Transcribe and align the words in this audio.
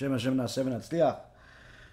בשם 0.00 0.12
השם 0.12 0.34
נעשה 0.34 0.62
ונצליח. 0.64 1.14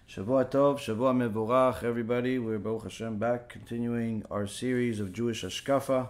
שבוע 0.08 0.44
טוב, 0.44 0.80
שבוע 0.80 1.14
מבורך, 1.14 1.84
everybody. 1.84 2.40
We're 2.40 2.58
Baruch 2.58 2.84
Hashem 2.84 3.18
back, 3.20 3.50
continuing 3.50 4.24
our 4.32 4.48
series 4.48 5.02
of 5.02 5.12
Jewish 5.12 5.44
Ashkafa. 5.44 6.08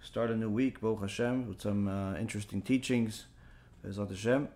Start 0.00 0.30
a 0.30 0.36
new 0.36 0.48
week, 0.48 0.80
Baruch 0.80 1.02
Hashem, 1.02 1.46
with 1.46 1.60
some 1.60 1.86
uh, 1.86 2.14
interesting 2.18 2.62
teachings. 2.62 3.26
Bezat 3.84 4.08
Hashem. 4.08 4.48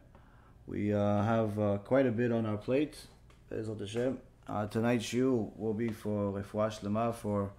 We 0.67 0.95
uh, 0.95 1.23
have 1.23 1.59
uh, 1.59 1.77
quite 1.85 2.07
a 2.07 2.11
bit 2.11 2.33
on 2.33 2.47
our 2.47 2.57
plate. 2.57 2.97
Bezat 3.51 3.81
Hashem. 3.81 4.17
tonight's 4.71 5.05
shiur 5.05 5.55
will 5.59 5.75
be 5.75 5.91
for 5.91 6.33
Refuah 6.33 6.71
Shlema 6.75 7.15
for 7.15 7.51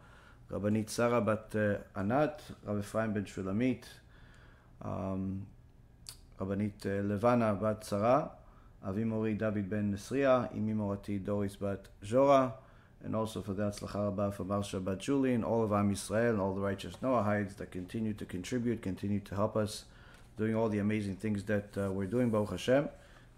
Rabbanit 0.51 0.89
Sarah 0.89 1.21
Bat 1.21 1.55
Anat, 1.95 2.41
Rabbeinu 2.65 2.83
Efraim 2.83 3.13
Ben 3.13 3.25
Shulamit, 3.25 3.83
um, 4.81 5.45
Rabbanit 6.39 6.79
Levana 7.07 7.53
Bat 7.53 7.85
Sarah, 7.85 8.31
אבי 8.88 9.04
מורי 9.04 9.34
דוד 9.34 9.58
בן 9.68 9.90
נסריה, 9.90 10.44
אמי 10.56 10.72
מורתי 10.72 11.18
דוריס 11.18 11.56
בת 11.62 11.88
ז'ורה, 12.02 12.48
and 13.04 13.14
also 13.14 13.42
for 13.42 13.54
the 13.54 13.62
הצלחה 13.62 14.06
רבה 14.06 14.30
for 14.32 14.44
Marsha 14.44 14.84
Bat 14.84 14.98
Julie, 14.98 15.34
and 15.34 15.44
all 15.44 15.62
of 15.62 15.72
Am 15.72 15.92
Yisrael, 15.92 16.30
and 16.30 16.40
all 16.40 16.54
the 16.54 16.60
righteous 16.60 16.94
Noahides 17.02 17.56
that 17.56 17.70
continue 17.70 18.12
to 18.14 18.24
contribute, 18.24 18.82
continue 18.82 19.20
to 19.20 19.34
help 19.34 19.56
us, 19.56 19.84
doing 20.36 20.54
all 20.54 20.68
the 20.68 20.78
amazing 20.78 21.16
things 21.16 21.44
that 21.44 21.76
uh, 21.76 21.90
we're 21.90 22.06
doing, 22.06 22.30
Baruch 22.30 22.50
Hashem, 22.50 22.88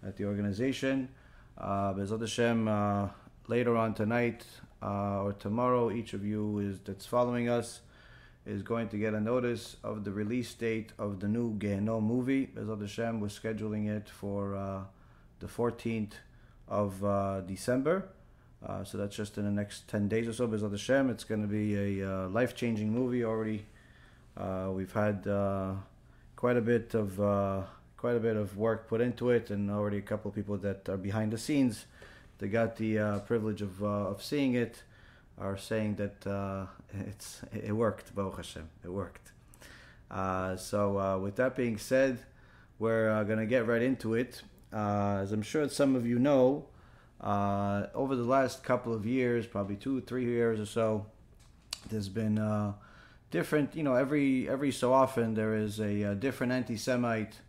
at 0.05 0.17
the 0.17 0.25
organization. 0.25 1.09
Uh, 1.57 1.93
Bezat 1.93 2.21
Hashem, 2.21 2.67
uh, 2.67 3.09
later 3.47 3.75
on 3.77 3.93
tonight 3.93 4.45
uh, 4.81 5.23
or 5.23 5.33
tomorrow, 5.33 5.91
each 5.91 6.13
of 6.13 6.25
you 6.25 6.59
is 6.59 6.79
that's 6.79 7.05
following 7.05 7.49
us 7.49 7.81
is 8.45 8.63
going 8.63 8.89
to 8.89 8.97
get 8.97 9.13
a 9.13 9.19
notice 9.19 9.77
of 9.83 10.03
the 10.03 10.11
release 10.11 10.51
date 10.55 10.91
of 10.97 11.19
the 11.19 11.27
new 11.27 11.53
Gehenom 11.59 12.01
movie. 12.01 12.47
Bezat 12.47 12.81
Hashem, 12.81 13.19
we're 13.19 13.27
scheduling 13.27 13.87
it 13.87 14.09
for 14.09 14.55
uh, 14.55 14.81
the 15.40 15.46
14th 15.46 16.12
of 16.68 17.04
uh, 17.04 17.40
December. 17.42 18.08
Uh, 18.66 18.82
so 18.84 18.98
that's 18.98 19.14
just 19.14 19.38
in 19.38 19.44
the 19.44 19.50
next 19.50 19.86
10 19.88 20.08
days 20.08 20.26
or 20.26 20.32
so. 20.32 20.48
Bezat 20.48 20.70
Hashem, 20.70 21.10
it's 21.10 21.24
going 21.24 21.42
to 21.42 21.48
be 21.48 22.00
a 22.00 22.10
uh, 22.10 22.28
life 22.28 22.54
changing 22.54 22.90
movie 22.90 23.24
already. 23.24 23.66
Uh, 24.36 24.70
we've 24.72 24.92
had 24.92 25.26
uh, 25.26 25.72
quite 26.34 26.56
a 26.56 26.60
bit 26.60 26.94
of 26.94 27.20
uh, 27.20 27.62
quite 27.96 28.16
a 28.16 28.20
bit 28.20 28.36
of 28.36 28.56
work 28.56 28.88
put 28.88 29.00
into 29.00 29.30
it, 29.30 29.50
and 29.50 29.70
already 29.70 29.98
a 29.98 30.02
couple 30.02 30.28
of 30.28 30.34
people 30.34 30.56
that 30.58 30.88
are 30.88 30.96
behind 30.96 31.32
the 31.32 31.38
scenes 31.38 31.86
that 32.38 32.48
got 32.48 32.76
the 32.76 33.22
privilege 33.26 33.62
of, 33.62 33.82
of 33.82 34.22
seeing 34.22 34.54
it 34.54 34.82
are 35.38 35.56
saying 35.56 35.94
that 35.94 36.68
it's 37.06 37.40
it 37.52 37.72
worked. 37.72 38.14
Baruch 38.14 38.36
Hashem, 38.36 38.68
it 38.84 38.90
worked. 38.90 39.32
So 40.60 41.18
with 41.22 41.36
that 41.36 41.56
being 41.56 41.78
said, 41.78 42.18
we're 42.78 43.24
going 43.24 43.38
to 43.38 43.46
get 43.46 43.66
right 43.66 43.82
into 43.82 44.14
it. 44.14 44.42
Uh, 44.76 45.20
as 45.22 45.32
I'm 45.32 45.40
sure 45.40 45.66
some 45.70 45.96
of 45.96 46.06
you 46.06 46.18
know, 46.18 46.66
uh, 47.22 47.86
over 47.94 48.14
the 48.14 48.24
last 48.24 48.62
couple 48.62 48.92
of 48.92 49.06
years, 49.06 49.46
probably 49.46 49.76
two, 49.76 50.02
three 50.02 50.26
years 50.26 50.60
or 50.60 50.66
so, 50.66 51.06
there's 51.88 52.10
been 52.10 52.38
uh, 52.38 52.74
different. 53.30 53.74
You 53.74 53.84
know, 53.84 53.94
every 53.94 54.46
every 54.46 54.70
so 54.70 54.92
often 54.92 55.32
there 55.32 55.54
is 55.54 55.80
a, 55.80 56.02
a 56.02 56.14
different 56.14 56.52
anti-Semite 56.52 57.40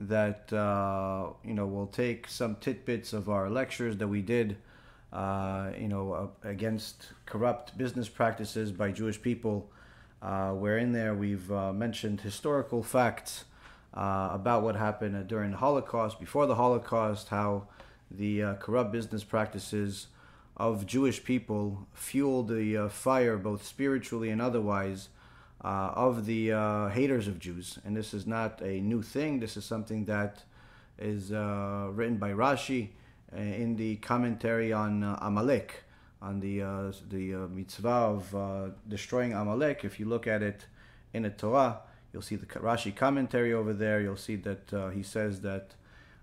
that 0.00 0.52
uh, 0.52 1.28
you 1.44 1.54
know 1.54 1.64
will 1.64 1.86
take 1.86 2.26
some 2.26 2.56
tidbits 2.56 3.12
of 3.12 3.28
our 3.28 3.48
lectures 3.48 3.96
that 3.98 4.08
we 4.08 4.20
did. 4.20 4.56
Uh, 5.12 5.70
you 5.78 5.86
know, 5.86 6.32
against 6.42 7.10
corrupt 7.24 7.78
business 7.78 8.08
practices 8.08 8.72
by 8.72 8.90
Jewish 8.90 9.22
people. 9.22 9.70
Uh, 10.20 10.50
where 10.52 10.78
in 10.78 10.90
there 10.90 11.14
we've 11.14 11.50
mentioned 11.50 12.22
historical 12.22 12.82
facts 12.82 13.44
uh, 13.94 14.30
about 14.32 14.62
what 14.62 14.76
happened 14.76 15.16
uh, 15.16 15.22
during 15.22 15.52
the 15.52 15.56
Holocaust, 15.56 16.20
before 16.20 16.46
the 16.46 16.56
Holocaust, 16.56 17.28
how 17.28 17.68
the 18.10 18.42
uh, 18.42 18.54
corrupt 18.54 18.92
business 18.92 19.24
practices 19.24 20.08
of 20.56 20.86
Jewish 20.86 21.24
people 21.24 21.86
fueled 21.92 22.48
the 22.48 22.76
uh, 22.76 22.88
fire, 22.88 23.36
both 23.36 23.64
spiritually 23.64 24.30
and 24.30 24.42
otherwise, 24.42 25.08
uh, 25.64 25.92
of 25.94 26.26
the 26.26 26.50
haters 26.92 27.26
of 27.26 27.38
Jews. 27.38 27.78
And 27.84 27.96
this 27.96 28.12
is 28.12 28.26
not 28.26 28.60
a 28.60 28.80
new 28.80 29.02
thing, 29.02 29.40
this 29.40 29.56
is 29.56 29.64
something 29.64 30.04
that 30.04 30.44
is 30.98 31.30
written 31.30 32.18
by 32.18 32.32
Rashi 32.32 32.90
in 33.34 33.76
the 33.76 33.96
commentary 33.96 34.72
on 34.72 35.02
Amalek, 35.20 35.84
on 36.24 36.40
the, 36.40 36.62
uh, 36.62 36.92
the 37.10 37.34
uh, 37.34 37.38
mitzvah 37.48 37.88
of 37.88 38.34
uh, 38.34 38.68
destroying 38.88 39.34
Amalek. 39.34 39.84
If 39.84 40.00
you 40.00 40.06
look 40.06 40.26
at 40.26 40.42
it 40.42 40.66
in 41.12 41.22
the 41.22 41.30
Torah, 41.30 41.80
You'll 42.14 42.22
see 42.22 42.36
the 42.36 42.46
Rashi 42.46 42.94
commentary 42.94 43.52
over 43.52 43.72
there. 43.72 44.00
You'll 44.00 44.16
see 44.16 44.36
that 44.36 44.72
uh, 44.72 44.90
he 44.90 45.02
says 45.02 45.40
that 45.40 45.74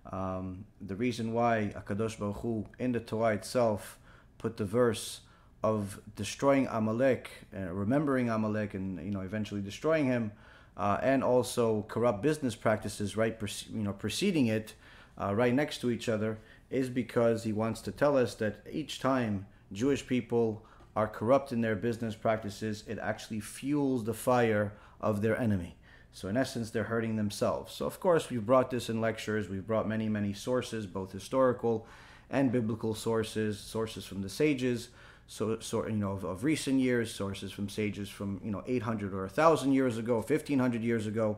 um, 0.10 0.64
the 0.80 0.96
reason 0.96 1.34
why 1.34 1.74
Akadosh 1.76 2.18
Baruch 2.18 2.38
Hu 2.38 2.66
in 2.80 2.94
the 2.94 3.02
Torah 3.02 3.34
itself 3.34 4.00
put 4.38 4.56
the 4.56 4.64
verse 4.64 5.20
of 5.64 6.00
destroying 6.16 6.66
Amalek, 6.72 7.30
uh, 7.54 7.74
remembering 7.74 8.30
Amalek, 8.30 8.74
and 8.74 9.04
you 9.06 9.12
know 9.12 9.20
eventually 9.20 9.60
destroying 9.60 10.06
him, 10.06 10.32
uh, 10.78 10.98
and 11.04 11.26
also 11.26 11.84
corrupt 11.90 12.24
business 12.24 12.56
practices 12.56 13.18
right, 13.18 13.38
you 13.70 13.84
know, 13.84 13.92
preceding 13.92 14.48
it, 14.48 14.74
uh, 15.22 15.36
right 15.36 15.54
next 15.54 15.80
to 15.82 15.92
each 15.92 16.08
other, 16.08 16.40
is 16.70 16.90
because 16.90 17.44
he 17.44 17.52
wants 17.52 17.82
to 17.82 17.92
tell 17.92 18.18
us 18.18 18.34
that 18.36 18.66
each 18.72 19.02
time 19.02 19.46
Jewish 19.74 20.08
people 20.08 20.66
are 20.96 21.08
corrupt 21.08 21.52
in 21.52 21.60
their 21.60 21.76
business 21.76 22.16
practices, 22.16 22.86
it 22.88 22.98
actually 22.98 23.42
fuels 23.42 24.06
the 24.06 24.14
fire 24.14 24.72
of 25.02 25.22
their 25.22 25.38
enemy. 25.38 25.76
So 26.14 26.28
in 26.28 26.38
essence, 26.38 26.72
they're 26.72 26.84
hurting 26.84 27.16
themselves. 27.16 27.74
So 27.74 27.86
of 27.86 28.00
course, 28.00 28.30
we've 28.30 28.46
brought 28.46 28.70
this 28.70 28.90
in 28.90 29.02
lectures. 29.02 29.50
We've 29.50 29.66
brought 29.66 29.88
many, 29.88 30.10
many 30.10 30.34
sources, 30.34 30.86
both 30.86 31.12
historical 31.12 31.88
and 32.30 32.52
biblical 32.52 32.94
sources, 32.96 33.60
sources 33.60 34.06
from 34.06 34.22
the 34.22 34.30
sages, 34.30 34.90
so, 35.32 35.60
so 35.60 35.88
you 35.88 35.96
know, 35.96 36.12
of, 36.12 36.26
of 36.26 36.44
recent 36.44 36.82
years, 36.82 37.14
sources 37.14 37.54
from 37.54 37.70
sages 37.70 38.10
from 38.10 38.42
you 38.44 38.52
know 38.52 38.64
800 38.68 39.14
or 39.14 39.22
1,000 39.22 39.72
years 39.72 39.98
ago, 39.98 40.16
1,500 40.16 40.84
years 40.84 41.08
ago. 41.08 41.38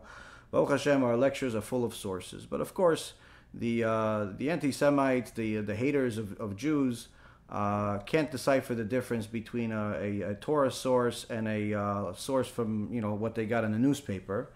Baruch 0.49 0.71
Hashem, 0.71 1.03
our 1.03 1.15
lectures 1.15 1.53
are 1.53 1.61
full 1.61 1.85
of 1.85 1.95
sources. 1.95 2.47
But 2.47 2.59
of 2.59 2.73
course, 2.73 3.13
the 3.53 3.83
uh, 3.83 4.27
the 4.37 4.49
anti-Semites, 4.49 5.31
the 5.31 5.57
the 5.57 5.75
haters 5.75 6.17
of, 6.17 6.39
of 6.39 6.55
Jews, 6.55 7.09
uh, 7.51 7.99
can't 7.99 8.31
decipher 8.31 8.73
the 8.73 8.83
difference 8.83 9.27
between 9.27 9.71
a, 9.71 9.93
a, 9.99 10.21
a 10.21 10.35
Torah 10.35 10.71
source 10.71 11.27
and 11.29 11.47
a 11.47 11.73
uh, 11.73 12.13
source 12.13 12.47
from 12.47 12.91
you 12.91 13.01
know 13.01 13.13
what 13.13 13.35
they 13.35 13.45
got 13.45 13.63
in 13.63 13.71
the 13.71 13.79
newspaper. 13.79 14.49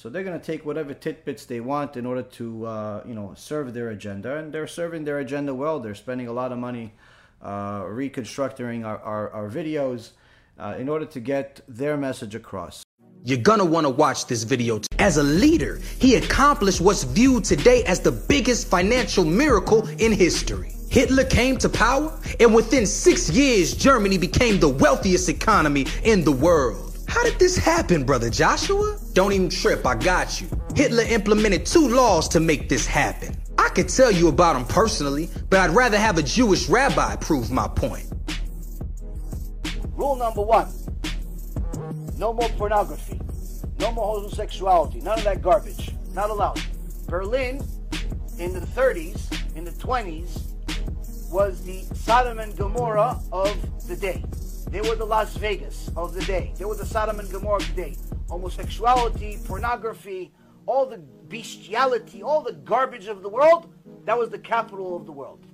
So 0.00 0.08
they're 0.08 0.24
going 0.24 0.40
to 0.40 0.46
take 0.46 0.64
whatever 0.64 0.94
tidbits 0.94 1.44
they 1.44 1.60
want 1.60 1.94
in 1.98 2.06
order 2.06 2.22
to, 2.22 2.64
uh, 2.64 3.02
you 3.06 3.12
know, 3.12 3.34
serve 3.36 3.74
their 3.74 3.90
agenda, 3.90 4.38
and 4.38 4.50
they're 4.50 4.66
serving 4.66 5.04
their 5.04 5.18
agenda 5.18 5.54
well. 5.54 5.78
They're 5.78 5.94
spending 5.94 6.26
a 6.26 6.32
lot 6.32 6.52
of 6.52 6.58
money 6.58 6.94
uh, 7.42 7.84
reconstructing 7.86 8.82
our, 8.82 8.98
our, 9.00 9.30
our 9.30 9.50
videos 9.50 10.12
uh, 10.58 10.76
in 10.78 10.88
order 10.88 11.04
to 11.04 11.20
get 11.20 11.60
their 11.68 11.98
message 11.98 12.34
across. 12.34 12.82
You're 13.24 13.42
gonna 13.42 13.66
wanna 13.66 13.90
watch 13.90 14.24
this 14.24 14.42
video. 14.42 14.80
As 14.98 15.18
a 15.18 15.22
leader, 15.22 15.78
he 15.98 16.14
accomplished 16.14 16.80
what's 16.80 17.04
viewed 17.04 17.44
today 17.44 17.84
as 17.84 18.00
the 18.00 18.12
biggest 18.12 18.68
financial 18.68 19.26
miracle 19.26 19.86
in 19.98 20.12
history. 20.12 20.72
Hitler 20.88 21.24
came 21.24 21.58
to 21.58 21.68
power, 21.68 22.18
and 22.40 22.54
within 22.54 22.86
six 22.86 23.28
years, 23.28 23.74
Germany 23.74 24.16
became 24.16 24.60
the 24.60 24.68
wealthiest 24.70 25.28
economy 25.28 25.84
in 26.04 26.24
the 26.24 26.32
world. 26.32 26.89
How 27.10 27.24
did 27.24 27.40
this 27.40 27.56
happen, 27.56 28.04
brother 28.04 28.30
Joshua? 28.30 28.96
Don't 29.14 29.32
even 29.32 29.50
trip, 29.50 29.84
I 29.84 29.96
got 29.96 30.40
you. 30.40 30.46
Hitler 30.76 31.02
implemented 31.02 31.66
two 31.66 31.88
laws 31.88 32.28
to 32.28 32.38
make 32.38 32.68
this 32.68 32.86
happen. 32.86 33.36
I 33.58 33.68
could 33.70 33.88
tell 33.88 34.12
you 34.12 34.28
about 34.28 34.52
them 34.52 34.64
personally, 34.64 35.28
but 35.50 35.58
I'd 35.58 35.70
rather 35.70 35.98
have 35.98 36.18
a 36.18 36.22
Jewish 36.22 36.68
rabbi 36.68 37.16
prove 37.16 37.50
my 37.50 37.66
point. 37.66 38.06
Rule 39.96 40.14
number 40.14 40.40
one 40.40 40.68
no 42.16 42.32
more 42.32 42.48
pornography, 42.50 43.20
no 43.80 43.90
more 43.90 44.14
homosexuality, 44.14 45.00
none 45.00 45.18
of 45.18 45.24
that 45.24 45.42
garbage. 45.42 45.90
Not 46.14 46.30
allowed. 46.30 46.60
Berlin 47.08 47.60
in 48.38 48.52
the 48.52 48.60
30s, 48.60 49.56
in 49.56 49.64
the 49.64 49.72
20s, 49.72 50.42
was 51.28 51.64
the 51.64 51.82
Sodom 51.92 52.38
and 52.38 52.56
Gomorrah 52.56 53.20
of 53.32 53.88
the 53.88 53.96
day. 53.96 54.22
They 54.70 54.80
were 54.80 54.94
the 54.94 55.04
Las 55.04 55.36
Vegas 55.36 55.90
of 55.96 56.14
the 56.14 56.24
day. 56.24 56.54
They 56.56 56.64
were 56.64 56.76
the 56.76 56.86
Sodom 56.86 57.18
and 57.18 57.28
Gomorrah 57.28 57.56
of 57.56 57.74
the 57.74 57.82
day. 57.82 57.96
Homosexuality, 58.28 59.38
pornography, 59.44 60.30
all 60.66 60.86
the 60.86 60.98
bestiality, 61.28 62.22
all 62.22 62.40
the 62.40 62.52
garbage 62.52 63.08
of 63.08 63.22
the 63.22 63.28
world, 63.28 63.72
that 64.04 64.16
was 64.16 64.30
the 64.30 64.38
capital 64.38 64.96
of 64.96 65.06
the 65.06 65.12
world. 65.12 65.44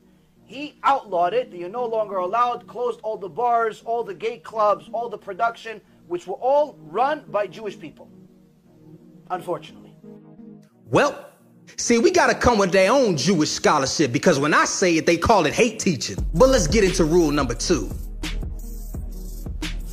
He 0.44 0.78
outlawed 0.84 1.32
it. 1.32 1.50
You're 1.50 1.70
no 1.70 1.86
longer 1.86 2.16
allowed, 2.16 2.66
closed 2.66 3.00
all 3.02 3.16
the 3.16 3.28
bars, 3.28 3.82
all 3.86 4.04
the 4.04 4.14
gay 4.14 4.38
clubs, 4.38 4.90
all 4.92 5.08
the 5.08 5.18
production, 5.18 5.80
which 6.08 6.26
were 6.26 6.34
all 6.34 6.76
run 6.82 7.24
by 7.28 7.46
Jewish 7.46 7.78
people. 7.78 8.10
Unfortunately. 9.30 9.96
Well, 10.90 11.30
see, 11.78 11.98
we 11.98 12.10
gotta 12.10 12.34
come 12.34 12.58
with 12.58 12.70
their 12.70 12.92
own 12.92 13.16
Jewish 13.16 13.50
scholarship 13.50 14.12
because 14.12 14.38
when 14.38 14.52
I 14.52 14.66
say 14.66 14.98
it, 14.98 15.06
they 15.06 15.16
call 15.16 15.46
it 15.46 15.54
hate 15.54 15.80
teaching. 15.80 16.18
But 16.34 16.50
let's 16.50 16.66
get 16.66 16.84
into 16.84 17.04
rule 17.04 17.30
number 17.30 17.54
two. 17.54 17.90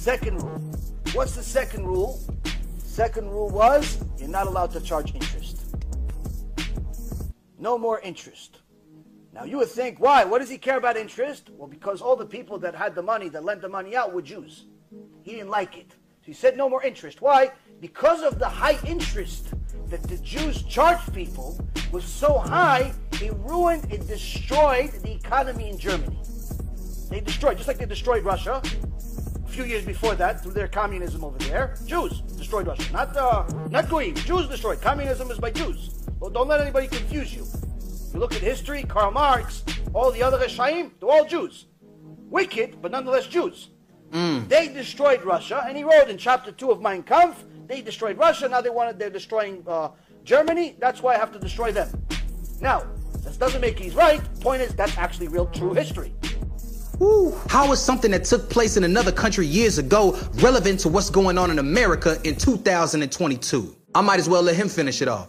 Second 0.04 0.44
rule. 0.44 0.60
What's 1.14 1.34
the 1.34 1.42
second 1.42 1.88
rule? 1.88 2.20
Second 2.84 3.30
rule 3.30 3.50
was 3.50 4.04
you're 4.18 4.28
not 4.28 4.48
allowed 4.48 4.72
to 4.72 4.82
charge 4.82 5.16
interest. 5.16 5.78
No 7.58 7.78
more 7.78 8.02
interest. 8.02 8.58
Now 9.32 9.46
you 9.46 9.60
would 9.60 9.70
think, 9.70 10.02
why? 10.02 10.26
What 10.26 10.40
does 10.40 10.50
he 10.50 10.58
care 10.58 10.76
about 10.76 10.98
interest? 10.98 11.52
Well, 11.52 11.70
because 11.70 12.02
all 12.02 12.18
the 12.18 12.26
people 12.26 12.60
that 12.60 12.76
had 12.76 12.96
the 12.96 13.02
money, 13.02 13.30
that 13.30 13.46
lent 13.46 13.62
the 13.62 13.70
money 13.70 13.96
out, 13.96 14.14
were 14.14 14.22
Jews. 14.22 14.66
He 15.22 15.36
didn't 15.36 15.52
like 15.52 15.78
it. 15.78 15.92
So 15.92 16.26
he 16.26 16.34
said 16.34 16.58
no 16.58 16.68
more 16.68 16.84
interest. 16.84 17.22
Why? 17.22 17.54
Because 17.80 18.24
of 18.24 18.40
the 18.40 18.50
high 18.50 18.78
interest 18.86 19.54
that 19.88 20.04
the 20.04 20.18
Jews 20.18 20.64
charged 20.64 21.14
people 21.14 21.58
was 21.94 22.04
so 22.04 22.40
high, 22.40 22.94
it 23.22 23.34
ruined, 23.36 23.90
it 23.90 24.06
destroyed 24.06 24.92
the 25.02 25.14
economy 25.14 25.70
in 25.70 25.78
Germany. 25.78 26.20
They 27.10 27.22
destroyed, 27.22 27.56
just 27.56 27.70
like 27.70 27.78
they 27.78 27.86
destroyed 27.86 28.26
Russia 28.26 28.62
few 29.54 29.66
years 29.66 29.86
before 29.86 30.16
that 30.16 30.42
through 30.42 30.52
their 30.54 30.68
communism 30.68 31.24
over 31.24 31.38
there. 31.38 31.76
Jews 31.86 32.22
destroyed 32.22 32.66
Russia, 32.66 32.92
not 32.92 33.16
uh, 33.16 33.46
not 33.70 33.88
Goyim. 33.88 34.16
Jews 34.16 34.48
destroyed. 34.48 34.82
Communism 34.82 35.30
is 35.30 35.38
by 35.38 35.52
Jews. 35.52 36.06
Well, 36.20 36.32
don't 36.32 36.48
let 36.48 36.60
anybody 36.60 36.88
confuse 36.88 37.34
you. 37.36 37.46
You 38.14 38.20
look 38.20 38.34
at 38.34 38.42
history, 38.42 38.84
Karl 38.84 39.12
Marx, 39.12 39.64
all 39.94 40.12
the 40.12 40.24
other 40.24 40.38
Reshaim, 40.38 40.92
they're 41.00 41.10
all 41.10 41.26
Jews. 41.26 41.66
Wicked, 42.30 42.82
but 42.82 42.92
nonetheless 42.92 43.28
Jews. 43.28 43.70
Mm. 44.12 44.48
They 44.48 44.70
destroyed 44.70 45.24
Russia, 45.24 45.64
and 45.68 45.78
he 45.78 45.84
wrote 45.84 46.10
in 46.10 46.18
chapter 46.18 46.52
2 46.52 46.72
of 46.72 46.82
Mein 46.82 47.04
Kampf, 47.04 47.44
they 47.68 47.82
destroyed 47.82 48.18
Russia, 48.18 48.48
now 48.48 48.62
they 48.62 48.70
wanted, 48.70 49.00
they're 49.00 49.10
destroying 49.10 49.64
uh, 49.68 49.90
Germany, 50.24 50.76
that's 50.80 51.02
why 51.02 51.16
I 51.16 51.18
have 51.18 51.32
to 51.34 51.40
destroy 51.40 51.72
them. 51.72 51.90
Now, 52.62 52.86
this 53.24 53.38
doesn't 53.38 53.62
make 53.62 53.80
he's 53.80 53.96
right. 53.96 54.22
Point 54.42 54.62
is, 54.62 54.76
that's 54.76 54.98
actually 54.98 55.28
real 55.28 55.48
true 55.48 55.74
history. 55.74 56.14
Woo. 57.04 57.38
How 57.50 57.70
is 57.74 57.82
something 57.82 58.12
that 58.12 58.24
took 58.24 58.50
place 58.50 58.78
in 58.78 58.86
another 58.86 59.12
country 59.12 59.46
years 59.46 59.78
ago 59.78 60.18
relevant 60.36 60.80
to 60.82 60.88
what's 60.88 61.10
going 61.10 61.38
on 61.38 61.52
in 61.52 61.60
America 61.60 62.18
in 62.24 62.38
2022? 62.38 63.76
I 63.94 64.00
might 64.00 64.20
as 64.20 64.30
well 64.30 64.42
let 64.42 64.56
him 64.56 64.70
finish 64.70 65.02
it 65.02 65.10
off. 65.10 65.28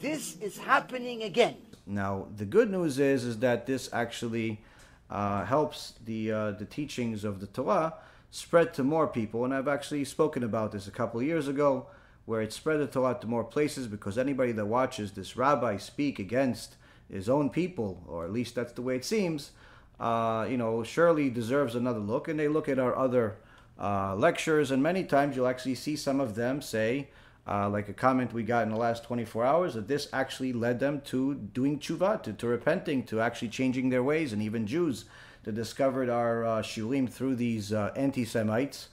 This 0.00 0.36
is 0.42 0.58
happening 0.58 1.22
again. 1.22 1.56
Now, 1.86 2.26
the 2.36 2.44
good 2.44 2.70
news 2.70 2.98
is 2.98 3.24
is 3.24 3.38
that 3.38 3.64
this 3.64 3.88
actually 3.94 4.60
uh, 5.08 5.46
helps 5.46 5.94
the 6.04 6.30
uh, 6.30 6.50
the 6.50 6.66
teachings 6.66 7.24
of 7.24 7.40
the 7.40 7.46
Torah 7.46 7.94
spread 8.30 8.74
to 8.74 8.84
more 8.84 9.08
people, 9.08 9.46
and 9.46 9.54
I've 9.54 9.68
actually 9.68 10.04
spoken 10.04 10.44
about 10.44 10.72
this 10.72 10.88
a 10.88 10.90
couple 10.90 11.20
of 11.20 11.26
years 11.26 11.48
ago, 11.48 11.86
where 12.26 12.42
it 12.42 12.52
spread 12.52 12.80
the 12.80 12.86
Torah 12.86 13.16
to 13.18 13.26
more 13.26 13.44
places 13.44 13.86
because 13.86 14.18
anybody 14.18 14.52
that 14.52 14.66
watches 14.66 15.12
this 15.12 15.38
rabbi 15.38 15.78
speak 15.78 16.18
against 16.18 16.76
his 17.10 17.30
own 17.30 17.48
people, 17.48 18.04
or 18.06 18.26
at 18.26 18.32
least 18.32 18.54
that's 18.54 18.74
the 18.74 18.82
way 18.82 18.96
it 18.96 19.06
seems, 19.06 19.52
uh, 20.00 20.46
you 20.48 20.56
know, 20.56 20.82
surely 20.82 21.30
deserves 21.30 21.74
another 21.74 22.00
look, 22.00 22.28
and 22.28 22.38
they 22.38 22.48
look 22.48 22.68
at 22.68 22.78
our 22.78 22.96
other 22.96 23.36
uh, 23.78 24.14
lectures, 24.14 24.70
and 24.70 24.82
many 24.82 25.04
times 25.04 25.36
you'll 25.36 25.46
actually 25.46 25.74
see 25.74 25.96
some 25.96 26.20
of 26.20 26.34
them 26.34 26.60
say 26.60 27.08
uh, 27.46 27.68
like 27.68 27.88
a 27.88 27.92
comment 27.92 28.32
we 28.32 28.42
got 28.42 28.62
in 28.62 28.70
the 28.70 28.76
last 28.76 29.04
24 29.04 29.44
hours, 29.44 29.74
that 29.74 29.88
this 29.88 30.08
actually 30.12 30.52
led 30.52 30.78
them 30.78 31.00
to 31.00 31.34
doing 31.34 31.78
tshuva, 31.78 32.22
to, 32.22 32.32
to 32.32 32.46
repenting, 32.46 33.02
to 33.02 33.20
actually 33.20 33.48
changing 33.48 33.90
their 33.90 34.02
ways, 34.02 34.32
and 34.32 34.40
even 34.42 34.66
Jews 34.66 35.04
that 35.44 35.54
discovered 35.54 36.08
our 36.08 36.44
uh, 36.44 36.62
shiurim 36.62 37.10
through 37.10 37.34
these 37.34 37.72
uh, 37.72 37.92
anti-Semites 37.96 38.88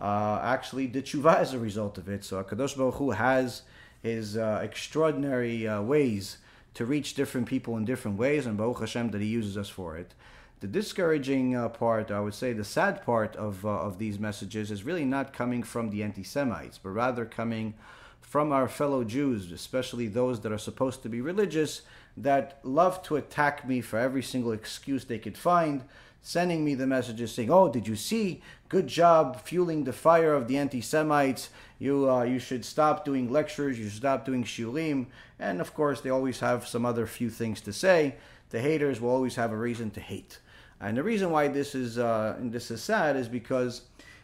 uh, 0.00 0.38
actually 0.42 0.86
did 0.86 1.06
tshuva 1.06 1.36
as 1.36 1.52
a 1.52 1.58
result 1.58 1.98
of 1.98 2.08
it. 2.08 2.24
So 2.24 2.42
Kadosh 2.44 2.76
Baruch 2.76 2.94
Hu 2.94 3.10
has 3.10 3.62
his 4.00 4.36
extraordinary 4.36 5.68
ways 5.80 6.38
to 6.74 6.86
reach 6.86 7.14
different 7.14 7.48
people 7.48 7.76
in 7.76 7.84
different 7.84 8.16
ways, 8.16 8.46
and 8.46 8.56
Baruch 8.56 8.78
Hashem 8.78 9.10
that 9.10 9.20
He 9.20 9.26
uses 9.26 9.58
us 9.58 9.68
for 9.68 9.96
it. 9.96 10.14
The 10.60 10.66
discouraging 10.66 11.54
uh, 11.54 11.68
part, 11.68 12.10
I 12.10 12.18
would 12.18 12.34
say, 12.34 12.52
the 12.52 12.64
sad 12.64 13.04
part 13.04 13.36
of 13.36 13.64
uh, 13.64 13.68
of 13.68 13.98
these 13.98 14.18
messages 14.18 14.72
is 14.72 14.82
really 14.82 15.04
not 15.04 15.32
coming 15.32 15.62
from 15.62 15.90
the 15.90 16.02
anti-Semites, 16.02 16.78
but 16.78 16.90
rather 16.90 17.24
coming 17.24 17.74
from 18.20 18.50
our 18.50 18.66
fellow 18.66 19.04
Jews, 19.04 19.52
especially 19.52 20.08
those 20.08 20.40
that 20.40 20.50
are 20.50 20.58
supposed 20.58 21.04
to 21.04 21.08
be 21.08 21.20
religious, 21.20 21.82
that 22.16 22.58
love 22.64 23.04
to 23.04 23.14
attack 23.14 23.68
me 23.68 23.80
for 23.80 24.00
every 24.00 24.22
single 24.22 24.50
excuse 24.50 25.04
they 25.04 25.20
could 25.20 25.38
find, 25.38 25.84
sending 26.22 26.64
me 26.64 26.74
the 26.74 26.88
messages 26.88 27.32
saying, 27.32 27.52
"Oh, 27.52 27.70
did 27.70 27.86
you 27.86 27.94
see? 27.94 28.42
Good 28.68 28.88
job 28.88 29.40
fueling 29.40 29.84
the 29.84 29.92
fire 29.92 30.34
of 30.34 30.48
the 30.48 30.58
anti-Semites. 30.58 31.50
You 31.78 32.10
uh, 32.10 32.24
you 32.24 32.40
should 32.40 32.64
stop 32.64 33.04
doing 33.04 33.30
lectures. 33.30 33.78
You 33.78 33.84
should 33.84 33.98
stop 33.98 34.24
doing 34.24 34.42
shiurim." 34.42 35.06
And 35.38 35.60
of 35.60 35.72
course, 35.72 36.00
they 36.00 36.10
always 36.10 36.40
have 36.40 36.66
some 36.66 36.84
other 36.84 37.06
few 37.06 37.30
things 37.30 37.60
to 37.60 37.72
say. 37.72 38.16
The 38.50 38.60
haters 38.60 39.00
will 39.00 39.10
always 39.10 39.36
have 39.36 39.52
a 39.52 39.56
reason 39.56 39.92
to 39.92 40.00
hate. 40.00 40.40
And 40.80 40.96
the 40.96 41.02
reason 41.02 41.30
why 41.30 41.48
this 41.48 41.74
is 41.74 41.98
uh, 41.98 42.36
this 42.40 42.70
is 42.70 42.82
sad 42.82 43.16
is 43.16 43.28
because 43.28 43.82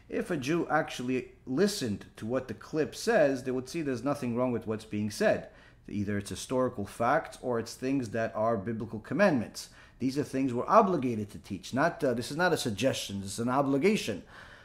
if 0.08 0.30
a 0.30 0.36
Jew 0.36 0.66
actually 0.70 1.32
listened 1.46 2.06
to 2.16 2.26
what 2.26 2.48
the 2.48 2.54
clip 2.54 2.94
says, 2.94 3.42
they 3.42 3.50
would 3.50 3.68
see 3.68 3.82
there's 3.82 4.04
nothing 4.04 4.36
wrong 4.36 4.52
with 4.52 4.66
what's 4.66 4.84
being 4.84 5.10
said. 5.10 5.48
Either 5.88 6.18
it's 6.18 6.30
historical 6.30 6.86
facts 6.86 7.38
or 7.42 7.58
it's 7.58 7.74
things 7.74 8.10
that 8.10 8.32
are 8.34 8.56
biblical 8.56 9.00
commandments. 9.00 9.68
These 9.98 10.18
are 10.18 10.24
things 10.24 10.52
we're 10.52 10.66
obligated 10.66 11.30
to 11.30 11.38
teach. 11.38 11.74
Not 11.74 12.02
uh, 12.02 12.14
this 12.14 12.30
is 12.30 12.36
not 12.36 12.52
a 12.52 12.56
suggestion. 12.56 13.20
This 13.20 13.32
is 13.32 13.38
an 13.40 13.48
obligation. 13.48 14.22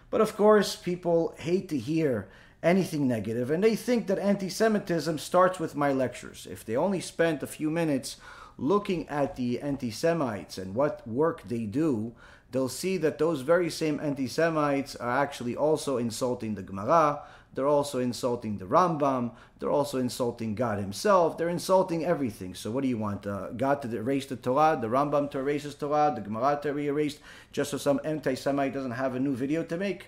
But 0.10 0.22
of 0.22 0.36
course, 0.36 0.76
people 0.76 1.36
hate 1.38 1.70
to 1.70 1.78
hear 1.78 2.30
anything 2.62 3.08
negative, 3.08 3.52
and 3.52 3.64
they 3.64 3.76
think 3.76 4.08
that 4.08 4.20
anti-Semitism 4.20 5.18
starts 5.18 5.60
with 5.60 5.76
my 5.76 5.94
lectures. 5.94 6.48
If 6.50 6.66
they 6.66 6.76
only 6.76 7.00
spent 7.00 7.44
a 7.44 7.48
few 7.48 7.70
minutes 7.70 8.18
looking 8.60 9.08
at 9.08 9.36
the 9.36 9.62
anti 9.62 9.90
Semites 9.90 10.58
and 10.58 10.76
what 10.76 11.08
work 11.08 11.48
they 11.48 11.66
do, 11.66 12.14
they'll 12.52 12.70
see 12.70 12.98
that 12.98 13.18
those 13.18 13.42
very 13.42 13.70
same 13.70 14.00
anti 14.00 14.28
Semites 14.28 14.96
are 14.96 15.10
actually 15.10 15.56
also 15.56 15.98
insulting 15.98 16.56
the 16.56 16.62
Gemara, 16.62 17.22
they're 17.54 17.68
also 17.68 18.00
insulting 18.00 18.58
the 18.58 18.66
Rambam, 18.66 19.32
they're 19.60 19.72
also 19.72 19.98
insulting 19.98 20.56
God 20.56 20.80
Himself, 20.80 21.38
they're 21.38 21.50
insulting 21.50 22.06
everything. 22.06 22.54
So, 22.54 22.70
what 22.70 22.84
do 22.84 22.90
you 22.90 22.98
want? 22.98 23.26
Uh, 23.26 23.50
God 23.50 23.82
to 23.82 23.98
erase 23.98 24.26
the 24.26 24.36
Torah, 24.36 24.78
the 24.80 24.88
Rambam 24.88 25.32
to 25.32 25.40
erase 25.40 25.64
his 25.64 25.76
Torah, 25.76 26.14
the 26.14 26.22
Gemara 26.22 26.60
to 26.62 26.74
be 26.74 26.88
erased, 26.88 27.20
just 27.52 27.72
so 27.72 27.78
some 27.78 28.00
anti 28.04 28.36
Semite 28.36 28.74
doesn't 28.74 28.92
have 28.92 29.16
a 29.16 29.20
new 29.20 29.36
video 29.36 29.64
to 29.64 29.78
make? 29.78 30.08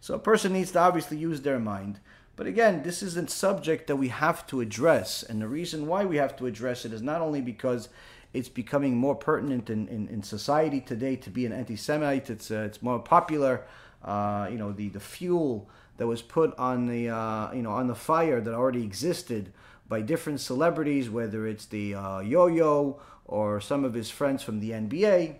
So, 0.00 0.14
a 0.14 0.18
person 0.18 0.52
needs 0.52 0.72
to 0.72 0.80
obviously 0.80 1.18
use 1.18 1.42
their 1.42 1.60
mind. 1.60 2.00
But 2.40 2.46
again, 2.46 2.84
this 2.84 3.02
is 3.02 3.18
a 3.18 3.28
subject 3.28 3.86
that 3.88 3.96
we 3.96 4.08
have 4.08 4.46
to 4.46 4.62
address. 4.62 5.22
And 5.22 5.42
the 5.42 5.46
reason 5.46 5.86
why 5.86 6.06
we 6.06 6.16
have 6.16 6.36
to 6.36 6.46
address 6.46 6.86
it 6.86 6.92
is 6.94 7.02
not 7.02 7.20
only 7.20 7.42
because 7.42 7.90
it's 8.32 8.48
becoming 8.48 8.96
more 8.96 9.14
pertinent 9.14 9.68
in, 9.68 9.86
in, 9.88 10.08
in 10.08 10.22
society 10.22 10.80
today 10.80 11.16
to 11.16 11.28
be 11.28 11.44
an 11.44 11.52
anti 11.52 11.76
Semite, 11.76 12.30
it's, 12.30 12.50
uh, 12.50 12.60
it's 12.60 12.80
more 12.80 12.98
popular. 12.98 13.66
Uh, 14.02 14.48
you 14.50 14.56
know, 14.56 14.72
the, 14.72 14.88
the 14.88 15.00
fuel 15.00 15.68
that 15.98 16.06
was 16.06 16.22
put 16.22 16.58
on 16.58 16.86
the, 16.86 17.10
uh, 17.10 17.52
you 17.52 17.60
know, 17.60 17.72
on 17.72 17.88
the 17.88 17.94
fire 17.94 18.40
that 18.40 18.54
already 18.54 18.84
existed 18.84 19.52
by 19.86 20.00
different 20.00 20.40
celebrities, 20.40 21.10
whether 21.10 21.46
it's 21.46 21.66
the 21.66 21.94
uh, 21.94 22.20
yo 22.20 22.46
yo 22.46 22.98
or 23.26 23.60
some 23.60 23.84
of 23.84 23.92
his 23.92 24.08
friends 24.08 24.42
from 24.42 24.60
the 24.60 24.70
NBA 24.70 25.36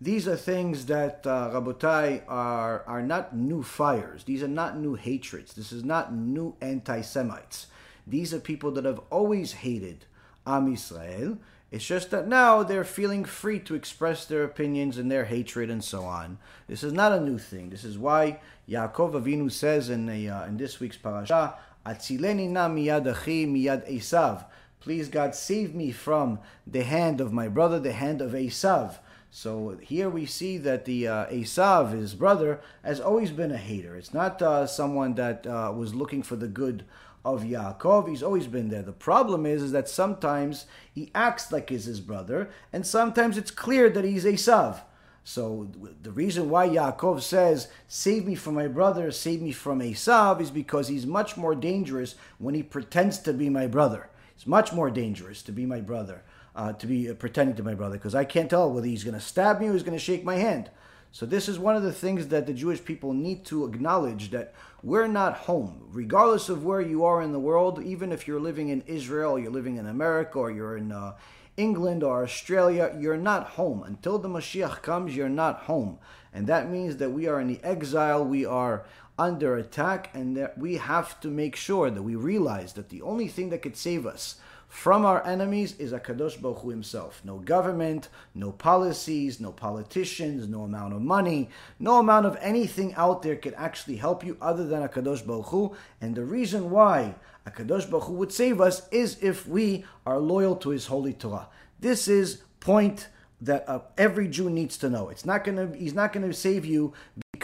these 0.00 0.28
are 0.28 0.36
things 0.36 0.86
that, 0.86 1.26
uh, 1.26 1.50
Rabotai, 1.52 2.22
are, 2.28 2.84
are 2.86 3.02
not 3.02 3.34
new 3.34 3.62
fires. 3.62 4.24
These 4.24 4.42
are 4.42 4.48
not 4.48 4.78
new 4.78 4.94
hatreds. 4.94 5.54
This 5.54 5.72
is 5.72 5.84
not 5.84 6.14
new 6.14 6.54
anti 6.60 7.00
Semites. 7.00 7.66
These 8.06 8.32
are 8.32 8.38
people 8.38 8.70
that 8.72 8.84
have 8.84 9.00
always 9.10 9.52
hated 9.52 10.04
Am 10.46 10.72
Yisrael. 10.72 11.38
It's 11.70 11.84
just 11.84 12.10
that 12.12 12.28
now 12.28 12.62
they're 12.62 12.84
feeling 12.84 13.24
free 13.24 13.58
to 13.60 13.74
express 13.74 14.24
their 14.24 14.44
opinions 14.44 14.96
and 14.96 15.10
their 15.10 15.26
hatred 15.26 15.68
and 15.68 15.84
so 15.84 16.02
on. 16.04 16.38
This 16.66 16.82
is 16.82 16.94
not 16.94 17.12
a 17.12 17.20
new 17.20 17.36
thing. 17.36 17.68
This 17.68 17.84
is 17.84 17.98
why 17.98 18.40
Yaakov 18.68 19.12
Avinu 19.12 19.52
says 19.52 19.90
in, 19.90 20.08
a, 20.08 20.28
uh, 20.28 20.46
in 20.46 20.56
this 20.56 20.80
week's 20.80 20.96
parasha, 20.96 21.54
Atzileni 21.84 22.48
na 22.48 22.68
miyad 22.68 23.10
achi 23.10 23.46
miyad 23.46 23.90
Esav. 23.90 24.44
Please 24.80 25.08
God 25.08 25.34
save 25.34 25.74
me 25.74 25.90
from 25.90 26.38
the 26.66 26.84
hand 26.84 27.20
of 27.20 27.32
my 27.32 27.48
brother, 27.48 27.78
the 27.78 27.92
hand 27.92 28.22
of 28.22 28.32
Esav. 28.32 28.98
So 29.30 29.76
here 29.82 30.08
we 30.08 30.24
see 30.26 30.56
that 30.58 30.84
the 30.84 31.06
uh, 31.06 31.26
Esav, 31.26 31.92
his 31.92 32.14
brother, 32.14 32.60
has 32.82 32.98
always 32.98 33.30
been 33.30 33.52
a 33.52 33.58
hater. 33.58 33.94
It's 33.96 34.14
not 34.14 34.40
uh, 34.40 34.66
someone 34.66 35.14
that 35.14 35.46
uh, 35.46 35.72
was 35.76 35.94
looking 35.94 36.22
for 36.22 36.36
the 36.36 36.48
good 36.48 36.84
of 37.24 37.42
Yaakov. 37.42 38.08
He's 38.08 38.22
always 38.22 38.46
been 38.46 38.70
there. 38.70 38.82
The 38.82 38.92
problem 38.92 39.44
is, 39.44 39.62
is 39.62 39.72
that 39.72 39.88
sometimes 39.88 40.64
he 40.94 41.10
acts 41.14 41.52
like 41.52 41.68
he's 41.68 41.84
his 41.84 42.00
brother, 42.00 42.48
and 42.72 42.86
sometimes 42.86 43.36
it's 43.36 43.50
clear 43.50 43.90
that 43.90 44.04
he's 44.04 44.24
Esav. 44.24 44.80
So 45.24 45.68
the 46.02 46.10
reason 46.10 46.48
why 46.48 46.66
Yaakov 46.66 47.20
says, 47.20 47.68
"Save 47.86 48.24
me 48.24 48.34
from 48.34 48.54
my 48.54 48.66
brother, 48.66 49.10
save 49.10 49.42
me 49.42 49.52
from 49.52 49.80
Esav," 49.80 50.40
is 50.40 50.50
because 50.50 50.88
he's 50.88 51.06
much 51.06 51.36
more 51.36 51.54
dangerous 51.54 52.14
when 52.38 52.54
he 52.54 52.62
pretends 52.62 53.18
to 53.18 53.34
be 53.34 53.50
my 53.50 53.66
brother. 53.66 54.08
It's 54.34 54.46
much 54.46 54.72
more 54.72 54.90
dangerous 54.90 55.42
to 55.42 55.52
be 55.52 55.66
my 55.66 55.82
brother 55.82 56.22
uh, 56.58 56.72
to 56.72 56.86
be 56.86 57.08
uh, 57.08 57.14
pretending 57.14 57.54
to 57.56 57.62
my 57.62 57.72
brother 57.72 57.96
because 57.96 58.16
I 58.16 58.24
can't 58.24 58.50
tell 58.50 58.70
whether 58.70 58.86
he's 58.86 59.04
going 59.04 59.14
to 59.14 59.20
stab 59.20 59.60
me 59.60 59.68
or 59.68 59.72
he's 59.72 59.84
going 59.84 59.96
to 59.96 60.04
shake 60.04 60.24
my 60.24 60.34
hand. 60.34 60.70
So 61.12 61.24
this 61.24 61.48
is 61.48 61.58
one 61.58 61.76
of 61.76 61.84
the 61.84 61.92
things 61.92 62.28
that 62.28 62.46
the 62.46 62.52
Jewish 62.52 62.84
people 62.84 63.14
need 63.14 63.44
to 63.46 63.64
acknowledge 63.64 64.30
that 64.32 64.52
we're 64.82 65.06
not 65.06 65.34
home, 65.34 65.88
regardless 65.90 66.48
of 66.48 66.64
where 66.64 66.80
you 66.80 67.04
are 67.04 67.22
in 67.22 67.32
the 67.32 67.38
world. 67.38 67.82
Even 67.82 68.12
if 68.12 68.26
you're 68.26 68.40
living 68.40 68.68
in 68.68 68.82
Israel, 68.86 69.38
you're 69.38 69.52
living 69.52 69.76
in 69.76 69.86
America, 69.86 70.38
or 70.38 70.50
you're 70.50 70.76
in 70.76 70.92
uh, 70.92 71.14
England 71.56 72.02
or 72.02 72.24
Australia, 72.24 72.94
you're 72.98 73.16
not 73.16 73.50
home 73.50 73.82
until 73.84 74.18
the 74.18 74.28
Mashiach 74.28 74.82
comes. 74.82 75.16
You're 75.16 75.28
not 75.28 75.60
home, 75.60 75.98
and 76.32 76.46
that 76.46 76.70
means 76.70 76.98
that 76.98 77.10
we 77.10 77.26
are 77.26 77.40
in 77.40 77.48
the 77.48 77.60
exile. 77.64 78.24
We 78.24 78.44
are 78.44 78.84
under 79.18 79.56
attack, 79.56 80.10
and 80.12 80.36
that 80.36 80.58
we 80.58 80.76
have 80.76 81.18
to 81.20 81.28
make 81.28 81.56
sure 81.56 81.90
that 81.90 82.02
we 82.02 82.14
realize 82.14 82.74
that 82.74 82.90
the 82.90 83.02
only 83.02 83.28
thing 83.28 83.48
that 83.50 83.62
could 83.62 83.76
save 83.76 84.06
us 84.06 84.36
from 84.68 85.06
our 85.06 85.26
enemies 85.26 85.74
is 85.78 85.92
Akadosh 85.92 86.40
Baruch 86.40 86.58
Hu 86.58 86.70
himself. 86.70 87.22
No 87.24 87.38
government, 87.38 88.08
no 88.34 88.52
policies, 88.52 89.40
no 89.40 89.50
politicians, 89.50 90.46
no 90.46 90.62
amount 90.62 90.92
of 90.92 91.00
money, 91.00 91.48
no 91.78 91.98
amount 91.98 92.26
of 92.26 92.36
anything 92.40 92.94
out 92.94 93.22
there 93.22 93.36
could 93.36 93.54
actually 93.54 93.96
help 93.96 94.24
you 94.24 94.36
other 94.40 94.66
than 94.66 94.86
Akadosh 94.86 95.26
Baruch 95.26 95.46
Hu. 95.46 95.76
And 96.00 96.14
the 96.14 96.24
reason 96.24 96.70
why 96.70 97.14
Akadosh 97.46 97.90
Baruch 97.90 98.04
Hu 98.04 98.12
would 98.14 98.32
save 98.32 98.60
us 98.60 98.86
is 98.90 99.18
if 99.22 99.48
we 99.48 99.84
are 100.04 100.18
loyal 100.18 100.54
to 100.56 100.70
His 100.70 100.86
holy 100.86 101.14
Torah. 101.14 101.48
This 101.80 102.06
is 102.06 102.42
point 102.60 103.08
that 103.40 103.68
uh, 103.68 103.80
every 103.96 104.28
Jew 104.28 104.50
needs 104.50 104.76
to 104.78 104.90
know. 104.90 105.08
It's 105.08 105.24
not 105.24 105.44
gonna. 105.44 105.74
He's 105.74 105.94
not 105.94 106.12
gonna 106.12 106.32
save 106.32 106.64
you 106.64 106.92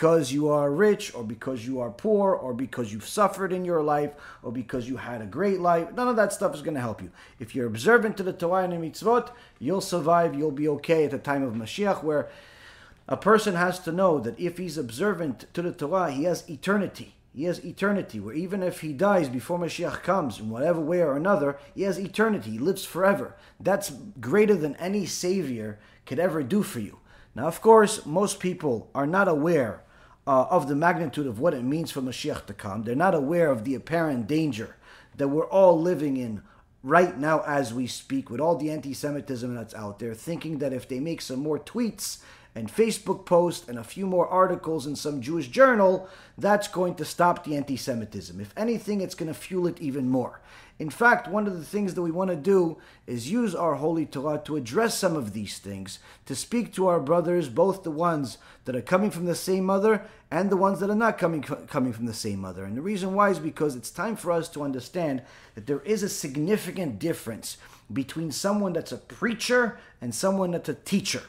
because 0.05 0.31
you 0.33 0.51
are 0.51 0.71
rich 0.71 1.15
or 1.15 1.25
because 1.25 1.67
you 1.67 1.81
are 1.81 1.89
poor 1.89 2.35
or 2.35 2.53
because 2.53 2.93
you've 2.93 3.09
suffered 3.09 3.55
in 3.55 3.65
your 3.65 3.83
life 3.83 4.13
or 4.43 4.53
because 4.53 4.87
you 4.87 4.99
had 4.99 5.23
a 5.23 5.25
great 5.25 5.61
life. 5.61 5.91
None 5.95 6.09
of 6.09 6.17
that 6.17 6.31
stuff 6.31 6.55
is 6.55 6.61
going 6.61 6.75
to 6.75 6.81
help 6.83 7.01
you. 7.01 7.11
If 7.39 7.55
you're 7.55 7.67
observant 7.67 8.19
to 8.19 8.23
the 8.23 8.35
Torah 8.35 8.65
and 8.65 8.75
the 8.75 8.77
mitzvot, 8.77 9.31
you'll 9.59 9.81
survive, 9.81 10.35
you'll 10.35 10.51
be 10.51 10.69
okay 10.69 11.07
at 11.07 11.11
the 11.11 11.17
time 11.17 11.43
of 11.43 11.55
Mashiach, 11.55 12.05
where 12.05 12.29
a 13.09 13.17
person 13.17 13.55
has 13.55 13.79
to 13.79 13.93
know 13.93 14.21
that 14.21 14.39
if 14.39 14.59
he's 14.59 14.77
observant 14.77 15.47
to 15.55 15.63
the 15.63 15.73
Torah, 15.73 16.11
he 16.11 16.25
has 16.25 16.47
eternity. 16.51 17.15
He 17.35 17.45
has 17.45 17.65
eternity, 17.65 18.21
where 18.21 18.35
even 18.35 18.63
if 18.63 18.83
he 18.83 18.93
dies 18.93 19.31
before 19.31 19.59
Mashiach 19.59 20.03
comes, 20.03 20.39
in 20.39 20.51
whatever 20.51 20.83
way 20.83 21.01
or 21.01 21.17
another, 21.17 21.57
he 21.75 21.85
has 21.85 21.99
eternity. 21.99 22.51
He 22.51 22.59
lives 22.59 22.85
forever. 22.85 23.37
That's 23.59 23.89
greater 24.21 24.55
than 24.55 24.77
any 24.77 25.07
Savior 25.07 25.79
could 26.05 26.19
ever 26.19 26.43
do 26.43 26.63
for 26.63 26.81
you. 26.81 26.99
Now, 27.35 27.47
of 27.47 27.63
course, 27.63 28.05
most 28.05 28.39
people 28.39 28.91
are 28.95 29.07
not 29.07 29.29
aware 29.29 29.81
uh, 30.27 30.47
of 30.51 30.69
the 30.69 30.75
magnitude 30.75 31.27
of 31.27 31.39
what 31.39 31.55
it 31.55 31.63
means 31.63 31.91
for 31.91 32.01
Mashiach 32.01 32.47
to 32.47 32.55
come. 32.55 32.83
They're 32.83 32.95
not 32.95 33.15
aware 33.15 33.51
of 33.51 33.65
the 33.65 33.75
apparent 33.75 34.27
danger 34.27 34.77
that 35.17 35.29
we're 35.29 35.49
all 35.49 35.81
living 35.81 36.17
in 36.17 36.43
right 36.83 37.19
now 37.19 37.43
as 37.47 37.73
we 37.73 37.87
speak 37.87 38.31
with 38.31 38.41
all 38.41 38.57
the 38.57 38.71
anti 38.71 38.95
Semitism 38.95 39.55
that's 39.55 39.75
out 39.75 39.99
there, 39.99 40.15
thinking 40.15 40.59
that 40.59 40.73
if 40.73 40.89
they 40.89 41.01
make 41.01 41.21
some 41.21 41.41
more 41.41 41.59
tweets 41.59 42.19
and 42.55 42.73
Facebook 42.73 43.27
posts 43.27 43.69
and 43.69 43.79
a 43.79 43.85
few 43.85 44.07
more 44.07 44.29
articles 44.29 44.87
in 44.87 44.95
some 44.95 45.21
Jewish 45.21 45.49
journal, 45.49 46.09
that's 46.39 46.69
going 46.69 46.95
to 46.97 47.05
stop 47.05 47.45
the 47.45 47.57
anti 47.57 47.77
Semitism. 47.77 48.41
If 48.41 48.53
anything, 48.57 49.01
it's 49.01 49.15
going 49.15 49.33
to 49.33 49.39
fuel 49.39 49.67
it 49.67 49.81
even 49.81 50.09
more. 50.09 50.41
In 50.79 50.91
fact, 50.91 51.29
one 51.29 51.47
of 51.47 51.57
the 51.57 51.65
things 51.65 51.95
that 51.95 52.03
we 52.03 52.11
want 52.11 52.31
to 52.31 52.37
do 52.37 52.79
is 53.07 53.31
use 53.31 53.55
our 53.55 53.77
Holy 53.77 54.07
Torah 54.07 54.41
to 54.45 54.57
address 54.57 54.99
some 54.99 55.15
of 55.15 55.33
these 55.33 55.59
things, 55.59 56.01
to 56.27 56.35
speak 56.35 56.73
to 56.75 56.89
our 56.89 56.99
brothers, 56.99 57.49
both 57.49 57.85
the 57.85 57.93
ones 57.93 58.39
that 58.65 58.75
are 58.75 58.83
coming 58.83 59.13
from 59.13 59.27
the 59.27 59.37
same 59.37 59.65
mother 59.65 60.05
and 60.33 60.51
the 60.51 60.57
ones 60.57 60.81
that 60.81 60.91
are 60.91 60.97
not 60.97 61.17
coming, 61.17 61.43
coming 61.43 61.93
from 61.93 62.07
the 62.07 62.15
same 62.15 62.41
mother. 62.41 62.65
And 62.65 62.77
the 62.77 62.83
reason 62.83 63.15
why 63.15 63.31
is 63.31 63.39
because 63.39 63.77
it's 63.77 63.91
time 63.91 64.17
for 64.17 64.33
us 64.33 64.49
to 64.49 64.65
understand 64.65 65.23
that 65.55 65.67
there 65.67 65.81
is 65.81 66.03
a 66.03 66.09
significant 66.09 66.99
difference 66.99 67.57
between 67.93 68.33
someone 68.33 68.73
that's 68.73 68.93
a 68.93 68.99
preacher 68.99 69.79
and 70.01 70.13
someone 70.13 70.51
that's 70.51 70.69
a 70.69 70.75
teacher. 70.75 71.23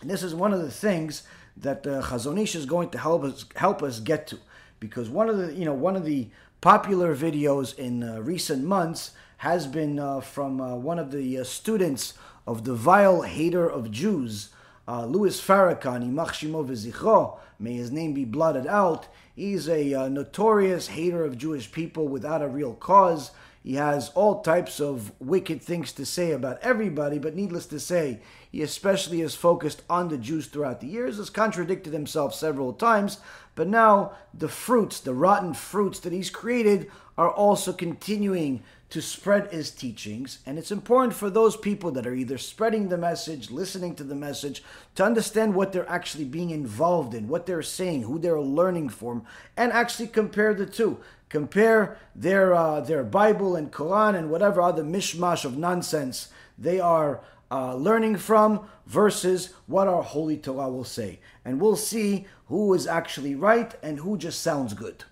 And 0.00 0.10
this 0.10 0.22
is 0.22 0.34
one 0.34 0.52
of 0.52 0.62
the 0.62 0.70
things 0.70 1.24
that 1.56 1.86
uh, 1.86 2.02
Chazon 2.02 2.40
Ish 2.40 2.54
is 2.54 2.66
going 2.66 2.90
to 2.90 2.98
help 2.98 3.22
us 3.24 3.44
help 3.56 3.82
us 3.82 4.00
get 4.00 4.26
to, 4.28 4.38
because 4.78 5.10
one 5.10 5.28
of 5.28 5.36
the 5.36 5.52
you 5.54 5.64
know 5.64 5.74
one 5.74 5.96
of 5.96 6.04
the 6.04 6.28
popular 6.60 7.14
videos 7.14 7.78
in 7.78 8.02
uh, 8.02 8.20
recent 8.20 8.64
months 8.64 9.12
has 9.38 9.66
been 9.66 9.98
uh, 9.98 10.20
from 10.20 10.60
uh, 10.60 10.74
one 10.74 10.98
of 10.98 11.10
the 11.10 11.38
uh, 11.38 11.44
students 11.44 12.14
of 12.46 12.64
the 12.64 12.74
vile 12.74 13.22
hater 13.22 13.68
of 13.68 13.90
Jews, 13.90 14.50
uh, 14.86 15.04
Louis 15.06 15.40
Farrakhan, 15.40 16.04
Yimach 16.04 16.32
Shemo 16.32 16.66
V'zichro, 16.66 17.38
may 17.58 17.74
his 17.74 17.90
name 17.90 18.12
be 18.12 18.24
blotted 18.24 18.66
out. 18.66 19.06
He's 19.34 19.68
a 19.68 19.94
uh, 19.94 20.08
notorious 20.08 20.88
hater 20.88 21.24
of 21.24 21.38
Jewish 21.38 21.72
people 21.72 22.08
without 22.08 22.42
a 22.42 22.48
real 22.48 22.74
cause. 22.74 23.30
He 23.62 23.74
has 23.74 24.08
all 24.14 24.40
types 24.40 24.80
of 24.80 25.12
wicked 25.20 25.60
things 25.60 25.92
to 25.92 26.06
say 26.06 26.32
about 26.32 26.58
everybody, 26.62 27.18
but 27.18 27.36
needless 27.36 27.66
to 27.66 27.80
say, 27.80 28.20
he 28.50 28.62
especially 28.62 29.20
is 29.20 29.34
focused 29.34 29.82
on 29.88 30.08
the 30.08 30.16
Jews 30.16 30.46
throughout 30.46 30.80
the 30.80 30.86
years, 30.86 31.18
has 31.18 31.28
contradicted 31.28 31.92
himself 31.92 32.34
several 32.34 32.72
times, 32.72 33.18
but 33.54 33.68
now 33.68 34.12
the 34.32 34.48
fruits, 34.48 34.98
the 35.00 35.12
rotten 35.12 35.52
fruits 35.52 36.00
that 36.00 36.12
he's 36.12 36.30
created, 36.30 36.90
are 37.18 37.30
also 37.30 37.72
continuing 37.72 38.62
to 38.88 39.00
spread 39.00 39.52
his 39.52 39.70
teachings. 39.70 40.40
And 40.46 40.58
it's 40.58 40.72
important 40.72 41.14
for 41.14 41.30
those 41.30 41.56
people 41.56 41.92
that 41.92 42.06
are 42.06 42.14
either 42.14 42.38
spreading 42.38 42.88
the 42.88 42.98
message, 42.98 43.50
listening 43.50 43.94
to 43.96 44.04
the 44.04 44.16
message, 44.16 44.64
to 44.96 45.04
understand 45.04 45.54
what 45.54 45.72
they're 45.72 45.88
actually 45.88 46.24
being 46.24 46.50
involved 46.50 47.14
in, 47.14 47.28
what 47.28 47.46
they're 47.46 47.62
saying, 47.62 48.02
who 48.02 48.18
they're 48.18 48.40
learning 48.40 48.88
from, 48.88 49.24
and 49.56 49.70
actually 49.72 50.08
compare 50.08 50.54
the 50.54 50.66
two. 50.66 50.98
Compare 51.30 51.96
their 52.14 52.54
uh, 52.54 52.80
their 52.80 53.02
Bible 53.02 53.56
and 53.56 53.72
Quran 53.72 54.14
and 54.14 54.30
whatever 54.30 54.60
other 54.60 54.84
mishmash 54.84 55.46
of 55.46 55.56
nonsense 55.56 56.28
they 56.58 56.78
are 56.78 57.22
uh, 57.50 57.74
learning 57.74 58.16
from 58.16 58.68
versus 58.86 59.54
what 59.66 59.88
our 59.88 60.02
Holy 60.02 60.36
Torah 60.36 60.70
will 60.70 60.84
say. 60.84 61.20
And 61.44 61.60
we'll 61.60 61.76
see 61.76 62.26
who 62.46 62.74
is 62.74 62.86
actually 62.86 63.34
right 63.34 63.74
and 63.82 64.00
who 64.00 64.18
just 64.18 64.42
sounds 64.42 64.74
good. 64.74 65.04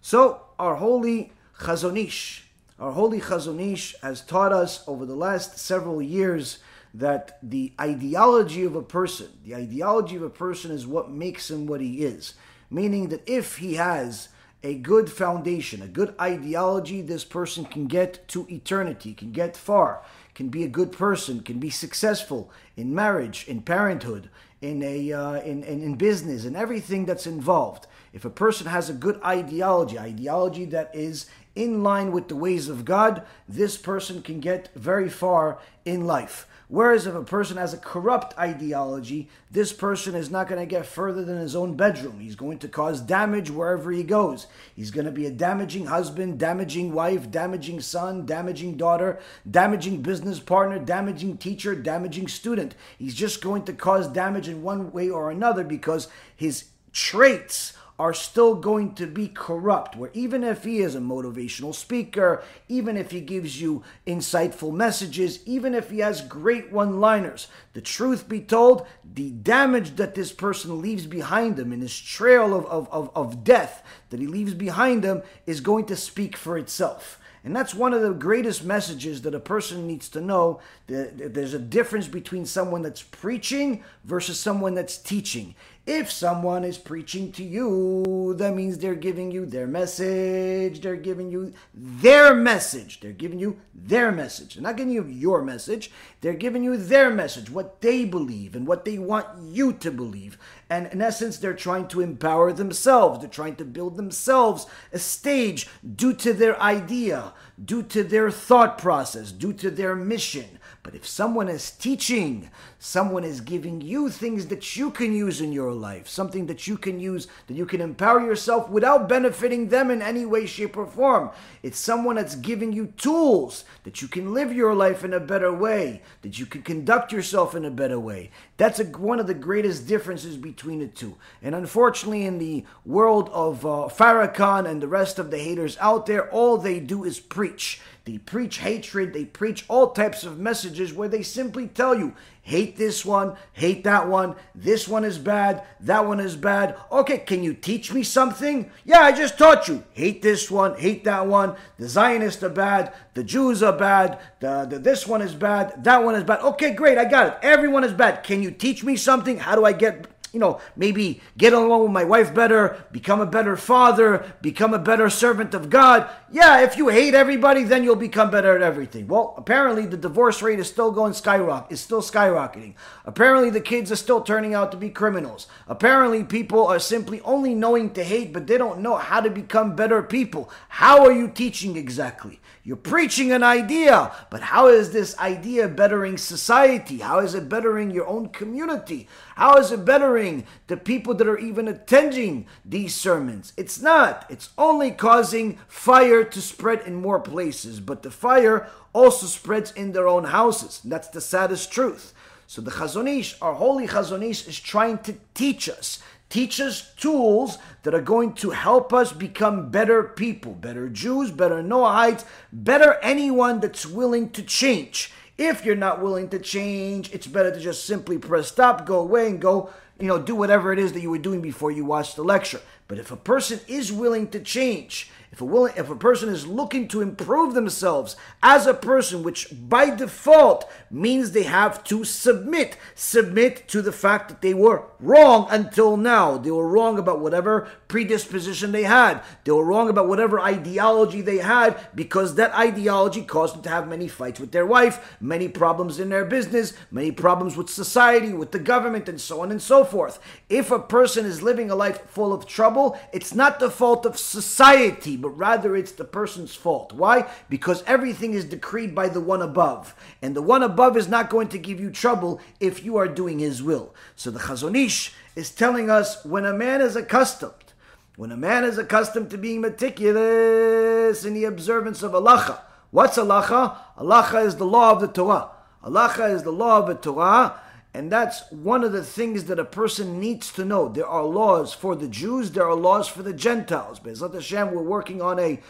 So, 0.00 0.42
our 0.58 0.76
holy 0.76 1.32
Chazon 1.58 2.02
Ish, 2.02 2.46
our 2.78 2.92
holy 2.92 3.20
Chazon 3.20 3.60
Ish 3.72 3.94
has 4.02 4.20
taught 4.20 4.52
us 4.52 4.82
over 4.86 5.06
the 5.06 5.14
last 5.14 5.58
several 5.58 6.00
years 6.00 6.58
that 6.92 7.38
the 7.42 7.72
ideology 7.80 8.64
of 8.64 8.76
a 8.76 8.82
person, 8.82 9.28
the 9.44 9.56
ideology 9.56 10.14
of 10.14 10.22
a 10.22 10.30
person 10.30 10.70
is 10.70 10.86
what 10.86 11.10
makes 11.10 11.50
him 11.50 11.66
what 11.66 11.80
he 11.80 12.04
is. 12.04 12.34
Meaning 12.70 13.08
that 13.08 13.28
if 13.28 13.58
he 13.58 13.74
has 13.74 14.28
a 14.64 14.74
good 14.74 15.12
foundation, 15.12 15.82
a 15.82 15.86
good 15.86 16.14
ideology, 16.18 17.02
this 17.02 17.22
person 17.22 17.66
can 17.66 17.86
get 17.86 18.26
to 18.28 18.46
eternity, 18.50 19.12
can 19.12 19.30
get 19.30 19.56
far, 19.56 20.02
can 20.34 20.48
be 20.48 20.64
a 20.64 20.68
good 20.68 20.90
person, 20.90 21.40
can 21.40 21.58
be 21.58 21.68
successful 21.68 22.50
in 22.74 22.94
marriage, 22.94 23.46
in 23.46 23.60
parenthood, 23.60 24.30
in 24.62 24.82
a 24.82 25.12
uh, 25.12 25.34
in, 25.42 25.62
in 25.62 25.82
in 25.82 25.94
business 25.96 26.46
and 26.46 26.56
everything 26.56 27.04
that's 27.04 27.26
involved. 27.26 27.86
If 28.14 28.24
a 28.24 28.30
person 28.30 28.66
has 28.66 28.88
a 28.88 28.94
good 28.94 29.20
ideology, 29.22 29.98
ideology 29.98 30.64
that 30.66 30.90
is 30.94 31.26
in 31.54 31.82
line 31.82 32.10
with 32.10 32.28
the 32.28 32.36
ways 32.36 32.68
of 32.70 32.86
God, 32.86 33.22
this 33.46 33.76
person 33.76 34.22
can 34.22 34.40
get 34.40 34.70
very 34.74 35.10
far 35.10 35.58
in 35.84 36.06
life. 36.06 36.46
Whereas 36.68 37.06
if 37.06 37.14
a 37.14 37.22
person 37.22 37.56
has 37.56 37.74
a 37.74 37.78
corrupt 37.78 38.36
ideology, 38.38 39.28
this 39.50 39.72
person 39.72 40.14
is 40.14 40.30
not 40.30 40.48
going 40.48 40.60
to 40.60 40.66
get 40.66 40.86
further 40.86 41.24
than 41.24 41.38
his 41.38 41.54
own 41.54 41.76
bedroom. 41.76 42.20
He's 42.20 42.36
going 42.36 42.58
to 42.58 42.68
cause 42.68 43.00
damage 43.00 43.50
wherever 43.50 43.90
he 43.92 44.02
goes. 44.02 44.46
He's 44.74 44.90
going 44.90 45.04
to 45.04 45.12
be 45.12 45.26
a 45.26 45.30
damaging 45.30 45.86
husband, 45.86 46.38
damaging 46.38 46.92
wife, 46.92 47.30
damaging 47.30 47.80
son, 47.80 48.24
damaging 48.24 48.76
daughter, 48.76 49.20
damaging 49.50 50.02
business 50.02 50.40
partner, 50.40 50.78
damaging 50.78 51.36
teacher, 51.36 51.74
damaging 51.74 52.28
student. 52.28 52.74
He's 52.98 53.14
just 53.14 53.42
going 53.42 53.64
to 53.64 53.72
cause 53.74 54.08
damage 54.08 54.48
in 54.48 54.62
one 54.62 54.90
way 54.90 55.10
or 55.10 55.30
another 55.30 55.64
because 55.64 56.08
his 56.34 56.66
traits 56.92 57.74
are 57.98 58.14
still 58.14 58.54
going 58.54 58.94
to 58.94 59.06
be 59.06 59.28
corrupt. 59.28 59.96
Where 59.96 60.10
even 60.14 60.42
if 60.42 60.64
he 60.64 60.80
is 60.80 60.94
a 60.94 61.00
motivational 61.00 61.74
speaker, 61.74 62.42
even 62.68 62.96
if 62.96 63.10
he 63.10 63.20
gives 63.20 63.60
you 63.60 63.82
insightful 64.06 64.72
messages, 64.72 65.40
even 65.46 65.74
if 65.74 65.90
he 65.90 66.00
has 66.00 66.20
great 66.20 66.72
one 66.72 67.00
liners, 67.00 67.48
the 67.72 67.80
truth 67.80 68.28
be 68.28 68.40
told, 68.40 68.86
the 69.04 69.30
damage 69.30 69.96
that 69.96 70.14
this 70.14 70.32
person 70.32 70.82
leaves 70.82 71.06
behind 71.06 71.58
him 71.58 71.72
in 71.72 71.80
his 71.80 71.98
trail 71.98 72.54
of, 72.54 72.66
of, 72.66 72.88
of, 72.90 73.10
of 73.14 73.44
death 73.44 73.82
that 74.10 74.20
he 74.20 74.26
leaves 74.26 74.54
behind 74.54 75.04
him 75.04 75.22
is 75.46 75.60
going 75.60 75.86
to 75.86 75.96
speak 75.96 76.36
for 76.36 76.58
itself. 76.58 77.20
And 77.44 77.54
that's 77.54 77.74
one 77.74 77.92
of 77.92 78.00
the 78.00 78.14
greatest 78.14 78.64
messages 78.64 79.20
that 79.22 79.34
a 79.34 79.40
person 79.40 79.86
needs 79.86 80.08
to 80.10 80.22
know. 80.22 80.60
There's 80.86 81.52
a 81.52 81.58
difference 81.58 82.08
between 82.08 82.46
someone 82.46 82.80
that's 82.80 83.02
preaching 83.02 83.84
versus 84.02 84.40
someone 84.40 84.74
that's 84.74 84.96
teaching. 84.96 85.54
If 85.86 86.10
someone 86.10 86.64
is 86.64 86.78
preaching 86.78 87.30
to 87.32 87.44
you, 87.44 88.34
that 88.38 88.54
means 88.54 88.78
they're 88.78 88.94
giving 88.94 89.30
you 89.30 89.44
their 89.44 89.66
message. 89.66 90.80
They're 90.80 90.96
giving 90.96 91.30
you 91.30 91.52
their 91.74 92.34
message. 92.34 93.00
They're 93.00 93.12
giving 93.12 93.38
you 93.38 93.60
their 93.74 94.10
message. 94.10 94.54
They're 94.54 94.62
not 94.62 94.78
giving 94.78 94.94
you 94.94 95.04
your 95.04 95.42
message. 95.42 95.90
They're 96.22 96.32
giving 96.32 96.64
you 96.64 96.78
their 96.78 97.10
message, 97.10 97.50
what 97.50 97.82
they 97.82 98.06
believe 98.06 98.56
and 98.56 98.66
what 98.66 98.86
they 98.86 98.96
want 98.96 99.26
you 99.42 99.74
to 99.74 99.90
believe. 99.90 100.38
And 100.70 100.86
in 100.86 101.02
essence, 101.02 101.36
they're 101.36 101.52
trying 101.52 101.88
to 101.88 102.00
empower 102.00 102.50
themselves. 102.54 103.20
They're 103.20 103.28
trying 103.28 103.56
to 103.56 103.64
build 103.66 103.98
themselves 103.98 104.66
a 104.90 104.98
stage 104.98 105.68
due 105.96 106.14
to 106.14 106.32
their 106.32 106.58
idea, 106.62 107.34
due 107.62 107.82
to 107.82 108.02
their 108.02 108.30
thought 108.30 108.78
process, 108.78 109.32
due 109.32 109.52
to 109.52 109.70
their 109.70 109.94
mission. 109.94 110.53
But 110.84 110.94
if 110.94 111.06
someone 111.06 111.48
is 111.48 111.70
teaching, 111.70 112.50
someone 112.78 113.24
is 113.24 113.40
giving 113.40 113.80
you 113.80 114.10
things 114.10 114.48
that 114.48 114.76
you 114.76 114.90
can 114.90 115.14
use 115.14 115.40
in 115.40 115.50
your 115.50 115.72
life, 115.72 116.06
something 116.06 116.44
that 116.46 116.66
you 116.66 116.76
can 116.76 117.00
use, 117.00 117.26
that 117.46 117.54
you 117.54 117.64
can 117.64 117.80
empower 117.80 118.20
yourself 118.20 118.68
without 118.68 119.08
benefiting 119.08 119.70
them 119.70 119.90
in 119.90 120.02
any 120.02 120.26
way, 120.26 120.44
shape, 120.44 120.76
or 120.76 120.86
form. 120.86 121.30
It's 121.62 121.78
someone 121.78 122.16
that's 122.16 122.36
giving 122.36 122.74
you 122.74 122.88
tools 122.98 123.64
that 123.84 124.02
you 124.02 124.08
can 124.08 124.34
live 124.34 124.52
your 124.52 124.74
life 124.74 125.02
in 125.04 125.14
a 125.14 125.20
better 125.20 125.50
way, 125.50 126.02
that 126.20 126.38
you 126.38 126.44
can 126.44 126.60
conduct 126.60 127.12
yourself 127.12 127.54
in 127.54 127.64
a 127.64 127.70
better 127.70 127.98
way. 127.98 128.30
That's 128.58 128.78
a, 128.78 128.84
one 128.84 129.18
of 129.18 129.26
the 129.26 129.32
greatest 129.32 129.88
differences 129.88 130.36
between 130.36 130.80
the 130.80 130.86
two. 130.86 131.16
And 131.42 131.54
unfortunately, 131.54 132.26
in 132.26 132.36
the 132.36 132.66
world 132.84 133.30
of 133.32 133.64
uh, 133.64 133.88
Farrakhan 133.88 134.68
and 134.68 134.82
the 134.82 134.88
rest 134.88 135.18
of 135.18 135.30
the 135.30 135.38
haters 135.38 135.78
out 135.80 136.04
there, 136.04 136.30
all 136.30 136.58
they 136.58 136.78
do 136.78 137.04
is 137.04 137.20
preach. 137.20 137.80
They 138.04 138.18
preach 138.18 138.58
hatred, 138.58 139.14
they 139.14 139.24
preach 139.24 139.64
all 139.66 139.92
types 139.92 140.24
of 140.24 140.38
messages 140.38 140.92
where 140.92 141.08
they 141.08 141.22
simply 141.22 141.68
tell 141.68 141.94
you 141.94 142.14
hate 142.42 142.76
this 142.76 143.06
one, 143.06 143.34
hate 143.54 143.84
that 143.84 144.06
one, 144.06 144.34
this 144.54 144.86
one 144.86 145.02
is 145.02 145.16
bad, 145.18 145.62
that 145.80 146.06
one 146.06 146.20
is 146.20 146.36
bad. 146.36 146.76
Okay, 146.92 147.16
can 147.16 147.42
you 147.42 147.54
teach 147.54 147.90
me 147.94 148.02
something? 148.02 148.70
Yeah, 148.84 149.00
I 149.00 149.12
just 149.12 149.38
taught 149.38 149.66
you. 149.66 149.82
Hate 149.92 150.20
this 150.20 150.50
one, 150.50 150.76
hate 150.76 151.04
that 151.04 151.26
one, 151.26 151.56
the 151.78 151.88
Zionists 151.88 152.42
are 152.42 152.50
bad, 152.50 152.92
the 153.14 153.24
Jews 153.24 153.62
are 153.62 153.72
bad, 153.72 154.18
the, 154.40 154.66
the 154.68 154.78
this 154.78 155.06
one 155.06 155.22
is 155.22 155.34
bad, 155.34 155.82
that 155.84 156.04
one 156.04 156.14
is 156.14 156.24
bad. 156.24 156.40
Okay, 156.40 156.74
great, 156.74 156.98
I 156.98 157.06
got 157.06 157.28
it. 157.28 157.38
Everyone 157.40 157.84
is 157.84 157.94
bad. 157.94 158.22
Can 158.22 158.42
you 158.42 158.50
teach 158.50 158.84
me 158.84 158.96
something? 158.96 159.38
How 159.38 159.54
do 159.54 159.64
I 159.64 159.72
get 159.72 160.06
you 160.34 160.40
know, 160.40 160.60
maybe 160.76 161.20
get 161.38 161.52
along 161.52 161.82
with 161.82 161.92
my 161.92 162.04
wife 162.04 162.34
better, 162.34 162.84
become 162.90 163.20
a 163.20 163.26
better 163.26 163.56
father, 163.56 164.34
become 164.42 164.74
a 164.74 164.78
better 164.78 165.08
servant 165.08 165.54
of 165.54 165.70
God. 165.70 166.10
Yeah, 166.30 166.62
if 166.62 166.76
you 166.76 166.88
hate 166.88 167.14
everybody, 167.14 167.62
then 167.62 167.84
you'll 167.84 167.94
become 167.94 168.30
better 168.30 168.56
at 168.56 168.62
everything. 168.62 169.06
Well, 169.06 169.34
apparently 169.36 169.86
the 169.86 169.96
divorce 169.96 170.42
rate 170.42 170.58
is 170.58 170.68
still 170.68 170.90
going 170.90 171.12
skyrocket, 171.12 171.70
is 171.72 171.80
still 171.80 172.02
skyrocketing. 172.02 172.74
Apparently 173.04 173.48
the 173.48 173.60
kids 173.60 173.92
are 173.92 173.96
still 173.96 174.20
turning 174.20 174.54
out 174.54 174.72
to 174.72 174.76
be 174.76 174.90
criminals. 174.90 175.46
Apparently 175.68 176.24
people 176.24 176.66
are 176.66 176.80
simply 176.80 177.20
only 177.20 177.54
knowing 177.54 177.90
to 177.90 178.02
hate, 178.02 178.32
but 178.32 178.48
they 178.48 178.58
don't 178.58 178.80
know 178.80 178.96
how 178.96 179.20
to 179.20 179.30
become 179.30 179.76
better 179.76 180.02
people. 180.02 180.50
How 180.68 181.04
are 181.04 181.12
you 181.12 181.28
teaching 181.28 181.76
exactly? 181.76 182.40
You're 182.66 182.76
preaching 182.76 183.30
an 183.30 183.42
idea, 183.42 184.10
but 184.30 184.40
how 184.40 184.68
is 184.68 184.90
this 184.90 185.18
idea 185.18 185.68
bettering 185.68 186.16
society? 186.16 186.96
How 186.96 187.18
is 187.18 187.34
it 187.34 187.46
bettering 187.46 187.90
your 187.90 188.06
own 188.06 188.30
community? 188.30 189.06
How 189.36 189.58
is 189.58 189.70
it 189.70 189.84
bettering 189.84 190.46
the 190.68 190.78
people 190.78 191.12
that 191.12 191.28
are 191.28 191.36
even 191.36 191.68
attending 191.68 192.46
these 192.64 192.94
sermons? 192.94 193.52
It's 193.58 193.82
not. 193.82 194.24
It's 194.30 194.48
only 194.56 194.92
causing 194.92 195.58
fire 195.68 196.24
to 196.24 196.40
spread 196.40 196.80
in 196.86 196.94
more 196.94 197.20
places, 197.20 197.80
but 197.80 198.02
the 198.02 198.10
fire 198.10 198.66
also 198.94 199.26
spreads 199.26 199.70
in 199.72 199.92
their 199.92 200.08
own 200.08 200.24
houses. 200.24 200.80
That's 200.82 201.08
the 201.08 201.20
saddest 201.20 201.70
truth. 201.70 202.14
So 202.46 202.62
the 202.62 202.70
Chazon 202.70 203.18
Ish, 203.18 203.36
our 203.42 203.54
holy 203.54 203.86
Chazon 203.86 204.26
Ish, 204.26 204.46
is 204.46 204.58
trying 204.58 204.98
to 204.98 205.16
teach 205.34 205.68
us 205.68 205.98
Teach 206.34 206.60
us 206.60 206.92
tools 206.96 207.58
that 207.84 207.94
are 207.94 208.00
going 208.00 208.32
to 208.32 208.50
help 208.50 208.92
us 208.92 209.12
become 209.12 209.70
better 209.70 210.02
people, 210.02 210.52
better 210.52 210.88
Jews, 210.88 211.30
better 211.30 211.62
Noahides, 211.62 212.24
better 212.52 212.98
anyone 213.02 213.60
that's 213.60 213.86
willing 213.86 214.30
to 214.30 214.42
change. 214.42 215.12
If 215.38 215.64
you're 215.64 215.76
not 215.76 216.02
willing 216.02 216.28
to 216.30 216.40
change, 216.40 217.12
it's 217.12 217.28
better 217.28 217.52
to 217.52 217.60
just 217.60 217.84
simply 217.84 218.18
press 218.18 218.48
stop, 218.48 218.84
go 218.84 218.98
away, 218.98 219.28
and 219.28 219.40
go, 219.40 219.70
you 220.00 220.08
know, 220.08 220.18
do 220.18 220.34
whatever 220.34 220.72
it 220.72 220.80
is 220.80 220.92
that 220.94 221.02
you 221.02 221.10
were 221.10 221.18
doing 221.18 221.40
before 221.40 221.70
you 221.70 221.84
watched 221.84 222.16
the 222.16 222.24
lecture. 222.24 222.60
But 222.88 222.98
if 222.98 223.12
a 223.12 223.16
person 223.16 223.60
is 223.68 223.92
willing 223.92 224.26
to 224.30 224.40
change, 224.40 225.12
if 225.34 225.40
a, 225.40 225.44
willing, 225.44 225.72
if 225.76 225.90
a 225.90 225.96
person 225.96 226.28
is 226.28 226.46
looking 226.46 226.86
to 226.86 227.00
improve 227.00 227.54
themselves 227.54 228.14
as 228.40 228.68
a 228.68 228.72
person, 228.72 229.24
which 229.24 229.48
by 229.68 229.90
default 229.92 230.70
means 230.92 231.32
they 231.32 231.42
have 231.42 231.82
to 231.82 232.04
submit, 232.04 232.76
submit 232.94 233.66
to 233.66 233.82
the 233.82 233.90
fact 233.90 234.28
that 234.28 234.42
they 234.42 234.54
were 234.54 234.84
wrong 235.00 235.48
until 235.50 235.96
now. 235.96 236.38
They 236.38 236.52
were 236.52 236.68
wrong 236.68 237.00
about 237.00 237.18
whatever 237.18 237.68
predisposition 237.88 238.70
they 238.70 238.84
had. 238.84 239.22
They 239.42 239.50
were 239.50 239.64
wrong 239.64 239.88
about 239.88 240.06
whatever 240.06 240.38
ideology 240.38 241.20
they 241.20 241.38
had 241.38 241.84
because 241.96 242.36
that 242.36 242.54
ideology 242.54 243.22
caused 243.22 243.56
them 243.56 243.62
to 243.62 243.70
have 243.70 243.88
many 243.88 244.06
fights 244.06 244.38
with 244.38 244.52
their 244.52 244.66
wife, 244.66 245.16
many 245.20 245.48
problems 245.48 245.98
in 245.98 246.10
their 246.10 246.24
business, 246.24 246.74
many 246.92 247.10
problems 247.10 247.56
with 247.56 247.68
society, 247.68 248.32
with 248.32 248.52
the 248.52 248.60
government, 248.60 249.08
and 249.08 249.20
so 249.20 249.40
on 249.40 249.50
and 249.50 249.60
so 249.60 249.84
forth. 249.84 250.20
If 250.48 250.70
a 250.70 250.78
person 250.78 251.26
is 251.26 251.42
living 251.42 251.72
a 251.72 251.74
life 251.74 252.08
full 252.08 252.32
of 252.32 252.46
trouble, 252.46 252.96
it's 253.12 253.34
not 253.34 253.58
the 253.58 253.68
fault 253.68 254.06
of 254.06 254.16
society 254.16 255.23
but 255.24 255.38
rather 255.38 255.74
it's 255.74 255.92
the 255.92 256.04
person's 256.04 256.54
fault. 256.54 256.92
Why? 256.92 257.26
Because 257.48 257.82
everything 257.86 258.34
is 258.34 258.44
decreed 258.44 258.94
by 258.94 259.08
the 259.08 259.22
one 259.22 259.40
above. 259.40 259.94
And 260.20 260.36
the 260.36 260.42
one 260.42 260.62
above 260.62 260.98
is 260.98 261.08
not 261.08 261.30
going 261.30 261.48
to 261.48 261.58
give 261.58 261.80
you 261.80 261.90
trouble 261.90 262.42
if 262.60 262.84
you 262.84 262.98
are 262.98 263.08
doing 263.08 263.38
his 263.38 263.62
will. 263.62 263.94
So 264.16 264.30
the 264.30 264.38
Chazon 264.38 264.76
Ish 264.76 265.14
is 265.34 265.50
telling 265.50 265.88
us 265.88 266.22
when 266.26 266.44
a 266.44 266.52
man 266.52 266.82
is 266.82 266.94
accustomed, 266.94 267.72
when 268.16 268.32
a 268.32 268.36
man 268.36 268.64
is 268.64 268.76
accustomed 268.76 269.30
to 269.30 269.38
being 269.38 269.62
meticulous 269.62 271.24
in 271.24 271.32
the 271.32 271.44
observance 271.44 272.02
of 272.02 272.12
halacha, 272.12 272.60
what's 272.90 273.16
halacha? 273.16 273.78
Halacha 273.96 274.44
is 274.44 274.56
the 274.56 274.66
law 274.66 274.92
of 274.92 275.00
the 275.00 275.08
Torah. 275.08 275.48
Halacha 275.82 276.34
is 276.34 276.42
the 276.42 276.52
law 276.52 276.80
of 276.80 276.86
the 276.86 276.96
Torah 276.96 277.58
and 277.94 278.10
that's 278.10 278.50
one 278.50 278.82
of 278.82 278.90
the 278.90 279.04
things 279.04 279.44
that 279.44 279.60
a 279.60 279.64
person 279.64 280.18
needs 280.18 280.52
to 280.54 280.64
know. 280.64 280.88
There 280.88 281.06
are 281.06 281.24
laws 281.24 281.72
for 281.72 281.94
the 281.94 282.08
Jews, 282.08 282.50
there 282.50 282.66
are 282.66 282.74
laws 282.74 283.06
for 283.06 283.22
the 283.22 283.32
Gentiles. 283.32 284.00
Bezat 284.00 284.34
Hashem, 284.34 284.72
we're 284.72 284.82
working 284.82 285.22
on 285.22 285.38
a 285.38 285.60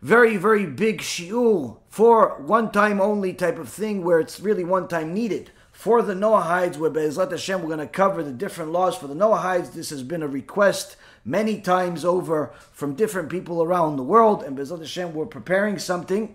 very, 0.00 0.38
very 0.38 0.64
big 0.64 1.02
shiur 1.02 1.76
for 1.90 2.40
one 2.40 2.72
time 2.72 2.98
only 2.98 3.34
type 3.34 3.58
of 3.58 3.68
thing 3.68 4.02
where 4.02 4.18
it's 4.18 4.40
really 4.40 4.64
one 4.64 4.88
time 4.88 5.12
needed. 5.12 5.50
For 5.70 6.02
the 6.02 6.14
Noahides, 6.14 6.78
where 6.78 6.90
Bezat 6.90 7.30
Hashem, 7.30 7.60
we're 7.60 7.68
going 7.68 7.78
to 7.78 7.86
cover 7.86 8.22
the 8.22 8.32
different 8.32 8.72
laws 8.72 8.96
for 8.96 9.06
the 9.06 9.14
Noahides. 9.14 9.72
This 9.72 9.90
has 9.90 10.02
been 10.02 10.22
a 10.22 10.28
request 10.28 10.96
many 11.24 11.60
times 11.60 12.04
over 12.04 12.52
from 12.72 12.94
different 12.94 13.28
people 13.28 13.62
around 13.62 13.96
the 13.96 14.02
world. 14.02 14.42
And 14.42 14.56
Bezat 14.56 14.80
Hashem, 14.80 15.14
we're 15.14 15.26
preparing 15.26 15.78
something 15.78 16.34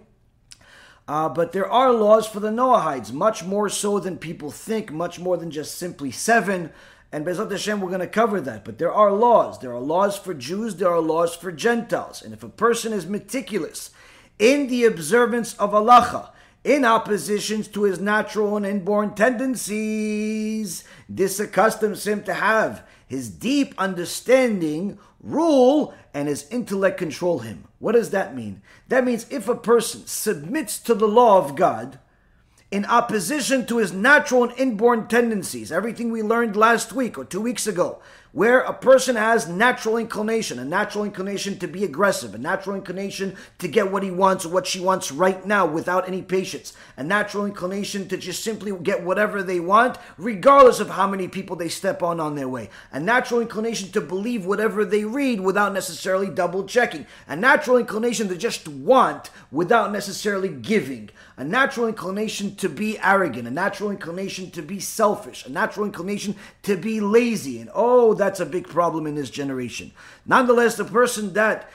uh, 1.08 1.30
but 1.30 1.52
there 1.52 1.70
are 1.70 1.94
laws 1.94 2.28
for 2.28 2.40
the 2.40 2.50
Noahides, 2.50 3.12
much 3.12 3.44
more 3.44 3.70
so 3.70 4.00
than 4.00 4.18
people 4.18 4.50
think, 4.50 4.92
much 4.92 5.20
more 5.20 5.38
than 5.38 5.52
just 5.52 5.78
simply 5.78 6.10
seven. 6.10 6.72
And 7.12 7.26
Bezat 7.26 7.52
Hashem, 7.52 7.80
we're 7.80 7.90
going 7.90 8.00
to 8.00 8.08
cover 8.08 8.42
that. 8.42 8.66
But 8.66 8.80
there 8.80 8.94
are 8.94 9.12
laws. 9.12 9.60
There 9.60 9.72
are 9.72 9.80
laws 9.80 10.18
for 10.18 10.34
Jews, 10.34 10.76
there 10.76 10.90
are 10.90 11.00
laws 11.00 11.36
for 11.36 11.52
Gentiles. 11.52 12.24
And 12.24 12.34
if 12.34 12.44
a 12.44 12.50
person 12.50 12.92
is 12.92 13.06
meticulous 13.06 13.92
in 14.40 14.68
the 14.68 14.86
observance 14.86 15.54
of 15.56 15.72
halacha, 15.72 16.30
in 16.64 16.84
oppositions 16.84 17.68
to 17.68 17.84
his 17.84 18.00
natural 18.00 18.58
and 18.58 18.66
inborn 18.66 19.14
tendencies, 19.14 20.84
this 21.08 21.40
accustoms 21.40 22.08
him 22.08 22.24
to 22.24 22.34
have 22.34 22.84
his 23.08 23.30
deep 23.30 23.76
understanding 23.78 24.98
rule 25.22 25.94
and 26.16 26.28
his 26.28 26.50
intellect 26.50 26.98
control 26.98 27.40
him. 27.40 27.66
What 27.86 27.94
does 27.94 28.10
that 28.10 28.36
mean? 28.36 28.64
That 28.88 29.06
means 29.06 29.28
if 29.30 29.48
a 29.48 29.54
person 29.54 30.08
submits 30.08 30.80
to 30.80 30.96
the 30.96 31.08
law 31.08 31.38
of 31.38 31.56
God 31.56 32.00
in 32.72 32.84
opposition 32.84 33.68
to 33.68 33.78
his 33.78 33.94
natural 33.94 34.46
and 34.46 34.58
inborn 34.58 35.08
tendencies, 35.08 35.72
everything 35.72 36.10
we 36.10 36.24
learned 36.24 36.56
last 36.56 36.94
week 36.94 37.16
or 37.16 37.26
two 37.26 37.40
weeks 37.40 37.68
ago, 37.68 38.00
where 38.36 38.60
a 38.60 38.74
person 38.74 39.16
has 39.16 39.48
natural 39.48 39.96
inclination, 39.96 40.60
a 40.60 40.66
natural 40.66 41.06
inclination 41.06 41.58
to 41.58 41.70
be 41.70 41.86
aggressive, 41.86 42.36
a 42.36 42.38
natural 42.38 42.76
inclination 42.76 43.34
to 43.58 43.66
get 43.66 43.90
what 43.90 44.04
he 44.04 44.12
wants 44.12 44.46
or 44.46 44.50
what 44.50 44.68
she 44.68 44.78
wants 44.78 45.10
right 45.10 45.46
now 45.46 45.66
without 45.66 46.06
any 46.06 46.22
patience, 46.22 46.74
a 46.98 47.04
natural 47.04 47.46
inclination 47.46 48.10
to 48.10 48.18
just 48.18 48.44
simply 48.44 48.78
get 48.84 49.02
whatever 49.02 49.42
they 49.42 49.62
want, 49.62 49.98
regardless 50.18 50.82
of 50.82 50.90
how 50.90 51.08
many 51.08 51.30
people 51.30 51.56
they 51.56 51.70
step 51.70 52.04
on 52.04 52.20
on 52.20 52.36
their 52.36 52.50
way, 52.50 52.70
a 52.92 53.00
natural 53.00 53.40
inclination 53.40 53.90
to 53.90 54.02
believe 54.02 54.46
whatever 54.46 54.84
they 54.84 55.06
read 55.06 55.40
without 55.40 55.72
necessarily 55.72 56.28
double 56.28 56.66
checking, 56.66 57.08
a 57.30 57.38
natural 57.38 57.78
inclination 57.78 58.28
to 58.28 58.36
just 58.36 58.68
want 58.68 59.30
without 59.50 59.94
necessarily 59.94 60.50
giving, 60.50 61.10
a 61.38 61.44
natural 61.44 61.88
inclination 61.88 62.54
to 62.56 62.68
be 62.68 63.00
arrogant, 63.00 63.48
a 63.48 63.52
natural 63.52 63.92
inclination 63.92 64.52
to 64.52 64.62
be 64.62 64.80
selfish, 64.82 65.46
a 65.46 65.50
natural 65.50 65.86
inclination 65.86 66.36
to 66.64 66.76
be 66.76 67.00
lazy, 67.00 67.60
and 67.60 67.70
oh, 67.74 68.14
that's 68.26 68.40
a 68.40 68.46
big 68.46 68.68
problem 68.68 69.06
in 69.06 69.14
this 69.14 69.30
generation. 69.30 69.92
Nonetheless, 70.26 70.76
the 70.78 70.84
person 70.84 71.34
that 71.34 71.70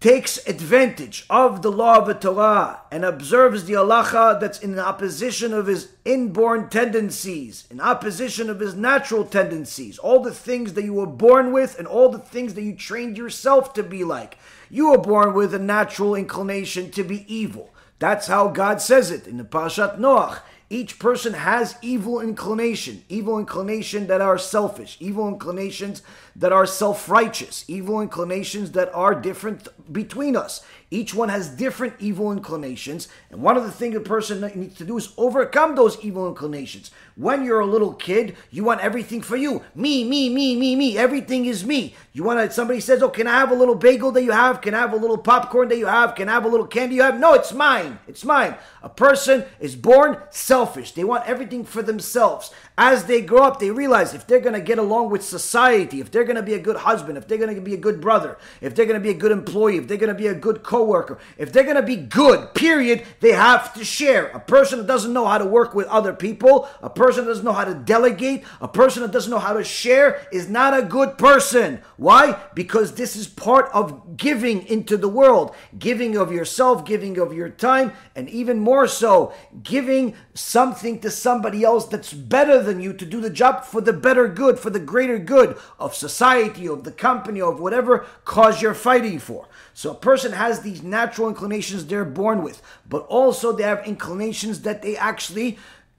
takes 0.00 0.44
advantage 0.48 1.24
of 1.30 1.62
the 1.62 1.70
law 1.70 1.96
of 1.98 2.06
the 2.06 2.14
Torah 2.14 2.80
and 2.90 3.04
observes 3.04 3.64
the 3.64 3.74
halacha 3.74 4.38
that's 4.40 4.58
in 4.58 4.76
opposition 4.78 5.54
of 5.54 5.68
his 5.68 5.92
inborn 6.04 6.68
tendencies, 6.68 7.68
in 7.70 7.80
opposition 7.80 8.50
of 8.50 8.58
his 8.58 8.74
natural 8.74 9.24
tendencies, 9.24 9.96
all 9.98 10.20
the 10.20 10.34
things 10.34 10.74
that 10.74 10.84
you 10.84 10.92
were 10.92 11.06
born 11.06 11.52
with 11.52 11.78
and 11.78 11.86
all 11.86 12.08
the 12.08 12.18
things 12.18 12.54
that 12.54 12.62
you 12.62 12.74
trained 12.74 13.16
yourself 13.16 13.72
to 13.72 13.84
be 13.84 14.02
like. 14.02 14.36
You 14.68 14.90
were 14.90 14.98
born 14.98 15.34
with 15.34 15.54
a 15.54 15.58
natural 15.58 16.16
inclination 16.16 16.90
to 16.90 17.04
be 17.04 17.32
evil. 17.32 17.72
That's 18.00 18.26
how 18.26 18.48
God 18.48 18.82
says 18.82 19.12
it 19.12 19.28
in 19.28 19.38
the 19.38 19.44
Pashat 19.44 19.98
Noach. 19.98 20.40
Each 20.68 20.98
person 20.98 21.34
has 21.34 21.76
evil 21.80 22.20
inclination, 22.20 23.04
evil 23.08 23.38
inclination 23.38 24.08
that 24.08 24.20
are 24.20 24.36
selfish, 24.36 24.96
evil 24.98 25.28
inclinations 25.28 26.02
that 26.34 26.52
are 26.52 26.66
self-righteous, 26.66 27.64
evil 27.68 28.00
inclinations 28.00 28.72
that 28.72 28.92
are 28.92 29.14
different 29.14 29.68
between 29.92 30.34
us. 30.34 30.64
Each 30.90 31.14
one 31.14 31.28
has 31.28 31.48
different 31.48 31.94
evil 32.00 32.32
inclinations, 32.32 33.06
and 33.30 33.42
one 33.42 33.56
of 33.56 33.62
the 33.62 33.70
things 33.70 33.94
a 33.94 34.00
person 34.00 34.40
needs 34.56 34.76
to 34.78 34.84
do 34.84 34.96
is 34.96 35.12
overcome 35.16 35.76
those 35.76 35.98
evil 36.00 36.26
inclinations. 36.28 36.90
When 37.16 37.46
you're 37.46 37.60
a 37.60 37.66
little 37.66 37.94
kid, 37.94 38.36
you 38.50 38.62
want 38.62 38.82
everything 38.82 39.22
for 39.22 39.36
you. 39.36 39.62
Me, 39.74 40.04
me, 40.04 40.28
me, 40.28 40.54
me, 40.54 40.76
me. 40.76 40.98
Everything 40.98 41.46
is 41.46 41.64
me. 41.64 41.94
You 42.12 42.22
want 42.22 42.40
to, 42.40 42.54
somebody 42.54 42.80
says, 42.80 43.02
oh, 43.02 43.08
can 43.08 43.26
I 43.26 43.38
have 43.38 43.50
a 43.50 43.54
little 43.54 43.74
bagel 43.74 44.12
that 44.12 44.22
you 44.22 44.32
have? 44.32 44.60
Can 44.60 44.74
I 44.74 44.80
have 44.80 44.92
a 44.92 44.96
little 44.96 45.16
popcorn 45.16 45.68
that 45.68 45.78
you 45.78 45.86
have? 45.86 46.14
Can 46.14 46.28
I 46.28 46.32
have 46.32 46.44
a 46.44 46.48
little 46.48 46.66
candy 46.66 46.96
you 46.96 47.02
have? 47.02 47.18
No, 47.18 47.32
it's 47.32 47.54
mine. 47.54 47.98
It's 48.06 48.22
mine. 48.22 48.56
A 48.82 48.90
person 48.90 49.46
is 49.60 49.74
born 49.74 50.18
selfish. 50.28 50.92
They 50.92 51.04
want 51.04 51.26
everything 51.26 51.64
for 51.64 51.80
themselves. 51.80 52.52
As 52.76 53.04
they 53.04 53.22
grow 53.22 53.44
up, 53.44 53.60
they 53.60 53.70
realize 53.70 54.12
if 54.12 54.26
they're 54.26 54.40
going 54.40 54.52
to 54.52 54.60
get 54.60 54.78
along 54.78 55.08
with 55.08 55.24
society, 55.24 56.00
if 56.00 56.10
they're 56.10 56.24
going 56.24 56.36
to 56.36 56.42
be 56.42 56.52
a 56.52 56.58
good 56.58 56.76
husband, 56.76 57.16
if 57.16 57.26
they're 57.26 57.38
going 57.38 57.54
to 57.54 57.60
be 57.62 57.72
a 57.72 57.78
good 57.78 58.02
brother, 58.02 58.36
if 58.60 58.74
they're 58.74 58.84
going 58.84 59.00
to 59.00 59.02
be 59.02 59.10
a 59.10 59.14
good 59.14 59.32
employee, 59.32 59.78
if 59.78 59.88
they're 59.88 59.96
going 59.96 60.14
to 60.14 60.14
be 60.14 60.26
a 60.26 60.34
good 60.34 60.62
coworker, 60.62 61.18
if 61.38 61.50
they're 61.50 61.64
going 61.64 61.76
to 61.76 61.82
be 61.82 61.96
good, 61.96 62.52
period, 62.52 63.04
they 63.20 63.32
have 63.32 63.72
to 63.72 63.84
share. 63.84 64.26
A 64.28 64.40
person 64.40 64.78
that 64.78 64.86
doesn't 64.86 65.14
know 65.14 65.26
how 65.26 65.38
to 65.38 65.46
work 65.46 65.74
with 65.74 65.86
other 65.86 66.12
people, 66.12 66.68
a 66.82 66.90
person 66.90 67.05
that 67.14 67.26
doesn't 67.26 67.44
know 67.44 67.52
how 67.52 67.64
to 67.64 67.74
delegate, 67.74 68.42
a 68.60 68.66
person 68.66 69.02
that 69.02 69.12
doesn't 69.12 69.30
know 69.30 69.38
how 69.38 69.52
to 69.52 69.62
share 69.62 70.26
is 70.32 70.48
not 70.48 70.76
a 70.76 70.82
good 70.82 71.16
person. 71.16 71.80
Why? 71.96 72.36
Because 72.54 72.94
this 72.94 73.14
is 73.14 73.28
part 73.28 73.70
of 73.72 74.16
giving 74.16 74.66
into 74.66 74.96
the 74.96 75.08
world, 75.08 75.54
giving 75.78 76.16
of 76.16 76.32
yourself, 76.32 76.84
giving 76.84 77.18
of 77.18 77.32
your 77.32 77.48
time, 77.48 77.92
and 78.16 78.28
even 78.28 78.58
more 78.58 78.88
so, 78.88 79.32
giving 79.62 80.14
something 80.34 80.98
to 81.00 81.10
somebody 81.10 81.62
else 81.62 81.86
that's 81.86 82.12
better 82.12 82.60
than 82.60 82.80
you 82.80 82.92
to 82.94 83.06
do 83.06 83.20
the 83.20 83.30
job 83.30 83.64
for 83.64 83.80
the 83.80 83.92
better 83.92 84.26
good, 84.26 84.58
for 84.58 84.70
the 84.70 84.80
greater 84.80 85.18
good 85.18 85.56
of 85.78 85.94
society, 85.94 86.66
of 86.66 86.82
the 86.82 86.92
company, 86.92 87.40
of 87.40 87.60
whatever 87.60 88.06
cause 88.24 88.60
you're 88.60 88.74
fighting 88.74 89.18
for. 89.18 89.46
So 89.76 89.90
a 89.90 89.94
person 89.94 90.32
has 90.32 90.60
these 90.60 90.82
natural 90.82 91.28
inclinations 91.28 91.84
they're 91.84 92.04
born 92.06 92.42
with, 92.42 92.62
but 92.88 93.02
also 93.08 93.52
they 93.52 93.62
have 93.62 93.86
inclinations 93.86 94.62
that 94.62 94.80
they 94.80 94.96
actually 94.96 95.58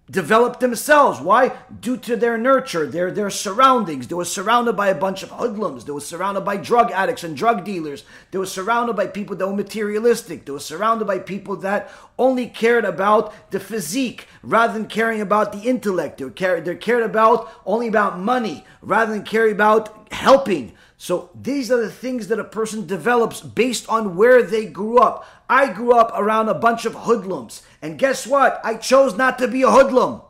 develop 0.10 0.60
themselves. 0.60 1.20
Why? 1.20 1.58
Due 1.80 1.98
to 1.98 2.16
their 2.16 2.38
nurture, 2.38 2.86
their 2.88 3.12
their 3.12 3.30
surroundings. 3.30 4.08
They 4.08 4.16
were 4.16 4.26
surrounded 4.26 4.78
by 4.78 4.88
a 4.88 4.96
bunch 4.96 5.24
of 5.24 5.32
hoodlums. 5.32 5.86
They 5.86 5.92
were 5.92 6.02
surrounded 6.02 6.42
by 6.42 6.58
drug 6.58 6.92
addicts 6.92 7.24
and 7.24 7.36
drug 7.36 7.66
dealers. 7.66 8.04
They 8.32 8.40
were 8.40 8.46
surrounded 8.46 8.96
by 8.96 9.08
people 9.08 9.36
that 9.36 9.48
were 9.48 9.56
materialistic. 9.56 10.46
They 10.46 10.52
were 10.52 10.60
surrounded 10.60 11.06
by 11.06 11.20
people 11.20 11.58
that 11.58 11.92
only 12.18 12.48
cared 12.48 12.86
about 12.86 13.34
the 13.52 13.60
physique 13.60 14.28
rather 14.42 14.74
than 14.74 14.88
caring 14.88 15.22
about 15.22 15.52
the 15.52 15.68
intellect. 15.68 16.20
They 16.20 16.30
cared, 16.30 16.66
they 16.66 16.76
cared 16.76 17.04
about 17.04 17.52
only 17.66 17.88
about 17.88 18.20
money 18.20 18.66
rather 18.82 19.14
than 19.14 19.24
caring 19.24 19.54
about 19.54 20.12
helping. 20.12 20.74
So 20.98 21.30
these 21.40 21.72
are 21.72 21.80
the 21.80 21.92
things 21.92 22.28
that 22.28 22.40
a 22.40 22.44
person 22.44 22.88
develops 22.88 23.42
based 23.42 23.88
on 23.88 24.16
where 24.16 24.42
they 24.42 24.66
grew 24.66 24.98
up. 24.98 25.26
I 25.48 25.72
grew 25.72 25.94
up 25.94 26.12
around 26.16 26.50
a 26.50 26.56
bunch 26.56 26.86
of 26.86 26.96
hoodlums. 26.96 27.62
And 27.82 28.00
guess 28.00 28.26
what? 28.26 28.60
I 28.64 28.76
chose 28.76 29.16
not 29.16 29.38
to 29.40 29.48
be 29.48 29.62
a 29.62 29.70
hoodlum. 29.70 30.22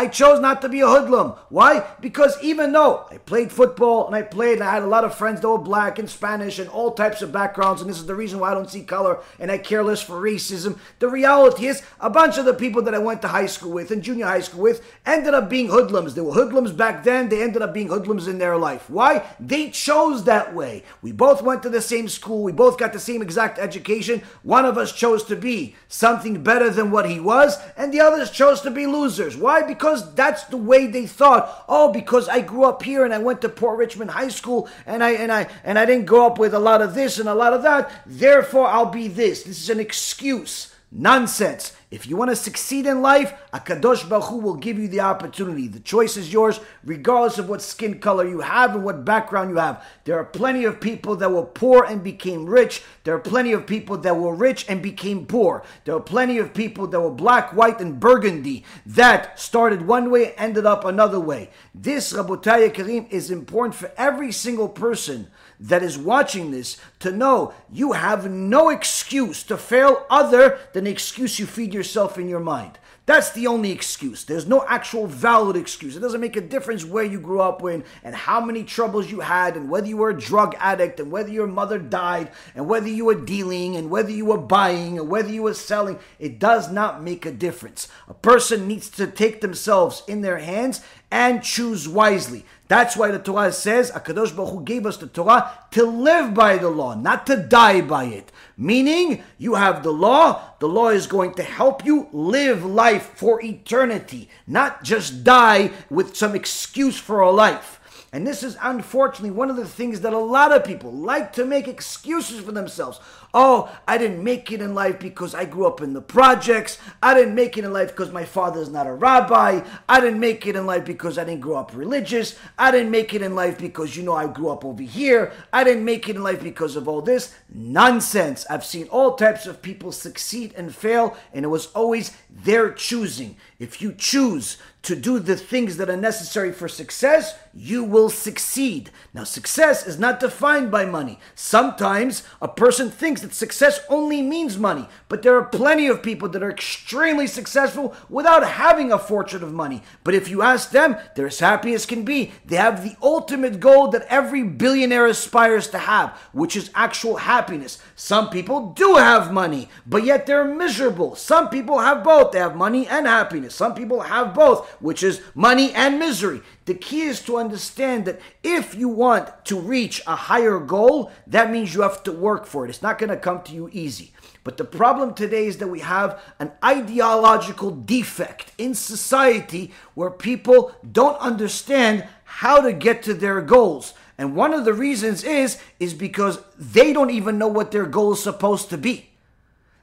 I 0.00 0.06
chose 0.06 0.40
not 0.40 0.62
to 0.62 0.70
be 0.70 0.80
a 0.80 0.86
hoodlum. 0.86 1.34
Why? 1.50 1.86
Because 2.00 2.42
even 2.42 2.72
though 2.72 3.06
I 3.10 3.18
played 3.18 3.52
football 3.52 4.06
and 4.06 4.16
I 4.16 4.22
played 4.22 4.54
and 4.54 4.64
I 4.64 4.72
had 4.72 4.82
a 4.82 4.86
lot 4.86 5.04
of 5.04 5.14
friends 5.14 5.42
that 5.42 5.48
were 5.50 5.58
black 5.58 5.98
and 5.98 6.08
Spanish 6.08 6.58
and 6.58 6.70
all 6.70 6.92
types 6.92 7.20
of 7.20 7.32
backgrounds, 7.32 7.82
and 7.82 7.90
this 7.90 7.98
is 7.98 8.06
the 8.06 8.14
reason 8.14 8.38
why 8.38 8.50
I 8.50 8.54
don't 8.54 8.70
see 8.70 8.82
color 8.82 9.18
and 9.38 9.50
I 9.50 9.58
care 9.58 9.82
less 9.82 10.00
for 10.00 10.14
racism, 10.14 10.78
the 11.00 11.10
reality 11.10 11.66
is 11.66 11.82
a 12.00 12.08
bunch 12.08 12.38
of 12.38 12.46
the 12.46 12.54
people 12.54 12.80
that 12.84 12.94
I 12.94 12.98
went 12.98 13.20
to 13.20 13.28
high 13.28 13.44
school 13.44 13.72
with 13.72 13.90
and 13.90 14.02
junior 14.02 14.24
high 14.24 14.40
school 14.40 14.62
with 14.62 14.82
ended 15.04 15.34
up 15.34 15.50
being 15.50 15.68
hoodlums. 15.68 16.14
They 16.14 16.22
were 16.22 16.32
hoodlums 16.32 16.72
back 16.72 17.04
then, 17.04 17.28
they 17.28 17.42
ended 17.42 17.60
up 17.60 17.74
being 17.74 17.88
hoodlums 17.88 18.26
in 18.26 18.38
their 18.38 18.56
life. 18.56 18.88
Why? 18.88 19.26
They 19.38 19.68
chose 19.68 20.24
that 20.24 20.54
way. 20.54 20.82
We 21.02 21.12
both 21.12 21.42
went 21.42 21.62
to 21.64 21.68
the 21.68 21.82
same 21.82 22.08
school, 22.08 22.42
we 22.42 22.52
both 22.52 22.78
got 22.78 22.94
the 22.94 22.98
same 22.98 23.20
exact 23.20 23.58
education. 23.58 24.22
One 24.44 24.64
of 24.64 24.78
us 24.78 24.92
chose 24.92 25.24
to 25.24 25.36
be 25.36 25.76
something 25.88 26.42
better 26.42 26.70
than 26.70 26.90
what 26.90 27.10
he 27.10 27.20
was, 27.20 27.58
and 27.76 27.92
the 27.92 28.00
others 28.00 28.30
chose 28.30 28.62
to 28.62 28.70
be 28.70 28.86
losers. 28.86 29.36
Why? 29.36 29.60
Because 29.60 29.89
because 29.90 30.14
that's 30.14 30.44
the 30.44 30.56
way 30.56 30.86
they 30.86 31.06
thought. 31.06 31.64
Oh, 31.68 31.92
because 31.92 32.28
I 32.28 32.42
grew 32.42 32.64
up 32.64 32.82
here 32.82 33.04
and 33.04 33.12
I 33.12 33.18
went 33.18 33.40
to 33.40 33.48
Port 33.48 33.76
Richmond 33.76 34.12
High 34.12 34.28
School 34.28 34.68
and 34.86 35.02
I 35.02 35.10
and 35.10 35.32
I 35.32 35.48
and 35.64 35.78
I 35.78 35.84
didn't 35.84 36.06
grow 36.06 36.26
up 36.26 36.38
with 36.38 36.54
a 36.54 36.60
lot 36.60 36.80
of 36.80 36.94
this 36.94 37.18
and 37.18 37.28
a 37.28 37.34
lot 37.34 37.52
of 37.52 37.62
that. 37.62 37.90
Therefore, 38.06 38.68
I'll 38.68 38.86
be 38.86 39.08
this. 39.08 39.42
This 39.42 39.60
is 39.60 39.70
an 39.70 39.80
excuse. 39.80 40.72
Nonsense. 40.92 41.72
If 41.90 42.06
you 42.06 42.16
want 42.16 42.30
to 42.30 42.36
succeed 42.36 42.86
in 42.86 43.02
life, 43.02 43.34
Akadosh 43.52 44.08
Baruch 44.08 44.26
Hu 44.26 44.36
will 44.36 44.54
give 44.54 44.78
you 44.78 44.86
the 44.86 45.00
opportunity. 45.00 45.66
The 45.66 45.80
choice 45.80 46.16
is 46.16 46.32
yours, 46.32 46.60
regardless 46.84 47.38
of 47.38 47.48
what 47.48 47.62
skin 47.62 47.98
color 47.98 48.28
you 48.28 48.42
have 48.42 48.76
and 48.76 48.84
what 48.84 49.04
background 49.04 49.50
you 49.50 49.56
have. 49.56 49.84
There 50.04 50.16
are 50.16 50.24
plenty 50.24 50.64
of 50.64 50.80
people 50.80 51.16
that 51.16 51.32
were 51.32 51.42
poor 51.42 51.82
and 51.82 52.04
became 52.04 52.46
rich. 52.46 52.84
There 53.02 53.16
are 53.16 53.20
plenty 53.20 53.52
of 53.52 53.66
people 53.66 53.96
that 53.98 54.16
were 54.16 54.32
rich 54.32 54.66
and 54.68 54.80
became 54.80 55.26
poor. 55.26 55.64
There 55.84 55.96
are 55.96 56.00
plenty 56.00 56.38
of 56.38 56.54
people 56.54 56.86
that 56.86 57.00
were 57.00 57.10
black, 57.10 57.52
white, 57.54 57.80
and 57.80 57.98
burgundy 57.98 58.64
that 58.86 59.40
started 59.40 59.82
one 59.82 60.12
way, 60.12 60.32
ended 60.34 60.66
up 60.66 60.84
another 60.84 61.18
way. 61.18 61.50
This, 61.74 62.12
Rabotai 62.12 62.72
Karim, 62.72 63.08
is 63.10 63.32
important 63.32 63.74
for 63.74 63.90
every 63.96 64.30
single 64.30 64.68
person 64.68 65.26
that 65.60 65.82
is 65.82 65.98
watching 65.98 66.50
this 66.50 66.78
to 67.00 67.12
know 67.12 67.52
you 67.70 67.92
have 67.92 68.30
no 68.30 68.70
excuse 68.70 69.42
to 69.44 69.56
fail 69.56 70.06
other 70.08 70.58
than 70.72 70.84
the 70.84 70.90
excuse 70.90 71.38
you 71.38 71.46
feed 71.46 71.74
yourself 71.74 72.18
in 72.18 72.28
your 72.28 72.40
mind. 72.40 72.78
That's 73.10 73.32
the 73.32 73.48
only 73.48 73.72
excuse. 73.72 74.24
There's 74.24 74.46
no 74.46 74.64
actual 74.68 75.06
valid 75.08 75.56
excuse. 75.56 75.96
It 75.96 76.00
doesn't 76.00 76.20
make 76.20 76.36
a 76.36 76.40
difference 76.40 76.84
where 76.84 77.02
you 77.02 77.18
grew 77.18 77.40
up 77.40 77.60
in 77.64 77.82
and 78.04 78.14
how 78.14 78.40
many 78.40 78.62
troubles 78.62 79.10
you 79.10 79.18
had 79.18 79.56
and 79.56 79.68
whether 79.68 79.88
you 79.88 79.96
were 79.96 80.10
a 80.10 80.18
drug 80.18 80.54
addict 80.60 81.00
and 81.00 81.10
whether 81.10 81.30
your 81.30 81.48
mother 81.48 81.78
died 81.78 82.30
and 82.54 82.68
whether 82.68 82.88
you 82.88 83.06
were 83.06 83.16
dealing 83.16 83.74
and 83.74 83.90
whether 83.90 84.12
you 84.12 84.26
were 84.26 84.38
buying 84.38 84.98
and 84.98 85.08
whether 85.08 85.30
you 85.30 85.42
were 85.42 85.54
selling. 85.54 85.98
It 86.20 86.38
does 86.38 86.70
not 86.70 87.02
make 87.02 87.26
a 87.26 87.32
difference. 87.32 87.88
A 88.06 88.14
person 88.14 88.68
needs 88.68 88.88
to 88.90 89.08
take 89.08 89.40
themselves 89.40 90.04
in 90.06 90.20
their 90.20 90.38
hands 90.38 90.80
and 91.10 91.42
choose 91.42 91.88
wisely. 91.88 92.44
That's 92.70 92.96
why 92.96 93.10
the 93.10 93.18
Torah 93.18 93.50
says, 93.50 93.90
Akadosh 93.90 94.36
Baruch 94.36 94.50
Hu 94.50 94.62
gave 94.62 94.86
us 94.86 94.96
the 94.96 95.08
Torah 95.08 95.58
to 95.72 95.82
live 95.82 96.32
by 96.34 96.56
the 96.56 96.70
law, 96.70 96.94
not 96.94 97.26
to 97.26 97.36
die 97.36 97.80
by 97.80 98.04
it. 98.04 98.30
Meaning, 98.56 99.24
you 99.38 99.56
have 99.56 99.82
the 99.82 99.90
law, 99.90 100.54
the 100.60 100.68
law 100.68 100.90
is 100.90 101.08
going 101.08 101.34
to 101.34 101.42
help 101.42 101.84
you 101.84 102.08
live 102.12 102.64
life 102.64 103.10
for 103.16 103.42
eternity, 103.42 104.28
not 104.46 104.84
just 104.84 105.24
die 105.24 105.72
with 105.90 106.14
some 106.14 106.36
excuse 106.36 106.96
for 106.96 107.18
a 107.18 107.32
life. 107.32 107.79
And 108.12 108.26
this 108.26 108.42
is 108.42 108.56
unfortunately 108.60 109.30
one 109.30 109.50
of 109.50 109.56
the 109.56 109.66
things 109.66 110.00
that 110.00 110.12
a 110.12 110.18
lot 110.18 110.50
of 110.50 110.64
people 110.64 110.90
like 110.90 111.32
to 111.34 111.44
make 111.44 111.68
excuses 111.68 112.40
for 112.40 112.50
themselves. 112.50 112.98
Oh, 113.32 113.70
I 113.86 113.98
didn't 113.98 114.24
make 114.24 114.50
it 114.50 114.60
in 114.60 114.74
life 114.74 114.98
because 114.98 115.32
I 115.32 115.44
grew 115.44 115.64
up 115.64 115.80
in 115.80 115.92
the 115.92 116.00
projects. 116.00 116.78
I 117.00 117.14
didn't 117.14 117.36
make 117.36 117.56
it 117.56 117.64
in 117.64 117.72
life 117.72 117.90
because 117.90 118.10
my 118.10 118.24
father's 118.24 118.68
not 118.68 118.88
a 118.88 118.92
rabbi. 118.92 119.60
I 119.88 120.00
didn't 120.00 120.18
make 120.18 120.44
it 120.48 120.56
in 120.56 120.66
life 120.66 120.84
because 120.84 121.18
I 121.18 121.24
didn't 121.24 121.42
grow 121.42 121.54
up 121.54 121.70
religious. 121.72 122.36
I 122.58 122.72
didn't 122.72 122.90
make 122.90 123.14
it 123.14 123.22
in 123.22 123.36
life 123.36 123.58
because, 123.58 123.96
you 123.96 124.02
know, 124.02 124.14
I 124.14 124.26
grew 124.26 124.48
up 124.48 124.64
over 124.64 124.82
here. 124.82 125.32
I 125.52 125.62
didn't 125.62 125.84
make 125.84 126.08
it 126.08 126.16
in 126.16 126.24
life 126.24 126.42
because 126.42 126.74
of 126.74 126.88
all 126.88 127.02
this. 127.02 127.32
Nonsense. 127.54 128.44
I've 128.50 128.64
seen 128.64 128.88
all 128.88 129.14
types 129.14 129.46
of 129.46 129.62
people 129.62 129.92
succeed 129.92 130.52
and 130.56 130.74
fail, 130.74 131.16
and 131.32 131.44
it 131.44 131.48
was 131.48 131.66
always 131.66 132.10
their 132.28 132.72
choosing. 132.72 133.36
If 133.60 133.80
you 133.80 133.92
choose 133.92 134.56
to 134.82 134.96
do 134.96 135.18
the 135.18 135.36
things 135.36 135.76
that 135.76 135.90
are 135.90 135.96
necessary 135.96 136.52
for 136.52 136.66
success, 136.66 137.34
you 137.52 137.84
will 137.84 138.08
succeed. 138.08 138.90
Now, 139.12 139.24
success 139.24 139.86
is 139.86 139.98
not 139.98 140.20
defined 140.20 140.70
by 140.70 140.86
money. 140.86 141.18
Sometimes 141.34 142.22
a 142.40 142.48
person 142.48 142.90
thinks 142.90 143.20
that 143.20 143.34
success 143.34 143.80
only 143.90 144.22
means 144.22 144.56
money, 144.56 144.88
but 145.08 145.22
there 145.22 145.36
are 145.36 145.44
plenty 145.44 145.86
of 145.86 146.02
people 146.02 146.28
that 146.30 146.42
are 146.42 146.50
extremely 146.50 147.26
successful 147.26 147.94
without 148.08 148.46
having 148.46 148.90
a 148.90 148.98
fortune 148.98 149.42
of 149.42 149.52
money. 149.52 149.82
But 150.02 150.14
if 150.14 150.28
you 150.28 150.40
ask 150.42 150.70
them, 150.70 150.96
they're 151.14 151.26
as 151.26 151.40
happy 151.40 151.74
as 151.74 151.84
can 151.84 152.04
be. 152.04 152.32
They 152.46 152.56
have 152.56 152.82
the 152.82 152.96
ultimate 153.02 153.60
goal 153.60 153.88
that 153.88 154.06
every 154.08 154.42
billionaire 154.42 155.06
aspires 155.06 155.68
to 155.68 155.78
have, 155.78 156.10
which 156.32 156.56
is 156.56 156.70
actual 156.74 157.16
happiness. 157.16 157.78
Some 157.96 158.30
people 158.30 158.72
do 158.72 158.94
have 158.94 159.32
money, 159.32 159.68
but 159.86 160.04
yet 160.04 160.24
they're 160.24 160.44
miserable. 160.44 161.16
Some 161.16 161.50
people 161.50 161.80
have 161.80 162.02
both. 162.02 162.32
They 162.32 162.38
have 162.38 162.56
money 162.56 162.86
and 162.86 163.06
happiness. 163.06 163.54
Some 163.54 163.74
people 163.74 164.00
have 164.02 164.34
both, 164.34 164.69
which 164.78 165.02
is 165.02 165.20
money 165.34 165.72
and 165.72 165.98
misery. 165.98 166.42
The 166.66 166.74
key 166.74 167.02
is 167.02 167.20
to 167.22 167.36
understand 167.36 168.04
that 168.04 168.20
if 168.42 168.74
you 168.74 168.88
want 168.88 169.44
to 169.46 169.58
reach 169.58 170.02
a 170.06 170.14
higher 170.14 170.58
goal, 170.58 171.10
that 171.26 171.50
means 171.50 171.74
you 171.74 171.82
have 171.82 172.02
to 172.04 172.12
work 172.12 172.46
for 172.46 172.64
it. 172.64 172.70
It's 172.70 172.82
not 172.82 172.98
going 172.98 173.10
to 173.10 173.16
come 173.16 173.42
to 173.42 173.52
you 173.52 173.68
easy. 173.72 174.12
But 174.42 174.56
the 174.56 174.64
problem 174.64 175.14
today 175.14 175.46
is 175.46 175.58
that 175.58 175.68
we 175.68 175.80
have 175.80 176.20
an 176.38 176.52
ideological 176.64 177.70
defect 177.70 178.52
in 178.56 178.74
society 178.74 179.72
where 179.94 180.10
people 180.10 180.74
don't 180.90 181.18
understand 181.20 182.06
how 182.24 182.60
to 182.60 182.72
get 182.72 183.02
to 183.02 183.14
their 183.14 183.42
goals. 183.42 183.92
And 184.16 184.36
one 184.36 184.54
of 184.54 184.64
the 184.64 184.72
reasons 184.72 185.24
is 185.24 185.58
is 185.78 185.94
because 185.94 186.40
they 186.58 186.92
don't 186.92 187.10
even 187.10 187.38
know 187.38 187.48
what 187.48 187.70
their 187.70 187.86
goal 187.86 188.12
is 188.12 188.22
supposed 188.22 188.70
to 188.70 188.78
be. 188.78 189.09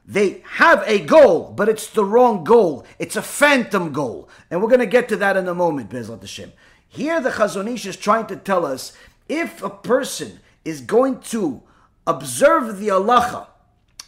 They 0.08 0.42
have 0.52 0.82
a 0.86 1.00
goal, 1.00 1.52
but 1.54 1.68
it's 1.68 1.86
the 1.88 2.04
wrong 2.04 2.42
goal. 2.42 2.86
It's 2.98 3.14
a 3.14 3.20
phantom 3.20 3.92
goal. 3.92 4.30
And 4.50 4.62
we're 4.62 4.68
going 4.68 4.80
to 4.80 4.86
get 4.86 5.06
to 5.10 5.16
that 5.16 5.36
in 5.36 5.46
a 5.46 5.54
moment, 5.54 5.92
Hashem. 5.92 6.54
Here, 6.88 7.20
the 7.20 7.28
Chazon 7.28 7.70
Ish 7.70 7.84
is 7.84 7.96
trying 7.96 8.26
to 8.28 8.36
tell 8.36 8.64
us 8.64 8.94
if 9.28 9.62
a 9.62 9.68
person 9.68 10.40
is 10.64 10.80
going 10.80 11.20
to 11.20 11.62
observe 12.06 12.78
the 12.78 12.88
halacha 12.88 13.48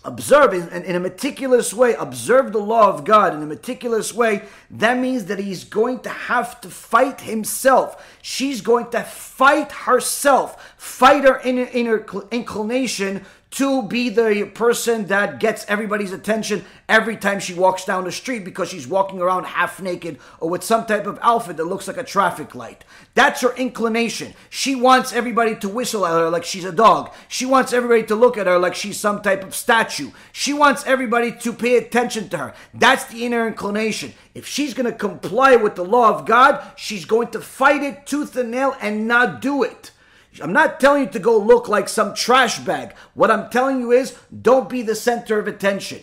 observe 0.04 0.54
in, 0.54 0.84
in, 0.84 0.96
a 0.96 1.00
meticulous 1.00 1.74
way, 1.74 1.94
observe 1.94 2.52
the 2.52 2.58
law 2.58 2.88
of 2.88 3.04
God 3.04 3.34
in 3.34 3.42
a 3.42 3.46
meticulous 3.46 4.14
way, 4.14 4.42
that 4.70 4.96
means 4.98 5.26
that 5.26 5.38
he's 5.38 5.64
going 5.64 6.00
to 6.00 6.08
have 6.08 6.60
to 6.62 6.70
fight 6.70 7.20
himself. 7.20 8.18
She's 8.22 8.62
going 8.62 8.90
to 8.90 9.02
fight 9.02 9.72
herself, 9.72 10.74
fight 10.78 11.24
her 11.24 11.40
inner, 11.40 11.68
inner 11.72 12.06
inclination 12.30 13.26
to 13.50 13.82
be 13.82 14.08
the 14.08 14.48
person 14.54 15.06
that 15.06 15.40
gets 15.40 15.64
everybody's 15.66 16.12
attention 16.12 16.64
every 16.88 17.16
time 17.16 17.40
she 17.40 17.52
walks 17.52 17.84
down 17.84 18.04
the 18.04 18.12
street 18.12 18.44
because 18.44 18.68
she's 18.68 18.86
walking 18.86 19.20
around 19.20 19.44
half 19.44 19.82
naked 19.82 20.18
or 20.38 20.48
with 20.48 20.62
some 20.62 20.86
type 20.86 21.06
of 21.06 21.18
outfit 21.20 21.56
that 21.56 21.64
looks 21.64 21.88
like 21.88 21.96
a 21.96 22.04
traffic 22.04 22.54
light. 22.54 22.84
That's 23.14 23.40
her 23.40 23.54
inclination. 23.56 24.34
She 24.50 24.76
wants 24.76 25.12
everybody 25.12 25.56
to 25.56 25.68
whistle 25.68 26.06
at 26.06 26.12
her 26.12 26.30
like 26.30 26.44
she's 26.44 26.64
a 26.64 26.70
dog. 26.70 27.12
She 27.26 27.44
wants 27.44 27.72
everybody 27.72 28.04
to 28.04 28.14
look 28.14 28.38
at 28.38 28.46
her 28.46 28.58
like 28.58 28.76
she's 28.76 29.00
some 29.00 29.20
type 29.20 29.42
of 29.42 29.54
statue. 29.54 30.12
She 30.30 30.52
wants 30.52 30.86
everybody 30.86 31.32
to 31.32 31.52
pay 31.52 31.76
attention 31.76 32.28
to 32.28 32.38
her. 32.38 32.54
That's 32.72 33.04
the 33.06 33.24
inner 33.24 33.48
inclination. 33.48 34.14
If 34.32 34.46
she's 34.46 34.74
going 34.74 34.90
to 34.90 34.96
comply 34.96 35.56
with 35.56 35.74
the 35.74 35.84
law 35.84 36.14
of 36.14 36.24
God, 36.24 36.64
she's 36.76 37.04
going 37.04 37.28
to 37.32 37.40
fight 37.40 37.82
it 37.82 38.06
tooth 38.06 38.36
and 38.36 38.52
nail 38.52 38.76
and 38.80 39.08
not 39.08 39.40
do 39.40 39.64
it. 39.64 39.90
I'm 40.42 40.52
not 40.52 40.78
telling 40.78 41.04
you 41.04 41.10
to 41.10 41.18
go 41.18 41.36
look 41.36 41.68
like 41.68 41.88
some 41.88 42.14
trash 42.14 42.60
bag. 42.60 42.94
What 43.14 43.30
I'm 43.30 43.50
telling 43.50 43.80
you 43.80 43.90
is 43.90 44.16
don't 44.42 44.68
be 44.68 44.82
the 44.82 44.94
center 44.94 45.38
of 45.38 45.48
attention. 45.48 46.02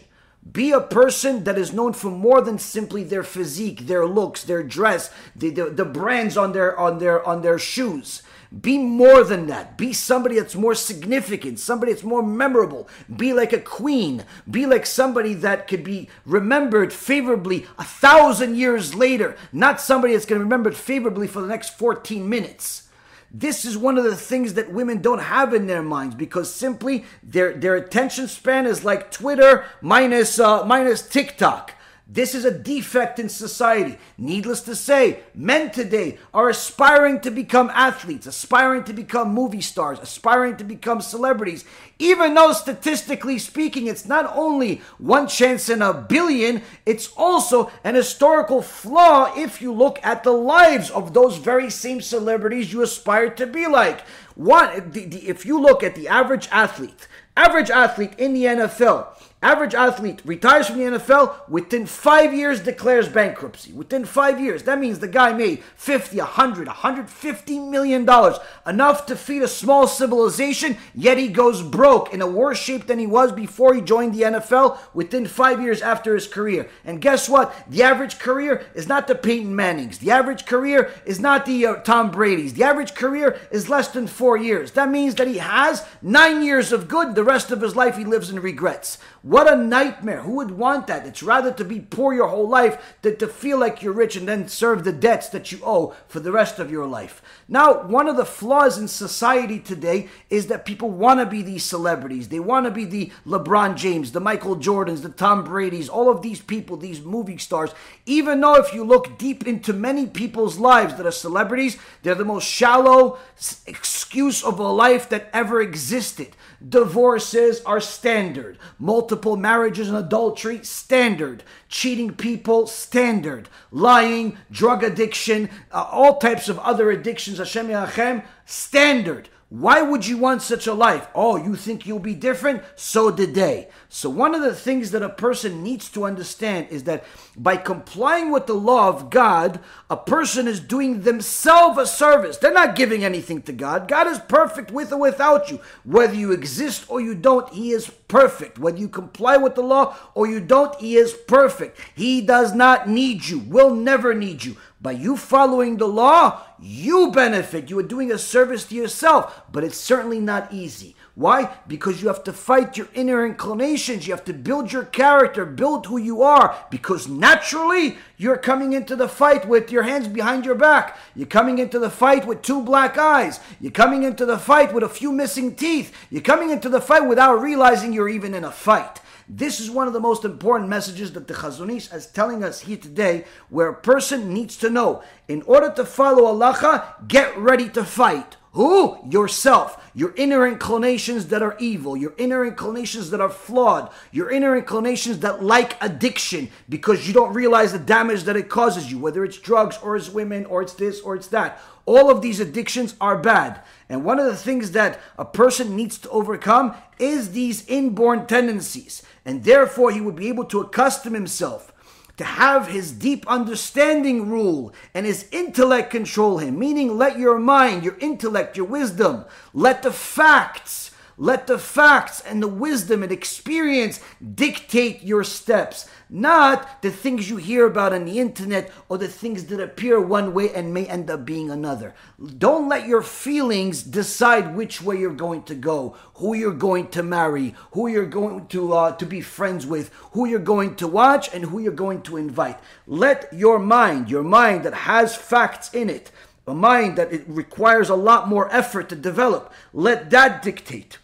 Be 0.51 0.71
a 0.71 0.81
person 0.81 1.43
that 1.43 1.57
is 1.57 1.73
known 1.73 1.93
for 1.93 2.09
more 2.09 2.41
than 2.41 2.57
simply 2.59 3.03
their 3.03 3.23
physique, 3.23 3.87
their 3.87 4.05
looks, 4.05 4.43
their 4.43 4.63
dress, 4.63 5.11
the, 5.35 5.49
the, 5.49 5.69
the 5.69 5.85
brands 5.85 6.37
on 6.37 6.53
their 6.53 6.77
on 6.77 6.99
their 6.99 7.25
on 7.25 7.41
their 7.41 7.59
shoes. 7.59 8.21
Be 8.61 8.77
more 8.77 9.25
than 9.25 9.47
that. 9.47 9.77
Be 9.77 9.91
somebody 9.91 10.35
that's 10.35 10.55
more 10.55 10.73
significant, 10.73 11.59
somebody 11.59 11.91
that's 11.91 12.03
more 12.03 12.23
memorable. 12.23 12.87
Be 13.13 13.33
like 13.33 13.51
a 13.51 13.59
queen. 13.59 14.23
Be 14.49 14.65
like 14.65 14.85
somebody 14.85 15.33
that 15.33 15.67
could 15.67 15.83
be 15.83 16.07
remembered 16.25 16.93
favorably 16.93 17.65
a 17.77 17.83
thousand 17.83 18.55
years 18.55 18.95
later, 18.95 19.35
not 19.51 19.81
somebody 19.81 20.13
that's 20.13 20.25
going 20.25 20.39
to 20.39 20.45
be 20.45 20.49
remembered 20.49 20.77
favorably 20.77 21.27
for 21.27 21.41
the 21.41 21.47
next 21.47 21.77
14 21.77 22.27
minutes. 22.27 22.86
This 23.31 23.65
is 23.65 23.77
one 23.77 23.97
of 23.97 24.05
the 24.05 24.15
things 24.15 24.53
that 24.53 24.71
women 24.71 25.01
don't 25.01 25.19
have 25.19 25.53
in 25.53 25.67
their 25.67 25.83
minds 25.83 26.15
because 26.15 26.53
simply 26.53 27.05
their 27.21 27.53
their 27.53 27.75
attention 27.75 28.27
span 28.27 28.65
is 28.65 28.85
like 28.85 29.11
Twitter 29.11 29.65
minus 29.81 30.39
uh, 30.39 30.65
minus 30.65 31.07
TikTok. 31.07 31.73
This 32.09 32.33
is 32.33 32.45
a 32.45 32.57
defect 32.57 33.19
in 33.19 33.27
society. 33.27 33.97
Needless 34.17 34.61
to 34.61 34.77
say, 34.77 35.19
men 35.35 35.71
today 35.71 36.17
are 36.33 36.47
aspiring 36.47 37.19
to 37.21 37.31
become 37.31 37.69
athletes, 37.73 38.25
aspiring 38.25 38.85
to 38.85 38.93
become 38.93 39.33
movie 39.33 39.59
stars, 39.59 39.99
aspiring 39.99 40.55
to 40.57 40.63
become 40.63 41.01
celebrities, 41.01 41.65
even 41.99 42.33
though 42.33 42.53
statistically 42.53 43.37
speaking, 43.37 43.87
it's 43.87 44.05
not 44.05 44.31
only 44.37 44.81
one 44.97 45.27
chance 45.27 45.67
in 45.67 45.81
a 45.81 45.93
billion, 45.93 46.61
it's 46.85 47.11
also 47.17 47.69
an 47.83 47.95
historical 47.95 48.61
flaw 48.61 49.33
if 49.35 49.61
you 49.61 49.73
look 49.73 49.99
at 50.01 50.23
the 50.23 50.31
lives 50.31 50.89
of 50.89 51.13
those 51.13 51.35
very 51.35 51.69
same 51.69 51.99
celebrities 51.99 52.71
you 52.71 52.81
aspire 52.83 53.29
to 53.31 53.45
be 53.45 53.67
like. 53.67 53.99
One, 54.35 54.91
if 54.93 55.45
you 55.45 55.59
look 55.59 55.83
at 55.83 55.95
the 55.95 56.07
average 56.07 56.47
athlete, 56.51 57.09
average 57.35 57.69
athlete 57.69 58.13
in 58.17 58.33
the 58.33 58.43
NFL, 58.43 59.07
Average 59.43 59.75
athlete 59.75 60.23
retires 60.25 60.65
from 60.65 60.79
the 60.79 60.97
NFL 60.97 61.47
within 61.47 61.85
five 61.85 62.33
years 62.33 62.59
declares 62.59 63.07
bankruptcy. 63.07 63.71
Within 63.71 64.03
five 64.03 64.39
years. 64.39 64.63
That 64.63 64.79
means 64.79 64.97
the 64.97 65.07
guy 65.07 65.31
made 65.31 65.63
50, 65.75 66.17
100, 66.17 66.65
150 66.65 67.59
million 67.59 68.03
dollars. 68.03 68.37
Enough 68.65 69.05
to 69.05 69.15
feed 69.15 69.43
a 69.43 69.47
small 69.47 69.87
civilization, 69.87 70.75
yet 70.95 71.19
he 71.19 71.27
goes 71.27 71.61
broke 71.61 72.11
in 72.11 72.23
a 72.23 72.27
worse 72.27 72.57
shape 72.59 72.87
than 72.87 72.97
he 72.97 73.05
was 73.05 73.31
before 73.31 73.75
he 73.75 73.81
joined 73.81 74.15
the 74.15 74.23
NFL 74.23 74.79
within 74.95 75.27
five 75.27 75.61
years 75.61 75.83
after 75.83 76.15
his 76.15 76.27
career. 76.27 76.67
And 76.83 76.99
guess 76.99 77.29
what? 77.29 77.53
The 77.69 77.83
average 77.83 78.17
career 78.17 78.65
is 78.73 78.87
not 78.87 79.07
the 79.07 79.13
Peyton 79.13 79.55
Mannings. 79.55 79.99
The 79.99 80.09
average 80.09 80.47
career 80.47 80.91
is 81.05 81.19
not 81.19 81.45
the 81.45 81.63
uh, 81.63 81.75
Tom 81.75 82.09
Brady's. 82.09 82.55
The 82.55 82.63
average 82.63 82.95
career 82.95 83.39
is 83.51 83.69
less 83.69 83.89
than 83.89 84.07
four 84.07 84.35
years. 84.35 84.71
That 84.71 84.89
means 84.89 85.13
that 85.15 85.27
he 85.27 85.37
has 85.37 85.85
nine 86.01 86.41
years 86.43 86.71
of 86.71 86.87
good. 86.87 87.13
The 87.13 87.23
rest 87.23 87.51
of 87.51 87.61
his 87.61 87.75
life 87.75 87.97
he 87.97 88.03
lives 88.03 88.31
in 88.31 88.39
regrets. 88.39 88.97
What 89.27 89.51
a 89.51 89.57
nightmare. 89.57 90.21
Who 90.21 90.35
would 90.35 90.51
want 90.51 90.87
that? 90.87 91.05
It's 91.05 91.21
rather 91.21 91.51
to 91.51 91.65
be 91.65 91.81
poor 91.81 92.13
your 92.13 92.29
whole 92.29 92.47
life 92.47 92.95
than 93.01 93.17
to 93.17 93.27
feel 93.27 93.59
like 93.59 93.81
you're 93.81 93.91
rich 93.91 94.15
and 94.15 94.25
then 94.25 94.47
serve 94.47 94.85
the 94.85 94.93
debts 94.93 95.27
that 95.29 95.51
you 95.51 95.59
owe 95.65 95.93
for 96.07 96.21
the 96.21 96.31
rest 96.31 96.59
of 96.59 96.71
your 96.71 96.87
life. 96.87 97.21
Now, 97.49 97.83
one 97.83 98.07
of 98.07 98.15
the 98.15 98.23
flaws 98.23 98.77
in 98.77 98.87
society 98.87 99.59
today 99.59 100.07
is 100.29 100.47
that 100.47 100.63
people 100.63 100.89
want 100.89 101.19
to 101.19 101.25
be 101.25 101.41
these 101.41 101.65
celebrities. 101.65 102.29
They 102.29 102.39
want 102.39 102.67
to 102.67 102.71
be 102.71 102.85
the 102.85 103.11
LeBron 103.25 103.75
James, 103.75 104.13
the 104.13 104.21
Michael 104.21 104.55
Jordans, 104.55 105.01
the 105.01 105.09
Tom 105.09 105.43
Brady's, 105.43 105.89
all 105.89 106.09
of 106.09 106.21
these 106.21 106.39
people, 106.39 106.77
these 106.77 107.01
movie 107.01 107.37
stars. 107.37 107.71
Even 108.05 108.39
though 108.39 108.55
if 108.55 108.73
you 108.73 108.85
look 108.85 109.17
deep 109.17 109.45
into 109.45 109.73
many 109.73 110.05
people's 110.05 110.57
lives 110.57 110.95
that 110.95 111.05
are 111.05 111.11
celebrities, 111.11 111.75
they're 112.01 112.15
the 112.15 112.23
most 112.23 112.47
shallow 112.47 113.19
excuse 113.65 114.41
of 114.41 114.57
a 114.57 114.71
life 114.71 115.09
that 115.09 115.29
ever 115.33 115.59
existed. 115.59 116.29
Divorces 116.67 117.61
are 117.65 117.79
standard. 117.79 118.57
Multiple 118.79 119.37
marriages 119.37 119.89
and 119.89 119.97
adultery, 119.97 120.63
standard. 120.63 121.43
Cheating 121.69 122.15
people, 122.15 122.65
standard. 122.65 123.47
Lying, 123.71 124.37
drug 124.49 124.83
addiction, 124.83 125.49
uh, 125.71 125.87
all 125.91 126.17
types 126.17 126.49
of 126.49 126.57
other 126.59 126.89
addictions, 126.89 127.37
Hashem 127.37 127.67
Yachem, 127.67 128.23
standard. 128.45 129.29
Why 129.49 129.81
would 129.81 130.05
you 130.05 130.17
want 130.17 130.41
such 130.41 130.67
a 130.67 130.73
life? 130.73 131.07
Oh, 131.15 131.37
you 131.37 131.55
think 131.55 131.87
you'll 131.87 131.99
be 131.99 132.15
different? 132.15 132.63
So 132.75 133.11
did 133.11 133.33
they. 133.33 133.69
So, 133.87 134.09
one 134.09 134.35
of 134.35 134.41
the 134.41 134.53
things 134.53 134.91
that 134.91 135.01
a 135.01 135.07
person 135.07 135.63
needs 135.63 135.87
to 135.91 136.03
understand 136.03 136.67
is 136.69 136.83
that 136.83 137.05
by 137.37 137.55
complying 137.55 138.29
with 138.29 138.45
the 138.45 138.53
law 138.53 138.89
of 138.89 139.09
God, 139.09 139.61
a 139.89 139.95
person 139.95 140.49
is 140.49 140.59
doing 140.59 141.01
themselves 141.01 141.77
a 141.77 141.85
service. 141.85 142.35
They're 142.35 142.51
not 142.51 142.75
giving 142.75 143.05
anything 143.05 143.41
to 143.43 143.53
God. 143.53 143.87
God 143.87 144.07
is 144.07 144.19
perfect 144.19 144.69
with 144.69 144.91
or 144.91 144.99
without 144.99 145.49
you. 145.49 145.61
Whether 145.85 146.15
you 146.15 146.33
exist 146.33 146.83
or 146.89 146.99
you 146.99 147.15
don't, 147.15 147.47
He 147.53 147.71
is 147.71 147.89
perfect. 148.09 148.59
Whether 148.59 148.79
you 148.79 148.89
comply 148.89 149.37
with 149.37 149.55
the 149.55 149.61
law 149.61 149.95
or 150.13 150.27
you 150.27 150.41
don't, 150.41 150.75
He 150.81 150.97
is 150.97 151.13
perfect. 151.13 151.79
He 151.95 152.19
does 152.19 152.53
not 152.53 152.89
need 152.89 153.25
you, 153.25 153.39
will 153.39 153.73
never 153.73 154.13
need 154.13 154.43
you. 154.43 154.57
By 154.87 154.93
you 154.93 155.17
following 155.17 155.75
the 155.75 155.85
law, 155.85 156.43
you 156.57 157.11
benefit. 157.11 157.69
You 157.69 157.77
are 157.79 157.83
doing 157.83 158.09
a 158.09 158.17
service 158.17 158.63
to 158.67 158.75
yourself, 158.75 159.41
but 159.51 159.65
it's 159.65 159.75
certainly 159.75 160.21
not 160.21 160.53
easy. 160.53 160.95
Why? 161.13 161.57
Because 161.67 162.01
you 162.01 162.07
have 162.07 162.23
to 162.23 162.31
fight 162.31 162.77
your 162.77 162.87
inner 162.93 163.25
inclinations. 163.25 164.07
You 164.07 164.13
have 164.13 164.23
to 164.23 164.33
build 164.33 164.71
your 164.71 164.85
character, 164.85 165.45
build 165.45 165.87
who 165.87 165.97
you 165.97 166.21
are. 166.21 166.55
Because 166.71 167.09
naturally, 167.09 167.97
you're 168.15 168.37
coming 168.37 168.71
into 168.71 168.95
the 168.95 169.09
fight 169.09 169.45
with 169.45 169.73
your 169.73 169.83
hands 169.83 170.07
behind 170.07 170.45
your 170.45 170.55
back. 170.55 170.97
You're 171.17 171.27
coming 171.27 171.57
into 171.57 171.79
the 171.79 171.89
fight 171.89 172.25
with 172.25 172.41
two 172.41 172.61
black 172.61 172.97
eyes. 172.97 173.41
You're 173.59 173.73
coming 173.73 174.03
into 174.03 174.25
the 174.25 174.37
fight 174.37 174.73
with 174.73 174.85
a 174.85 174.89
few 174.89 175.11
missing 175.11 175.53
teeth. 175.55 175.93
You're 176.09 176.21
coming 176.21 176.49
into 176.49 176.69
the 176.69 176.79
fight 176.79 177.05
without 177.05 177.41
realizing 177.41 177.91
you're 177.91 178.07
even 178.07 178.33
in 178.33 178.45
a 178.45 178.51
fight. 178.51 179.01
This 179.29 179.59
is 179.59 179.69
one 179.69 179.87
of 179.87 179.93
the 179.93 179.99
most 179.99 180.23
important 180.23 180.69
messages 180.69 181.11
that 181.11 181.27
the 181.27 181.33
Chazon 181.33 181.75
Ish 181.75 181.91
is 181.91 182.07
telling 182.07 182.45
us 182.45 182.61
here 182.61 182.77
today, 182.77 183.25
where 183.49 183.67
a 183.67 183.75
person 183.75 184.33
needs 184.33 184.55
to 184.57 184.69
know 184.69 185.03
in 185.27 185.41
order 185.41 185.69
to 185.73 185.83
follow 185.83 186.25
Allah, 186.25 186.95
get 187.09 187.37
ready 187.37 187.67
to 187.69 187.83
fight. 187.83 188.37
Who? 188.53 188.97
Yourself. 189.09 189.91
Your 189.93 190.13
inner 190.15 190.47
inclinations 190.47 191.27
that 191.27 191.41
are 191.41 191.57
evil, 191.59 191.97
your 191.97 192.13
inner 192.17 192.45
inclinations 192.45 193.09
that 193.09 193.19
are 193.19 193.29
flawed, 193.29 193.91
your 194.11 194.31
inner 194.31 194.55
inclinations 194.55 195.19
that 195.19 195.43
like 195.43 195.75
addiction 195.83 196.49
because 196.69 197.05
you 197.05 197.13
don't 197.13 197.33
realize 197.33 197.73
the 197.73 197.79
damage 197.79 198.23
that 198.23 198.37
it 198.37 198.47
causes 198.47 198.89
you, 198.89 198.97
whether 198.97 199.25
it's 199.25 199.37
drugs 199.37 199.77
or 199.83 199.97
it's 199.97 200.09
women 200.09 200.45
or 200.45 200.61
it's 200.61 200.73
this 200.73 201.01
or 201.01 201.15
it's 201.15 201.27
that. 201.27 201.59
All 201.85 202.09
of 202.09 202.21
these 202.21 202.39
addictions 202.39 202.95
are 202.99 203.17
bad. 203.17 203.61
And 203.89 204.03
one 204.03 204.19
of 204.19 204.25
the 204.25 204.35
things 204.35 204.71
that 204.71 204.99
a 205.17 205.25
person 205.25 205.75
needs 205.75 205.97
to 205.99 206.09
overcome 206.09 206.75
is 206.99 207.31
these 207.31 207.65
inborn 207.67 208.25
tendencies. 208.27 209.03
And 209.27 209.43
therefore, 209.43 209.91
he 209.91 209.99
would 209.99 210.15
be 210.15 210.29
able 210.29 210.45
to 210.45 210.61
accustom 210.61 211.13
himself 211.13 211.73
to 212.15 212.23
have 212.23 212.69
his 212.69 212.93
deep 212.93 213.27
understanding 213.27 214.29
rule 214.29 214.73
and 214.93 215.05
his 215.05 215.27
intellect 215.33 215.91
control 215.91 216.37
him, 216.37 216.57
meaning 216.57 216.97
let 216.97 217.19
your 217.19 217.37
mind, 217.37 217.83
your 217.83 217.97
intellect, 217.99 218.55
your 218.55 218.65
wisdom, 218.65 219.25
let 219.53 219.83
the 219.83 219.91
facts, 219.91 220.91
let 221.17 221.45
the 221.45 221.59
facts 221.59 222.21
and 222.21 222.41
the 222.41 222.47
wisdom 222.47 223.03
and 223.03 223.11
experience 223.11 223.99
dictate 224.33 225.03
your 225.03 225.25
steps 225.25 225.89
not 226.09 226.81
the 226.81 226.91
things 226.91 227.29
you 227.29 227.37
hear 227.37 227.65
about 227.65 227.93
on 227.93 228.05
the 228.05 228.19
internet 228.19 228.71
or 228.89 228.97
the 228.97 229.07
things 229.07 229.45
that 229.45 229.59
appear 229.59 229.99
one 229.99 230.33
way 230.33 230.53
and 230.53 230.73
may 230.73 230.85
end 230.85 231.09
up 231.09 231.25
being 231.25 231.49
another. 231.49 231.93
Don't 232.37 232.69
let 232.69 232.87
your 232.87 233.01
feelings 233.01 233.83
decide 233.83 234.55
which 234.55 234.81
way 234.81 234.97
you're 234.97 235.13
going 235.13 235.43
to 235.43 235.55
go, 235.55 235.95
who 236.15 236.33
you're 236.33 236.53
going 236.53 236.87
to 236.89 237.03
marry, 237.03 237.55
who 237.71 237.87
you're 237.87 238.05
going 238.05 238.47
to 238.47 238.73
uh, 238.73 238.91
to 238.93 239.05
be 239.05 239.21
friends 239.21 239.65
with, 239.65 239.91
who 240.11 240.27
you're 240.27 240.39
going 240.39 240.75
to 240.75 240.87
watch, 240.87 241.33
and 241.33 241.45
who 241.45 241.59
you're 241.59 241.71
going 241.71 242.01
to 242.03 242.17
invite. 242.17 242.57
Let 242.85 243.31
your 243.33 243.59
mind, 243.59 244.09
your 244.09 244.23
mind 244.23 244.63
that 244.63 244.73
has 244.73 245.15
facts 245.15 245.73
in 245.73 245.89
it, 245.89 246.11
a 246.47 246.53
mind 246.53 246.97
that 246.97 247.11
it 247.11 247.25
requires 247.27 247.89
a 247.89 247.95
lot 247.95 248.27
more 248.29 248.51
effort 248.53 248.89
to 248.89 248.95
develop, 248.95 249.53
let 249.73 250.09
that 250.11 250.41
dictate 250.41 250.97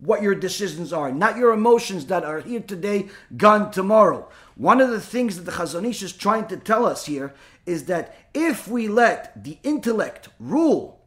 what 0.00 0.22
your 0.22 0.34
decisions 0.34 0.92
are, 0.92 1.12
not 1.12 1.36
your 1.36 1.52
emotions 1.52 2.06
that 2.06 2.24
are 2.24 2.40
here 2.40 2.60
today, 2.60 3.08
gone 3.36 3.70
tomorrow. 3.70 4.28
One 4.56 4.80
of 4.80 4.90
the 4.90 5.00
things 5.00 5.36
that 5.36 5.42
the 5.42 5.52
Chazon 5.52 5.88
Ish 5.88 6.02
is 6.02 6.12
trying 6.12 6.46
to 6.48 6.56
tell 6.56 6.86
us 6.86 7.06
here 7.06 7.34
is 7.66 7.84
that 7.84 8.16
if 8.34 8.66
we 8.66 8.88
let 8.88 9.44
the 9.44 9.58
intellect 9.62 10.28
rule, 10.38 11.00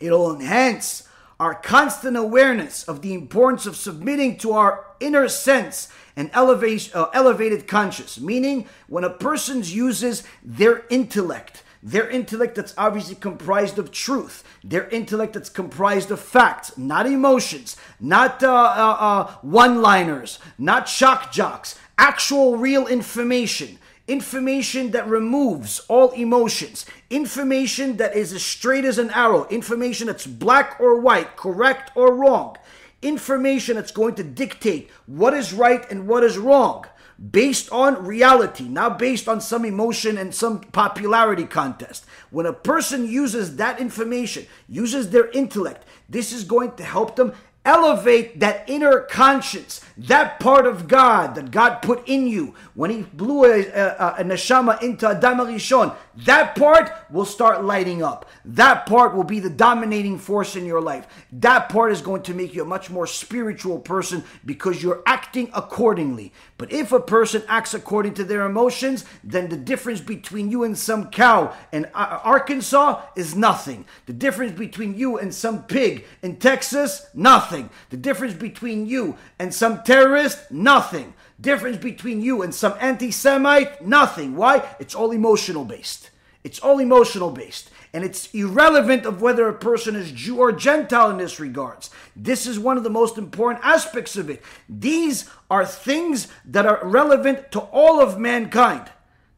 it'll 0.00 0.34
enhance 0.34 1.08
our 1.40 1.54
constant 1.54 2.16
awareness 2.16 2.84
of 2.84 3.02
the 3.02 3.14
importance 3.14 3.66
of 3.66 3.76
submitting 3.76 4.36
to 4.38 4.52
our 4.52 4.86
inner 5.00 5.28
sense 5.28 5.88
and 6.14 6.30
elevation, 6.34 6.92
uh, 6.94 7.08
elevated 7.14 7.66
conscious, 7.66 8.20
meaning 8.20 8.68
when 8.86 9.02
a 9.02 9.10
person 9.10 9.62
uses 9.64 10.22
their 10.44 10.84
intellect, 10.88 11.61
their 11.82 12.08
intellect 12.08 12.54
that's 12.54 12.74
obviously 12.78 13.16
comprised 13.16 13.78
of 13.78 13.90
truth, 13.90 14.44
their 14.62 14.88
intellect 14.90 15.32
that's 15.32 15.48
comprised 15.48 16.10
of 16.10 16.20
facts, 16.20 16.78
not 16.78 17.06
emotions, 17.06 17.76
not 17.98 18.42
uh, 18.42 18.52
uh, 18.52 18.96
uh 19.00 19.32
one 19.42 19.82
liners, 19.82 20.38
not 20.58 20.88
shock 20.88 21.32
jocks, 21.32 21.78
actual 21.98 22.56
real 22.56 22.86
information. 22.86 23.78
Information 24.08 24.90
that 24.90 25.06
removes 25.06 25.78
all 25.88 26.10
emotions, 26.10 26.84
information 27.08 27.98
that 27.98 28.16
is 28.16 28.32
as 28.32 28.42
straight 28.42 28.84
as 28.84 28.98
an 28.98 29.10
arrow, 29.10 29.46
information 29.46 30.08
that's 30.08 30.26
black 30.26 30.76
or 30.80 31.00
white, 31.00 31.36
correct 31.36 31.92
or 31.94 32.12
wrong, 32.12 32.56
information 33.00 33.76
that's 33.76 33.92
going 33.92 34.16
to 34.16 34.24
dictate 34.24 34.90
what 35.06 35.34
is 35.34 35.52
right 35.52 35.88
and 35.90 36.08
what 36.08 36.24
is 36.24 36.36
wrong 36.36 36.84
based 37.30 37.70
on 37.70 38.04
reality, 38.04 38.64
not 38.64 38.98
based 38.98 39.28
on 39.28 39.40
some 39.40 39.64
emotion 39.64 40.18
and 40.18 40.34
some 40.34 40.60
popularity 40.60 41.44
contest. 41.44 42.04
When 42.30 42.46
a 42.46 42.52
person 42.52 43.06
uses 43.06 43.56
that 43.56 43.80
information, 43.80 44.46
uses 44.68 45.10
their 45.10 45.30
intellect, 45.30 45.86
this 46.08 46.32
is 46.32 46.44
going 46.44 46.72
to 46.76 46.84
help 46.84 47.16
them 47.16 47.32
elevate 47.64 48.40
that 48.40 48.68
inner 48.68 49.00
conscience, 49.00 49.80
that 49.96 50.40
part 50.40 50.66
of 50.66 50.88
God 50.88 51.34
that 51.34 51.50
God 51.50 51.82
put 51.82 52.08
in 52.08 52.26
you 52.26 52.54
when 52.74 52.90
He 52.90 53.02
blew 53.02 53.44
a, 53.44 53.66
a, 53.68 54.14
a 54.18 54.24
neshama 54.24 54.82
into 54.82 55.08
Adam 55.08 55.38
Rishon. 55.38 55.94
That 56.24 56.56
part 56.56 56.92
will 57.10 57.24
start 57.24 57.64
lighting 57.64 58.02
up. 58.02 58.28
That 58.44 58.86
part 58.86 59.14
will 59.14 59.24
be 59.24 59.40
the 59.40 59.50
dominating 59.50 60.18
force 60.18 60.56
in 60.56 60.66
your 60.66 60.80
life. 60.80 61.06
That 61.32 61.68
part 61.68 61.92
is 61.92 62.02
going 62.02 62.22
to 62.24 62.34
make 62.34 62.54
you 62.54 62.62
a 62.62 62.66
much 62.66 62.90
more 62.90 63.06
spiritual 63.06 63.78
person 63.78 64.24
because 64.44 64.82
you're 64.82 65.02
acting 65.06 65.50
accordingly. 65.54 66.32
But 66.58 66.72
if 66.72 66.92
a 66.92 67.00
person 67.00 67.42
acts 67.48 67.74
according 67.74 68.14
to 68.14 68.24
their 68.24 68.46
emotions, 68.46 69.04
then 69.24 69.48
the 69.48 69.56
difference 69.56 70.00
between 70.00 70.50
you 70.50 70.64
and 70.64 70.76
some 70.76 71.10
cow 71.10 71.54
in 71.72 71.86
Arkansas 71.94 73.02
is 73.16 73.34
nothing. 73.34 73.84
The 74.06 74.12
difference 74.12 74.52
between 74.52 74.96
you 74.96 75.18
and 75.18 75.34
some 75.34 75.64
pig 75.64 76.04
in 76.22 76.36
Texas, 76.36 77.06
nothing. 77.14 77.70
The 77.90 77.96
difference 77.96 78.34
between 78.34 78.86
you 78.86 79.16
and 79.38 79.54
some 79.54 79.81
terrorist, 79.84 80.50
nothing. 80.50 81.14
Difference 81.40 81.76
between 81.76 82.20
you 82.20 82.42
and 82.42 82.54
some 82.54 82.74
anti 82.80 83.10
Semite, 83.10 83.84
nothing. 83.84 84.36
Why? 84.36 84.76
It's 84.78 84.94
all 84.94 85.10
emotional 85.10 85.64
based. 85.64 86.10
It's 86.44 86.60
all 86.60 86.78
emotional 86.78 87.30
based 87.30 87.70
and 87.92 88.04
it's 88.04 88.32
irrelevant 88.32 89.04
of 89.04 89.20
whether 89.20 89.48
a 89.48 89.54
person 89.54 89.94
is 89.94 90.12
Jew 90.12 90.38
or 90.38 90.52
Gentile 90.52 91.10
in 91.10 91.18
this 91.18 91.38
regards. 91.38 91.90
This 92.16 92.46
is 92.46 92.58
one 92.58 92.78
of 92.78 92.84
the 92.84 92.90
most 92.90 93.18
important 93.18 93.64
aspects 93.64 94.16
of 94.16 94.30
it. 94.30 94.42
These 94.68 95.28
are 95.50 95.66
things 95.66 96.28
that 96.46 96.64
are 96.64 96.80
relevant 96.82 97.52
to 97.52 97.60
all 97.60 98.00
of 98.00 98.18
mankind. 98.18 98.90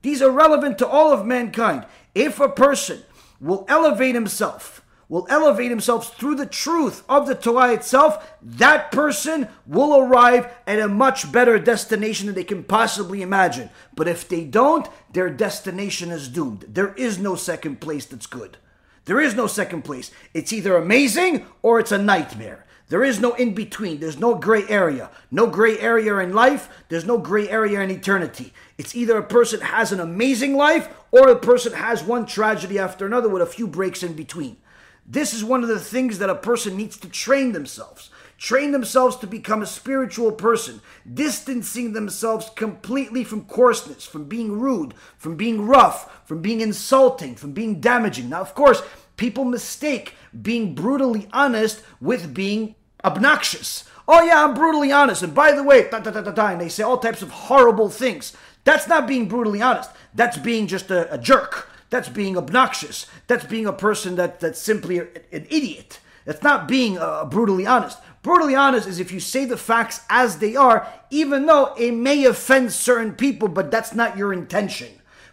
These 0.02 0.22
are 0.22 0.30
relevant 0.30 0.78
to 0.78 0.86
all 0.86 1.12
of 1.12 1.26
mankind. 1.26 1.86
If 2.14 2.38
a 2.38 2.48
person 2.48 3.02
will 3.40 3.64
elevate 3.68 4.14
himself 4.14 4.83
will 5.14 5.28
elevate 5.30 5.70
himself 5.70 6.16
through 6.16 6.34
the 6.34 6.44
truth 6.44 7.04
of 7.08 7.28
the 7.28 7.36
Torah 7.36 7.72
itself, 7.72 8.34
that 8.42 8.90
person 8.90 9.46
will 9.64 9.96
arrive 9.96 10.52
at 10.66 10.80
a 10.80 10.88
much 10.88 11.30
better 11.30 11.56
destination 11.56 12.26
than 12.26 12.34
they 12.34 12.42
can 12.42 12.64
possibly 12.64 13.22
imagine. 13.22 13.70
But 13.94 14.08
if 14.08 14.28
they 14.28 14.42
don't, 14.42 14.88
their 15.12 15.30
destination 15.30 16.10
is 16.10 16.26
doomed. 16.28 16.64
There 16.66 16.94
is 16.94 17.20
no 17.20 17.36
second 17.36 17.80
place 17.80 18.06
that's 18.06 18.26
good. 18.26 18.56
There 19.04 19.20
is 19.20 19.36
no 19.36 19.46
second 19.46 19.82
place. 19.82 20.10
It's 20.34 20.52
either 20.52 20.76
amazing 20.76 21.46
or 21.62 21.78
it's 21.78 21.92
a 21.92 21.98
nightmare. 21.98 22.66
There 22.88 23.04
is 23.04 23.20
no 23.20 23.34
in 23.34 23.54
between. 23.54 24.00
There's 24.00 24.18
no 24.18 24.34
gray 24.34 24.64
area. 24.68 25.10
No 25.30 25.46
gray 25.46 25.78
area 25.78 26.18
in 26.18 26.32
life. 26.32 26.68
There's 26.88 27.06
no 27.06 27.18
gray 27.18 27.48
area 27.48 27.80
in 27.82 27.90
eternity. 27.92 28.52
It's 28.78 28.96
either 28.96 29.16
a 29.16 29.22
person 29.22 29.60
has 29.60 29.92
an 29.92 30.00
amazing 30.00 30.56
life 30.56 30.88
or 31.12 31.28
a 31.28 31.38
person 31.38 31.74
has 31.74 32.02
one 32.02 32.26
tragedy 32.26 32.80
after 32.80 33.06
another 33.06 33.28
with 33.28 33.42
a 33.42 33.46
few 33.46 33.68
breaks 33.68 34.02
in 34.02 34.14
between. 34.14 34.56
This 35.06 35.34
is 35.34 35.44
one 35.44 35.62
of 35.62 35.68
the 35.68 35.80
things 35.80 36.18
that 36.18 36.30
a 36.30 36.34
person 36.34 36.76
needs 36.76 36.96
to 36.98 37.08
train 37.08 37.52
themselves. 37.52 38.10
Train 38.38 38.72
themselves 38.72 39.16
to 39.16 39.26
become 39.26 39.62
a 39.62 39.66
spiritual 39.66 40.32
person, 40.32 40.80
distancing 41.12 41.92
themselves 41.92 42.50
completely 42.56 43.22
from 43.22 43.44
coarseness, 43.44 44.04
from 44.04 44.24
being 44.24 44.58
rude, 44.58 44.94
from 45.16 45.36
being 45.36 45.66
rough, 45.66 46.26
from 46.26 46.42
being 46.42 46.60
insulting, 46.60 47.36
from 47.36 47.52
being 47.52 47.80
damaging. 47.80 48.28
Now, 48.28 48.40
of 48.40 48.54
course, 48.54 48.82
people 49.16 49.44
mistake 49.44 50.14
being 50.42 50.74
brutally 50.74 51.28
honest 51.32 51.82
with 52.00 52.34
being 52.34 52.74
obnoxious. 53.04 53.84
Oh, 54.08 54.22
yeah, 54.22 54.44
I'm 54.44 54.54
brutally 54.54 54.90
honest. 54.92 55.22
And 55.22 55.34
by 55.34 55.52
the 55.52 55.62
way, 55.62 55.88
da, 55.88 56.00
da, 56.00 56.10
da, 56.10 56.20
da, 56.20 56.32
da, 56.32 56.48
and 56.48 56.60
they 56.60 56.68
say 56.68 56.82
all 56.82 56.98
types 56.98 57.22
of 57.22 57.30
horrible 57.30 57.88
things. 57.88 58.36
That's 58.64 58.88
not 58.88 59.06
being 59.06 59.28
brutally 59.28 59.62
honest. 59.62 59.90
That's 60.14 60.38
being 60.38 60.66
just 60.66 60.90
a, 60.90 61.12
a 61.12 61.18
jerk. 61.18 61.68
That's 61.94 62.08
being 62.08 62.36
obnoxious. 62.36 63.06
That's 63.28 63.44
being 63.44 63.66
a 63.66 63.72
person 63.72 64.16
that, 64.16 64.40
that's 64.40 64.60
simply 64.60 64.98
an 64.98 65.46
idiot. 65.48 66.00
That's 66.24 66.42
not 66.42 66.66
being 66.66 66.98
uh, 66.98 67.24
brutally 67.26 67.66
honest. 67.66 67.98
Brutally 68.20 68.56
honest 68.56 68.88
is 68.88 68.98
if 68.98 69.12
you 69.12 69.20
say 69.20 69.44
the 69.44 69.56
facts 69.56 70.00
as 70.10 70.38
they 70.38 70.56
are, 70.56 70.88
even 71.10 71.46
though 71.46 71.72
it 71.78 71.92
may 71.92 72.24
offend 72.24 72.72
certain 72.72 73.12
people, 73.12 73.46
but 73.46 73.70
that's 73.70 73.94
not 73.94 74.18
your 74.18 74.32
intention. 74.32 74.88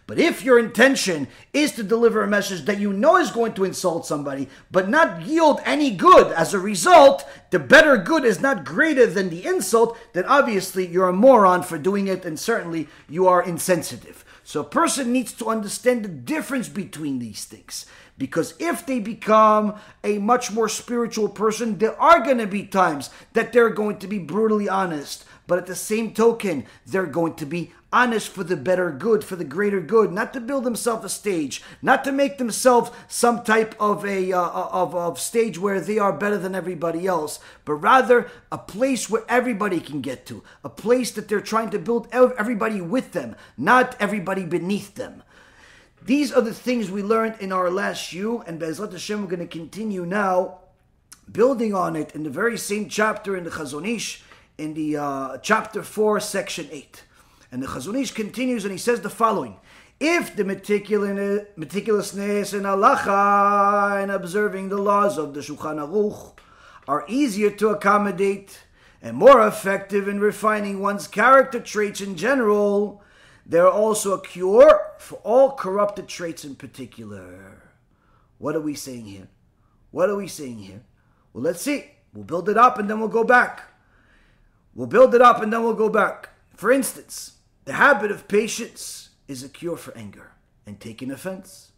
But 0.06 0.20
if 0.20 0.44
your 0.44 0.56
intention 0.60 1.26
is 1.52 1.72
to 1.72 1.82
deliver 1.82 2.22
a 2.22 2.28
message 2.28 2.64
that 2.66 2.78
you 2.78 2.92
know 2.92 3.16
is 3.16 3.32
going 3.32 3.54
to 3.54 3.64
insult 3.64 4.06
somebody, 4.06 4.48
but 4.70 4.88
not 4.88 5.22
yield 5.22 5.60
any 5.64 5.90
good 5.90 6.30
as 6.30 6.54
a 6.54 6.60
result, 6.60 7.28
the 7.50 7.58
better 7.58 7.96
good 7.96 8.24
is 8.24 8.40
not 8.40 8.64
greater 8.64 9.06
than 9.06 9.30
the 9.30 9.44
insult, 9.44 9.98
then 10.12 10.26
obviously 10.26 10.86
you're 10.86 11.08
a 11.08 11.12
moron 11.12 11.64
for 11.64 11.76
doing 11.76 12.06
it, 12.06 12.24
and 12.24 12.38
certainly 12.38 12.86
you 13.08 13.26
are 13.26 13.42
insensitive. 13.42 14.24
So 14.52 14.60
a 14.60 14.64
person 14.64 15.14
needs 15.14 15.32
to 15.32 15.48
understand 15.48 16.04
the 16.04 16.10
difference 16.10 16.68
between 16.68 17.20
these 17.20 17.46
things. 17.46 17.86
Because 18.18 18.52
if 18.58 18.84
they 18.84 19.00
become 19.00 19.76
a 20.04 20.18
much 20.18 20.52
more 20.52 20.68
spiritual 20.68 21.30
person, 21.30 21.78
there 21.78 21.98
are 21.98 22.20
going 22.22 22.36
to 22.36 22.46
be 22.46 22.64
times 22.64 23.08
that 23.32 23.54
they're 23.54 23.70
going 23.70 23.96
to 24.00 24.06
be 24.06 24.18
brutally 24.18 24.68
honest. 24.68 25.24
But 25.46 25.56
at 25.56 25.64
the 25.64 25.74
same 25.74 26.12
token, 26.12 26.66
they're 26.84 27.06
going 27.06 27.36
to 27.36 27.46
be 27.46 27.72
honest 27.92 28.28
for 28.28 28.42
the 28.42 28.56
better 28.56 28.90
good, 28.90 29.22
for 29.22 29.36
the 29.36 29.44
greater 29.44 29.80
good, 29.80 30.10
not 30.10 30.32
to 30.32 30.40
build 30.40 30.64
themselves 30.64 31.04
a 31.04 31.08
stage, 31.08 31.62
not 31.82 32.02
to 32.04 32.10
make 32.10 32.38
themselves 32.38 32.90
some 33.06 33.44
type 33.44 33.74
of 33.78 34.04
a 34.06 34.32
uh, 34.32 34.40
of, 34.40 34.94
of 34.94 35.20
stage 35.20 35.58
where 35.58 35.80
they 35.80 35.98
are 35.98 36.12
better 36.12 36.38
than 36.38 36.54
everybody 36.54 37.06
else, 37.06 37.38
but 37.64 37.74
rather 37.74 38.30
a 38.50 38.58
place 38.58 39.10
where 39.10 39.24
everybody 39.28 39.80
can 39.80 40.00
get 40.00 40.24
to, 40.26 40.42
a 40.64 40.68
place 40.68 41.10
that 41.10 41.28
they're 41.28 41.40
trying 41.40 41.70
to 41.70 41.78
build 41.78 42.08
everybody 42.12 42.80
with 42.80 43.12
them, 43.12 43.36
not 43.58 43.94
everybody 44.00 44.44
beneath 44.44 44.94
them. 44.94 45.22
These 46.04 46.32
are 46.32 46.42
the 46.42 46.54
things 46.54 46.90
we 46.90 47.02
learned 47.02 47.36
in 47.40 47.52
our 47.52 47.70
last 47.70 48.02
shiur, 48.10 48.46
and 48.48 48.60
Bezrat 48.60 48.90
Hashem, 48.90 49.22
we're 49.22 49.28
going 49.28 49.40
to 49.40 49.46
continue 49.46 50.04
now, 50.04 50.58
building 51.30 51.74
on 51.74 51.94
it 51.94 52.14
in 52.14 52.24
the 52.24 52.30
very 52.30 52.58
same 52.58 52.88
chapter 52.88 53.36
in 53.36 53.44
the 53.44 53.50
Chazon 53.50 53.86
Ish, 53.88 54.22
in 54.58 54.74
the 54.74 54.96
uh, 54.96 55.38
chapter 55.38 55.82
4, 55.82 56.18
section 56.18 56.68
8. 56.72 57.04
And 57.52 57.62
the 57.62 57.66
Chazon 57.66 58.00
Ish 58.00 58.12
continues 58.12 58.64
and 58.64 58.72
he 58.72 58.78
says 58.78 59.02
the 59.02 59.10
following 59.10 59.58
If 60.00 60.34
the 60.34 60.42
meticulousness 60.42 62.54
in 62.54 62.62
halacha 62.62 64.02
and 64.02 64.10
observing 64.10 64.70
the 64.70 64.78
laws 64.78 65.18
of 65.18 65.34
the 65.34 65.40
Shulchan 65.40 65.76
Aruch 65.76 66.38
are 66.88 67.04
easier 67.06 67.50
to 67.50 67.68
accommodate 67.68 68.60
and 69.02 69.18
more 69.18 69.46
effective 69.46 70.08
in 70.08 70.18
refining 70.18 70.80
one's 70.80 71.06
character 71.06 71.60
traits 71.60 72.00
in 72.00 72.16
general, 72.16 73.02
they 73.44 73.58
are 73.58 73.70
also 73.70 74.14
a 74.14 74.22
cure 74.22 74.80
for 74.98 75.16
all 75.16 75.52
corrupted 75.52 76.08
traits 76.08 76.46
in 76.46 76.54
particular. 76.54 77.64
What 78.38 78.56
are 78.56 78.60
we 78.60 78.74
saying 78.74 79.04
here? 79.04 79.28
What 79.90 80.08
are 80.08 80.16
we 80.16 80.26
saying 80.26 80.60
here? 80.60 80.84
Well, 81.34 81.44
let's 81.44 81.60
see. 81.60 81.90
We'll 82.14 82.24
build 82.24 82.48
it 82.48 82.56
up 82.56 82.78
and 82.78 82.88
then 82.88 82.98
we'll 82.98 83.08
go 83.08 83.24
back. 83.24 83.64
We'll 84.74 84.86
build 84.86 85.14
it 85.14 85.20
up 85.20 85.42
and 85.42 85.52
then 85.52 85.62
we'll 85.62 85.74
go 85.74 85.90
back. 85.90 86.30
For 86.54 86.72
instance, 86.72 87.31
the 87.64 87.74
habit 87.74 88.10
of 88.10 88.28
patience 88.28 89.10
is 89.28 89.42
a 89.42 89.48
cure 89.48 89.76
for 89.76 89.96
anger 89.96 90.32
and 90.66 90.80
taking 90.80 91.10
offense. 91.10 91.72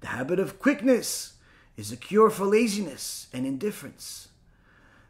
The 0.00 0.08
habit 0.08 0.38
of 0.38 0.58
quickness 0.58 1.34
is 1.76 1.92
a 1.92 1.96
cure 1.96 2.30
for 2.30 2.46
laziness 2.46 3.28
and 3.32 3.46
indifference. 3.46 4.28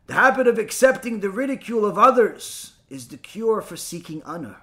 The 0.06 0.14
habit 0.14 0.46
of 0.46 0.58
accepting 0.58 1.20
the 1.20 1.30
ridicule 1.30 1.84
of 1.84 1.98
others 1.98 2.74
is 2.88 3.08
the 3.08 3.16
cure 3.16 3.60
for 3.60 3.76
seeking 3.76 4.22
honor. 4.22 4.58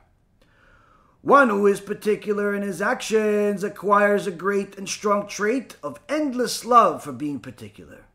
One 1.22 1.50
who 1.50 1.68
is 1.68 1.80
particular 1.80 2.54
in 2.54 2.64
his 2.64 2.82
actions 2.82 3.64
acquires 3.64 4.28
a 4.28 4.32
great 4.32 4.78
and 4.78 4.88
strong 4.90 5.28
trait 5.28 5.78
of 5.82 6.00
endless 6.10 6.66
love 6.66 7.04
for 7.04 7.14
being 7.14 7.40
particular. 7.40 8.06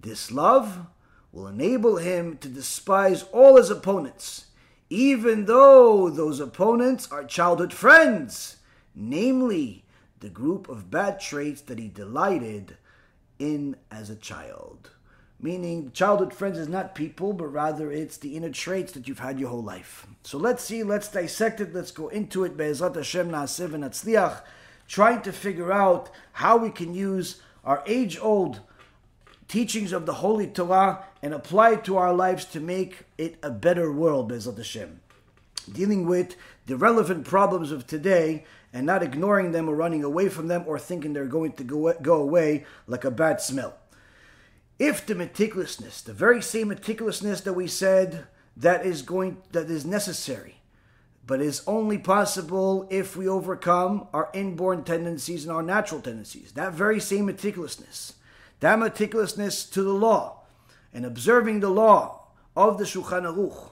This 0.00 0.32
love 0.32 0.86
will 1.30 1.46
enable 1.46 1.98
him 1.98 2.36
to 2.38 2.48
despise 2.48 3.22
all 3.32 3.56
his 3.56 3.70
opponents, 3.70 4.46
even 4.92 5.46
though 5.46 6.10
those 6.10 6.38
opponents 6.38 7.10
are 7.10 7.24
childhood 7.24 7.72
friends, 7.72 8.58
namely 8.94 9.86
the 10.20 10.28
group 10.28 10.68
of 10.68 10.90
bad 10.90 11.18
traits 11.18 11.62
that 11.62 11.78
he 11.78 11.88
delighted 11.88 12.76
in 13.38 13.74
as 13.90 14.10
a 14.10 14.16
child. 14.16 14.90
Meaning, 15.40 15.92
childhood 15.92 16.34
friends 16.34 16.58
is 16.58 16.68
not 16.68 16.94
people, 16.94 17.32
but 17.32 17.46
rather 17.46 17.90
it's 17.90 18.18
the 18.18 18.36
inner 18.36 18.50
traits 18.50 18.92
that 18.92 19.08
you've 19.08 19.18
had 19.18 19.40
your 19.40 19.48
whole 19.48 19.62
life. 19.62 20.06
So 20.24 20.36
let's 20.36 20.62
see, 20.62 20.82
let's 20.82 21.08
dissect 21.08 21.62
it, 21.62 21.74
let's 21.74 21.90
go 21.90 22.08
into 22.08 22.44
it. 22.44 22.58
Be'ezrat 22.58 22.94
Hashem 22.94 23.30
na'aseh 23.30 23.70
v'natzliach, 23.70 24.42
trying 24.88 25.22
to 25.22 25.32
figure 25.32 25.72
out 25.72 26.10
how 26.32 26.58
we 26.58 26.68
can 26.68 26.94
use 26.94 27.40
our 27.64 27.82
age-old 27.86 28.60
teachings 29.48 29.92
of 29.92 30.06
the 30.06 30.14
Holy 30.14 30.46
Torah 30.46 31.04
and 31.22 31.34
apply 31.34 31.72
it 31.72 31.84
to 31.84 31.96
our 31.96 32.12
lives 32.12 32.44
to 32.46 32.60
make 32.60 33.04
it 33.18 33.38
a 33.42 33.50
better 33.50 33.92
world, 33.92 34.30
Bezat 34.30 34.56
Hashem. 34.56 35.00
Dealing 35.70 36.06
with 36.06 36.36
the 36.66 36.76
relevant 36.76 37.24
problems 37.24 37.70
of 37.70 37.86
today 37.86 38.44
and 38.72 38.86
not 38.86 39.02
ignoring 39.02 39.52
them 39.52 39.68
or 39.68 39.76
running 39.76 40.02
away 40.02 40.28
from 40.28 40.48
them 40.48 40.64
or 40.66 40.78
thinking 40.78 41.12
they're 41.12 41.26
going 41.26 41.52
to 41.52 41.64
go, 41.64 41.92
go 42.00 42.16
away 42.16 42.64
like 42.86 43.04
a 43.04 43.10
bad 43.10 43.40
smell. 43.40 43.74
If 44.78 45.06
the 45.06 45.14
meticulousness, 45.14 46.02
the 46.02 46.12
very 46.12 46.42
same 46.42 46.70
meticulousness 46.70 47.42
that 47.44 47.52
we 47.52 47.68
said 47.68 48.26
that 48.56 48.84
is 48.84 49.02
going 49.02 49.38
that 49.52 49.70
is 49.70 49.84
necessary, 49.84 50.56
but 51.26 51.40
is 51.40 51.62
only 51.66 51.98
possible 51.98 52.88
if 52.90 53.16
we 53.16 53.28
overcome 53.28 54.08
our 54.12 54.30
inborn 54.34 54.82
tendencies 54.84 55.44
and 55.44 55.52
our 55.52 55.62
natural 55.62 56.00
tendencies. 56.00 56.52
That 56.52 56.72
very 56.72 57.00
same 57.00 57.28
meticulousness 57.28 58.14
that 58.62 58.78
meticulousness 58.78 59.68
to 59.72 59.82
the 59.82 59.92
law 59.92 60.38
and 60.94 61.04
observing 61.04 61.58
the 61.58 61.68
law 61.68 62.28
of 62.54 62.78
the 62.78 62.84
Shulchan 62.84 63.24
Aruch 63.24 63.70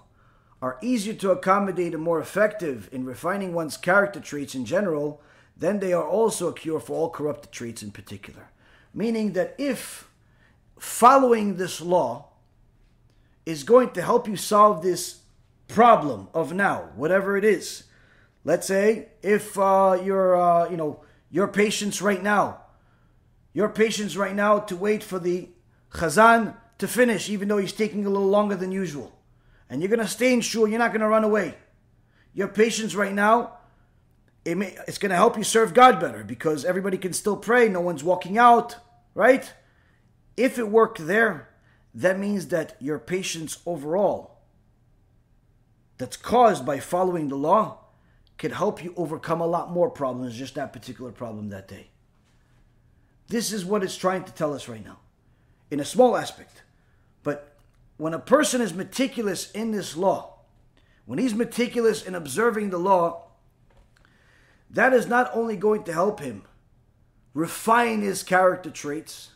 are 0.61 0.79
easier 0.83 1.15
to 1.15 1.31
accommodate 1.31 1.95
and 1.95 2.03
more 2.03 2.21
effective 2.21 2.89
in 2.91 3.05
refining 3.05 3.55
one's 3.55 3.77
character 3.77 4.19
traits 4.19 4.57
in 4.57 4.65
general, 4.65 5.23
then 5.57 5.79
they 5.79 5.93
are 5.93 6.05
also 6.05 6.49
a 6.49 6.53
cure 6.53 6.81
for 6.81 6.95
all 6.95 7.09
corrupted 7.09 7.53
traits 7.53 7.85
in 7.85 7.93
particular. 7.93 8.49
Meaning 8.93 9.35
that 9.35 9.55
if 9.59 10.11
following 10.77 11.55
this 11.55 11.81
law 11.81 12.27
is 13.47 13.63
going 13.63 13.91
to 13.93 14.03
help 14.03 14.27
you 14.27 14.35
solve 14.35 14.83
this 14.83 15.21
problem 15.69 16.27
of 16.35 16.53
now, 16.53 16.91
whatever 16.97 17.37
it 17.37 17.45
is, 17.45 17.85
let's 18.45 18.67
say 18.67 19.07
if 19.23 19.57
uh, 19.57 20.01
your 20.03 20.35
uh, 20.35 20.69
you 20.69 20.77
know 20.77 20.99
your 21.31 21.47
patience 21.47 22.03
right 22.03 22.25
now 22.25 22.60
your 23.53 23.69
patience 23.69 24.17
right 24.17 24.35
now 24.35 24.59
to 24.61 24.77
wait 24.77 25.03
for 25.03 25.19
the 25.19 25.49
Chazan 25.93 26.55
to 26.79 26.89
finish, 26.89 27.29
even 27.29 27.49
though 27.49 27.59
he's 27.59 27.73
taking 27.73 28.07
a 28.07 28.11
little 28.11 28.29
longer 28.29 28.57
than 28.57 28.73
usual. 28.73 29.13
And 29.69 29.81
you're 29.81 29.89
going 29.89 30.01
to 30.01 30.09
stay 30.09 30.33
in 30.33 30.41
shul, 30.41 30.67
you're 30.67 30.79
not 30.79 30.93
going 30.93 31.01
to 31.01 31.09
run 31.09 31.25
away. 31.25 31.55
Your 32.33 32.49
patience 32.49 32.95
right 32.95 33.13
now, 33.13 33.59
it 34.45 34.57
may, 34.57 34.77
it's 34.89 34.99
going 34.99 35.11
to 35.11 35.17
help 35.17 35.37
you 35.37 35.45
serve 35.45 35.75
God 35.75 36.01
better 36.01 36.25
because 36.25 36.65
everybody 36.65 36.97
can 36.97 37.13
still 37.13 37.37
pray, 37.37 37.69
no 37.69 37.81
one's 37.81 38.05
walking 38.05 38.39
out, 38.39 38.77
right? 39.15 39.53
If 40.37 40.59
it 40.59 40.69
worked 40.69 41.07
there, 41.07 41.49
that 41.95 42.19
means 42.19 42.49
that 42.49 42.77
your 42.81 42.99
patience 42.99 43.59
overall, 43.67 44.39
that's 45.99 46.17
caused 46.17 46.65
by 46.65 46.81
following 46.81 47.29
the 47.29 47.37
law, 47.37 47.79
could 48.39 48.53
help 48.53 48.83
you 48.83 48.95
overcome 48.97 49.43
a 49.43 49.47
lot 49.47 49.71
more 49.71 49.91
problems, 49.91 50.39
just 50.39 50.55
that 50.55 50.73
particular 50.73 51.13
problem 51.13 51.51
that 51.51 51.69
day. 51.69 51.91
This 53.31 53.53
is 53.53 53.65
what 53.65 53.85
it's 53.85 53.97
trying 53.97 54.25
to 54.25 54.33
tell 54.33 54.55
us 54.55 54.67
right 54.67 54.85
now, 54.85 54.99
in 55.71 55.79
a 55.79 55.85
small 55.85 56.17
aspect. 56.17 56.65
But 57.23 57.57
when 57.97 58.13
a 58.13 58.19
person 58.19 58.61
is 58.61 58.75
meticulous 58.75 59.53
in 59.53 59.71
this 59.71 59.97
law, 59.97 60.41
when 61.07 61.21
he's 61.21 61.33
meticulous 61.33 62.05
in 62.05 62.17
observing 62.17 62.71
the 62.71 62.79
law, 62.79 63.29
that 64.69 64.93
is 64.93 65.07
not 65.07 65.31
only 65.33 65.55
going 65.55 65.85
to 65.85 65.93
help 65.93 66.19
him 66.19 66.43
refine 67.33 68.03
his 68.03 68.25
character 68.25 68.69
traits, 68.69 69.31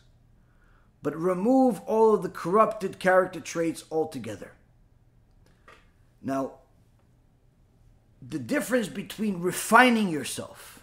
but 1.00 1.16
remove 1.16 1.80
all 1.82 2.14
of 2.14 2.24
the 2.24 2.28
corrupted 2.28 2.98
character 2.98 3.38
traits 3.38 3.84
altogether. 3.92 4.54
Now, 6.20 6.54
the 8.20 8.40
difference 8.40 8.88
between 8.88 9.40
refining 9.40 10.08
yourself 10.08 10.73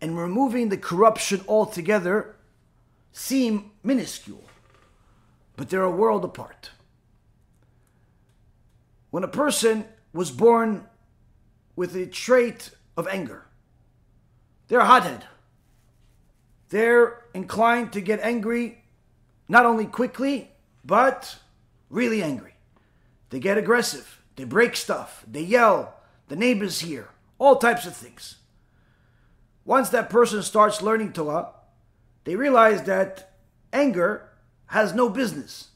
and 0.00 0.18
removing 0.18 0.68
the 0.68 0.76
corruption 0.76 1.42
altogether 1.46 2.36
seem 3.12 3.70
minuscule, 3.82 4.44
but 5.56 5.68
they're 5.68 5.82
a 5.82 5.90
world 5.90 6.24
apart. 6.24 6.70
When 9.10 9.24
a 9.24 9.28
person 9.28 9.84
was 10.12 10.30
born 10.30 10.86
with 11.76 11.94
a 11.96 12.06
trait 12.06 12.70
of 12.96 13.08
anger, 13.08 13.46
they're 14.68 14.80
a 14.80 14.86
hothead. 14.86 15.24
They're 16.68 17.24
inclined 17.34 17.92
to 17.94 18.00
get 18.00 18.20
angry 18.20 18.84
not 19.48 19.66
only 19.66 19.86
quickly, 19.86 20.52
but 20.84 21.36
really 21.88 22.22
angry. 22.22 22.54
They 23.30 23.40
get 23.40 23.58
aggressive. 23.58 24.22
They 24.36 24.44
break 24.44 24.76
stuff. 24.76 25.24
They 25.30 25.42
yell. 25.42 25.94
The 26.28 26.36
neighbors 26.36 26.80
hear. 26.80 27.08
All 27.38 27.56
types 27.56 27.84
of 27.84 27.96
things. 27.96 28.36
Once 29.64 29.88
that 29.90 30.10
person 30.10 30.42
starts 30.42 30.82
learning 30.82 31.12
Torah, 31.12 31.50
they 32.24 32.36
realize 32.36 32.82
that 32.84 33.32
anger 33.72 34.28
has 34.66 34.94
no 34.94 35.08
business 35.08 35.68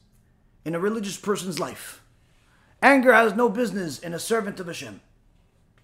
in 0.63 0.75
a 0.75 0.79
religious 0.79 1.17
person's 1.17 1.59
life. 1.59 2.01
Anger 2.81 3.13
has 3.13 3.33
no 3.35 3.49
business 3.49 3.99
in 3.99 4.13
a 4.13 4.19
servant 4.19 4.59
of 4.59 4.67
Hashem. 4.67 5.01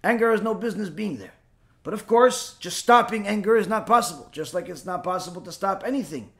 Anger 0.04 0.30
has 0.30 0.42
no 0.42 0.54
business 0.54 0.88
being 0.88 1.18
there. 1.18 1.34
But 1.84 1.94
of 1.94 2.06
course, 2.06 2.56
just 2.60 2.78
stopping 2.78 3.26
anger 3.26 3.56
is 3.56 3.66
not 3.66 3.86
possible. 3.86 4.28
Just 4.32 4.54
like 4.54 4.68
it's 4.68 4.86
not 4.86 5.02
possible 5.02 5.40
to 5.42 5.52
stop 5.52 5.82
anything 5.84 6.30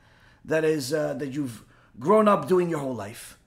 that 0.44 0.64
is 0.64 0.92
uh, 0.92 1.14
that 1.14 1.28
you've 1.28 1.64
grown 1.98 2.28
up 2.28 2.48
doing 2.48 2.68
your 2.68 2.78
whole 2.78 2.94
life. 2.94 3.38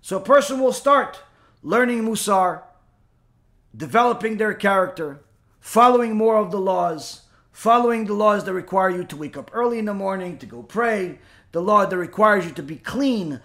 So 0.00 0.16
a 0.16 0.20
person 0.20 0.60
will 0.60 0.72
start 0.72 1.22
learning 1.62 2.02
Musar, 2.02 2.62
developing 3.76 4.36
their 4.36 4.54
character, 4.54 5.20
following 5.60 6.16
more 6.16 6.36
of 6.36 6.50
the 6.50 6.60
laws, 6.60 7.22
following 7.56 8.04
the 8.04 8.12
laws 8.12 8.44
that 8.44 8.52
require 8.52 8.90
you 8.90 9.02
to 9.02 9.16
wake 9.16 9.34
up 9.34 9.50
early 9.54 9.78
in 9.78 9.86
the 9.86 9.94
morning 9.94 10.36
to 10.36 10.44
go 10.44 10.62
pray, 10.62 11.18
the 11.52 11.62
law 11.62 11.86
that 11.86 11.96
requires 11.96 12.44
you 12.44 12.50
to 12.50 12.62
be 12.62 12.76
clean, 12.76 13.40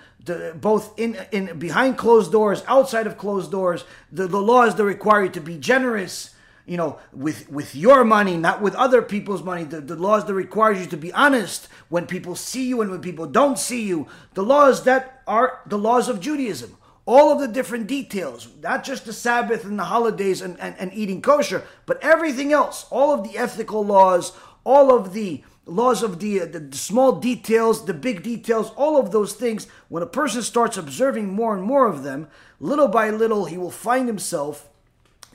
both 0.55 0.99
in, 0.99 1.17
in 1.31 1.57
behind 1.57 1.97
closed 1.97 2.29
doors, 2.29 2.61
outside 2.67 3.07
of 3.07 3.17
closed 3.17 3.51
doors, 3.51 3.85
the, 4.11 4.27
the 4.27 4.41
laws 4.41 4.75
that 4.75 4.83
require 4.83 5.23
you 5.23 5.29
to 5.29 5.39
be 5.39 5.57
generous, 5.57 6.35
you 6.65 6.75
know, 6.75 6.99
with, 7.13 7.49
with 7.49 7.73
your 7.73 8.03
money, 8.03 8.35
not 8.35 8.61
with 8.61 8.75
other 8.75 9.01
people's 9.01 9.43
money, 9.43 9.63
the, 9.63 9.79
the 9.79 9.95
laws 9.95 10.25
that 10.25 10.33
require 10.33 10.73
you 10.73 10.85
to 10.87 10.97
be 10.97 11.13
honest 11.13 11.69
when 11.87 12.05
people 12.05 12.35
see 12.35 12.67
you 12.67 12.81
and 12.81 12.91
when 12.91 12.99
people 12.99 13.27
don't 13.27 13.57
see 13.57 13.83
you, 13.83 14.07
the 14.33 14.43
laws 14.43 14.83
that 14.83 15.21
are 15.25 15.61
the 15.65 15.77
laws 15.77 16.09
of 16.09 16.19
Judaism 16.19 16.75
all 17.05 17.31
of 17.31 17.39
the 17.39 17.47
different 17.47 17.87
details, 17.87 18.47
not 18.61 18.83
just 18.83 19.05
the 19.05 19.13
Sabbath 19.13 19.63
and 19.65 19.77
the 19.77 19.85
holidays 19.85 20.41
and, 20.41 20.59
and, 20.59 20.75
and 20.77 20.93
eating 20.93 21.21
kosher, 21.21 21.63
but 21.85 22.01
everything 22.03 22.53
else, 22.53 22.85
all 22.89 23.13
of 23.13 23.23
the 23.23 23.37
ethical 23.37 23.83
laws, 23.83 24.33
all 24.63 24.95
of 24.95 25.13
the 25.13 25.43
laws 25.65 26.03
of 26.03 26.19
the, 26.19 26.41
uh, 26.41 26.45
the, 26.45 26.59
the 26.59 26.77
small 26.77 27.13
details, 27.13 27.85
the 27.85 27.93
big 27.93 28.23
details, 28.23 28.71
all 28.75 28.97
of 28.97 29.11
those 29.11 29.33
things, 29.33 29.67
when 29.89 30.03
a 30.03 30.07
person 30.07 30.41
starts 30.41 30.77
observing 30.77 31.33
more 31.33 31.55
and 31.55 31.63
more 31.63 31.87
of 31.87 32.03
them, 32.03 32.27
little 32.59 32.87
by 32.87 33.09
little, 33.09 33.45
he 33.45 33.57
will 33.57 33.71
find 33.71 34.07
himself 34.07 34.69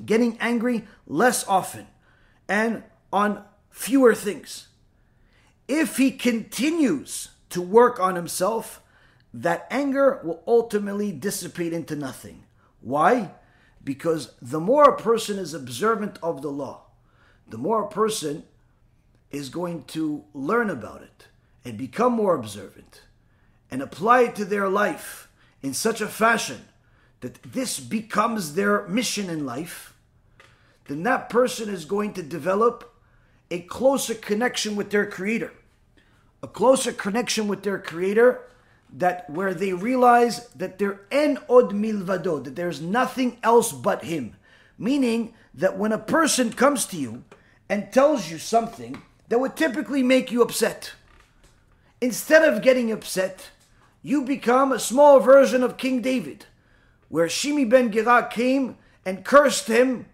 getting 0.05 0.37
angry 0.41 0.87
less 1.07 1.47
often 1.49 1.87
and 2.49 2.83
on 3.13 3.43
fewer 3.71 4.15
things. 4.15 4.69
If 5.69 5.97
he 5.97 6.11
continues 6.11 7.31
to 7.51 7.61
work 7.61 7.99
on 7.99 8.15
himself, 8.15 8.83
that 9.37 9.67
anger 9.71 10.19
will 10.25 10.43
ultimately 10.47 11.13
dissipate 11.13 11.75
into 11.75 11.95
nothing. 11.95 12.45
Why? 12.81 13.33
Because 13.85 14.33
the 14.41 14.61
more 14.61 14.85
a 14.85 14.97
person 14.97 15.39
is 15.39 15.53
observant 15.53 16.19
of 16.23 16.41
the 16.41 16.51
law, 16.51 16.87
the 17.47 17.59
more 17.59 17.85
a 17.85 17.89
person 17.89 18.45
is 19.31 19.51
going 19.51 19.85
to 19.85 20.25
learn 20.33 20.71
about 20.71 21.03
it 21.03 21.27
and 21.67 21.77
become 21.77 22.15
more 22.15 22.35
observant 22.35 23.03
and 23.71 23.83
apply 23.83 24.23
it 24.23 24.37
to 24.37 24.47
their 24.47 24.71
life 24.71 25.29
in 25.63 25.75
such 25.75 26.01
a 26.01 26.09
fashion 26.09 26.63
that 27.21 27.43
this 27.43 27.79
becomes 27.79 28.55
their 28.55 28.89
mission 28.89 29.29
in 29.29 29.45
life, 29.45 29.95
then 30.89 31.03
that 31.03 31.29
person 31.29 31.69
is 31.69 31.85
going 31.85 32.15
to 32.15 32.23
develop 32.23 32.95
a 33.51 33.61
closer 33.61 34.15
connection 34.15 34.77
with 34.77 34.91
their 34.91 35.05
Creator. 35.07 35.53
A 36.43 36.49
closer 36.49 36.93
connection 36.93 37.49
with 37.49 37.65
their 37.65 37.79
Creator 37.79 38.41
that 38.93 39.29
where 39.29 39.55
they 39.55 39.73
realize 39.73 40.49
that 40.49 40.79
there 40.79 41.01
en 41.11 41.39
od 41.49 41.73
milvado, 41.73 42.43
that 42.43 42.57
there's 42.57 42.81
nothing 42.81 43.39
else 43.43 43.73
but 43.73 44.05
him. 44.05 44.37
Meaning 44.79 45.35
that 45.55 45.79
when 45.79 45.93
a 45.93 45.99
person 45.99 46.53
comes 46.53 46.87
to 46.87 46.97
you 46.97 47.25
and 47.69 47.93
tells 47.93 48.31
you 48.31 48.39
something 48.39 49.03
that 49.29 49.41
would 49.41 49.57
typically 49.57 50.03
make 50.03 50.31
you 50.31 50.43
upset, 50.43 50.93
instead 52.01 52.45
of 52.45 52.63
getting 52.63 52.93
upset, 52.93 53.51
you 54.03 54.23
become 54.23 54.71
a 54.71 54.79
small 54.79 55.19
version 55.19 55.63
of 55.63 55.77
King 55.77 56.01
David, 56.01 56.47
where 57.09 57.27
Shimi 57.27 57.69
ben 57.69 57.91
Gera 57.91 58.29
came 58.31 58.77
and 59.05 59.25
cursed 59.25 59.67
him 59.69 60.07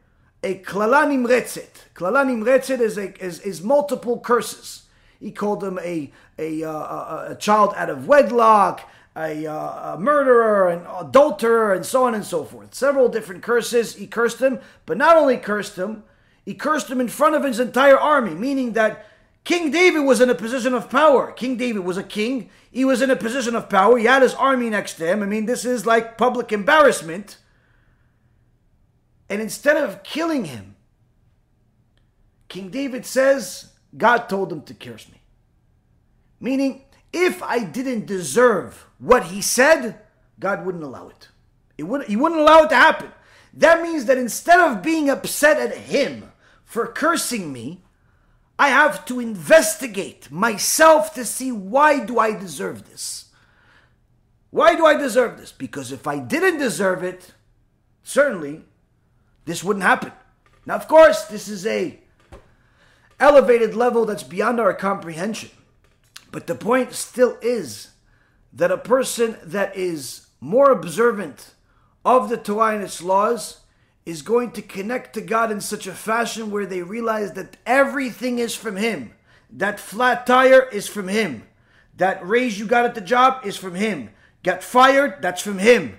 a 0.42 0.58
klala 0.58 1.06
nimretzet. 1.06 1.88
Klala 1.94 2.24
nimretzet 2.24 2.80
is, 2.80 2.96
a, 2.98 3.14
is, 3.22 3.40
is 3.40 3.62
multiple 3.62 4.18
curses. 4.20 4.82
He 5.20 5.30
called 5.30 5.62
him 5.62 5.78
a, 5.80 6.10
a, 6.38 6.64
uh, 6.64 7.32
a 7.32 7.36
child 7.38 7.74
out 7.76 7.90
of 7.90 8.06
wedlock, 8.06 8.88
a, 9.16 9.46
uh, 9.46 9.94
a, 9.94 9.98
murderer, 9.98 10.68
an 10.70 10.86
adulterer, 10.98 11.74
and 11.74 11.84
so 11.84 12.04
on 12.04 12.14
and 12.14 12.24
so 12.24 12.44
forth. 12.44 12.74
Several 12.74 13.08
different 13.08 13.42
curses. 13.42 13.96
He 13.96 14.06
cursed 14.06 14.40
him, 14.40 14.60
but 14.86 14.96
not 14.96 15.16
only 15.16 15.36
cursed 15.36 15.76
him, 15.76 16.04
he 16.44 16.54
cursed 16.54 16.90
him 16.90 17.00
in 17.00 17.08
front 17.08 17.34
of 17.34 17.44
his 17.44 17.60
entire 17.60 17.98
army, 17.98 18.34
meaning 18.34 18.72
that 18.72 19.06
King 19.44 19.70
David 19.70 20.00
was 20.00 20.20
in 20.20 20.30
a 20.30 20.34
position 20.34 20.74
of 20.74 20.88
power. 20.88 21.32
King 21.32 21.56
David 21.56 21.84
was 21.84 21.96
a 21.96 22.02
king. 22.02 22.48
He 22.70 22.84
was 22.84 23.02
in 23.02 23.10
a 23.10 23.16
position 23.16 23.54
of 23.54 23.68
power. 23.68 23.98
He 23.98 24.04
had 24.04 24.22
his 24.22 24.34
army 24.34 24.70
next 24.70 24.94
to 24.94 25.06
him. 25.06 25.22
I 25.22 25.26
mean, 25.26 25.46
this 25.46 25.64
is 25.64 25.84
like 25.84 26.16
public 26.16 26.52
embarrassment. 26.52 27.38
And 29.28 29.40
instead 29.40 29.76
of 29.76 30.02
killing 30.02 30.46
him, 30.46 30.76
King 32.48 32.70
David 32.70 33.04
says, 33.06 33.72
God 33.96 34.28
told 34.28 34.52
him 34.52 34.62
to 34.62 34.74
curse 34.74 35.08
me. 35.10 35.21
Meaning, 36.42 36.82
if 37.12 37.40
I 37.40 37.60
didn't 37.60 38.04
deserve 38.04 38.88
what 38.98 39.26
he 39.26 39.40
said, 39.40 40.00
God 40.40 40.66
wouldn't 40.66 40.82
allow 40.82 41.08
it. 41.08 41.28
it 41.78 41.84
would, 41.84 42.08
he 42.08 42.16
wouldn't 42.16 42.40
allow 42.40 42.64
it 42.64 42.70
to 42.70 42.74
happen. 42.74 43.12
That 43.54 43.80
means 43.80 44.06
that 44.06 44.18
instead 44.18 44.58
of 44.58 44.82
being 44.82 45.08
upset 45.08 45.60
at 45.60 45.76
him 45.76 46.32
for 46.64 46.88
cursing 46.88 47.52
me, 47.52 47.84
I 48.58 48.70
have 48.70 49.04
to 49.04 49.20
investigate 49.20 50.32
myself 50.32 51.14
to 51.14 51.24
see 51.24 51.52
why 51.52 52.04
do 52.04 52.18
I 52.18 52.32
deserve 52.32 52.90
this? 52.90 53.26
Why 54.50 54.74
do 54.74 54.84
I 54.84 54.96
deserve 54.96 55.38
this? 55.38 55.52
Because 55.52 55.92
if 55.92 56.08
I 56.08 56.18
didn't 56.18 56.58
deserve 56.58 57.04
it, 57.04 57.34
certainly 58.02 58.62
this 59.44 59.62
wouldn't 59.62 59.84
happen. 59.84 60.12
Now, 60.66 60.74
of 60.74 60.88
course, 60.88 61.22
this 61.24 61.46
is 61.46 61.64
a 61.66 62.00
elevated 63.20 63.76
level 63.76 64.04
that's 64.04 64.24
beyond 64.24 64.58
our 64.58 64.74
comprehension. 64.74 65.50
But 66.32 66.48
the 66.48 66.54
point 66.56 66.92
still 66.94 67.38
is 67.40 67.90
that 68.52 68.72
a 68.72 68.78
person 68.78 69.36
that 69.44 69.76
is 69.76 70.26
more 70.40 70.72
observant 70.72 71.54
of 72.04 72.28
the 72.28 72.36
Torah 72.36 72.74
and 72.74 72.82
its 72.82 73.02
laws 73.02 73.60
is 74.04 74.22
going 74.22 74.50
to 74.52 74.62
connect 74.62 75.14
to 75.14 75.20
God 75.20 75.52
in 75.52 75.60
such 75.60 75.86
a 75.86 75.92
fashion 75.92 76.50
where 76.50 76.66
they 76.66 76.82
realize 76.82 77.32
that 77.34 77.56
everything 77.64 78.40
is 78.40 78.56
from 78.56 78.76
Him. 78.76 79.12
That 79.50 79.78
flat 79.78 80.26
tire 80.26 80.68
is 80.70 80.88
from 80.88 81.06
Him. 81.06 81.44
That 81.96 82.26
raise 82.26 82.58
you 82.58 82.66
got 82.66 82.86
at 82.86 82.96
the 82.96 83.00
job 83.00 83.46
is 83.46 83.56
from 83.56 83.76
Him. 83.76 84.10
Got 84.42 84.64
fired, 84.64 85.22
that's 85.22 85.42
from 85.42 85.58
Him. 85.58 85.98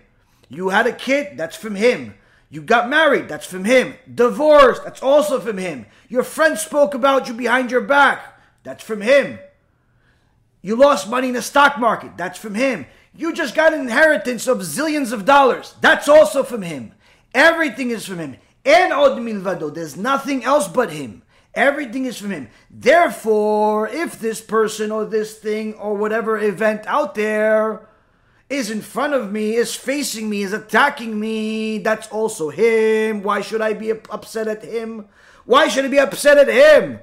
You 0.50 0.70
had 0.70 0.88
a 0.88 0.92
kid, 0.92 1.38
that's 1.38 1.56
from 1.56 1.76
Him. 1.76 2.16
You 2.54 2.62
got 2.62 2.88
married, 2.88 3.30
that's 3.30 3.48
from 3.48 3.66
him. 3.66 3.96
Divorced, 4.14 4.84
that's 4.84 5.02
also 5.02 5.40
from 5.40 5.58
him. 5.58 5.88
Your 6.08 6.22
friend 6.22 6.56
spoke 6.56 6.94
about 6.94 7.28
you 7.28 7.34
behind 7.34 7.72
your 7.72 7.82
back, 7.82 8.40
that's 8.62 8.84
from 8.84 9.02
him. 9.02 9.40
You 10.64 10.78
lost 10.78 11.10
money 11.10 11.28
in 11.28 11.34
the 11.34 11.42
stock 11.42 11.78
market, 11.78 12.16
that's 12.16 12.40
from 12.40 12.56
him. 12.56 12.86
You 13.14 13.34
just 13.34 13.54
got 13.54 13.74
an 13.74 13.82
inheritance 13.82 14.48
of 14.48 14.60
zillions 14.60 15.12
of 15.12 15.26
dollars, 15.26 15.76
that's 15.82 16.08
also 16.08 16.42
from 16.42 16.62
him. 16.62 16.94
Everything 17.36 17.92
is 17.92 18.06
from 18.06 18.20
him. 18.20 18.38
Ein 18.66 18.94
od 18.94 19.18
milvado, 19.20 19.74
there's 19.74 19.98
nothing 19.98 20.44
else 20.46 20.70
but 20.70 20.92
him. 20.92 21.22
Everything 21.54 22.06
is 22.06 22.18
from 22.18 22.32
him. 22.32 22.48
Therefore, 22.72 23.90
if 23.90 24.20
this 24.20 24.40
person 24.40 24.90
or 24.90 25.04
this 25.04 25.38
thing 25.38 25.74
or 25.76 25.96
whatever 25.96 26.40
event 26.40 26.88
out 26.88 27.14
there 27.14 27.88
is 28.50 28.72
in 28.72 28.82
front 28.82 29.14
of 29.14 29.32
me, 29.32 29.56
is 29.56 29.76
facing 29.76 30.30
me, 30.30 30.44
is 30.44 30.54
attacking 30.54 31.20
me. 31.20 31.80
That's 31.80 32.08
also 32.08 32.50
him. 32.50 33.22
Why 33.22 33.42
should 33.42 33.62
I 33.62 33.74
be 33.74 33.92
upset 33.92 34.48
at 34.48 34.64
him? 34.64 35.10
Why 35.46 35.68
should 35.68 35.86
I 35.86 35.90
be 35.90 36.00
upset 36.00 36.38
at 36.38 36.48
him? 36.48 37.00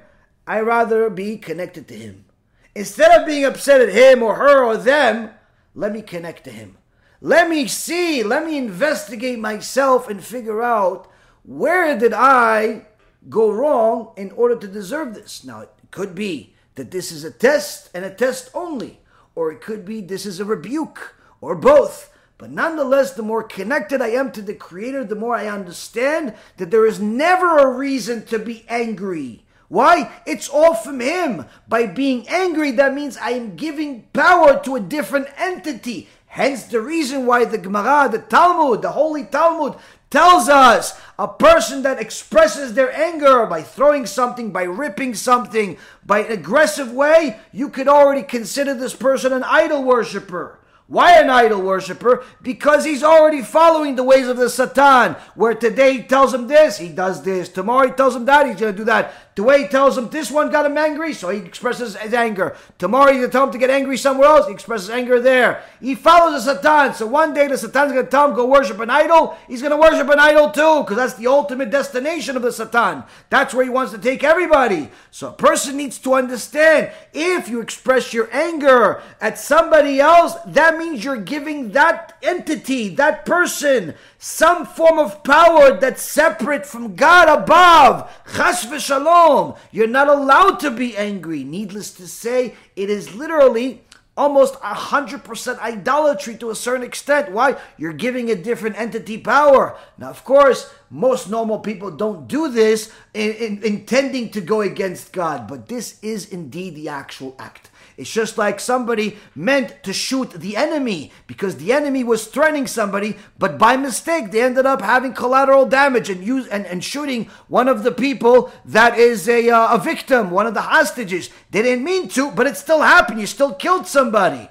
I 0.47 0.61
rather 0.61 1.09
be 1.09 1.37
connected 1.37 1.87
to 1.89 1.93
him. 1.93 2.25
Instead 2.73 3.19
of 3.19 3.27
being 3.27 3.43
upset 3.43 3.81
at 3.81 3.89
him 3.89 4.23
or 4.23 4.35
her 4.35 4.63
or 4.63 4.77
them, 4.77 5.31
let 5.75 5.91
me 5.91 6.01
connect 6.01 6.43
to 6.45 6.51
him. 6.51 6.77
Let 7.19 7.49
me 7.49 7.67
see, 7.67 8.23
let 8.23 8.45
me 8.45 8.57
investigate 8.57 9.39
myself 9.39 10.09
and 10.09 10.23
figure 10.23 10.63
out 10.63 11.09
where 11.43 11.97
did 11.97 12.13
I 12.13 12.87
go 13.29 13.51
wrong 13.51 14.13
in 14.17 14.31
order 14.31 14.55
to 14.55 14.67
deserve 14.67 15.13
this. 15.13 15.43
Now, 15.43 15.61
it 15.61 15.69
could 15.91 16.15
be 16.15 16.55
that 16.75 16.91
this 16.91 17.11
is 17.11 17.23
a 17.23 17.31
test 17.31 17.89
and 17.93 18.05
a 18.05 18.13
test 18.13 18.49
only, 18.53 19.01
or 19.35 19.51
it 19.51 19.61
could 19.61 19.85
be 19.85 20.01
this 20.01 20.25
is 20.25 20.39
a 20.39 20.45
rebuke 20.45 21.15
or 21.41 21.55
both. 21.55 22.11
But 22.37 22.49
nonetheless, 22.49 23.13
the 23.13 23.21
more 23.21 23.43
connected 23.43 24.01
I 24.01 24.09
am 24.09 24.31
to 24.31 24.41
the 24.41 24.55
Creator, 24.55 25.03
the 25.03 25.15
more 25.15 25.35
I 25.35 25.47
understand 25.47 26.33
that 26.57 26.71
there 26.71 26.87
is 26.87 26.99
never 26.99 27.59
a 27.59 27.77
reason 27.77 28.25
to 28.25 28.39
be 28.39 28.65
angry. 28.67 29.45
Why? 29.71 30.11
It's 30.25 30.49
all 30.49 30.73
from 30.73 30.99
Him. 30.99 31.45
By 31.65 31.85
being 31.85 32.27
angry, 32.27 32.71
that 32.71 32.93
means 32.93 33.15
I 33.15 33.29
am 33.29 33.55
giving 33.55 34.01
power 34.11 34.61
to 34.65 34.75
a 34.75 34.81
different 34.81 35.29
entity. 35.37 36.09
Hence 36.25 36.63
the 36.63 36.81
reason 36.81 37.25
why 37.25 37.45
the 37.45 37.57
Gemara, 37.57 38.09
the 38.09 38.19
Talmud, 38.19 38.81
the 38.81 38.91
Holy 38.91 39.23
Talmud 39.23 39.75
tells 40.09 40.49
us 40.49 40.99
a 41.17 41.25
person 41.25 41.83
that 41.83 42.01
expresses 42.01 42.73
their 42.73 42.93
anger 42.93 43.45
by 43.45 43.61
throwing 43.61 44.05
something, 44.05 44.51
by 44.51 44.63
ripping 44.63 45.15
something, 45.15 45.77
by 46.05 46.19
an 46.19 46.33
aggressive 46.33 46.91
way, 46.91 47.39
you 47.53 47.69
could 47.69 47.87
already 47.87 48.23
consider 48.23 48.73
this 48.73 48.93
person 48.93 49.31
an 49.31 49.43
idol 49.43 49.85
worshiper. 49.85 50.59
Why 50.91 51.13
an 51.21 51.29
idol 51.29 51.61
worshiper? 51.61 52.25
Because 52.41 52.83
he's 52.83 53.01
already 53.01 53.41
following 53.41 53.95
the 53.95 54.03
ways 54.03 54.27
of 54.27 54.35
the 54.35 54.49
Satan, 54.49 55.15
where 55.35 55.55
today 55.55 55.93
he 55.93 56.03
tells 56.03 56.33
him 56.33 56.47
this, 56.47 56.77
he 56.77 56.89
does 56.89 57.23
this. 57.23 57.47
Tomorrow 57.47 57.87
he 57.87 57.93
tells 57.93 58.13
him 58.13 58.25
that, 58.25 58.45
he's 58.45 58.59
going 58.59 58.73
to 58.73 58.77
do 58.77 58.83
that. 58.83 59.30
The 59.35 59.43
way 59.43 59.63
he 59.63 59.67
tells 59.69 59.97
him 59.97 60.09
this 60.09 60.29
one 60.29 60.51
got 60.51 60.65
him 60.65 60.77
angry, 60.77 61.13
so 61.13 61.29
he 61.29 61.39
expresses 61.39 61.95
his 61.95 62.13
anger. 62.13 62.57
Tomorrow 62.77 63.11
you 63.11 63.29
tell 63.29 63.45
him 63.45 63.51
to 63.53 63.57
get 63.57 63.69
angry 63.69 63.95
somewhere 63.95 64.27
else, 64.27 64.47
he 64.47 64.53
expresses 64.53 64.89
anger 64.89 65.21
there. 65.21 65.63
He 65.79 65.95
follows 65.95 66.43
the 66.43 66.55
Satan, 66.55 66.93
so 66.93 67.07
one 67.07 67.33
day 67.33 67.47
the 67.47 67.57
Satan's 67.57 67.93
going 67.93 68.03
to 68.03 68.11
tell 68.11 68.27
him 68.27 68.35
go 68.35 68.45
worship 68.45 68.79
an 68.81 68.89
idol. 68.89 69.37
He's 69.47 69.61
going 69.61 69.71
to 69.71 69.77
worship 69.77 70.09
an 70.09 70.19
idol 70.19 70.51
too, 70.51 70.81
because 70.83 70.97
that's 70.97 71.13
the 71.13 71.27
ultimate 71.27 71.69
destination 71.69 72.35
of 72.35 72.41
the 72.41 72.51
Satan. 72.51 73.03
That's 73.29 73.53
where 73.53 73.63
he 73.63 73.69
wants 73.69 73.93
to 73.93 73.97
take 73.97 74.23
everybody. 74.23 74.89
So 75.11 75.29
a 75.29 75.33
person 75.33 75.77
needs 75.77 75.97
to 75.99 76.13
understand 76.13 76.91
if 77.13 77.47
you 77.47 77.61
express 77.61 78.13
your 78.13 78.27
anger 78.33 79.01
at 79.21 79.39
somebody 79.39 80.01
else, 80.01 80.35
that 80.45 80.77
means 80.77 81.05
you're 81.05 81.15
giving 81.15 81.71
that 81.71 82.17
entity, 82.21 82.89
that 82.95 83.25
person, 83.25 83.95
some 84.23 84.67
form 84.67 84.99
of 84.99 85.23
power 85.23 85.79
that's 85.79 86.03
separate 86.03 86.63
from 86.63 86.95
God 86.95 87.27
above. 87.27 88.07
Chas 88.35 88.63
v'shalom. 88.67 89.57
You're 89.71 89.87
not 89.87 90.09
allowed 90.09 90.59
to 90.59 90.69
be 90.69 90.95
angry. 90.95 91.43
Needless 91.43 91.91
to 91.95 92.07
say, 92.07 92.53
it 92.75 92.91
is 92.91 93.15
literally 93.15 93.81
almost 94.15 94.53
100% 94.61 95.59
idolatry 95.59 96.35
to 96.35 96.51
a 96.51 96.55
certain 96.55 96.85
extent. 96.85 97.31
Why? 97.31 97.57
You're 97.79 97.93
giving 97.93 98.29
a 98.29 98.35
different 98.35 98.77
entity 98.77 99.17
power. 99.17 99.75
Now, 99.97 100.11
of 100.11 100.23
course, 100.23 100.71
most 100.91 101.27
normal 101.27 101.57
people 101.57 101.89
don't 101.89 102.27
do 102.27 102.47
this 102.47 102.91
in, 103.15 103.31
in, 103.31 103.63
intending 103.63 104.29
to 104.31 104.41
go 104.41 104.61
against 104.61 105.13
God, 105.13 105.47
but 105.47 105.67
this 105.67 105.97
is 106.03 106.29
indeed 106.29 106.75
the 106.75 106.89
actual 106.89 107.35
act. 107.39 107.70
It's 108.01 108.11
just 108.11 108.35
like 108.35 108.59
somebody 108.59 109.17
meant 109.35 109.83
to 109.83 109.93
shoot 109.93 110.31
the 110.31 110.57
enemy 110.57 111.11
because 111.27 111.57
the 111.57 111.71
enemy 111.71 112.03
was 112.03 112.25
threatening 112.25 112.65
somebody, 112.65 113.15
but 113.37 113.59
by 113.59 113.77
mistake 113.77 114.31
they 114.31 114.41
ended 114.41 114.65
up 114.65 114.81
having 114.81 115.13
collateral 115.13 115.67
damage 115.67 116.09
and 116.09 116.25
use 116.25 116.47
and, 116.47 116.65
and 116.65 116.83
shooting 116.83 117.25
one 117.47 117.67
of 117.67 117.83
the 117.83 117.91
people 117.91 118.51
that 118.65 118.97
is 118.97 119.29
a, 119.29 119.51
uh, 119.51 119.75
a 119.75 119.77
victim, 119.77 120.31
one 120.31 120.47
of 120.47 120.55
the 120.55 120.61
hostages. 120.61 121.29
They 121.51 121.61
didn't 121.61 121.83
mean 121.83 122.07
to, 122.09 122.31
but 122.31 122.47
it 122.47 122.57
still 122.57 122.81
happened. 122.81 123.19
You 123.19 123.27
still 123.27 123.53
killed 123.53 123.85
somebody. 123.85 124.49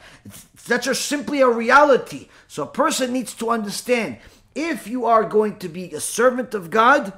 That's 0.69 0.87
just 0.87 1.07
simply 1.07 1.41
a 1.41 1.49
reality. 1.49 2.29
So 2.47 2.63
a 2.63 2.69
person 2.69 3.13
needs 3.13 3.35
to 3.35 3.51
understand 3.51 4.19
if 4.55 4.87
you 4.87 5.07
are 5.07 5.25
going 5.25 5.57
to 5.57 5.69
be 5.69 5.91
a 5.91 6.01
servant 6.01 6.55
of 6.55 6.71
God, 6.71 7.13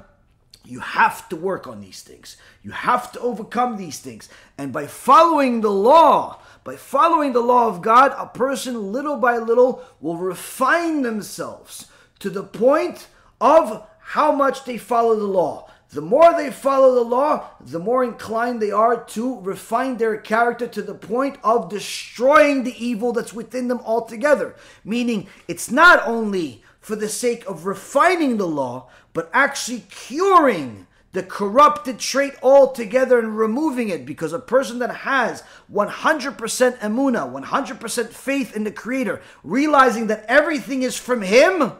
you 0.65 0.79
have 0.79 1.29
to 1.29 1.35
work 1.35 1.67
on 1.67 1.79
these 1.79 2.01
things. 2.01 2.37
You 2.63 2.71
have 2.71 3.11
to 3.11 3.19
overcome 3.19 3.77
these 3.77 3.99
things. 3.99 4.29
And 4.57 4.71
by 4.71 4.87
following 4.87 5.61
the 5.61 5.71
law, 5.71 6.39
by 6.63 6.77
following 6.77 7.33
the 7.33 7.41
law 7.41 7.67
of 7.67 7.81
God, 7.81 8.13
a 8.17 8.25
person 8.25 8.93
little 8.93 9.17
by 9.17 9.37
little 9.37 9.83
will 9.99 10.17
refine 10.17 11.01
themselves 11.01 11.87
to 12.19 12.29
the 12.29 12.43
point 12.43 13.07
of 13.41 13.85
how 13.99 14.31
much 14.31 14.63
they 14.63 14.77
follow 14.77 15.15
the 15.15 15.25
law. 15.25 15.69
The 15.89 16.01
more 16.01 16.33
they 16.33 16.49
follow 16.49 16.95
the 16.95 17.03
law, 17.03 17.49
the 17.59 17.79
more 17.79 18.03
inclined 18.03 18.61
they 18.61 18.71
are 18.71 19.03
to 19.03 19.39
refine 19.41 19.97
their 19.97 20.17
character 20.17 20.65
to 20.65 20.81
the 20.81 20.95
point 20.95 21.37
of 21.43 21.69
destroying 21.69 22.63
the 22.63 22.83
evil 22.83 23.11
that's 23.11 23.33
within 23.33 23.67
them 23.67 23.79
altogether. 23.83 24.55
Meaning, 24.83 25.27
it's 25.47 25.69
not 25.69 26.01
only 26.07 26.63
for 26.79 26.95
the 26.95 27.09
sake 27.09 27.45
of 27.45 27.65
refining 27.65 28.37
the 28.37 28.47
law, 28.47 28.89
but 29.13 29.29
actually 29.33 29.81
curing 29.89 30.87
the 31.13 31.23
corrupted 31.23 31.99
trait 31.99 32.33
altogether 32.41 33.19
and 33.19 33.37
removing 33.37 33.89
it 33.89 34.05
because 34.05 34.33
a 34.33 34.39
person 34.39 34.79
that 34.79 34.93
has 34.93 35.43
100% 35.71 36.77
emuna, 36.79 37.43
100% 37.43 38.07
faith 38.09 38.55
in 38.55 38.63
the 38.63 38.71
Creator, 38.71 39.21
realizing 39.43 40.07
that 40.07 40.25
everything 40.27 40.81
is 40.81 40.97
from 40.97 41.21
Him, 41.21 41.73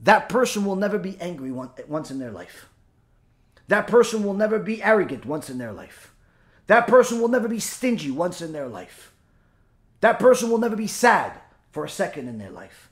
that 0.00 0.28
person 0.28 0.66
will 0.66 0.76
never 0.76 0.98
be 0.98 1.16
angry 1.18 1.50
once 1.50 2.10
in 2.10 2.18
their 2.18 2.30
life. 2.30 2.68
That 3.68 3.86
person 3.86 4.22
will 4.22 4.34
never 4.34 4.58
be 4.58 4.82
arrogant 4.82 5.24
once 5.24 5.48
in 5.48 5.56
their 5.56 5.72
life. 5.72 6.12
That 6.66 6.86
person 6.86 7.20
will 7.20 7.28
never 7.28 7.48
be 7.48 7.58
stingy 7.58 8.10
once 8.10 8.42
in 8.42 8.52
their 8.52 8.68
life. 8.68 9.12
That 10.00 10.18
person 10.18 10.50
will 10.50 10.58
never 10.58 10.76
be 10.76 10.86
sad 10.86 11.40
for 11.70 11.84
a 11.84 11.88
second 11.88 12.28
in 12.28 12.36
their 12.36 12.50
life. 12.50 12.90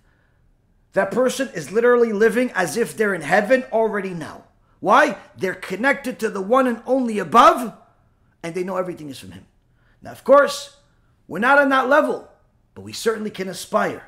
That 0.94 1.10
person 1.10 1.50
is 1.54 1.70
literally 1.70 2.12
living 2.12 2.50
as 2.54 2.78
if 2.78 2.96
they're 2.96 3.14
in 3.14 3.20
heaven 3.20 3.64
already 3.72 4.14
now. 4.14 4.44
Why? 4.80 5.18
They're 5.36 5.54
connected 5.54 6.18
to 6.18 6.30
the 6.30 6.40
one 6.40 6.66
and 6.66 6.82
only 6.86 7.18
above, 7.18 7.74
and 8.42 8.54
they 8.54 8.64
know 8.64 8.76
everything 8.76 9.10
is 9.10 9.18
from 9.18 9.32
Him. 9.32 9.46
Now, 10.02 10.10
of 10.10 10.24
course, 10.24 10.76
we're 11.28 11.38
not 11.38 11.58
on 11.58 11.68
that 11.68 11.88
level, 11.88 12.28
but 12.74 12.82
we 12.82 12.92
certainly 12.92 13.30
can 13.30 13.48
aspire. 13.48 14.06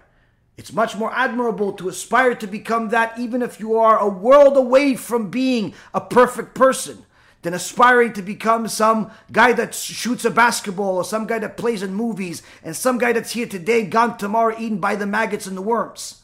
It's 0.57 0.73
much 0.73 0.97
more 0.97 1.12
admirable 1.14 1.73
to 1.75 1.89
aspire 1.89 2.35
to 2.35 2.47
become 2.47 2.89
that, 2.89 3.18
even 3.18 3.43
if 3.43 3.61
you 3.61 3.77
are 3.77 3.99
a 3.99 4.09
world 4.09 4.57
away 4.57 4.97
from 4.97 5.31
being 5.31 5.75
a 5.95 6.01
perfect 6.01 6.55
person, 6.55 7.05
than 7.43 7.55
aspiring 7.55 8.12
to 8.12 8.23
become 8.23 8.68
some 8.68 9.11
guy 9.31 9.53
that 9.53 9.75
shoots 9.75 10.25
a 10.25 10.31
basketball 10.31 10.97
or 10.97 11.05
some 11.05 11.27
guy 11.27 11.39
that 11.41 11.57
plays 11.57 11.83
in 11.83 11.93
movies 11.93 12.43
and 12.62 12.77
some 12.77 12.99
guy 12.99 13.12
that's 13.12 13.33
here 13.33 13.47
today, 13.47 13.85
gone 13.85 14.16
tomorrow, 14.16 14.55
eaten 14.59 14.79
by 14.79 14.95
the 14.95 15.07
maggots 15.07 15.47
and 15.47 15.57
the 15.57 15.62
worms. 15.62 16.23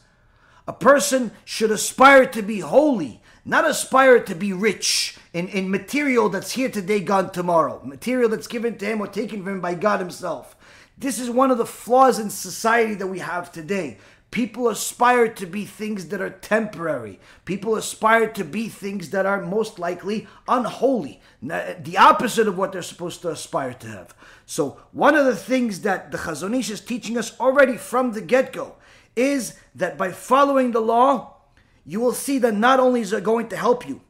A 0.67 0.73
person 0.73 1.33
should 1.45 1.71
aspire 1.71 2.25
to 2.27 2.43
be 2.43 2.61
holy, 2.61 3.21
not 3.45 3.69
aspire 3.69 4.21
to 4.21 4.35
be 4.35 4.53
rich 4.53 5.17
in, 5.33 5.49
in 5.49 5.71
material 5.71 6.29
that's 6.29 6.53
here 6.53 6.71
today, 6.71 7.01
gone 7.01 7.31
tomorrow, 7.31 7.81
material 7.85 8.29
that's 8.29 8.47
given 8.47 8.77
to 8.79 8.87
him 8.87 9.01
or 9.01 9.07
taken 9.07 9.43
from 9.43 9.55
him 9.55 9.61
by 9.61 9.75
God 9.75 10.01
Himself. 10.01 10.57
This 10.97 11.21
is 11.21 11.31
one 11.31 11.51
of 11.51 11.59
the 11.59 11.67
flaws 11.67 12.19
in 12.19 12.29
society 12.31 12.95
that 12.95 13.07
we 13.07 13.21
have 13.21 13.53
today. 13.53 13.99
People 14.31 14.69
aspire 14.69 15.29
to 15.29 15.47
be 15.47 15.65
things 15.65 16.09
that 16.09 16.21
are 16.21 16.29
temporary. 16.29 17.19
People 17.47 17.77
aspire 17.77 18.29
to 18.29 18.45
be 18.45 18.69
things 18.69 19.11
that 19.11 19.25
are 19.25 19.41
most 19.41 19.79
likely 19.79 20.27
unholy, 20.47 21.21
the 21.41 21.97
opposite 21.99 22.47
of 22.47 22.59
what 22.59 22.73
they're 22.73 22.83
supposed 22.83 23.23
to 23.23 23.31
aspire 23.31 23.73
to 23.75 23.87
have. 23.87 24.15
So, 24.45 24.81
one 24.93 25.15
of 25.15 25.25
the 25.25 25.37
things 25.37 25.81
that 25.81 26.11
the 26.11 26.19
Chazon 26.19 26.59
Ish 26.59 26.71
is 26.71 26.81
teaching 26.83 27.17
us 27.17 27.39
already 27.41 27.79
from 27.79 28.13
the 28.13 28.21
get 28.21 28.53
go 28.53 28.77
is 29.17 29.59
that 29.75 29.97
by 29.97 30.13
following 30.13 30.73
the 30.73 30.81
law, 30.81 31.38
you 31.89 32.01
will 32.01 32.13
see 32.13 32.39
that 32.39 32.55
not 32.55 32.79
only 32.79 33.01
is 33.01 33.15
it 33.15 33.25
going 33.25 33.49
to 33.49 33.57
help 33.57 33.89
you 33.89 34.03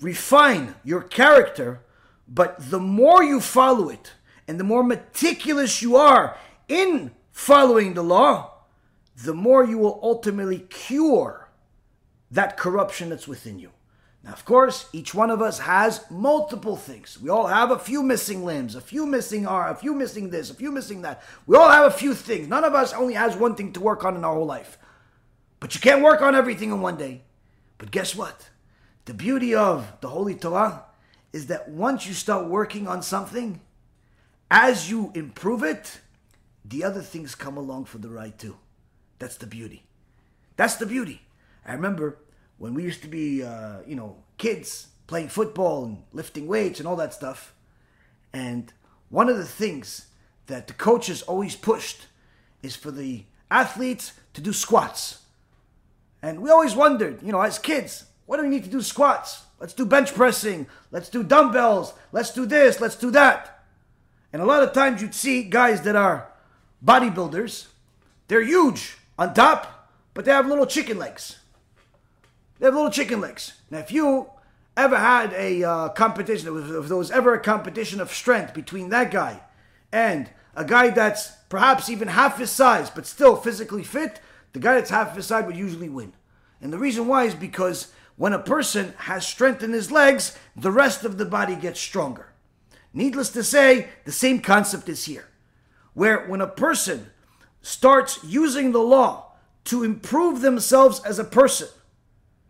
refine 0.00 0.74
your 0.82 1.00
character, 1.00 1.82
but 2.26 2.56
the 2.70 2.80
more 2.80 3.22
you 3.22 3.40
follow 3.40 3.88
it 3.88 4.12
and 4.48 4.58
the 4.58 4.64
more 4.64 4.82
meticulous 4.82 5.82
you 5.82 5.94
are 5.94 6.36
in 6.66 7.12
following 7.30 7.94
the 7.94 8.02
law, 8.02 8.50
the 9.22 9.32
more 9.32 9.64
you 9.64 9.78
will 9.78 10.00
ultimately 10.02 10.58
cure 10.68 11.48
that 12.32 12.56
corruption 12.56 13.10
that's 13.10 13.28
within 13.28 13.60
you. 13.60 13.70
Now, 14.24 14.32
of 14.32 14.44
course, 14.44 14.88
each 14.92 15.14
one 15.14 15.30
of 15.30 15.40
us 15.40 15.60
has 15.60 16.04
multiple 16.10 16.76
things. 16.76 17.20
We 17.22 17.30
all 17.30 17.46
have 17.46 17.70
a 17.70 17.78
few 17.78 18.02
missing 18.02 18.44
limbs, 18.44 18.74
a 18.74 18.80
few 18.80 19.06
missing 19.06 19.46
arm, 19.46 19.70
a 19.70 19.78
few 19.78 19.94
missing 19.94 20.30
this, 20.30 20.50
a 20.50 20.54
few 20.54 20.72
missing 20.72 21.02
that. 21.02 21.22
We 21.46 21.56
all 21.56 21.70
have 21.70 21.86
a 21.86 21.96
few 21.96 22.14
things. 22.14 22.48
None 22.48 22.64
of 22.64 22.74
us 22.74 22.92
only 22.92 23.14
has 23.14 23.36
one 23.36 23.54
thing 23.54 23.72
to 23.74 23.80
work 23.80 24.04
on 24.04 24.16
in 24.16 24.24
our 24.24 24.34
whole 24.34 24.44
life. 24.44 24.76
But 25.60 25.74
you 25.74 25.80
can't 25.80 26.02
work 26.02 26.22
on 26.22 26.34
everything 26.34 26.70
in 26.70 26.80
one 26.80 26.96
day. 26.96 27.22
But 27.78 27.90
guess 27.90 28.14
what? 28.14 28.48
The 29.04 29.14
beauty 29.14 29.54
of 29.54 29.92
the 30.00 30.08
Holy 30.08 30.34
Torah 30.34 30.84
is 31.32 31.46
that 31.46 31.68
once 31.68 32.06
you 32.06 32.14
start 32.14 32.48
working 32.48 32.88
on 32.88 33.02
something, 33.02 33.60
as 34.50 34.90
you 34.90 35.12
improve 35.14 35.62
it, 35.62 36.00
the 36.64 36.82
other 36.82 37.02
things 37.02 37.34
come 37.34 37.56
along 37.56 37.84
for 37.84 37.98
the 37.98 38.08
ride 38.08 38.38
too. 38.38 38.56
That's 39.18 39.36
the 39.36 39.46
beauty. 39.46 39.84
That's 40.56 40.76
the 40.76 40.86
beauty. 40.86 41.22
I 41.64 41.72
remember 41.72 42.18
when 42.58 42.74
we 42.74 42.82
used 42.82 43.02
to 43.02 43.08
be, 43.08 43.42
uh, 43.42 43.78
you 43.86 43.96
know, 43.96 44.16
kids 44.38 44.88
playing 45.06 45.28
football 45.28 45.84
and 45.84 46.02
lifting 46.12 46.46
weights 46.46 46.78
and 46.80 46.88
all 46.88 46.96
that 46.96 47.14
stuff. 47.14 47.54
And 48.32 48.72
one 49.08 49.28
of 49.28 49.36
the 49.36 49.44
things 49.44 50.06
that 50.46 50.66
the 50.66 50.72
coaches 50.72 51.22
always 51.22 51.56
pushed 51.56 52.06
is 52.62 52.76
for 52.76 52.90
the 52.90 53.24
athletes 53.50 54.12
to 54.34 54.40
do 54.40 54.52
squats. 54.52 55.20
And 56.22 56.40
we 56.40 56.50
always 56.50 56.74
wondered, 56.74 57.22
you 57.22 57.32
know, 57.32 57.40
as 57.40 57.58
kids, 57.58 58.04
what 58.26 58.36
do 58.36 58.42
we 58.42 58.48
need 58.48 58.64
to 58.64 58.70
do 58.70 58.82
squats? 58.82 59.42
Let's 59.58 59.72
do 59.72 59.84
bench 59.84 60.14
pressing. 60.14 60.66
Let's 60.90 61.08
do 61.08 61.22
dumbbells. 61.22 61.94
Let's 62.12 62.32
do 62.32 62.46
this. 62.46 62.80
Let's 62.80 62.96
do 62.96 63.10
that. 63.10 63.64
And 64.32 64.40
a 64.40 64.46
lot 64.46 64.62
of 64.62 64.72
times 64.72 65.02
you'd 65.02 65.14
see 65.14 65.42
guys 65.42 65.82
that 65.82 65.96
are 65.96 66.30
bodybuilders. 66.84 67.66
They're 68.28 68.42
huge 68.42 68.96
on 69.18 69.34
top, 69.34 69.90
but 70.14 70.24
they 70.24 70.32
have 70.32 70.46
little 70.46 70.66
chicken 70.66 70.98
legs. 70.98 71.38
They 72.58 72.66
have 72.66 72.74
little 72.74 72.90
chicken 72.90 73.20
legs. 73.20 73.54
Now, 73.70 73.78
if 73.78 73.90
you 73.90 74.30
ever 74.76 74.96
had 74.96 75.32
a 75.32 75.64
uh, 75.64 75.88
competition, 75.90 76.56
if 76.56 76.88
there 76.88 76.96
was 76.96 77.10
ever 77.10 77.34
a 77.34 77.40
competition 77.40 78.00
of 78.00 78.12
strength 78.12 78.54
between 78.54 78.90
that 78.90 79.10
guy 79.10 79.40
and 79.92 80.30
a 80.54 80.64
guy 80.64 80.90
that's 80.90 81.32
perhaps 81.48 81.88
even 81.88 82.08
half 82.08 82.38
his 82.38 82.50
size, 82.50 82.90
but 82.90 83.06
still 83.06 83.36
physically 83.36 83.82
fit, 83.82 84.20
the 84.52 84.58
guy 84.60 84.74
that's 84.74 84.90
half 84.90 85.14
his 85.14 85.26
side 85.26 85.46
would 85.46 85.56
usually 85.56 85.88
win. 85.88 86.12
And 86.60 86.72
the 86.72 86.78
reason 86.78 87.06
why 87.06 87.24
is 87.24 87.34
because 87.34 87.92
when 88.16 88.32
a 88.32 88.38
person 88.38 88.94
has 88.98 89.26
strength 89.26 89.62
in 89.62 89.72
his 89.72 89.90
legs, 89.90 90.36
the 90.54 90.70
rest 90.70 91.04
of 91.04 91.16
the 91.16 91.24
body 91.24 91.56
gets 91.56 91.80
stronger. 91.80 92.32
Needless 92.92 93.30
to 93.30 93.44
say, 93.44 93.88
the 94.04 94.12
same 94.12 94.40
concept 94.40 94.88
is 94.88 95.04
here. 95.04 95.28
Where 95.94 96.26
when 96.26 96.40
a 96.40 96.46
person 96.46 97.10
starts 97.62 98.18
using 98.24 98.72
the 98.72 98.80
law 98.80 99.32
to 99.64 99.84
improve 99.84 100.40
themselves 100.40 101.00
as 101.04 101.18
a 101.18 101.24
person, 101.24 101.68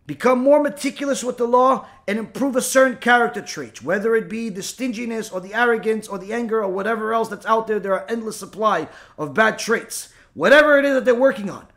become 0.07 0.39
more 0.39 0.61
meticulous 0.61 1.23
with 1.23 1.37
the 1.37 1.45
law, 1.45 1.87
and 2.07 2.17
improve 2.17 2.55
a 2.55 2.61
certain 2.61 2.97
character 2.97 3.41
trait, 3.41 3.81
whether 3.81 4.15
it 4.15 4.27
be 4.27 4.49
the 4.49 4.63
stinginess 4.63 5.29
or 5.29 5.39
the 5.39 5.53
arrogance 5.53 6.07
or 6.07 6.17
the 6.17 6.33
anger 6.33 6.61
or 6.61 6.69
whatever 6.69 7.13
else 7.13 7.29
that's 7.29 7.45
out 7.45 7.67
there, 7.67 7.79
there 7.79 7.93
are 7.93 8.09
endless 8.09 8.37
supply 8.37 8.87
of 9.17 9.33
bad 9.33 9.57
traits. 9.57 10.11
Whatever 10.33 10.79
it 10.79 10.85
is 10.85 10.95
that 10.95 11.05
they're 11.05 11.15
working 11.15 11.49
on, 11.49 11.67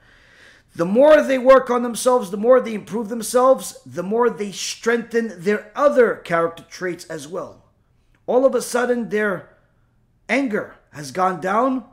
the 0.74 0.84
more 0.84 1.22
they 1.22 1.38
work 1.38 1.70
on 1.70 1.82
themselves, 1.82 2.30
the 2.30 2.36
more 2.36 2.60
they 2.60 2.74
improve 2.74 3.08
themselves, 3.08 3.78
the 3.86 4.02
more 4.02 4.28
they 4.28 4.50
strengthen 4.50 5.32
their 5.40 5.70
other 5.76 6.16
character 6.16 6.64
traits 6.68 7.04
as 7.04 7.28
well. 7.28 7.62
All 8.26 8.44
of 8.44 8.54
a 8.54 8.62
sudden, 8.62 9.08
their 9.08 9.50
anger 10.28 10.74
has 10.92 11.12
gone 11.12 11.40
down 11.40 11.84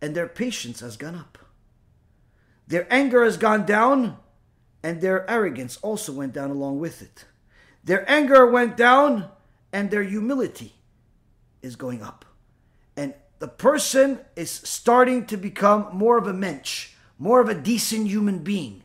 and 0.00 0.14
their 0.14 0.28
patience 0.28 0.80
has 0.80 0.96
gone 0.96 1.16
up. 1.16 1.38
Their 2.68 2.86
anger 2.92 3.24
has 3.24 3.36
gone 3.36 3.66
down 3.66 4.18
and 4.82 5.00
their 5.00 5.28
arrogance 5.28 5.76
also 5.78 6.12
went 6.12 6.32
down 6.32 6.50
along 6.50 6.78
with 6.78 7.02
it. 7.02 7.24
Their 7.82 8.08
anger 8.08 8.46
went 8.46 8.76
down 8.76 9.28
and 9.72 9.90
their 9.90 10.04
humility 10.04 10.74
is 11.62 11.74
going 11.74 12.02
up. 12.02 12.24
And 12.96 13.14
the 13.40 13.48
person 13.48 14.20
is 14.36 14.50
starting 14.50 15.26
to 15.26 15.36
become 15.36 15.88
more 15.92 16.16
of 16.16 16.26
a 16.28 16.32
mensch 16.32 16.93
more 17.18 17.40
of 17.40 17.48
a 17.48 17.54
decent 17.54 18.08
human 18.08 18.38
being. 18.38 18.82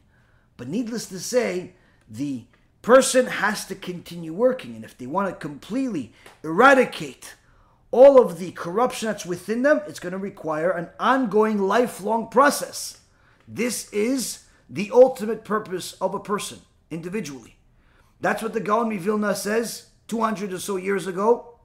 But 0.57 0.67
needless 0.67 1.07
to 1.07 1.19
say, 1.19 1.73
the 2.09 2.45
person 2.82 3.27
has 3.27 3.65
to 3.65 3.75
continue 3.75 4.34
working. 4.34 4.75
And 4.75 4.86
if 4.86 4.97
they 4.97 5.07
want 5.07 5.30
to 5.30 5.36
completely 5.36 6.13
eradicate 6.43 7.36
all 7.91 8.21
of 8.21 8.39
the 8.39 8.51
corruption 8.51 9.07
that's 9.07 9.25
within 9.25 9.63
them, 9.63 9.82
it's 9.88 9.99
going 9.99 10.11
to 10.11 10.17
require 10.17 10.71
an 10.71 10.89
ongoing, 10.99 11.57
lifelong 11.57 12.27
process. 12.27 13.01
This 13.47 13.91
is 13.91 14.45
the 14.69 14.91
ultimate 14.93 15.43
purpose 15.43 15.93
of 15.93 16.13
a 16.13 16.19
person 16.19 16.59
individually. 16.91 17.57
That's 18.21 18.43
what 18.43 18.53
the 18.53 18.59
Gaon 18.59 18.97
Vilna 18.99 19.34
says 19.34 19.89
200 20.07 20.53
or 20.53 20.59
so 20.59 20.75
years 20.75 21.07
ago 21.07 21.59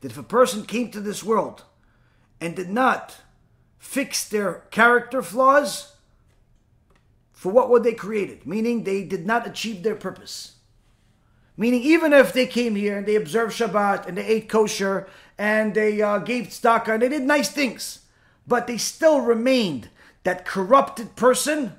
that 0.00 0.12
if 0.12 0.18
a 0.18 0.22
person 0.22 0.64
came 0.64 0.90
to 0.90 1.00
this 1.00 1.24
world 1.24 1.64
and 2.40 2.54
did 2.54 2.68
not 2.68 3.16
fix 3.82 4.24
their 4.28 4.62
character 4.70 5.20
flaws, 5.20 5.96
for 7.32 7.50
what 7.50 7.68
were 7.68 7.80
they 7.80 7.92
created? 7.92 8.46
Meaning 8.46 8.84
they 8.84 9.02
did 9.02 9.26
not 9.26 9.44
achieve 9.44 9.82
their 9.82 9.96
purpose. 9.96 10.54
Meaning, 11.56 11.82
even 11.82 12.12
if 12.12 12.32
they 12.32 12.46
came 12.46 12.76
here 12.76 12.96
and 12.96 13.06
they 13.06 13.16
observed 13.16 13.58
Shabbat 13.58 14.06
and 14.06 14.16
they 14.16 14.24
ate 14.24 14.48
kosher 14.48 15.08
and 15.36 15.74
they 15.74 16.00
uh, 16.00 16.18
gave 16.18 16.46
tzedakah 16.46 16.94
and 16.94 17.02
they 17.02 17.08
did 17.08 17.24
nice 17.24 17.50
things, 17.50 18.06
but 18.46 18.68
they 18.68 18.78
still 18.78 19.20
remained 19.20 19.90
that 20.22 20.44
corrupted 20.44 21.16
person 21.16 21.72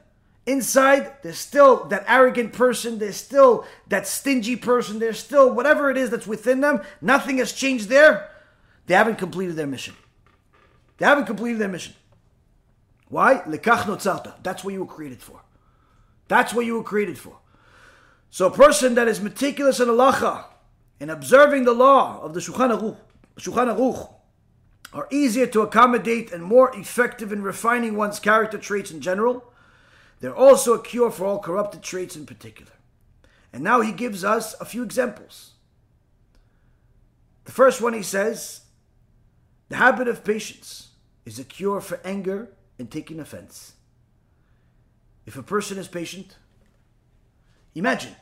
inside. 0.45 1.13
There's 1.23 1.37
still 1.37 1.85
that 1.85 2.03
arrogant 2.05 2.51
person. 2.51 2.99
There's 2.99 3.15
still 3.15 3.65
that 3.87 4.07
stingy 4.07 4.57
person. 4.57 4.99
There's 4.99 5.19
still 5.19 5.51
whatever 5.53 5.89
it 5.89 5.97
is 5.97 6.09
that's 6.09 6.27
within 6.27 6.59
them. 6.59 6.81
Nothing 7.01 7.37
has 7.37 7.53
changed 7.53 7.87
there. 7.87 8.29
They 8.87 8.93
haven't 8.93 9.17
completed 9.17 9.55
their 9.55 9.67
mission. 9.67 9.95
They 11.03 11.09
haven't 11.09 11.25
completed 11.25 11.59
their 11.59 11.67
mission. 11.67 11.95
Why? 13.09 13.41
Lekach. 13.45 14.41
That's 14.41 14.63
what 14.63 14.73
you 14.73 14.79
were 14.79 14.93
created 14.93 15.21
for. 15.21 15.41
That's 16.29 16.53
what 16.53 16.65
you 16.65 16.75
were 16.75 16.83
created 16.83 17.17
for. 17.17 17.39
So 18.29 18.47
a 18.47 18.49
person 18.49 18.95
that 18.95 19.09
is 19.09 19.19
meticulous 19.19 19.81
in 19.81 19.89
halacha 19.89 20.45
in 21.01 21.09
observing 21.09 21.65
the 21.65 21.73
law 21.73 22.21
of 22.21 22.33
the 22.33 22.39
Shulchan 22.39 22.79
Aruch, 22.79 22.95
Shulchan 23.35 23.75
Aruch 23.75 24.13
are 24.93 25.09
easier 25.11 25.45
to 25.47 25.59
accommodate 25.59 26.31
and 26.31 26.41
more 26.41 26.73
effective 26.73 27.33
in 27.33 27.41
refining 27.43 27.97
one's 27.97 28.21
character 28.21 28.57
traits 28.57 28.89
in 28.89 29.01
general. 29.01 29.51
They're 30.21 30.33
also 30.33 30.73
a 30.73 30.81
cure 30.81 31.11
for 31.11 31.25
all 31.25 31.39
corrupted 31.39 31.83
traits 31.83 32.15
in 32.15 32.25
particular. 32.25 32.71
And 33.51 33.61
now 33.61 33.81
he 33.81 33.91
gives 33.91 34.23
us 34.23 34.53
a 34.61 34.63
few 34.63 34.83
examples. 34.83 35.51
The 37.43 37.51
first 37.51 37.81
one 37.81 37.91
he 37.91 38.03
says, 38.03 38.61
the 39.67 39.75
habit 39.75 40.07
of 40.07 40.23
patience 40.23 40.91
is 41.25 41.39
a 41.39 41.43
cure 41.43 41.81
for 41.81 41.99
anger 42.03 42.49
and 42.77 42.91
taking 42.91 43.19
offense. 43.19 43.73
If 45.25 45.37
a 45.37 45.43
person 45.43 45.77
is 45.77 45.87
patient, 45.87 46.35
imagine 47.75 48.15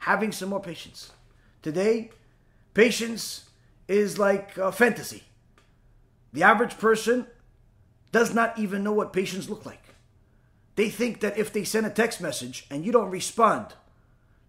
having 0.00 0.32
some 0.32 0.50
more 0.50 0.60
patience. 0.60 1.12
Today, 1.62 2.10
patience 2.74 3.48
is 3.88 4.18
like 4.18 4.56
a 4.56 4.72
fantasy. 4.72 5.24
The 6.32 6.42
average 6.42 6.78
person 6.78 7.26
does 8.10 8.34
not 8.34 8.58
even 8.58 8.84
know 8.84 8.92
what 8.92 9.12
patience 9.12 9.48
look 9.48 9.64
like. 9.64 9.94
They 10.76 10.88
think 10.88 11.20
that 11.20 11.38
if 11.38 11.52
they 11.52 11.64
send 11.64 11.86
a 11.86 11.90
text 11.90 12.20
message 12.20 12.66
and 12.70 12.84
you 12.84 12.92
don't 12.92 13.10
respond, 13.10 13.74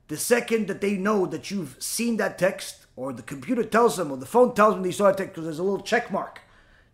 the 0.08 0.18
second 0.18 0.68
that 0.68 0.82
they 0.82 0.96
know 0.96 1.26
that 1.26 1.52
you've 1.52 1.82
seen 1.82 2.18
that 2.18 2.38
text, 2.38 2.86
or 2.96 3.14
the 3.14 3.22
computer 3.22 3.64
tells 3.64 3.98
them, 3.98 4.12
or 4.12 4.18
the 4.18 4.26
phone 4.26 4.54
tells 4.54 4.74
them 4.74 4.84
they 4.84 4.92
saw 4.92 5.08
a 5.08 5.14
text, 5.14 5.34
because 5.34 5.46
there's 5.46 5.60
a 5.60 5.64
little 5.64 5.82
check 5.82 6.12
mark 6.12 6.42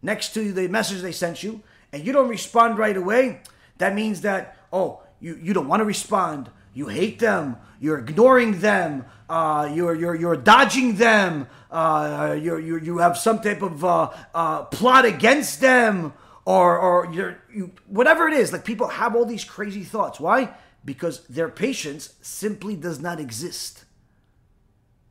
next 0.01 0.33
to 0.33 0.53
the 0.53 0.67
message 0.67 1.01
they 1.01 1.11
sent 1.11 1.43
you, 1.43 1.61
and 1.91 2.05
you 2.05 2.13
don't 2.13 2.29
respond 2.29 2.77
right 2.77 2.95
away, 2.95 3.41
that 3.77 3.95
means 3.95 4.21
that, 4.21 4.57
oh, 4.71 5.01
you, 5.19 5.35
you 5.41 5.53
don't 5.53 5.67
want 5.67 5.81
to 5.81 5.85
respond, 5.85 6.49
you 6.73 6.87
hate 6.87 7.19
them, 7.19 7.57
you're 7.79 7.97
ignoring 7.97 8.59
them, 8.59 9.05
uh, 9.29 9.69
you're, 9.73 9.95
you're, 9.95 10.15
you're 10.15 10.35
dodging 10.35 10.95
them, 10.95 11.47
uh, 11.71 12.37
you're, 12.39 12.59
you 12.59 12.79
you 12.79 12.97
have 12.97 13.17
some 13.17 13.41
type 13.41 13.61
of 13.61 13.83
uh, 13.83 14.09
uh, 14.33 14.63
plot 14.63 15.05
against 15.05 15.61
them, 15.61 16.13
or, 16.45 16.77
or 16.79 17.13
you're, 17.13 17.37
you, 17.53 17.71
whatever 17.87 18.27
it 18.27 18.33
is. 18.33 18.51
Like 18.51 18.65
people 18.65 18.87
have 18.87 19.15
all 19.15 19.25
these 19.25 19.43
crazy 19.43 19.83
thoughts. 19.83 20.19
Why? 20.19 20.53
Because 20.83 21.25
their 21.27 21.49
patience 21.49 22.13
simply 22.21 22.75
does 22.75 22.99
not 22.99 23.19
exist. 23.19 23.85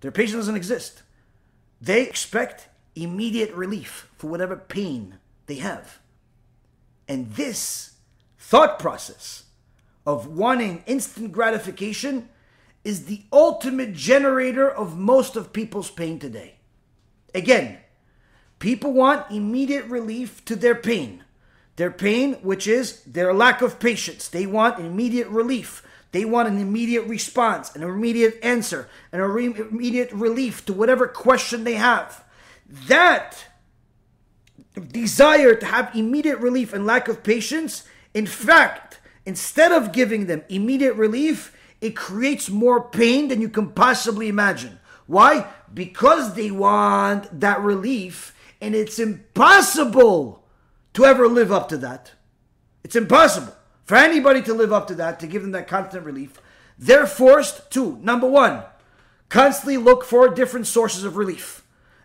Their 0.00 0.10
patience 0.10 0.36
doesn't 0.36 0.56
exist. 0.56 1.02
They 1.80 2.02
expect 2.02 2.68
immediate 3.02 3.52
relief 3.54 4.08
for 4.16 4.28
whatever 4.28 4.56
pain 4.56 5.18
they 5.46 5.56
have. 5.56 5.98
And 7.06 7.32
this 7.32 7.94
thought 8.38 8.78
process 8.78 9.44
of 10.06 10.26
wanting 10.26 10.82
instant 10.86 11.32
gratification 11.32 12.28
is 12.84 13.04
the 13.04 13.22
ultimate 13.32 13.92
generator 13.92 14.70
of 14.70 14.96
most 14.96 15.36
of 15.36 15.52
people's 15.52 15.90
pain 15.90 16.18
today. 16.18 16.54
Again, 17.34 17.78
people 18.58 18.92
want 18.92 19.30
immediate 19.30 19.84
relief 19.86 20.44
to 20.46 20.56
their 20.56 20.74
pain. 20.74 21.24
Their 21.76 21.90
pain, 21.90 22.34
which 22.36 22.66
is 22.66 23.02
their 23.02 23.32
lack 23.32 23.62
of 23.62 23.78
patience. 23.78 24.28
They 24.28 24.46
want 24.46 24.80
immediate 24.80 25.28
relief. 25.28 25.86
They 26.10 26.24
want 26.24 26.48
an 26.48 26.58
immediate 26.58 27.04
response, 27.06 27.74
an 27.76 27.82
immediate 27.82 28.38
answer, 28.42 28.88
and 29.12 29.22
an 29.22 29.30
immediate 29.70 30.10
relief 30.10 30.64
to 30.66 30.72
whatever 30.72 31.06
question 31.06 31.64
they 31.64 31.74
have. 31.74 32.24
That 32.68 33.46
desire 34.92 35.54
to 35.54 35.66
have 35.66 35.94
immediate 35.94 36.38
relief 36.38 36.72
and 36.72 36.86
lack 36.86 37.08
of 37.08 37.22
patience, 37.22 37.84
in 38.14 38.26
fact, 38.26 39.00
instead 39.24 39.72
of 39.72 39.92
giving 39.92 40.26
them 40.26 40.44
immediate 40.48 40.94
relief, 40.94 41.56
it 41.80 41.96
creates 41.96 42.50
more 42.50 42.88
pain 42.88 43.28
than 43.28 43.40
you 43.40 43.48
can 43.48 43.70
possibly 43.70 44.28
imagine. 44.28 44.78
Why? 45.06 45.46
Because 45.72 46.34
they 46.34 46.50
want 46.50 47.40
that 47.40 47.60
relief, 47.60 48.36
and 48.60 48.74
it's 48.74 48.98
impossible 48.98 50.44
to 50.94 51.04
ever 51.04 51.28
live 51.28 51.52
up 51.52 51.68
to 51.70 51.76
that. 51.78 52.12
It's 52.84 52.96
impossible 52.96 53.54
for 53.84 53.96
anybody 53.96 54.42
to 54.42 54.54
live 54.54 54.72
up 54.72 54.86
to 54.88 54.94
that, 54.96 55.20
to 55.20 55.26
give 55.26 55.42
them 55.42 55.52
that 55.52 55.68
constant 55.68 56.04
relief. 56.04 56.40
They're 56.78 57.06
forced 57.06 57.70
to, 57.72 57.98
number 58.02 58.28
one, 58.28 58.62
constantly 59.28 59.78
look 59.78 60.04
for 60.04 60.28
different 60.28 60.66
sources 60.66 61.04
of 61.04 61.16
relief, 61.16 61.62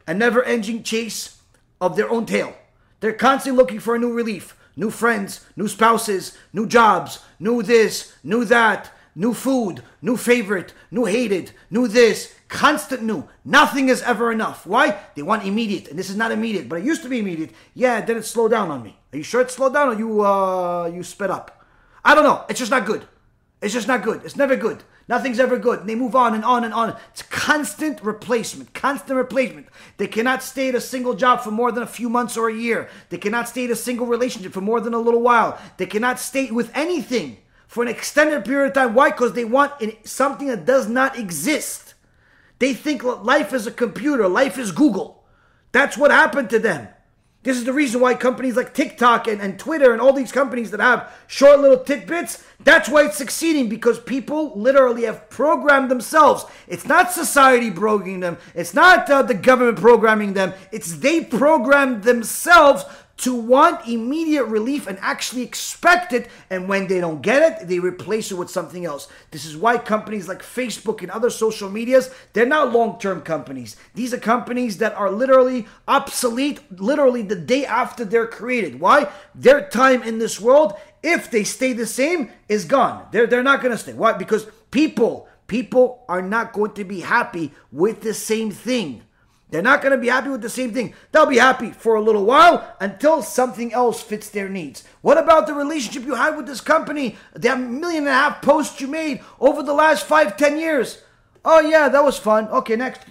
a 0.07 0.13
never 0.13 0.43
ending 0.43 0.83
chase 0.83 1.41
of 1.79 1.95
their 1.95 2.09
own 2.09 2.25
tail. 2.25 2.55
They're 2.99 3.13
constantly 3.13 3.57
looking 3.57 3.79
for 3.79 3.95
a 3.95 3.99
new 3.99 4.13
relief, 4.13 4.55
new 4.75 4.89
friends, 4.89 5.45
new 5.55 5.67
spouses, 5.67 6.37
new 6.53 6.65
jobs, 6.65 7.19
new 7.39 7.61
this, 7.61 8.13
new 8.23 8.45
that, 8.45 8.91
new 9.15 9.33
food, 9.33 9.83
new 10.01 10.17
favorite, 10.17 10.73
new 10.89 11.05
hated, 11.05 11.51
new 11.69 11.87
this, 11.87 12.33
constant 12.47 13.03
new. 13.03 13.27
Nothing 13.43 13.89
is 13.89 14.01
ever 14.01 14.31
enough. 14.31 14.65
Why? 14.65 14.97
They 15.15 15.21
want 15.21 15.45
immediate, 15.45 15.89
and 15.89 15.99
this 15.99 16.09
is 16.09 16.15
not 16.15 16.31
immediate, 16.31 16.69
but 16.69 16.79
it 16.79 16.85
used 16.85 17.03
to 17.03 17.09
be 17.09 17.19
immediate. 17.19 17.51
Yeah, 17.73 18.01
then 18.01 18.17
it 18.17 18.25
slowed 18.25 18.51
down 18.51 18.71
on 18.71 18.83
me. 18.83 18.97
Are 19.11 19.17
you 19.17 19.23
sure 19.23 19.41
it 19.41 19.51
slowed 19.51 19.73
down, 19.73 19.89
or 19.89 19.99
you 19.99 20.25
uh 20.25 20.85
you 20.93 21.03
sped 21.03 21.29
up? 21.29 21.65
I 22.05 22.15
don't 22.15 22.23
know. 22.23 22.45
It's 22.49 22.59
just 22.59 22.71
not 22.71 22.85
good. 22.85 23.05
It's 23.63 23.73
just 23.73 23.87
not 23.87 24.03
good. 24.03 24.25
It's 24.25 24.35
never 24.35 24.57
good. 24.57 24.83
Nothing's 25.07 25.39
ever 25.39 25.57
good. 25.57 25.79
And 25.79 25.89
they 25.89 25.95
move 25.95 26.15
on 26.15 26.35
and 26.35 26.43
on 26.43 26.65
and 26.65 26.73
on. 26.73 26.97
It's 27.11 27.21
constant 27.21 28.03
replacement, 28.03 28.73
constant 28.73 29.15
replacement. 29.15 29.67
They 29.95 30.07
cannot 30.07 30.43
stay 30.43 30.67
at 30.67 30.75
a 30.75 30.81
single 30.81 31.13
job 31.13 31.39
for 31.39 31.51
more 31.51 31.71
than 31.71 31.81
a 31.81 31.87
few 31.87 32.09
months 32.09 32.35
or 32.35 32.49
a 32.49 32.53
year. 32.53 32.89
They 33.09 33.17
cannot 33.17 33.47
stay 33.47 33.63
at 33.63 33.71
a 33.71 33.75
single 33.75 34.05
relationship 34.05 34.51
for 34.51 34.59
more 34.59 34.81
than 34.81 34.93
a 34.93 34.99
little 34.99 35.21
while. 35.21 35.57
They 35.77 35.85
cannot 35.85 36.19
stay 36.19 36.51
with 36.51 36.71
anything 36.75 37.37
for 37.67 37.81
an 37.81 37.89
extended 37.89 38.43
period 38.43 38.67
of 38.67 38.73
time. 38.73 38.93
Why? 38.95 39.11
Because 39.11 39.31
they 39.31 39.45
want 39.45 39.71
something 40.05 40.47
that 40.47 40.65
does 40.65 40.89
not 40.89 41.17
exist. 41.17 41.93
They 42.59 42.73
think 42.73 43.03
life 43.03 43.53
is 43.53 43.65
a 43.65 43.71
computer, 43.71 44.27
life 44.27 44.57
is 44.57 44.73
Google. 44.73 45.23
That's 45.71 45.97
what 45.97 46.11
happened 46.11 46.49
to 46.49 46.59
them. 46.59 46.89
This 47.43 47.57
is 47.57 47.65
the 47.65 47.73
reason 47.73 47.99
why 47.99 48.13
companies 48.13 48.55
like 48.55 48.73
TikTok 48.73 49.27
and, 49.27 49.41
and 49.41 49.59
Twitter 49.59 49.91
and 49.91 50.01
all 50.01 50.13
these 50.13 50.31
companies 50.31 50.71
that 50.71 50.79
have 50.79 51.13
short 51.27 51.59
little 51.59 51.83
tidbits, 51.83 52.41
that's 52.61 52.87
why 52.87 53.03
it's 53.03 53.17
succeeding 53.17 53.67
because 53.67 53.99
people 53.99 54.57
literally 54.57 55.03
have 55.03 55.29
programmed 55.29 55.91
themselves. 55.91 56.45
It's 56.69 56.85
not 56.85 57.11
society 57.11 57.69
programming 57.69 58.21
them, 58.21 58.37
it's 58.55 58.73
not 58.73 59.09
uh, 59.09 59.23
the 59.23 59.33
government 59.33 59.77
programming 59.77 60.33
them, 60.33 60.53
it's 60.71 60.95
they 60.95 61.21
programmed 61.25 62.03
themselves 62.03 62.85
to 63.15 63.35
want 63.35 63.87
immediate 63.87 64.45
relief 64.45 64.87
and 64.87 64.97
actually 64.99 65.43
expect 65.43 66.13
it. 66.13 66.29
And 66.49 66.67
when 66.67 66.87
they 66.87 66.99
don't 66.99 67.21
get 67.21 67.61
it, 67.61 67.67
they 67.67 67.79
replace 67.79 68.31
it 68.31 68.35
with 68.35 68.49
something 68.49 68.85
else. 68.85 69.07
This 69.31 69.45
is 69.45 69.55
why 69.55 69.77
companies 69.77 70.27
like 70.27 70.41
Facebook 70.41 71.01
and 71.01 71.11
other 71.11 71.29
social 71.29 71.69
medias, 71.69 72.09
they're 72.33 72.45
not 72.45 72.73
long 72.73 72.99
term 72.99 73.21
companies. 73.21 73.75
These 73.93 74.13
are 74.13 74.19
companies 74.19 74.79
that 74.79 74.95
are 74.95 75.11
literally 75.11 75.67
obsolete, 75.87 76.59
literally 76.79 77.21
the 77.21 77.35
day 77.35 77.65
after 77.65 78.03
they're 78.03 78.27
created. 78.27 78.79
Why? 78.79 79.11
Their 79.35 79.69
time 79.69 80.01
in 80.03 80.17
this 80.17 80.41
world, 80.41 80.73
if 81.03 81.29
they 81.29 81.43
stay 81.43 81.73
the 81.73 81.85
same, 81.85 82.31
is 82.49 82.65
gone. 82.65 83.07
They're, 83.11 83.27
they're 83.27 83.43
not 83.43 83.61
going 83.61 83.73
to 83.73 83.77
stay. 83.77 83.93
Why? 83.93 84.13
Because 84.13 84.47
people, 84.71 85.27
people 85.45 86.03
are 86.09 86.21
not 86.21 86.51
going 86.51 86.73
to 86.73 86.83
be 86.83 87.01
happy 87.01 87.51
with 87.71 88.01
the 88.01 88.13
same 88.13 88.49
thing. 88.49 89.03
They're 89.53 89.61
not 89.61 89.83
going 89.83 89.91
to 89.91 89.99
be 89.99 90.07
happy 90.07 90.29
with 90.29 90.41
the 90.41 90.49
same 90.49 90.73
thing. 90.73 90.95
They'll 91.11 91.27
be 91.27 91.37
happy 91.37 91.69
for 91.69 91.93
a 91.93 92.01
little 92.01 92.25
while 92.25 92.75
until 92.79 93.21
something 93.21 93.71
else 93.71 94.01
fits 94.01 94.27
their 94.27 94.49
needs. 94.49 94.83
What 95.01 95.19
about 95.19 95.45
the 95.45 95.53
relationship 95.53 96.07
you 96.07 96.15
had 96.15 96.35
with 96.35 96.47
this 96.47 96.59
company? 96.59 97.17
The 97.33 97.55
million 97.55 98.05
and 98.05 98.07
a 98.07 98.13
half 98.13 98.41
posts 98.41 98.81
you 98.81 98.87
made 98.87 99.21
over 99.39 99.61
the 99.61 99.75
last 99.75 100.07
five, 100.07 100.37
ten 100.37 100.57
years. 100.57 101.03
Oh, 101.45 101.59
yeah, 101.59 101.87
that 101.87 102.03
was 102.03 102.17
fun. 102.17 102.47
Okay, 102.47 102.75
next. 102.75 103.01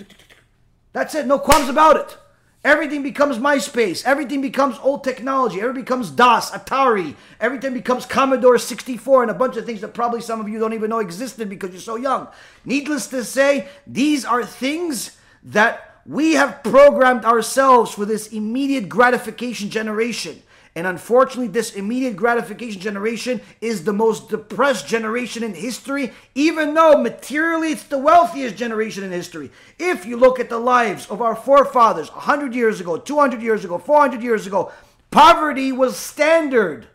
That's 0.93 1.15
it. 1.15 1.29
No 1.29 1.39
qualms 1.39 1.69
about 1.69 1.97
it. 1.97 2.19
Everything 2.65 3.05
becomes 3.05 3.39
MySpace. 3.39 4.05
Everything 4.05 4.41
becomes 4.41 4.81
old 4.83 5.05
technology. 5.05 5.61
Everything 5.61 5.85
becomes 5.85 6.11
DOS, 6.11 6.51
Atari. 6.51 7.15
Everything 7.39 7.73
becomes 7.73 8.05
Commodore 8.05 8.59
64 8.59 9.23
and 9.23 9.31
a 9.31 9.35
bunch 9.35 9.57
of 9.57 9.65
things 9.65 9.81
that 9.83 9.95
probably 9.95 10.21
some 10.21 10.41
of 10.41 10.49
you 10.49 10.59
don't 10.59 10.73
even 10.73 10.91
know 10.91 10.99
existed 10.99 11.49
because 11.49 11.71
you're 11.71 11.81
so 11.81 11.95
young. 11.95 12.27
Needless 12.65 13.07
to 13.09 13.23
say, 13.23 13.69
these 13.87 14.25
are 14.25 14.45
things 14.45 15.17
that 15.45 15.92
we 16.07 16.33
have 16.33 16.63
programmed 16.63 17.25
ourselves 17.25 17.93
for 17.93 18.05
this 18.05 18.29
immediate 18.29 18.89
gratification 18.89 19.71
generation. 19.71 20.43
And 20.75 20.87
unfortunately, 20.87 21.49
this 21.49 21.75
immediate 21.75 22.17
gratification 22.17 22.81
generation 22.81 23.43
is 23.61 23.85
the 23.85 23.93
most 23.93 24.31
depressed 24.31 24.87
generation 24.87 25.43
in 25.43 25.53
history, 25.53 26.13
even 26.35 26.73
though 26.73 26.97
materially 26.97 27.73
it's 27.73 27.85
the 27.85 27.99
wealthiest 27.99 28.57
generation 28.57 29.05
in 29.05 29.11
history. 29.11 29.51
If 29.79 30.07
you 30.07 30.17
look 30.17 30.41
at 30.41 30.49
the 30.49 30.59
lives 30.59 31.07
of 31.11 31.21
our 31.21 31.37
forefathers 31.37 32.11
100 32.11 32.55
years 32.55 32.81
ago, 32.81 32.97
200 32.97 33.43
years 33.43 33.67
ago, 33.67 33.77
400 33.77 34.23
years 34.23 34.47
ago, 34.47 34.73
poverty 35.11 35.73
was 35.73 35.97
standard. 35.97 36.87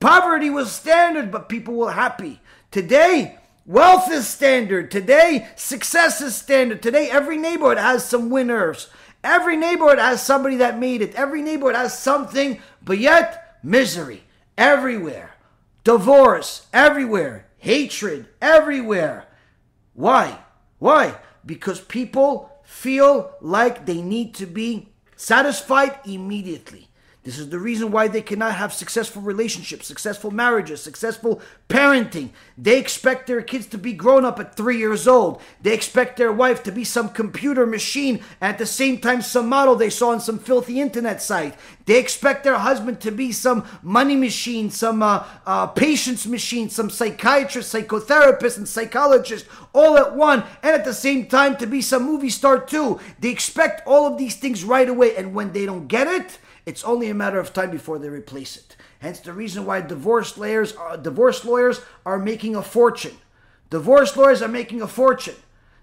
Poverty 0.00 0.50
was 0.50 0.72
standard, 0.72 1.30
but 1.30 1.48
people 1.48 1.74
were 1.74 1.92
happy. 1.92 2.40
Today, 2.72 3.38
Wealth 3.72 4.12
is 4.12 4.28
standard. 4.28 4.90
Today, 4.90 5.48
success 5.56 6.20
is 6.20 6.36
standard. 6.36 6.82
Today, 6.82 7.08
every 7.08 7.38
neighborhood 7.38 7.78
has 7.78 8.04
some 8.04 8.28
winners. 8.28 8.90
Every 9.24 9.56
neighborhood 9.56 9.98
has 9.98 10.22
somebody 10.22 10.56
that 10.56 10.78
made 10.78 11.00
it. 11.00 11.14
Every 11.14 11.40
neighborhood 11.40 11.76
has 11.76 11.98
something, 11.98 12.60
but 12.84 12.98
yet, 12.98 13.56
misery 13.62 14.24
everywhere. 14.58 15.36
Divorce 15.84 16.66
everywhere. 16.74 17.46
Hatred 17.56 18.26
everywhere. 18.42 19.24
Why? 19.94 20.36
Why? 20.78 21.14
Because 21.46 21.80
people 21.80 22.52
feel 22.64 23.32
like 23.40 23.86
they 23.86 24.02
need 24.02 24.34
to 24.34 24.44
be 24.44 24.90
satisfied 25.16 25.98
immediately. 26.04 26.88
This 27.24 27.38
is 27.38 27.50
the 27.50 27.58
reason 27.60 27.92
why 27.92 28.08
they 28.08 28.20
cannot 28.20 28.56
have 28.56 28.72
successful 28.72 29.22
relationships, 29.22 29.86
successful 29.86 30.32
marriages, 30.32 30.82
successful 30.82 31.40
parenting. 31.68 32.30
They 32.58 32.80
expect 32.80 33.28
their 33.28 33.42
kids 33.42 33.66
to 33.66 33.78
be 33.78 33.92
grown 33.92 34.24
up 34.24 34.40
at 34.40 34.56
three 34.56 34.78
years 34.78 35.06
old. 35.06 35.40
They 35.60 35.72
expect 35.72 36.16
their 36.16 36.32
wife 36.32 36.64
to 36.64 36.72
be 36.72 36.82
some 36.82 37.10
computer 37.10 37.64
machine 37.64 38.24
at 38.40 38.58
the 38.58 38.66
same 38.66 38.98
time 38.98 39.22
some 39.22 39.48
model 39.48 39.76
they 39.76 39.88
saw 39.88 40.10
on 40.10 40.20
some 40.20 40.40
filthy 40.40 40.80
internet 40.80 41.22
site. 41.22 41.54
They 41.86 42.00
expect 42.00 42.42
their 42.42 42.58
husband 42.58 43.00
to 43.02 43.12
be 43.12 43.30
some 43.30 43.66
money 43.82 44.16
machine, 44.16 44.70
some 44.70 45.00
uh, 45.00 45.24
uh, 45.46 45.68
patience 45.68 46.26
machine, 46.26 46.70
some 46.70 46.90
psychiatrist, 46.90 47.72
psychotherapist, 47.72 48.56
and 48.56 48.68
psychologist 48.68 49.46
all 49.72 49.96
at 49.96 50.16
one, 50.16 50.42
and 50.64 50.74
at 50.74 50.84
the 50.84 50.94
same 50.94 51.26
time 51.26 51.56
to 51.58 51.66
be 51.66 51.82
some 51.82 52.02
movie 52.02 52.30
star 52.30 52.58
too. 52.58 52.98
They 53.20 53.30
expect 53.30 53.86
all 53.86 54.06
of 54.06 54.18
these 54.18 54.34
things 54.34 54.64
right 54.64 54.88
away, 54.88 55.14
and 55.14 55.34
when 55.34 55.52
they 55.52 55.66
don't 55.66 55.86
get 55.86 56.08
it, 56.08 56.38
it's 56.64 56.84
only 56.84 57.10
a 57.10 57.14
matter 57.14 57.38
of 57.38 57.52
time 57.52 57.70
before 57.70 57.98
they 57.98 58.08
replace 58.08 58.56
it. 58.56 58.76
Hence 59.00 59.20
the 59.20 59.32
reason 59.32 59.66
why 59.66 59.80
divorce 59.80 60.38
lawyers, 60.38 60.74
uh, 60.76 60.96
divorce 60.96 61.44
lawyers 61.44 61.80
are 62.06 62.18
making 62.18 62.54
a 62.54 62.62
fortune. 62.62 63.16
Divorce 63.70 64.16
lawyers 64.16 64.42
are 64.42 64.48
making 64.48 64.82
a 64.82 64.86
fortune. 64.86 65.34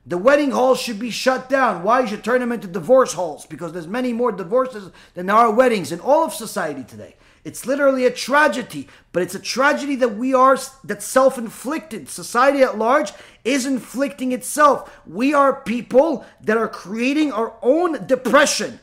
The 0.05 0.17
wedding 0.17 0.51
halls 0.51 0.79
should 0.79 0.99
be 0.99 1.11
shut 1.11 1.49
down. 1.49 1.83
Why? 1.83 2.01
You 2.01 2.07
should 2.07 2.23
turn 2.23 2.39
them 2.39 2.51
into 2.51 2.67
divorce 2.67 3.13
halls 3.13 3.45
because 3.45 3.73
there's 3.73 3.87
many 3.87 4.13
more 4.13 4.31
divorces 4.31 4.91
than 5.13 5.25
there 5.25 5.35
are 5.35 5.51
weddings 5.51 5.91
in 5.91 5.99
all 5.99 6.23
of 6.23 6.33
society 6.33 6.83
today. 6.83 7.15
It's 7.43 7.65
literally 7.65 8.05
a 8.05 8.11
tragedy, 8.11 8.87
but 9.11 9.23
it's 9.23 9.35
a 9.35 9.39
tragedy 9.39 9.95
that 9.97 10.15
we 10.15 10.33
are 10.33 10.57
that's 10.83 11.05
self-inflicted. 11.05 12.09
Society 12.09 12.61
at 12.61 12.77
large 12.77 13.11
is 13.43 13.65
inflicting 13.65 14.31
itself. 14.31 14.99
We 15.05 15.33
are 15.33 15.61
people 15.61 16.25
that 16.41 16.57
are 16.57 16.67
creating 16.67 17.31
our 17.31 17.53
own 17.61 18.05
depression 18.07 18.79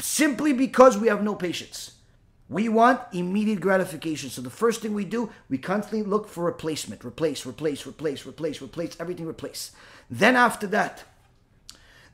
simply 0.00 0.52
because 0.52 0.96
we 0.96 1.08
have 1.08 1.22
no 1.22 1.34
patience. 1.34 1.92
We 2.48 2.68
want 2.68 3.00
immediate 3.12 3.60
gratification. 3.60 4.30
So 4.30 4.40
the 4.40 4.48
first 4.48 4.80
thing 4.80 4.94
we 4.94 5.04
do, 5.04 5.30
we 5.50 5.58
constantly 5.58 6.02
look 6.02 6.28
for 6.28 6.44
replacement. 6.44 7.04
Replace, 7.04 7.44
replace, 7.44 7.86
replace, 7.86 8.24
replace, 8.26 8.62
replace, 8.62 8.96
everything 8.98 9.26
replace. 9.26 9.72
Then 10.10 10.34
after 10.34 10.66
that, 10.68 11.04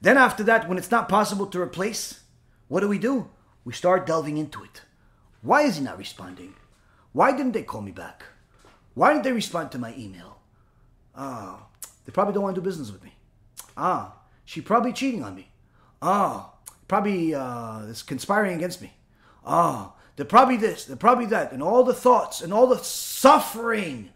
then 0.01 0.18
after 0.18 0.43
that, 0.45 0.68
when 0.68 0.76
it's 0.76 0.91
not 0.91 1.09
possible 1.09 1.47
to 1.47 1.61
replace, 1.61 2.20
what 2.68 2.80
do 2.80 2.89
we 2.89 2.99
do? 2.99 3.30
We 3.64 3.72
start 3.72 4.07
delving 4.07 4.37
into 4.37 4.64
it. 4.64 4.82
Why 5.41 5.62
is 5.62 5.76
he 5.76 5.85
not 5.85 5.99
responding? 5.99 6.55
Why 7.12 7.30
didn't 7.30 7.53
they 7.53 7.62
call 7.62 7.80
me 7.80 7.93
back? 7.93 8.24
Why 8.95 9.12
didn't 9.12 9.24
they 9.24 9.32
respond 9.32 9.70
to 9.72 9.78
my 9.78 9.95
email? 9.97 10.39
Ah, 11.14 11.66
they 12.05 12.12
probably 12.12 12.35
don't 12.35 12.43
want 12.43 12.57
to 12.57 12.61
do 12.61 12.64
business 12.64 12.91
with 12.91 13.05
me. 13.05 13.14
Ah, 13.76 14.16
she 14.45 14.61
probably 14.61 14.93
cheating 14.93 15.22
on 15.22 15.35
me. 15.35 15.49
Ah, 16.03 16.53
probably 16.89 17.35
uh, 17.35 17.80
is 17.80 18.03
conspiring 18.03 18.57
against 18.57 18.82
me. 18.82 18.93
Ah, 19.45 19.93
they're 20.16 20.24
probably 20.24 20.57
this, 20.57 20.85
they're 20.85 20.97
probably 20.97 21.26
that, 21.26 21.53
and 21.53 21.62
all 21.62 21.85
the 21.85 21.95
thoughts 21.95 22.41
and 22.41 22.53
all 22.53 22.66
the 22.66 22.78
suffering, 22.78 24.11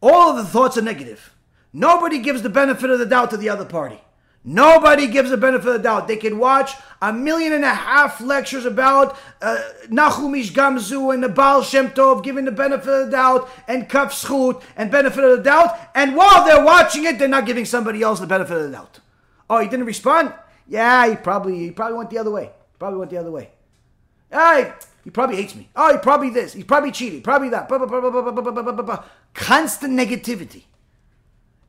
all 0.00 0.30
of 0.30 0.36
the 0.36 0.44
thoughts 0.44 0.78
are 0.78 0.82
negative. 0.82 1.34
Nobody 1.72 2.18
gives 2.18 2.42
the 2.42 2.48
benefit 2.48 2.90
of 2.90 2.98
the 2.98 3.06
doubt 3.06 3.30
to 3.30 3.36
the 3.36 3.48
other 3.48 3.64
party. 3.64 4.00
Nobody 4.44 5.06
gives 5.06 5.30
the 5.30 5.36
benefit 5.36 5.68
of 5.68 5.74
the 5.74 5.78
doubt. 5.78 6.08
They 6.08 6.16
can 6.16 6.36
watch 6.38 6.72
a 7.00 7.12
million 7.12 7.52
and 7.52 7.64
a 7.64 7.72
half 7.72 8.20
lectures 8.20 8.64
about 8.64 9.16
uh, 9.40 9.62
Nachum 9.86 10.36
Ish 10.36 10.52
Gamzu 10.52 11.14
and 11.14 11.22
the 11.22 11.28
Baal 11.28 11.62
Shem 11.62 11.90
Tov 11.90 12.24
giving 12.24 12.44
the 12.44 12.50
benefit 12.50 12.88
of 12.88 13.06
the 13.06 13.10
doubt 13.12 13.48
and 13.68 13.88
Kaf 13.88 14.12
Zechut 14.12 14.60
and 14.76 14.90
benefit 14.90 15.22
of 15.22 15.36
the 15.36 15.42
doubt. 15.44 15.78
And 15.94 16.16
while 16.16 16.44
they're 16.44 16.64
watching 16.64 17.04
it, 17.04 17.20
they're 17.20 17.28
not 17.28 17.46
giving 17.46 17.64
somebody 17.64 18.02
else 18.02 18.18
the 18.18 18.26
benefit 18.26 18.56
of 18.56 18.62
the 18.64 18.70
doubt. 18.70 18.98
Oh, 19.48 19.60
he 19.60 19.68
didn't 19.68 19.86
respond? 19.86 20.34
Yeah, 20.72 21.06
he 21.06 21.16
probably 21.16 21.58
he 21.58 21.70
probably 21.70 21.98
went 21.98 22.08
the 22.08 22.16
other 22.16 22.30
way. 22.30 22.50
Probably 22.78 22.98
went 22.98 23.10
the 23.10 23.18
other 23.18 23.30
way. 23.30 23.50
Hey, 24.30 24.72
he 25.04 25.10
probably 25.10 25.36
hates 25.36 25.54
me. 25.54 25.68
Oh, 25.76 25.92
he 25.92 25.98
probably 25.98 26.30
this. 26.30 26.54
He 26.54 26.64
probably 26.64 26.90
cheated. 26.90 27.22
Probably 27.22 27.50
that. 27.50 27.68
Constant 29.34 29.92
negativity. 29.92 30.62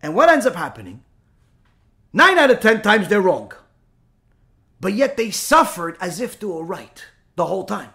And 0.02 0.16
what 0.16 0.30
ends 0.30 0.46
up 0.46 0.56
happening? 0.56 1.04
Nine 2.14 2.38
out 2.38 2.50
of 2.50 2.62
ten 2.62 2.82
times 2.82 3.10
they're 3.10 3.20
wrong. 3.20 3.52
But 4.80 4.94
yet 4.94 5.18
they 5.18 5.32
suffered 5.32 5.98
as 6.00 6.22
if 6.22 6.40
they 6.40 6.48
were 6.48 6.64
right 6.64 7.06
the 7.36 7.48
whole 7.48 7.66
time. 7.66 7.90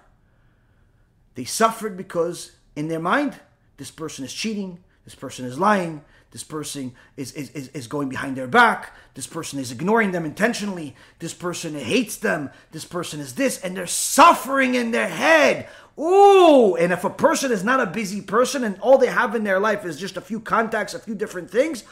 They 1.36 1.44
suffered 1.44 1.96
because 1.96 2.52
in 2.76 2.88
their 2.88 3.00
mind, 3.00 3.40
this 3.78 3.90
person 3.90 4.26
is 4.26 4.34
cheating, 4.34 4.84
this 5.06 5.14
person 5.14 5.46
is 5.46 5.58
lying, 5.58 6.04
this 6.30 6.44
person 6.44 6.92
is, 7.16 7.32
is, 7.32 7.68
is, 7.68 7.86
going 7.86 8.10
behind 8.10 8.36
their 8.36 8.46
back. 8.46 8.94
This 9.14 9.26
person 9.26 9.58
is 9.58 9.72
ignoring 9.72 10.12
them 10.12 10.26
intentionally. 10.26 10.94
This 11.20 11.32
person 11.32 11.74
hates 11.74 12.16
them. 12.16 12.50
This 12.70 12.84
person 12.84 13.18
is 13.18 13.34
this. 13.34 13.58
And 13.62 13.74
they're 13.74 13.86
suffering 13.86 14.74
in 14.74 14.90
their 14.90 15.08
head. 15.08 15.68
Ooh, 15.98 16.76
and 16.76 16.92
if 16.92 17.04
a 17.04 17.10
person 17.10 17.50
is 17.50 17.64
not 17.64 17.80
a 17.80 17.86
busy 17.86 18.20
person 18.20 18.62
and 18.62 18.78
all 18.80 18.98
they 18.98 19.06
have 19.06 19.34
in 19.34 19.42
their 19.42 19.58
life 19.58 19.86
is 19.86 19.98
just 19.98 20.18
a 20.18 20.20
few 20.20 20.38
contacts, 20.38 20.92
a 20.92 20.98
few 20.98 21.14
different 21.14 21.50
things, 21.50 21.82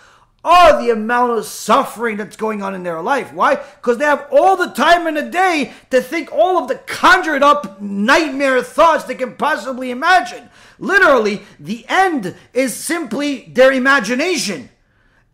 oh, 0.45 0.81
the 0.81 0.93
amount 0.93 1.33
of 1.33 1.45
suffering 1.45 2.17
that's 2.17 2.37
going 2.37 2.63
on 2.63 2.75
in 2.75 2.85
their 2.85 3.03
life. 3.03 3.33
Why? 3.33 3.57
Because 3.57 3.99
they 3.99 4.05
have 4.05 4.29
all 4.31 4.57
the 4.57 4.69
time 4.69 5.07
in 5.09 5.15
the 5.15 5.29
day 5.29 5.73
to 5.91 6.01
think 6.01 6.31
all 6.31 6.59
of 6.59 6.69
the 6.69 6.77
conjured 6.77 7.43
up 7.43 7.81
nightmare 7.81 8.63
thoughts 8.63 9.05
they 9.05 9.17
can 9.17 9.35
possibly 9.35 9.91
imagine. 9.91 10.49
Literally, 10.79 11.43
the 11.59 11.85
end 11.89 12.35
is 12.53 12.75
simply 12.75 13.51
their 13.53 13.73
imagination. 13.73 14.71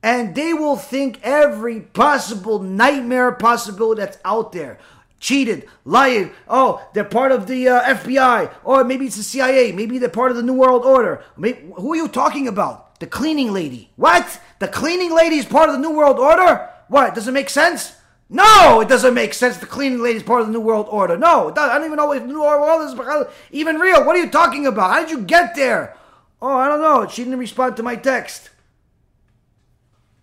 And 0.02 0.34
they 0.34 0.52
will 0.52 0.76
think 0.76 1.20
every 1.22 1.80
possible 1.80 2.58
nightmare 2.58 3.32
possibility 3.32 4.00
that's 4.00 4.18
out 4.24 4.52
there. 4.52 4.78
Cheated, 5.20 5.68
lying. 5.84 6.32
Oh, 6.48 6.84
they're 6.94 7.04
part 7.04 7.30
of 7.30 7.46
the 7.46 7.68
uh, 7.68 7.94
FBI, 7.94 8.52
or 8.64 8.82
maybe 8.82 9.06
it's 9.06 9.16
the 9.16 9.22
CIA. 9.22 9.70
Maybe 9.70 9.98
they're 9.98 10.08
part 10.08 10.32
of 10.32 10.36
the 10.36 10.42
New 10.42 10.54
World 10.54 10.84
Order. 10.84 11.22
Maybe, 11.36 11.60
who 11.76 11.92
are 11.92 11.96
you 11.96 12.08
talking 12.08 12.48
about? 12.48 12.98
The 12.98 13.06
cleaning 13.06 13.52
lady. 13.52 13.90
What? 13.94 14.40
The 14.58 14.66
cleaning 14.66 15.14
lady 15.14 15.36
is 15.36 15.46
part 15.46 15.68
of 15.68 15.76
the 15.76 15.80
New 15.80 15.96
World 15.96 16.18
Order? 16.18 16.68
What? 16.88 17.14
Does 17.14 17.28
it 17.28 17.32
make 17.32 17.50
sense? 17.50 17.94
No, 18.34 18.80
it 18.80 18.88
doesn't 18.88 19.12
make 19.12 19.34
sense. 19.34 19.58
The 19.58 19.66
cleaning 19.66 20.00
lady 20.02 20.16
is 20.16 20.22
part 20.22 20.40
of 20.40 20.46
the 20.46 20.54
New 20.54 20.60
World 20.60 20.86
Order. 20.88 21.18
No, 21.18 21.52
I 21.54 21.76
don't 21.76 21.84
even 21.84 21.98
know 21.98 22.12
if 22.12 22.24
New 22.24 22.40
World 22.40 22.62
Order 22.96 23.26
is 23.26 23.26
even 23.50 23.76
real. 23.76 24.06
What 24.06 24.16
are 24.16 24.20
you 24.20 24.30
talking 24.30 24.66
about? 24.66 24.90
How 24.90 25.00
did 25.00 25.10
you 25.10 25.20
get 25.20 25.54
there? 25.54 25.94
Oh, 26.40 26.56
I 26.56 26.66
don't 26.66 26.80
know. 26.80 27.06
She 27.06 27.24
didn't 27.24 27.38
respond 27.38 27.76
to 27.76 27.82
my 27.82 27.94
text. 27.94 28.48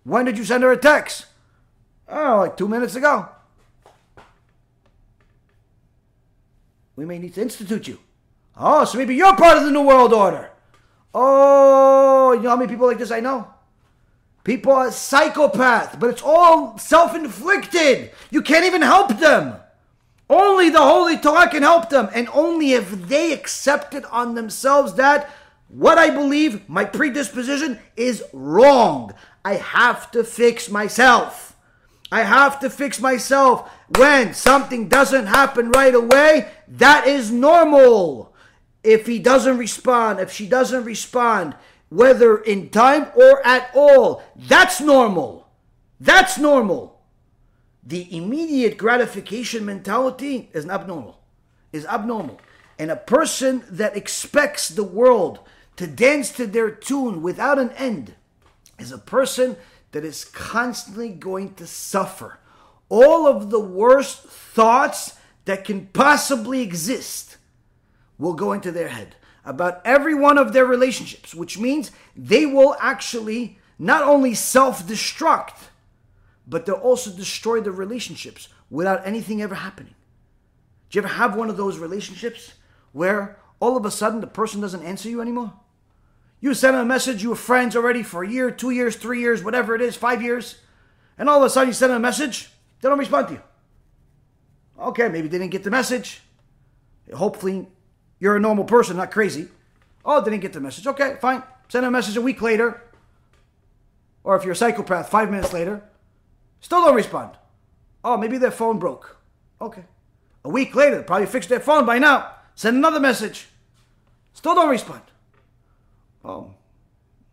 When 0.02 0.24
did 0.24 0.38
you 0.38 0.44
send 0.44 0.64
her 0.64 0.72
a 0.72 0.76
text? 0.76 1.26
Oh, 2.08 2.38
like 2.40 2.56
two 2.56 2.66
minutes 2.66 2.96
ago. 2.96 3.28
We 6.96 7.06
may 7.06 7.18
need 7.18 7.34
to 7.34 7.42
institute 7.42 7.86
you. 7.86 8.00
Oh, 8.56 8.84
so 8.86 8.98
maybe 8.98 9.14
you're 9.14 9.36
part 9.36 9.56
of 9.56 9.64
the 9.64 9.70
New 9.70 9.86
World 9.86 10.12
Order. 10.12 10.50
Oh, 11.14 12.32
you 12.32 12.42
know 12.42 12.50
how 12.50 12.56
many 12.56 12.68
people 12.68 12.88
like 12.88 12.98
this 12.98 13.12
I 13.12 13.20
know? 13.20 13.46
People 14.44 14.72
are 14.72 14.88
psychopaths, 14.88 15.98
but 15.98 16.10
it's 16.10 16.22
all 16.22 16.78
self 16.78 17.14
inflicted. 17.14 18.10
You 18.30 18.42
can't 18.42 18.64
even 18.64 18.82
help 18.82 19.18
them. 19.18 19.56
Only 20.28 20.70
the 20.70 20.80
Holy 20.80 21.18
Torah 21.18 21.48
can 21.48 21.62
help 21.62 21.90
them, 21.90 22.08
and 22.14 22.28
only 22.32 22.72
if 22.72 23.08
they 23.08 23.32
accept 23.32 23.94
it 23.94 24.04
on 24.06 24.34
themselves 24.34 24.94
that 24.94 25.28
what 25.68 25.98
I 25.98 26.10
believe, 26.10 26.68
my 26.68 26.84
predisposition, 26.84 27.78
is 27.96 28.24
wrong. 28.32 29.12
I 29.44 29.54
have 29.54 30.10
to 30.12 30.24
fix 30.24 30.70
myself. 30.70 31.56
I 32.12 32.22
have 32.22 32.60
to 32.60 32.70
fix 32.70 33.00
myself. 33.00 33.70
When 33.96 34.34
something 34.34 34.88
doesn't 34.88 35.26
happen 35.26 35.70
right 35.70 35.94
away, 35.94 36.48
that 36.68 37.06
is 37.06 37.30
normal. 37.30 38.34
If 38.82 39.06
he 39.06 39.18
doesn't 39.18 39.58
respond, 39.58 40.20
if 40.20 40.32
she 40.32 40.48
doesn't 40.48 40.84
respond, 40.84 41.54
whether 41.90 42.38
in 42.38 42.70
time 42.70 43.08
or 43.14 43.46
at 43.46 43.70
all. 43.74 44.22
That's 44.34 44.80
normal. 44.80 45.48
That's 46.00 46.38
normal. 46.38 47.00
The 47.82 48.16
immediate 48.16 48.78
gratification 48.78 49.66
mentality 49.66 50.48
is 50.54 50.66
abnormal. 50.66 51.20
Is 51.72 51.84
abnormal. 51.86 52.40
And 52.78 52.90
a 52.90 52.96
person 52.96 53.62
that 53.70 53.96
expects 53.96 54.68
the 54.68 54.84
world 54.84 55.40
to 55.76 55.86
dance 55.86 56.30
to 56.32 56.46
their 56.46 56.70
tune 56.70 57.20
without 57.20 57.58
an 57.58 57.70
end 57.70 58.14
is 58.78 58.92
a 58.92 58.98
person 58.98 59.56
that 59.92 60.04
is 60.04 60.24
constantly 60.24 61.10
going 61.10 61.54
to 61.54 61.66
suffer 61.66 62.38
all 62.88 63.26
of 63.26 63.50
the 63.50 63.60
worst 63.60 64.22
thoughts 64.24 65.14
that 65.44 65.64
can 65.64 65.86
possibly 65.86 66.60
exist 66.60 67.36
will 68.18 68.34
go 68.34 68.52
into 68.52 68.70
their 68.70 68.88
head 68.88 69.14
about 69.44 69.80
every 69.84 70.14
one 70.14 70.38
of 70.38 70.52
their 70.52 70.66
relationships, 70.66 71.34
which 71.34 71.58
means 71.58 71.90
they 72.16 72.46
will 72.46 72.76
actually 72.80 73.58
not 73.78 74.02
only 74.02 74.34
self 74.34 74.86
destruct, 74.86 75.68
but 76.46 76.66
they'll 76.66 76.74
also 76.76 77.10
destroy 77.10 77.60
the 77.60 77.72
relationships 77.72 78.48
without 78.68 79.06
anything 79.06 79.40
ever 79.40 79.54
happening. 79.54 79.94
Do 80.90 80.98
you 80.98 81.04
ever 81.04 81.14
have 81.14 81.36
one 81.36 81.48
of 81.48 81.56
those 81.56 81.78
relationships 81.78 82.54
where 82.92 83.38
all 83.60 83.76
of 83.76 83.84
a 83.86 83.90
sudden 83.90 84.20
the 84.20 84.26
person 84.26 84.60
doesn't 84.60 84.82
answer 84.82 85.08
you 85.08 85.20
anymore? 85.20 85.52
You 86.40 86.54
send 86.54 86.74
them 86.74 86.82
a 86.82 86.88
message, 86.88 87.22
you 87.22 87.30
were 87.30 87.36
friends 87.36 87.76
already 87.76 88.02
for 88.02 88.24
a 88.24 88.28
year, 88.28 88.50
two 88.50 88.70
years, 88.70 88.96
three 88.96 89.20
years, 89.20 89.44
whatever 89.44 89.74
it 89.74 89.82
is, 89.82 89.94
five 89.96 90.22
years, 90.22 90.56
and 91.18 91.28
all 91.28 91.38
of 91.38 91.46
a 91.46 91.50
sudden 91.50 91.68
you 91.68 91.74
send 91.74 91.90
them 91.90 91.98
a 91.98 92.00
message, 92.00 92.50
they 92.80 92.88
don't 92.88 92.98
respond 92.98 93.28
to 93.28 93.34
you. 93.34 93.42
Okay, 94.78 95.08
maybe 95.08 95.28
they 95.28 95.38
didn't 95.38 95.52
get 95.52 95.64
the 95.64 95.70
message. 95.70 96.22
Hopefully, 97.14 97.68
you're 98.20 98.36
a 98.36 98.40
normal 98.40 98.64
person, 98.64 98.98
not 98.98 99.10
crazy. 99.10 99.48
Oh, 100.04 100.22
didn't 100.22 100.40
get 100.40 100.52
the 100.52 100.60
message. 100.60 100.86
Okay, 100.86 101.16
fine. 101.20 101.42
Send 101.68 101.86
a 101.86 101.90
message 101.90 102.16
a 102.16 102.20
week 102.20 102.40
later. 102.42 102.82
Or 104.22 104.36
if 104.36 104.44
you're 104.44 104.52
a 104.52 104.56
psychopath, 104.56 105.08
five 105.08 105.30
minutes 105.30 105.52
later. 105.52 105.82
Still 106.60 106.84
don't 106.84 106.94
respond. 106.94 107.32
Oh, 108.04 108.16
maybe 108.16 108.38
their 108.38 108.50
phone 108.50 108.78
broke. 108.78 109.16
Okay. 109.60 109.84
A 110.44 110.48
week 110.48 110.74
later, 110.74 111.02
probably 111.02 111.26
fixed 111.26 111.48
their 111.48 111.60
phone 111.60 111.84
by 111.86 111.98
now. 111.98 112.32
Send 112.54 112.76
another 112.76 113.00
message. 113.00 113.48
Still 114.34 114.54
don't 114.54 114.70
respond. 114.70 115.02
Oh, 116.24 116.54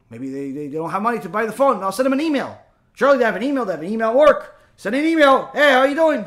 maybe 0.10 0.30
they, 0.30 0.52
they, 0.52 0.68
don't 0.70 0.90
have 0.90 1.02
money 1.02 1.20
to 1.20 1.30
buy 1.30 1.46
the 1.46 1.52
phone. 1.52 1.84
I'll 1.84 1.92
send 1.92 2.06
them 2.06 2.14
an 2.14 2.22
email. 2.22 2.58
Surely 2.94 3.18
they 3.18 3.26
have 3.26 3.36
an 3.36 3.44
email. 3.44 3.66
They 3.66 3.74
have 3.74 3.82
an 3.82 3.90
email 3.90 4.14
work. 4.14 4.60
Send 4.78 4.96
an 4.96 5.06
email. 5.06 5.50
Hey, 5.54 5.74
how 5.74 5.84
you 5.84 5.96
doing? 5.96 6.26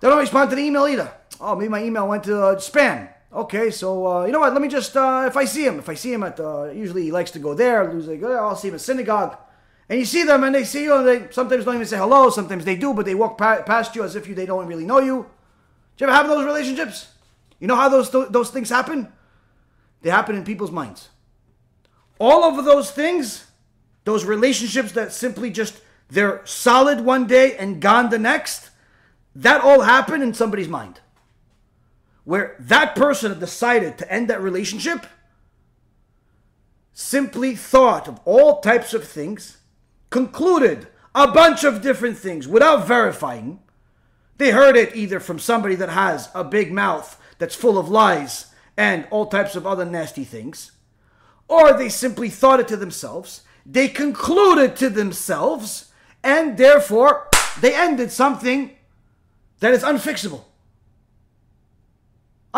They 0.00 0.08
don't 0.08 0.18
respond 0.18 0.50
to 0.50 0.56
the 0.56 0.62
email 0.62 0.86
either. 0.86 1.12
Oh, 1.40 1.54
maybe 1.54 1.68
my 1.68 1.82
email 1.82 2.08
went 2.08 2.24
to 2.24 2.42
uh, 2.42 2.56
spam. 2.56 3.08
Okay, 3.32 3.70
so 3.70 4.06
uh, 4.06 4.24
you 4.24 4.32
know 4.32 4.40
what? 4.40 4.52
Let 4.52 4.62
me 4.62 4.68
just 4.68 4.96
uh, 4.96 5.24
if 5.26 5.36
I 5.36 5.44
see 5.44 5.66
him, 5.66 5.78
if 5.78 5.88
I 5.88 5.94
see 5.94 6.12
him 6.12 6.22
at 6.22 6.40
uh, 6.40 6.70
usually 6.72 7.02
he 7.02 7.12
likes 7.12 7.30
to 7.32 7.38
go 7.38 7.54
there. 7.54 7.92
Usually, 7.92 8.22
oh, 8.24 8.48
I'll 8.48 8.56
see 8.56 8.68
him 8.68 8.74
at 8.74 8.80
synagogue, 8.80 9.36
and 9.88 9.98
you 9.98 10.06
see 10.06 10.22
them 10.22 10.44
and 10.44 10.54
they 10.54 10.64
see 10.64 10.84
you, 10.84 10.96
and 10.96 11.06
they 11.06 11.30
sometimes 11.30 11.64
don't 11.64 11.74
even 11.74 11.86
say 11.86 11.98
hello. 11.98 12.30
Sometimes 12.30 12.64
they 12.64 12.76
do, 12.76 12.94
but 12.94 13.04
they 13.04 13.14
walk 13.14 13.36
pa- 13.36 13.62
past 13.62 13.94
you 13.94 14.02
as 14.02 14.16
if 14.16 14.26
you 14.26 14.34
they 14.34 14.46
don't 14.46 14.66
really 14.66 14.86
know 14.86 14.98
you. 14.98 15.26
Do 15.96 16.04
you 16.04 16.10
ever 16.10 16.16
have 16.16 16.26
those 16.26 16.44
relationships? 16.44 17.08
You 17.60 17.66
know 17.66 17.76
how 17.76 17.90
those 17.90 18.08
th- 18.08 18.28
those 18.30 18.50
things 18.50 18.70
happen? 18.70 19.12
They 20.00 20.10
happen 20.10 20.36
in 20.36 20.44
people's 20.44 20.70
minds. 20.70 21.10
All 22.18 22.44
of 22.44 22.64
those 22.64 22.90
things, 22.90 23.46
those 24.04 24.24
relationships 24.24 24.92
that 24.92 25.12
simply 25.12 25.50
just 25.50 25.80
they're 26.08 26.40
solid 26.46 27.02
one 27.02 27.26
day 27.26 27.56
and 27.58 27.80
gone 27.80 28.08
the 28.08 28.18
next, 28.18 28.70
that 29.34 29.60
all 29.60 29.82
happened 29.82 30.22
in 30.22 30.32
somebody's 30.32 30.68
mind 30.68 31.00
where 32.28 32.54
that 32.58 32.94
person 32.94 33.40
decided 33.40 33.96
to 33.96 34.12
end 34.12 34.28
that 34.28 34.42
relationship 34.42 35.06
simply 36.92 37.56
thought 37.56 38.06
of 38.06 38.20
all 38.26 38.60
types 38.60 38.92
of 38.92 39.02
things, 39.02 39.56
concluded 40.10 40.86
a 41.14 41.26
bunch 41.26 41.64
of 41.64 41.80
different 41.80 42.18
things 42.18 42.46
without 42.46 42.86
verifying. 42.86 43.58
They 44.36 44.50
heard 44.50 44.76
it 44.76 44.94
either 44.94 45.20
from 45.20 45.38
somebody 45.38 45.74
that 45.76 45.88
has 45.88 46.28
a 46.34 46.44
big 46.44 46.70
mouth 46.70 47.18
that's 47.38 47.54
full 47.54 47.78
of 47.78 47.88
lies 47.88 48.52
and 48.76 49.08
all 49.10 49.24
types 49.24 49.56
of 49.56 49.66
other 49.66 49.86
nasty 49.86 50.24
things, 50.24 50.72
or 51.48 51.72
they 51.72 51.88
simply 51.88 52.28
thought 52.28 52.60
it 52.60 52.68
to 52.68 52.76
themselves. 52.76 53.40
They 53.64 53.88
concluded 53.88 54.76
to 54.76 54.90
themselves, 54.90 55.94
and 56.22 56.58
therefore 56.58 57.30
they 57.62 57.74
ended 57.74 58.12
something 58.12 58.76
that 59.60 59.72
is 59.72 59.82
unfixable. 59.82 60.44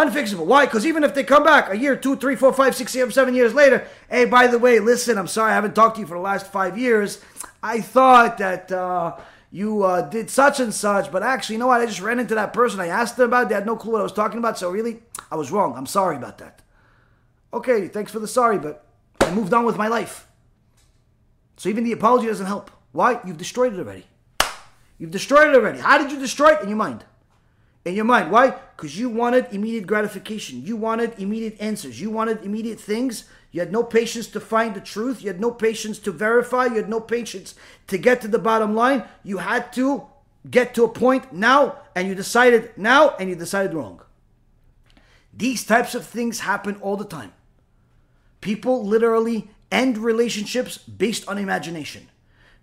Unfixable. 0.00 0.46
Why? 0.46 0.64
Because 0.64 0.86
even 0.86 1.04
if 1.04 1.14
they 1.14 1.22
come 1.22 1.44
back 1.44 1.70
a 1.70 1.76
year, 1.76 1.94
two, 1.94 2.16
three, 2.16 2.34
four, 2.34 2.54
five, 2.54 2.74
six, 2.74 2.92
seven, 2.92 3.34
years 3.34 3.52
later, 3.52 3.86
hey, 4.08 4.24
by 4.24 4.46
the 4.46 4.58
way, 4.58 4.80
listen, 4.80 5.18
I'm 5.18 5.26
sorry 5.26 5.52
I 5.52 5.54
haven't 5.54 5.74
talked 5.74 5.96
to 5.96 6.00
you 6.00 6.06
for 6.06 6.14
the 6.14 6.22
last 6.22 6.50
five 6.50 6.78
years. 6.78 7.22
I 7.62 7.82
thought 7.82 8.38
that 8.38 8.72
uh, 8.72 9.18
you 9.50 9.82
uh, 9.82 10.08
did 10.08 10.30
such 10.30 10.58
and 10.58 10.72
such, 10.72 11.12
but 11.12 11.22
actually, 11.22 11.56
you 11.56 11.58
know 11.58 11.66
what? 11.66 11.82
I 11.82 11.86
just 11.86 12.00
ran 12.00 12.18
into 12.18 12.34
that 12.36 12.54
person. 12.54 12.80
I 12.80 12.86
asked 12.86 13.18
them 13.18 13.26
about 13.26 13.42
it. 13.42 13.48
They 13.50 13.56
had 13.56 13.66
no 13.66 13.76
clue 13.76 13.92
what 13.92 14.00
I 14.00 14.02
was 14.02 14.14
talking 14.14 14.38
about. 14.38 14.58
So 14.58 14.70
really, 14.70 15.02
I 15.30 15.36
was 15.36 15.52
wrong. 15.52 15.76
I'm 15.76 15.84
sorry 15.84 16.16
about 16.16 16.38
that. 16.38 16.62
Okay, 17.52 17.86
thanks 17.86 18.10
for 18.10 18.20
the 18.20 18.28
sorry, 18.28 18.58
but 18.58 18.86
I 19.20 19.30
moved 19.34 19.52
on 19.52 19.66
with 19.66 19.76
my 19.76 19.88
life. 19.88 20.26
So 21.58 21.68
even 21.68 21.84
the 21.84 21.92
apology 21.92 22.26
doesn't 22.26 22.46
help. 22.46 22.70
Why? 22.92 23.20
You've 23.26 23.36
destroyed 23.36 23.74
it 23.74 23.78
already. 23.78 24.06
You've 24.98 25.10
destroyed 25.10 25.48
it 25.48 25.54
already. 25.54 25.80
How 25.80 25.98
did 25.98 26.10
you 26.10 26.18
destroy 26.18 26.54
it? 26.54 26.62
In 26.62 26.70
your 26.70 26.78
mind 26.78 27.04
in 27.84 27.94
your 27.94 28.04
mind. 28.04 28.30
Why? 28.30 28.50
Because 28.76 28.98
you 28.98 29.08
wanted 29.08 29.46
immediate 29.52 29.86
gratification. 29.86 30.64
You 30.64 30.76
wanted 30.76 31.18
immediate 31.18 31.60
answers. 31.60 32.00
You 32.00 32.10
wanted 32.10 32.44
immediate 32.44 32.80
things. 32.80 33.24
You 33.52 33.60
had 33.60 33.72
no 33.72 33.82
patience 33.82 34.26
to 34.28 34.40
find 34.40 34.74
the 34.74 34.80
truth. 34.80 35.22
You 35.22 35.28
had 35.28 35.40
no 35.40 35.50
patience 35.50 35.98
to 36.00 36.12
verify. 36.12 36.66
You 36.66 36.76
had 36.76 36.88
no 36.88 37.00
patience 37.00 37.54
to 37.88 37.98
get 37.98 38.20
to 38.20 38.28
the 38.28 38.38
bottom 38.38 38.74
line. 38.74 39.04
You 39.24 39.38
had 39.38 39.72
to 39.74 40.04
get 40.48 40.74
to 40.74 40.84
a 40.84 40.88
point 40.88 41.32
now, 41.32 41.76
and 41.94 42.08
you 42.08 42.14
decided 42.14 42.70
now, 42.76 43.16
and 43.16 43.28
you 43.28 43.34
decided 43.34 43.74
wrong. 43.74 44.00
These 45.34 45.64
types 45.64 45.94
of 45.94 46.06
things 46.06 46.40
happen 46.40 46.76
all 46.76 46.96
the 46.96 47.04
time. 47.04 47.32
People 48.40 48.86
literally 48.86 49.50
end 49.70 49.98
relationships 49.98 50.78
based 50.78 51.28
on 51.28 51.38
imagination. 51.38 52.08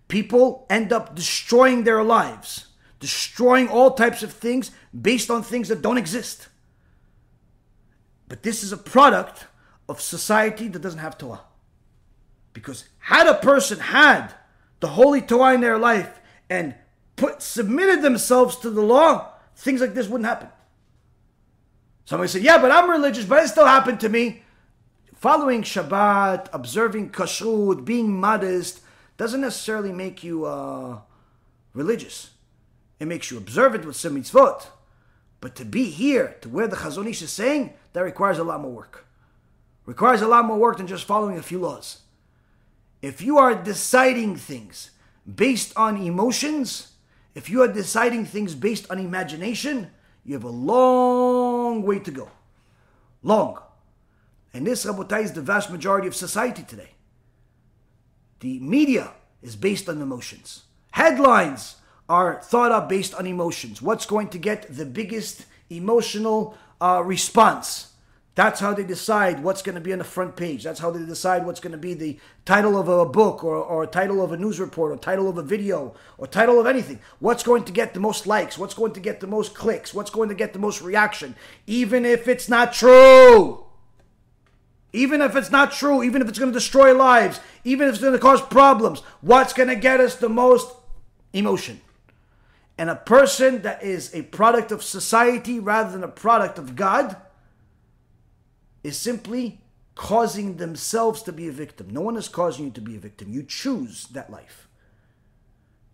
People 0.08 0.66
end 0.70 0.92
up 0.92 1.14
destroying 1.14 1.84
their 1.84 2.02
lives 2.02 2.67
destroying 3.00 3.68
all 3.68 3.92
types 3.92 4.22
of 4.22 4.32
things 4.32 4.70
based 4.98 5.30
on 5.30 5.42
things 5.42 5.68
that 5.68 5.82
don't 5.82 5.98
exist. 5.98 6.48
But 8.28 8.42
this 8.42 8.62
is 8.62 8.72
a 8.72 8.76
product 8.76 9.46
of 9.88 10.00
society 10.00 10.68
that 10.68 10.82
doesn't 10.82 11.00
have 11.00 11.16
Torah. 11.16 11.40
Because 12.52 12.84
had 12.98 13.26
a 13.26 13.34
person 13.34 13.78
had 13.78 14.32
the 14.80 14.88
holy 14.88 15.22
Torah 15.22 15.54
in 15.54 15.60
their 15.60 15.78
life 15.78 16.20
and 16.50 16.74
put 17.16 17.42
submitted 17.42 18.02
themselves 18.02 18.56
to 18.56 18.70
the 18.70 18.82
law, 18.82 19.32
things 19.56 19.80
like 19.80 19.94
this 19.94 20.08
wouldn't 20.08 20.28
happen. 20.28 20.48
Somebody 22.04 22.28
said, 22.28 22.42
"Yeah, 22.42 22.58
but 22.58 22.70
I'm 22.70 22.90
religious, 22.90 23.24
but 23.24 23.44
it 23.44 23.48
still 23.48 23.66
happened 23.66 24.00
to 24.00 24.08
me." 24.08 24.42
Following 25.14 25.62
Shabbat, 25.62 26.48
observing 26.52 27.10
kashrut, 27.10 27.84
being 27.84 28.18
modest 28.18 28.80
doesn't 29.16 29.40
necessarily 29.40 29.92
make 29.92 30.22
you 30.22 30.44
uh, 30.44 31.00
religious. 31.74 32.30
It 32.98 33.06
makes 33.06 33.30
you 33.30 33.38
observant 33.38 33.84
with 33.84 33.96
some 33.96 34.16
mitzvot. 34.20 34.66
But 35.40 35.54
to 35.56 35.64
be 35.64 35.84
here, 35.84 36.36
to 36.40 36.48
where 36.48 36.66
the 36.66 36.76
Chazon 36.76 37.08
Ish 37.08 37.22
is 37.22 37.30
saying, 37.30 37.74
that 37.92 38.00
requires 38.00 38.38
a 38.38 38.44
lot 38.44 38.60
more 38.60 38.72
work. 38.72 39.06
Requires 39.86 40.20
a 40.20 40.28
lot 40.28 40.44
more 40.44 40.58
work 40.58 40.78
than 40.78 40.86
just 40.86 41.04
following 41.04 41.38
a 41.38 41.42
few 41.42 41.60
laws. 41.60 42.00
If 43.00 43.22
you 43.22 43.38
are 43.38 43.54
deciding 43.54 44.36
things 44.36 44.90
based 45.32 45.72
on 45.76 45.96
emotions, 45.96 46.92
if 47.34 47.48
you 47.48 47.62
are 47.62 47.68
deciding 47.68 48.24
things 48.24 48.54
based 48.54 48.90
on 48.90 48.98
imagination, 48.98 49.90
you 50.24 50.34
have 50.34 50.44
a 50.44 50.50
long 50.50 51.82
way 51.82 52.00
to 52.00 52.10
go. 52.10 52.30
Long. 53.22 53.60
And 54.52 54.66
this, 54.66 54.84
Rabotai, 54.84 55.22
is 55.22 55.32
the 55.32 55.40
vast 55.40 55.70
majority 55.70 56.08
of 56.08 56.16
society 56.16 56.64
today. 56.64 56.90
The 58.40 58.58
media 58.60 59.12
is 59.42 59.56
based 59.56 59.88
on 59.88 60.02
emotions. 60.02 60.64
Headlines 60.90 61.76
are 62.08 62.40
thought 62.42 62.72
of 62.72 62.88
based 62.88 63.14
on 63.14 63.26
emotions. 63.26 63.82
What's 63.82 64.06
going 64.06 64.28
to 64.28 64.38
get 64.38 64.74
the 64.74 64.86
biggest 64.86 65.44
emotional 65.70 66.56
uh, 66.80 67.02
response? 67.04 67.92
That's 68.38 68.60
how 68.60 68.72
they 68.72 68.84
decide 68.84 69.42
what's 69.42 69.62
going 69.62 69.74
to 69.74 69.80
be 69.80 69.92
on 69.92 69.98
the 69.98 70.04
front 70.04 70.36
page. 70.36 70.62
That's 70.62 70.78
how 70.78 70.92
they 70.92 71.04
decide 71.04 71.44
what's 71.44 71.58
going 71.58 71.72
to 71.72 71.76
be 71.76 71.94
the 71.94 72.20
title 72.44 72.78
of 72.78 72.88
a 72.88 73.04
book 73.04 73.42
or, 73.42 73.56
or 73.56 73.82
a 73.82 73.86
title 73.88 74.22
of 74.22 74.30
a 74.30 74.36
news 74.36 74.60
report 74.60 74.92
or 74.92 74.96
title 74.96 75.28
of 75.28 75.38
a 75.38 75.42
video 75.42 75.92
or 76.18 76.28
title 76.28 76.60
of 76.60 76.66
anything. 76.68 77.00
What's 77.18 77.42
going 77.42 77.64
to 77.64 77.72
get 77.72 77.94
the 77.94 78.00
most 78.00 78.28
likes? 78.28 78.56
What's 78.56 78.74
going 78.74 78.92
to 78.92 79.00
get 79.00 79.18
the 79.18 79.26
most 79.26 79.56
clicks? 79.56 79.92
What's 79.92 80.10
going 80.10 80.28
to 80.28 80.36
get 80.36 80.52
the 80.52 80.60
most 80.60 80.80
reaction? 80.80 81.34
Even 81.66 82.06
if 82.06 82.28
it's 82.28 82.48
not 82.48 82.72
true. 82.72 83.64
Even 84.92 85.20
if 85.20 85.34
it's 85.34 85.50
not 85.50 85.72
true, 85.72 86.04
even 86.04 86.22
if 86.22 86.28
it's 86.28 86.38
going 86.38 86.52
to 86.52 86.58
destroy 86.58 86.96
lives, 86.96 87.40
even 87.64 87.88
if 87.88 87.94
it's 87.94 88.02
going 88.02 88.12
to 88.12 88.20
cause 88.20 88.40
problems, 88.40 89.00
what's 89.20 89.52
going 89.52 89.68
to 89.68 89.74
get 89.74 89.98
us 89.98 90.14
the 90.14 90.28
most 90.28 90.72
emotion? 91.32 91.80
And 92.78 92.88
a 92.88 92.94
person 92.94 93.62
that 93.62 93.82
is 93.82 94.14
a 94.14 94.22
product 94.22 94.70
of 94.70 94.84
society 94.84 95.58
rather 95.58 95.90
than 95.90 96.04
a 96.04 96.08
product 96.08 96.58
of 96.58 96.76
God 96.76 97.16
is 98.84 98.96
simply 98.96 99.60
causing 99.96 100.56
themselves 100.56 101.22
to 101.24 101.32
be 101.32 101.48
a 101.48 101.52
victim. 101.52 101.90
No 101.90 102.00
one 102.00 102.16
is 102.16 102.28
causing 102.28 102.66
you 102.66 102.70
to 102.70 102.80
be 102.80 102.94
a 102.94 103.00
victim. 103.00 103.32
You 103.32 103.42
choose 103.42 104.06
that 104.12 104.30
life. 104.30 104.68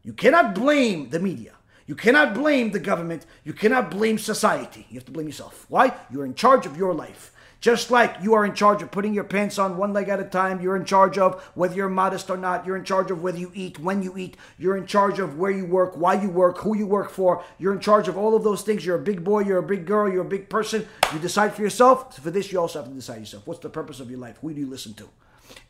You 0.03 0.13
cannot 0.13 0.55
blame 0.55 1.09
the 1.09 1.19
media. 1.19 1.55
You 1.87 1.95
cannot 1.95 2.35
blame 2.35 2.71
the 2.71 2.79
government. 2.79 3.25
You 3.45 3.55
cannot 3.55 3.91
blame 3.91 4.19
society. 4.19 4.87
You 4.91 4.97
have 4.97 5.07
to 5.07 5.13
blame 5.13 5.27
yourself. 5.27 5.65
Why? 5.71 5.95
You're 6.11 6.27
in 6.27 6.35
charge 6.35 6.67
of 6.67 6.77
your 6.77 6.93
life. 6.93 7.33
Just 7.65 7.91
like 7.91 8.17
you 8.21 8.35
are 8.35 8.45
in 8.45 8.53
charge 8.53 8.83
of 8.83 8.91
putting 8.91 9.15
your 9.15 9.25
pants 9.25 9.59
on 9.59 9.79
one 9.79 9.95
leg 9.95 10.11
at 10.11 10.21
a 10.21 10.25
time, 10.25 10.61
you're 10.61 10.77
in 10.77 10.85
charge 10.85 11.17
of 11.17 11.43
whether 11.55 11.75
you're 11.75 11.89
modest 11.89 12.29
or 12.29 12.37
not, 12.37 12.67
you're 12.67 12.77
in 12.77 12.85
charge 12.85 13.11
of 13.11 13.23
whether 13.23 13.39
you 13.39 13.51
eat, 13.55 13.79
when 13.79 14.03
you 14.03 14.19
eat, 14.19 14.37
you're 14.59 14.77
in 14.77 14.85
charge 14.85 15.19
of 15.19 15.39
where 15.39 15.51
you 15.51 15.65
work, 15.65 15.97
why 15.97 16.13
you 16.13 16.29
work, 16.29 16.59
who 16.59 16.77
you 16.77 16.87
work 16.87 17.09
for, 17.09 17.43
you're 17.59 17.73
in 17.73 17.81
charge 17.81 18.07
of 18.07 18.19
all 18.19 18.37
of 18.37 18.45
those 18.45 18.61
things. 18.61 18.85
You're 18.85 18.99
a 18.99 19.03
big 19.03 19.25
boy, 19.25 19.45
you're 19.45 19.57
a 19.57 19.63
big 19.63 19.87
girl, 19.87 20.13
you're 20.13 20.27
a 20.27 20.27
big 20.27 20.51
person. 20.51 20.87
You 21.11 21.19
decide 21.19 21.55
for 21.55 21.63
yourself. 21.63 22.19
For 22.19 22.31
this, 22.31 22.53
you 22.53 22.61
also 22.61 22.81
have 22.81 22.89
to 22.91 22.95
decide 22.95 23.21
yourself. 23.21 23.47
What's 23.47 23.61
the 23.61 23.71
purpose 23.71 23.99
of 23.99 24.11
your 24.11 24.21
life? 24.21 24.37
Who 24.43 24.53
do 24.53 24.61
you 24.61 24.69
listen 24.69 24.93
to? 24.97 25.09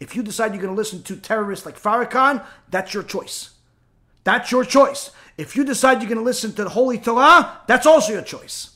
If 0.01 0.17
you 0.17 0.25
decide 0.25 0.53
you're 0.53 0.63
going 0.63 0.75
to 0.75 0.77
listen 0.77 1.05
to 1.05 1.15
terrorists 1.15 1.65
like 1.65 1.81
Farrakhan, 1.81 2.45
that's 2.71 2.93
your 2.93 3.05
choice. 3.05 3.51
That's 4.25 4.51
your 4.51 4.65
choice. 4.65 5.13
If 5.39 5.55
you 5.55 5.63
decide 5.63 6.01
you're 6.01 6.09
going 6.09 6.19
to 6.19 6.25
listen 6.25 6.55
to 6.55 6.65
the 6.65 6.71
Holy 6.71 6.99
Torah, 6.99 7.61
that's 7.69 7.87
also 7.87 8.15
your 8.15 8.23
choice. 8.23 8.74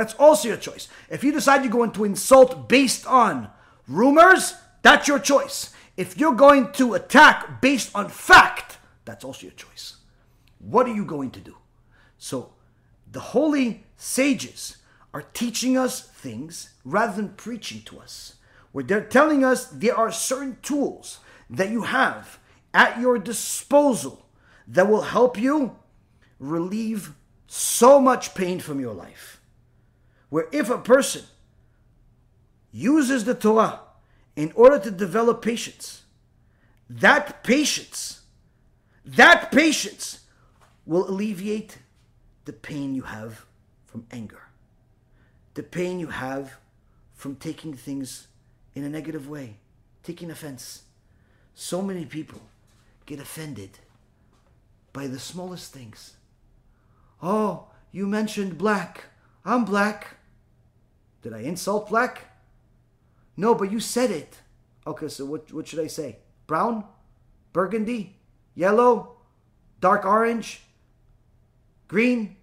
That's 0.00 0.14
also 0.14 0.48
your 0.48 0.56
choice. 0.56 0.88
If 1.10 1.22
you 1.22 1.30
decide 1.30 1.62
you're 1.62 1.70
going 1.70 1.92
to 1.92 2.04
insult 2.04 2.70
based 2.70 3.06
on 3.06 3.50
rumors, 3.86 4.54
that's 4.80 5.06
your 5.06 5.18
choice. 5.18 5.74
If 5.94 6.16
you're 6.16 6.32
going 6.32 6.72
to 6.72 6.94
attack 6.94 7.60
based 7.60 7.90
on 7.94 8.08
fact, 8.08 8.78
That's 9.04 9.26
also 9.26 9.42
your 9.42 9.54
choice. 9.56 9.96
What 10.58 10.86
are 10.86 10.94
you 10.94 11.04
going 11.04 11.32
to 11.32 11.40
do? 11.40 11.54
So, 12.16 12.54
the 13.12 13.20
holy 13.20 13.84
sages 13.94 14.78
are 15.12 15.20
teaching 15.20 15.76
us 15.76 16.00
things 16.00 16.70
rather 16.82 17.14
than 17.14 17.34
preaching 17.34 17.82
to 17.82 17.98
us. 17.98 18.36
Where 18.72 18.84
they're 18.84 19.04
telling 19.04 19.44
us 19.44 19.66
there 19.66 19.98
are 19.98 20.10
certain 20.10 20.56
tools 20.62 21.18
that 21.50 21.68
you 21.68 21.82
have 21.82 22.38
at 22.72 22.98
your 22.98 23.18
disposal 23.18 24.24
that 24.66 24.88
will 24.88 25.02
help 25.02 25.36
you 25.36 25.76
relieve 26.38 27.12
so 27.46 28.00
much 28.00 28.34
pain 28.34 28.60
from 28.60 28.80
your 28.80 28.94
life. 28.94 29.39
Where 30.30 30.48
if 30.52 30.70
a 30.70 30.78
person 30.78 31.24
uses 32.72 33.24
the 33.24 33.34
Torah 33.34 33.80
in 34.36 34.52
order 34.54 34.78
to 34.78 34.90
develop 34.90 35.42
patience, 35.42 36.04
that 36.88 37.44
patience, 37.44 38.22
that 39.04 39.52
patience 39.52 40.20
will 40.86 41.08
alleviate 41.08 41.78
the 42.44 42.52
pain 42.52 42.94
you 42.94 43.02
have 43.02 43.44
from 43.86 44.06
anger, 44.10 44.42
the 45.54 45.62
pain 45.62 46.00
you 46.00 46.06
have 46.06 46.54
from 47.14 47.36
taking 47.36 47.74
things 47.74 48.28
in 48.74 48.84
a 48.84 48.88
negative 48.88 49.28
way, 49.28 49.56
taking 50.02 50.30
offense. 50.30 50.82
So 51.54 51.82
many 51.82 52.06
people 52.06 52.40
get 53.04 53.20
offended 53.20 53.78
by 54.92 55.06
the 55.06 55.18
smallest 55.18 55.72
things. 55.72 56.14
Oh, 57.22 57.66
you 57.92 58.06
mentioned 58.06 58.56
black. 58.56 59.04
I'm 59.44 59.64
black. 59.64 60.16
Did 61.22 61.34
I 61.34 61.40
insult 61.40 61.88
black? 61.88 62.24
No, 63.36 63.54
but 63.54 63.72
you 63.72 63.80
said 63.80 64.10
it. 64.10 64.38
Okay, 64.86 65.08
so 65.08 65.24
what, 65.24 65.52
what 65.52 65.68
should 65.68 65.80
I 65.80 65.86
say? 65.86 66.18
Brown? 66.46 66.84
Burgundy? 67.52 68.16
Yellow? 68.54 69.16
Dark 69.80 70.04
orange? 70.04 70.62
Green? 71.88 72.36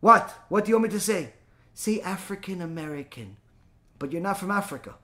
What? 0.00 0.34
What 0.48 0.64
do 0.64 0.70
you 0.70 0.76
want 0.76 0.92
me 0.92 0.98
to 0.98 1.00
say? 1.00 1.32
Say 1.74 2.00
African 2.00 2.60
American. 2.60 3.36
But 3.98 4.12
you're 4.12 4.20
not 4.20 4.38
from 4.38 4.50
Africa. 4.50 4.94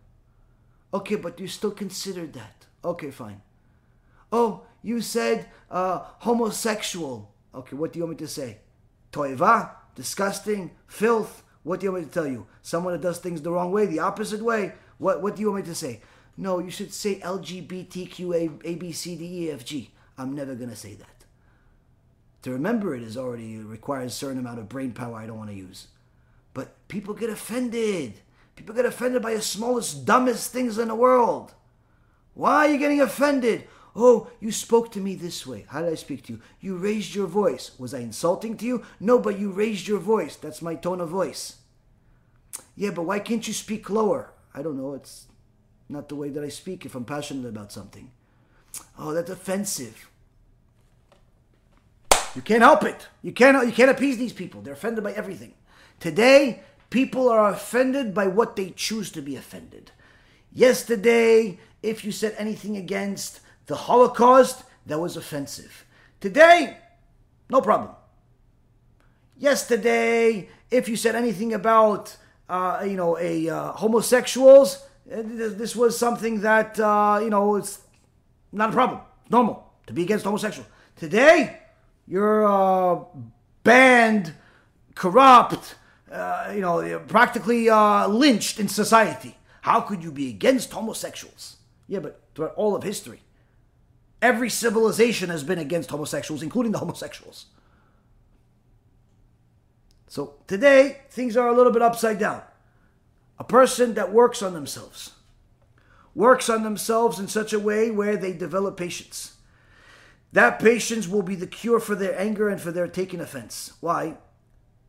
Okay, 0.92 1.16
but 1.16 1.38
you're 1.38 1.48
still 1.48 1.70
considered 1.70 2.32
that. 2.32 2.66
Okay, 2.84 3.10
fine. 3.10 3.42
Oh, 4.32 4.62
you 4.82 5.00
said 5.00 5.48
uh, 5.70 6.00
homosexual. 6.18 7.32
Okay, 7.54 7.76
what 7.76 7.92
do 7.92 7.98
you 7.98 8.04
want 8.04 8.20
me 8.20 8.26
to 8.26 8.32
say? 8.32 8.58
Toiva? 9.12 9.70
Disgusting? 9.94 10.72
Filth? 10.86 11.42
What 11.62 11.80
do 11.80 11.86
you 11.86 11.92
want 11.92 12.04
me 12.04 12.08
to 12.08 12.14
tell 12.14 12.26
you? 12.26 12.46
Someone 12.62 12.92
that 12.92 13.02
does 13.02 13.18
things 13.18 13.42
the 13.42 13.50
wrong 13.50 13.72
way, 13.72 13.86
the 13.86 14.00
opposite 14.00 14.42
way? 14.42 14.72
What, 14.98 15.22
what 15.22 15.36
do 15.36 15.42
you 15.42 15.50
want 15.50 15.64
me 15.64 15.70
to 15.70 15.74
say? 15.74 16.00
No, 16.36 16.60
you 16.60 16.70
should 16.70 16.94
say 16.94 17.16
LGBTQ 17.16 18.60
A, 18.64 18.74
B, 18.76 18.92
C, 18.92 19.16
D, 19.16 19.24
E, 19.24 19.50
F, 19.50 19.64
G. 19.64 19.90
I'm 20.16 20.34
never 20.34 20.54
to 20.54 20.76
say 20.76 20.94
that. 20.94 21.24
To 22.42 22.52
remember 22.52 22.94
it 22.94 23.02
is 23.02 23.16
already 23.16 23.58
requires 23.58 24.12
a 24.12 24.16
certain 24.16 24.38
amount 24.38 24.60
of 24.60 24.68
brain 24.68 24.92
power 24.92 25.16
I 25.16 25.26
don't 25.26 25.38
want 25.38 25.50
to 25.50 25.56
use. 25.56 25.88
But 26.54 26.88
people 26.88 27.14
get 27.14 27.30
offended. 27.30 28.14
People 28.54 28.74
get 28.74 28.86
offended 28.86 29.22
by 29.22 29.34
the 29.34 29.42
smallest, 29.42 30.04
dumbest 30.04 30.52
things 30.52 30.78
in 30.78 30.88
the 30.88 30.94
world. 30.94 31.54
Why 32.34 32.66
are 32.66 32.68
you 32.68 32.78
getting 32.78 33.00
offended? 33.00 33.66
Oh, 34.00 34.30
you 34.38 34.52
spoke 34.52 34.92
to 34.92 35.00
me 35.00 35.16
this 35.16 35.44
way. 35.44 35.66
How 35.68 35.82
did 35.82 35.90
I 35.90 35.96
speak 35.96 36.22
to 36.26 36.34
you? 36.34 36.40
You 36.60 36.76
raised 36.76 37.16
your 37.16 37.26
voice. 37.26 37.72
Was 37.80 37.92
I 37.92 37.98
insulting 37.98 38.56
to 38.58 38.64
you? 38.64 38.84
No, 39.00 39.18
but 39.18 39.40
you 39.40 39.50
raised 39.50 39.88
your 39.88 39.98
voice. 39.98 40.36
That's 40.36 40.62
my 40.62 40.76
tone 40.76 41.00
of 41.00 41.08
voice. 41.08 41.56
Yeah, 42.76 42.90
but 42.90 43.02
why 43.02 43.18
can't 43.18 43.46
you 43.48 43.52
speak 43.52 43.90
lower? 43.90 44.30
I 44.54 44.62
don't 44.62 44.76
know. 44.76 44.94
It's 44.94 45.26
not 45.88 46.08
the 46.08 46.14
way 46.14 46.28
that 46.28 46.44
I 46.44 46.48
speak 46.48 46.86
if 46.86 46.94
I'm 46.94 47.04
passionate 47.04 47.48
about 47.48 47.72
something. 47.72 48.12
Oh, 48.96 49.12
that's 49.12 49.30
offensive. 49.30 50.08
You 52.36 52.42
can't 52.42 52.62
help 52.62 52.84
it. 52.84 53.08
You 53.22 53.32
can't 53.32 53.66
you 53.66 53.72
can't 53.72 53.90
appease 53.90 54.16
these 54.16 54.32
people. 54.32 54.60
They're 54.60 54.74
offended 54.74 55.02
by 55.02 55.12
everything. 55.12 55.54
Today, 55.98 56.62
people 56.88 57.28
are 57.28 57.50
offended 57.50 58.14
by 58.14 58.28
what 58.28 58.54
they 58.54 58.70
choose 58.70 59.10
to 59.10 59.22
be 59.22 59.34
offended. 59.34 59.90
Yesterday, 60.52 61.58
if 61.82 62.04
you 62.04 62.12
said 62.12 62.36
anything 62.38 62.76
against 62.76 63.40
the 63.68 63.76
Holocaust, 63.76 64.64
that 64.86 64.98
was 64.98 65.16
offensive. 65.16 65.84
Today, 66.20 66.76
no 67.48 67.60
problem. 67.60 67.90
Yesterday, 69.36 70.48
if 70.70 70.88
you 70.88 70.96
said 70.96 71.14
anything 71.14 71.54
about 71.54 72.16
uh, 72.48 72.82
you 72.84 72.96
know 72.96 73.16
a 73.18 73.48
uh, 73.48 73.72
homosexuals, 73.72 74.76
uh, 75.12 75.22
this 75.22 75.76
was 75.76 75.96
something 75.96 76.40
that 76.40 76.80
uh, 76.80 77.20
you 77.22 77.30
know 77.30 77.56
it's 77.56 77.80
not 78.50 78.70
a 78.70 78.72
problem. 78.72 79.00
Normal 79.30 79.70
to 79.86 79.92
be 79.92 80.02
against 80.02 80.24
homosexuals. 80.24 80.68
Today, 80.96 81.60
you're 82.06 82.46
uh, 82.46 83.04
banned, 83.62 84.34
corrupt, 84.94 85.76
uh, 86.10 86.52
you 86.54 86.62
know, 86.62 86.98
practically 87.06 87.68
lynched 87.68 88.58
in 88.58 88.68
society. 88.68 89.36
How 89.60 89.82
could 89.82 90.02
you 90.02 90.10
be 90.10 90.30
against 90.30 90.72
homosexuals? 90.72 91.58
Yeah, 91.86 92.00
but 92.00 92.22
throughout 92.34 92.54
all 92.54 92.74
of 92.74 92.82
history, 92.82 93.20
Every 94.20 94.50
civilization 94.50 95.30
has 95.30 95.44
been 95.44 95.58
against 95.58 95.90
homosexuals, 95.90 96.42
including 96.42 96.72
the 96.72 96.78
homosexuals. 96.78 97.46
So 100.08 100.34
today, 100.46 100.98
things 101.10 101.36
are 101.36 101.48
a 101.48 101.54
little 101.54 101.72
bit 101.72 101.82
upside 101.82 102.18
down. 102.18 102.42
A 103.38 103.44
person 103.44 103.94
that 103.94 104.12
works 104.12 104.42
on 104.42 104.54
themselves, 104.54 105.12
works 106.14 106.48
on 106.48 106.64
themselves 106.64 107.20
in 107.20 107.28
such 107.28 107.52
a 107.52 107.58
way 107.60 107.90
where 107.90 108.16
they 108.16 108.32
develop 108.32 108.76
patience. 108.76 109.36
That 110.32 110.58
patience 110.58 111.06
will 111.06 111.22
be 111.22 111.36
the 111.36 111.46
cure 111.46 111.78
for 111.78 111.94
their 111.94 112.18
anger 112.18 112.48
and 112.48 112.60
for 112.60 112.72
their 112.72 112.88
taking 112.88 113.20
offense. 113.20 113.74
Why? 113.80 114.16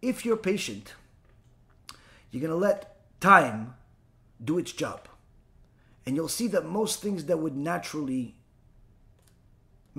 If 0.01 0.25
you're 0.25 0.37
patient, 0.37 0.93
you're 2.31 2.41
going 2.41 2.51
to 2.51 2.57
let 2.57 3.19
time 3.19 3.75
do 4.43 4.57
its 4.57 4.71
job. 4.71 5.07
And 6.05 6.15
you'll 6.15 6.27
see 6.27 6.47
that 6.47 6.65
most 6.65 7.01
things 7.01 7.25
that 7.25 7.37
would 7.37 7.55
naturally 7.55 8.38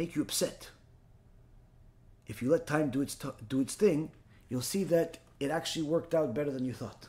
make 0.00 0.16
you 0.16 0.22
upset. 0.22 0.70
If 2.26 2.40
you 2.40 2.48
let 2.50 2.66
time 2.66 2.88
do 2.88 3.02
its 3.02 3.14
t- 3.14 3.38
do 3.46 3.60
its 3.60 3.74
thing, 3.74 4.10
you'll 4.48 4.70
see 4.74 4.84
that 4.84 5.18
it 5.38 5.50
actually 5.50 5.86
worked 5.94 6.14
out 6.14 6.32
better 6.32 6.50
than 6.50 6.64
you 6.64 6.72
thought. 6.72 7.08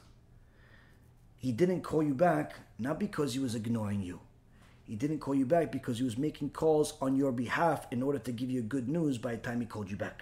He 1.38 1.54
didn't 1.54 1.84
call 1.84 2.04
you 2.04 2.14
back 2.14 2.48
not 2.78 3.00
because 3.00 3.34
he 3.34 3.40
was 3.40 3.56
ignoring 3.56 4.02
you. 4.02 4.20
He 4.84 4.98
didn't 4.98 5.20
call 5.20 5.36
you 5.36 5.46
back 5.46 5.72
because 5.72 6.00
he 6.00 6.04
was 6.04 6.18
making 6.18 6.50
calls 6.50 6.90
on 7.02 7.16
your 7.16 7.32
behalf 7.32 7.88
in 7.92 8.04
order 8.04 8.20
to 8.20 8.32
give 8.34 8.52
you 8.52 8.62
good 8.62 8.90
news 8.90 9.18
by 9.18 9.32
the 9.36 9.44
time 9.46 9.62
he 9.62 9.68
called 9.74 9.90
you 9.90 9.96
back. 9.96 10.20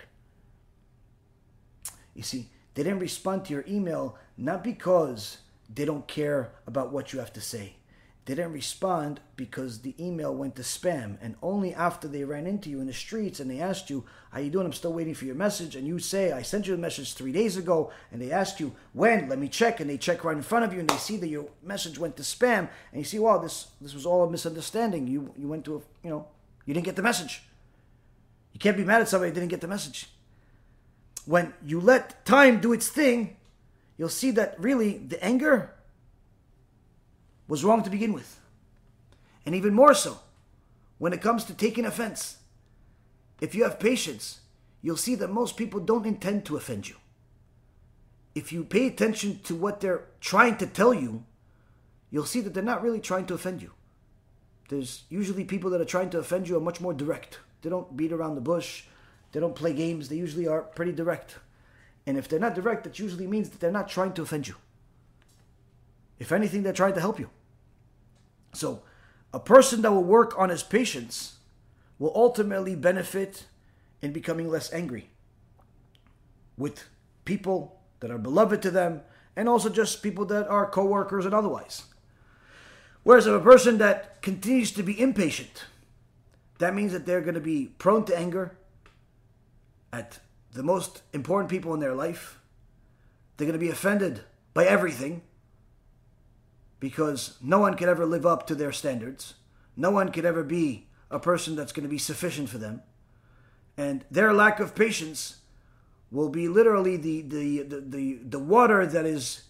You 2.13 2.21
see, 2.21 2.49
they 2.75 2.83
didn't 2.83 3.07
respond 3.09 3.45
to 3.45 3.53
your 3.53 3.65
email 3.67 4.15
not 4.37 4.63
because 4.63 5.39
they 5.73 5.85
don't 5.85 6.07
care 6.07 6.51
about 6.67 6.91
what 6.91 7.13
you 7.13 7.17
have 7.19 7.33
to 7.33 7.41
say 7.41 7.78
didn't 8.35 8.53
respond 8.53 9.19
because 9.35 9.79
the 9.79 9.95
email 9.99 10.33
went 10.35 10.55
to 10.55 10.61
spam. 10.61 11.17
And 11.21 11.35
only 11.41 11.73
after 11.73 12.07
they 12.07 12.23
ran 12.23 12.47
into 12.47 12.69
you 12.69 12.81
in 12.81 12.87
the 12.87 12.93
streets 12.93 13.39
and 13.39 13.49
they 13.49 13.59
asked 13.59 13.89
you 13.89 14.05
how 14.31 14.39
you 14.39 14.49
doing? 14.49 14.65
I'm 14.65 14.73
still 14.73 14.93
waiting 14.93 15.13
for 15.13 15.25
your 15.25 15.35
message. 15.35 15.75
And 15.75 15.87
you 15.87 15.99
say 15.99 16.31
i 16.31 16.41
sent 16.41 16.67
you 16.67 16.73
a 16.73 16.77
message 16.77 17.13
three 17.13 17.31
days 17.31 17.57
ago 17.57 17.91
and 18.11 18.21
they 18.21 18.31
asked 18.31 18.59
you 18.59 18.73
when? 18.93 19.29
Let 19.29 19.39
me 19.39 19.47
check. 19.47 19.79
And 19.79 19.89
they 19.89 19.97
check 19.97 20.23
right 20.23 20.35
in 20.35 20.43
front 20.43 20.65
of 20.65 20.73
you 20.73 20.79
and 20.79 20.89
they 20.89 20.97
see 20.97 21.17
that 21.17 21.27
your 21.27 21.47
message 21.63 21.97
went 21.97 22.17
to 22.17 22.23
spam. 22.23 22.69
And 22.91 22.99
you 22.99 23.03
see 23.03 23.19
wow 23.19 23.37
this 23.37 23.67
this 23.81 23.93
was 23.93 24.05
all 24.05 24.23
a 24.23 24.29
misunderstanding. 24.29 25.07
You 25.07 25.33
you 25.37 25.47
went 25.47 25.65
to 25.65 25.77
a 25.77 25.81
you 26.03 26.09
know 26.09 26.27
you 26.65 26.73
didn't 26.73 26.85
get 26.85 26.95
the 26.95 27.01
message. 27.01 27.43
You 28.53 28.59
can't 28.59 28.77
be 28.77 28.83
mad 28.83 29.01
at 29.01 29.09
somebody 29.09 29.31
who 29.31 29.35
didn't 29.35 29.49
get 29.49 29.61
the 29.61 29.67
message. 29.67 30.07
When 31.25 31.53
you 31.65 31.79
let 31.79 32.25
time 32.25 32.59
do 32.59 32.73
its 32.73 32.89
thing 32.89 33.37
you'll 33.99 34.09
see 34.09 34.31
that 34.31 34.55
really 34.57 34.97
the 34.97 35.23
anger 35.23 35.73
was 37.49 37.65
wrong 37.65 37.83
to 37.83 37.89
begin 37.89 38.13
with. 38.13 38.39
And 39.45 39.53
even 39.53 39.73
more 39.73 39.93
so, 39.93 40.19
when 40.99 41.11
it 41.11 41.21
comes 41.21 41.43
to 41.45 41.53
taking 41.53 41.85
offense. 41.85 42.37
If 43.41 43.55
you 43.55 43.63
have 43.63 43.79
patience, 43.79 44.41
you'll 44.81 44.97
see 44.97 45.15
that 45.15 45.31
most 45.31 45.57
people 45.57 45.79
don't 45.79 46.05
intend 46.05 46.45
to 46.45 46.55
offend 46.55 46.87
you. 46.87 46.95
If 48.35 48.53
you 48.53 48.63
pay 48.63 48.87
attention 48.87 49.39
to 49.43 49.55
what 49.55 49.81
they're 49.81 50.05
trying 50.21 50.57
to 50.57 50.67
tell 50.67 50.93
you, 50.93 51.25
you'll 52.11 52.25
see 52.25 52.41
that 52.41 52.53
they're 52.53 52.63
not 52.63 52.83
really 52.83 52.99
trying 52.99 53.25
to 53.25 53.33
offend 53.33 53.61
you. 53.61 53.71
There's 54.69 55.03
usually 55.09 55.45
people 55.45 55.71
that 55.71 55.81
are 55.81 55.85
trying 55.85 56.11
to 56.11 56.19
offend 56.19 56.47
you 56.47 56.55
are 56.55 56.61
much 56.61 56.79
more 56.79 56.93
direct. 56.93 57.39
They 57.61 57.69
don't 57.69 57.97
beat 57.97 58.13
around 58.13 58.35
the 58.35 58.41
bush, 58.41 58.83
they 59.31 59.39
don't 59.39 59.55
play 59.55 59.73
games, 59.73 60.09
they 60.09 60.15
usually 60.15 60.47
are 60.47 60.61
pretty 60.61 60.91
direct. 60.91 61.37
And 62.05 62.17
if 62.17 62.27
they're 62.27 62.39
not 62.39 62.55
direct, 62.55 62.83
that 62.83 62.99
usually 62.99 63.27
means 63.27 63.49
that 63.49 63.59
they're 63.59 63.71
not 63.71 63.89
trying 63.89 64.13
to 64.13 64.21
offend 64.21 64.47
you. 64.47 64.55
If 66.19 66.31
anything, 66.31 66.63
they're 66.63 66.73
trying 66.73 66.93
to 66.93 66.99
help 66.99 67.19
you. 67.19 67.29
So, 68.53 68.83
a 69.33 69.39
person 69.39 69.81
that 69.83 69.91
will 69.91 70.03
work 70.03 70.37
on 70.37 70.49
his 70.49 70.63
patience 70.63 71.37
will 71.99 72.11
ultimately 72.15 72.75
benefit 72.75 73.45
in 74.01 74.11
becoming 74.11 74.49
less 74.49 74.71
angry 74.73 75.09
with 76.57 76.85
people 77.25 77.79
that 77.99 78.09
are 78.09 78.17
beloved 78.17 78.61
to 78.61 78.71
them 78.71 79.01
and 79.35 79.47
also 79.47 79.69
just 79.69 80.01
people 80.01 80.25
that 80.25 80.47
are 80.47 80.69
co-workers 80.69 81.25
and 81.25 81.33
otherwise. 81.33 81.83
Whereas 83.03 83.27
if 83.27 83.33
a 83.33 83.39
person 83.39 83.77
that 83.77 84.21
continues 84.21 84.71
to 84.71 84.83
be 84.83 84.99
impatient, 84.99 85.65
that 86.57 86.73
means 86.73 86.91
that 86.91 87.05
they're 87.05 87.21
going 87.21 87.35
to 87.35 87.41
be 87.41 87.71
prone 87.77 88.03
to 88.05 88.17
anger, 88.17 88.57
at 89.91 90.19
the 90.53 90.63
most 90.63 91.01
important 91.13 91.49
people 91.49 91.73
in 91.73 91.79
their 91.79 91.95
life. 91.95 92.39
They're 93.37 93.47
going 93.47 93.59
to 93.59 93.65
be 93.65 93.71
offended 93.71 94.21
by 94.53 94.65
everything 94.65 95.21
because 96.79 97.37
no 97.41 97.59
one 97.59 97.75
could 97.75 97.89
ever 97.89 98.05
live 98.05 98.25
up 98.25 98.47
to 98.47 98.55
their 98.55 98.71
standards. 98.71 99.35
No 99.75 99.91
one 99.91 100.11
could 100.11 100.25
ever 100.25 100.43
be 100.43 100.87
a 101.11 101.19
person 101.19 101.55
that's 101.55 101.71
going 101.71 101.83
to 101.83 101.89
be 101.89 101.97
sufficient 101.97 102.49
for 102.49 102.57
them. 102.57 102.81
And 103.77 104.05
their 104.11 104.33
lack 104.33 104.59
of 104.59 104.75
patience 104.75 105.37
will 106.11 106.29
be 106.29 106.47
literally 106.47 106.97
the, 106.97 107.21
the, 107.21 107.63
the, 107.63 107.81
the, 107.81 108.19
the 108.23 108.39
water 108.39 108.85
that 108.85 109.05
is 109.05 109.43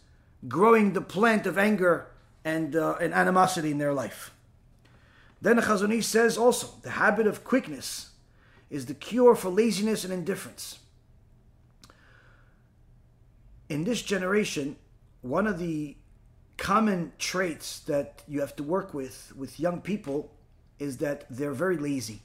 growing 0.47 0.93
the 0.93 1.01
plant 1.01 1.45
of 1.45 1.57
anger 1.57 2.07
and, 2.45 2.75
uh, 2.75 2.95
and 3.01 3.13
animosity 3.13 3.71
in 3.71 3.77
their 3.77 3.93
life. 3.93 4.31
Then 5.41 5.55
the 5.55 5.61
Chazon 5.61 5.93
Ish 5.97 6.05
says 6.05 6.37
also 6.37 6.67
the 6.81 6.91
habit 6.91 7.27
of 7.27 7.43
quickness 7.43 8.09
is 8.69 8.85
the 8.85 8.93
cure 8.93 9.35
for 9.35 9.49
laziness 9.49 10.03
and 10.03 10.13
indifference. 10.13 10.79
In 13.67 13.83
this 13.83 14.01
generation, 14.01 14.75
one 15.21 15.47
of 15.47 15.59
the 15.59 15.95
common 16.59 17.13
traits 17.17 17.79
that 17.79 18.21
you 18.27 18.41
have 18.41 18.55
to 18.57 18.63
work 18.63 18.93
with 18.93 19.33
with 19.35 19.59
young 19.59 19.81
people 19.81 20.31
is 20.77 20.97
that 20.97 21.25
they're 21.29 21.53
very 21.53 21.77
lazy. 21.77 22.21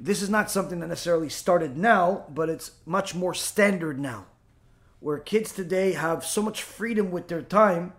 This 0.00 0.22
is 0.22 0.30
not 0.30 0.50
something 0.50 0.80
that 0.80 0.86
necessarily 0.86 1.28
started 1.28 1.76
now, 1.76 2.24
but 2.30 2.48
it's 2.48 2.72
much 2.86 3.14
more 3.14 3.34
standard 3.34 3.98
now. 3.98 4.26
Where 5.00 5.18
kids 5.18 5.52
today 5.52 5.92
have 5.92 6.24
so 6.24 6.42
much 6.42 6.62
freedom 6.62 7.10
with 7.10 7.28
their 7.28 7.42
time, 7.42 7.92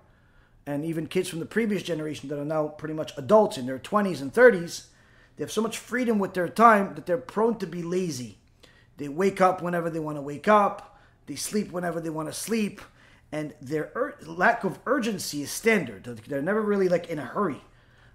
and 0.66 0.86
even 0.86 1.08
kids 1.08 1.30
from 1.30 1.40
the 1.40 1.46
previous 1.46 1.84
generation 1.84 2.30
that 2.30 2.40
are 2.40 2.46
now 2.46 2.70
pretty 2.70 2.94
much 2.94 3.12
adults 3.18 3.58
in 3.58 3.66
their 3.66 3.80
20s 3.80 4.22
and 4.22 4.34
30s, 4.34 4.88
they 5.36 5.44
have 5.44 5.52
so 5.52 5.62
much 5.62 5.78
freedom 5.78 6.18
with 6.18 6.34
their 6.34 6.50
time 6.50 6.96
that 6.96 7.06
they're 7.06 7.18
prone 7.18 7.58
to 7.60 7.68
be 7.68 7.84
lazy. 7.84 8.38
They 8.98 9.10
wake 9.10 9.42
up 9.42 9.62
whenever 9.62 9.90
they 9.90 10.00
want 10.00 10.18
to 10.18 10.22
wake 10.22 10.48
up, 10.48 11.00
they 11.26 11.36
sleep 11.36 11.72
whenever 11.72 12.00
they 12.00 12.10
want 12.10 12.30
to 12.30 12.34
sleep, 12.34 12.82
and 13.34 13.56
their 13.60 13.92
ur- 13.96 14.16
lack 14.28 14.64
of 14.64 14.78
urgency 14.86 15.42
is 15.42 15.50
standard. 15.50 16.04
They're 16.28 16.40
never 16.44 16.62
really 16.62 16.88
like 16.88 17.10
in 17.10 17.18
a 17.18 17.26
hurry. 17.26 17.62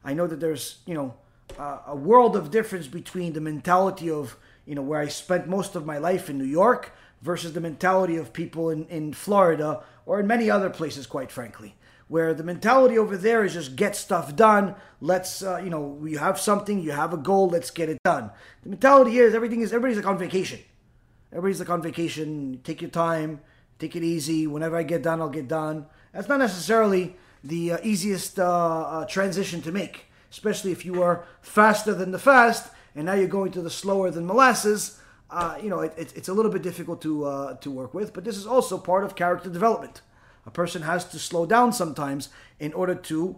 I 0.04 0.14
know 0.14 0.28
that 0.28 0.38
there's, 0.38 0.78
you 0.86 0.94
know, 0.94 1.14
uh, 1.58 1.80
a 1.88 1.96
world 1.96 2.36
of 2.36 2.52
difference 2.52 2.86
between 2.86 3.32
the 3.32 3.40
mentality 3.40 4.08
of, 4.08 4.36
you 4.64 4.76
know, 4.76 4.82
where 4.82 5.00
I 5.00 5.08
spent 5.08 5.48
most 5.48 5.74
of 5.74 5.84
my 5.84 5.98
life 5.98 6.30
in 6.30 6.38
New 6.38 6.44
York 6.44 6.92
versus 7.20 7.52
the 7.52 7.60
mentality 7.60 8.16
of 8.16 8.32
people 8.32 8.70
in, 8.70 8.86
in 8.86 9.12
Florida 9.12 9.82
or 10.06 10.20
in 10.20 10.28
many 10.28 10.48
other 10.48 10.70
places, 10.70 11.04
quite 11.04 11.32
frankly, 11.32 11.74
where 12.06 12.32
the 12.32 12.44
mentality 12.44 12.96
over 12.96 13.16
there 13.16 13.44
is 13.44 13.54
just 13.54 13.74
get 13.74 13.96
stuff 13.96 14.36
done. 14.36 14.76
Let's, 15.00 15.42
uh, 15.42 15.60
you 15.64 15.68
know, 15.68 16.00
you 16.06 16.18
have 16.18 16.38
something, 16.38 16.80
you 16.80 16.92
have 16.92 17.12
a 17.12 17.16
goal, 17.16 17.48
let's 17.48 17.72
get 17.72 17.88
it 17.88 17.98
done. 18.04 18.30
The 18.62 18.68
mentality 18.68 19.10
here 19.10 19.26
is 19.26 19.34
everything 19.34 19.62
is, 19.62 19.72
everybody's 19.72 19.96
like 19.96 20.06
on 20.06 20.16
vacation. 20.16 20.60
Everybody's 21.32 21.58
like 21.58 21.70
on 21.70 21.82
vacation, 21.82 22.60
take 22.62 22.80
your 22.80 22.90
time, 22.90 23.40
take 23.78 23.96
it 23.96 24.02
easy. 24.02 24.46
Whenever 24.46 24.76
I 24.76 24.82
get 24.82 25.02
done, 25.02 25.20
I'll 25.20 25.28
get 25.28 25.48
done. 25.48 25.86
That's 26.12 26.28
not 26.28 26.38
necessarily 26.38 27.16
the 27.44 27.72
uh, 27.72 27.78
easiest 27.82 28.38
uh, 28.38 28.44
uh, 28.44 29.04
transition 29.06 29.62
to 29.62 29.72
make, 29.72 30.06
especially 30.30 30.72
if 30.72 30.84
you 30.84 31.02
are 31.02 31.24
faster 31.40 31.94
than 31.94 32.10
the 32.10 32.18
fast 32.18 32.70
and 32.98 33.06
now 33.06 33.14
you're 33.14 33.28
going 33.28 33.52
to 33.52 33.62
the 33.62 33.70
slower 33.70 34.10
than 34.10 34.26
molasses. 34.26 35.00
Uh, 35.30 35.56
you 35.62 35.70
know, 35.70 35.80
it, 35.80 35.94
it, 35.96 36.16
it's 36.16 36.28
a 36.28 36.34
little 36.34 36.50
bit 36.50 36.62
difficult 36.62 37.00
to 37.02 37.24
uh, 37.24 37.54
to 37.58 37.70
work 37.70 37.94
with, 37.94 38.12
but 38.12 38.24
this 38.24 38.36
is 38.36 38.46
also 38.46 38.76
part 38.76 39.04
of 39.04 39.14
character 39.14 39.48
development. 39.48 40.00
A 40.46 40.50
person 40.50 40.82
has 40.82 41.04
to 41.10 41.18
slow 41.18 41.46
down 41.46 41.72
sometimes 41.72 42.30
in 42.58 42.72
order 42.72 42.96
to 42.96 43.36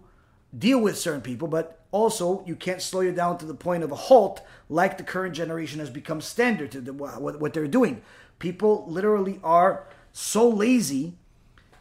deal 0.56 0.80
with 0.80 0.96
certain 0.96 1.20
people, 1.20 1.46
but 1.46 1.84
also 1.90 2.42
you 2.46 2.56
can't 2.56 2.80
slow 2.80 3.00
you 3.00 3.12
down 3.12 3.36
to 3.38 3.44
the 3.44 3.54
point 3.54 3.82
of 3.82 3.92
a 3.92 3.96
halt 3.96 4.40
like 4.68 4.96
the 4.96 5.04
current 5.04 5.34
generation 5.34 5.78
has 5.78 5.90
become 5.90 6.20
standard 6.20 6.70
to 6.70 6.80
the, 6.80 6.92
what, 6.92 7.40
what 7.40 7.52
they're 7.52 7.66
doing. 7.66 8.00
People 8.38 8.86
literally 8.88 9.40
are 9.44 9.86
so 10.12 10.48
lazy 10.48 11.14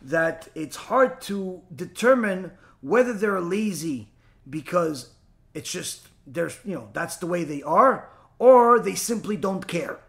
that 0.02 0.48
it's 0.56 0.76
hard 0.76 1.22
to 1.22 1.62
determine 1.76 2.52
whether 2.82 3.14
they're 3.14 3.42
lazy 3.42 4.10
because 4.50 5.14
it's 5.54 5.72
just 5.72 6.08
there's 6.26 6.58
you 6.64 6.74
know 6.76 6.90
that's 6.94 7.18
the 7.18 7.28
way 7.28 7.44
they 7.44 7.62
are 7.64 8.10
or 8.38 8.80
they 8.80 8.96
simply 8.96 9.36
don't 9.36 9.68
care. 9.68 10.00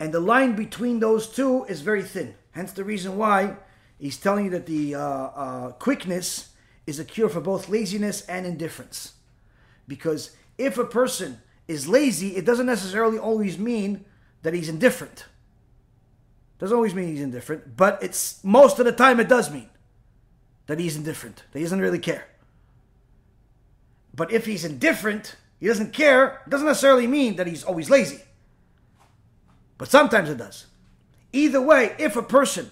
And 0.00 0.12
the 0.12 0.20
line 0.20 0.56
between 0.56 0.98
those 0.98 1.28
two 1.28 1.64
is 1.64 1.82
very 1.82 2.02
thin. 2.02 2.34
Hence 2.52 2.72
the 2.72 2.84
reason 2.84 3.16
why 3.16 3.56
he's 3.98 4.16
telling 4.16 4.46
you 4.46 4.50
that 4.50 4.66
the 4.66 4.94
uh, 4.94 5.00
uh, 5.00 5.72
quickness 5.72 6.48
is 6.86 6.98
a 6.98 7.04
cure 7.04 7.28
for 7.28 7.40
both 7.40 7.68
laziness 7.68 8.22
and 8.22 8.46
indifference. 8.46 9.12
Because 9.86 10.34
if 10.58 10.78
a 10.78 10.84
person 10.84 11.40
is 11.68 11.86
lazy 11.86 12.36
it 12.36 12.44
doesn't 12.44 12.66
necessarily 12.66 13.18
always 13.18 13.58
mean 13.58 14.04
that 14.42 14.54
he's 14.54 14.68
indifferent 14.68 15.26
doesn't 16.60 16.76
always 16.76 16.94
mean 16.94 17.08
he's 17.08 17.22
indifferent, 17.22 17.74
but 17.76 18.02
it's 18.02 18.44
most 18.44 18.78
of 18.78 18.84
the 18.84 18.92
time 18.92 19.18
it 19.18 19.28
does 19.28 19.50
mean 19.50 19.70
that 20.66 20.78
he's 20.78 20.94
indifferent, 20.94 21.42
that 21.50 21.58
he 21.58 21.64
doesn't 21.64 21.80
really 21.80 21.98
care. 21.98 22.26
But 24.14 24.30
if 24.30 24.44
he's 24.44 24.64
indifferent, 24.64 25.36
he 25.58 25.66
doesn't 25.66 25.94
care, 25.94 26.42
doesn't 26.48 26.66
necessarily 26.66 27.06
mean 27.06 27.36
that 27.36 27.46
he's 27.46 27.64
always 27.64 27.88
lazy. 27.88 28.20
But 29.78 29.88
sometimes 29.88 30.28
it 30.28 30.36
does. 30.36 30.66
Either 31.32 31.62
way, 31.62 31.94
if 31.98 32.14
a 32.14 32.22
person 32.22 32.70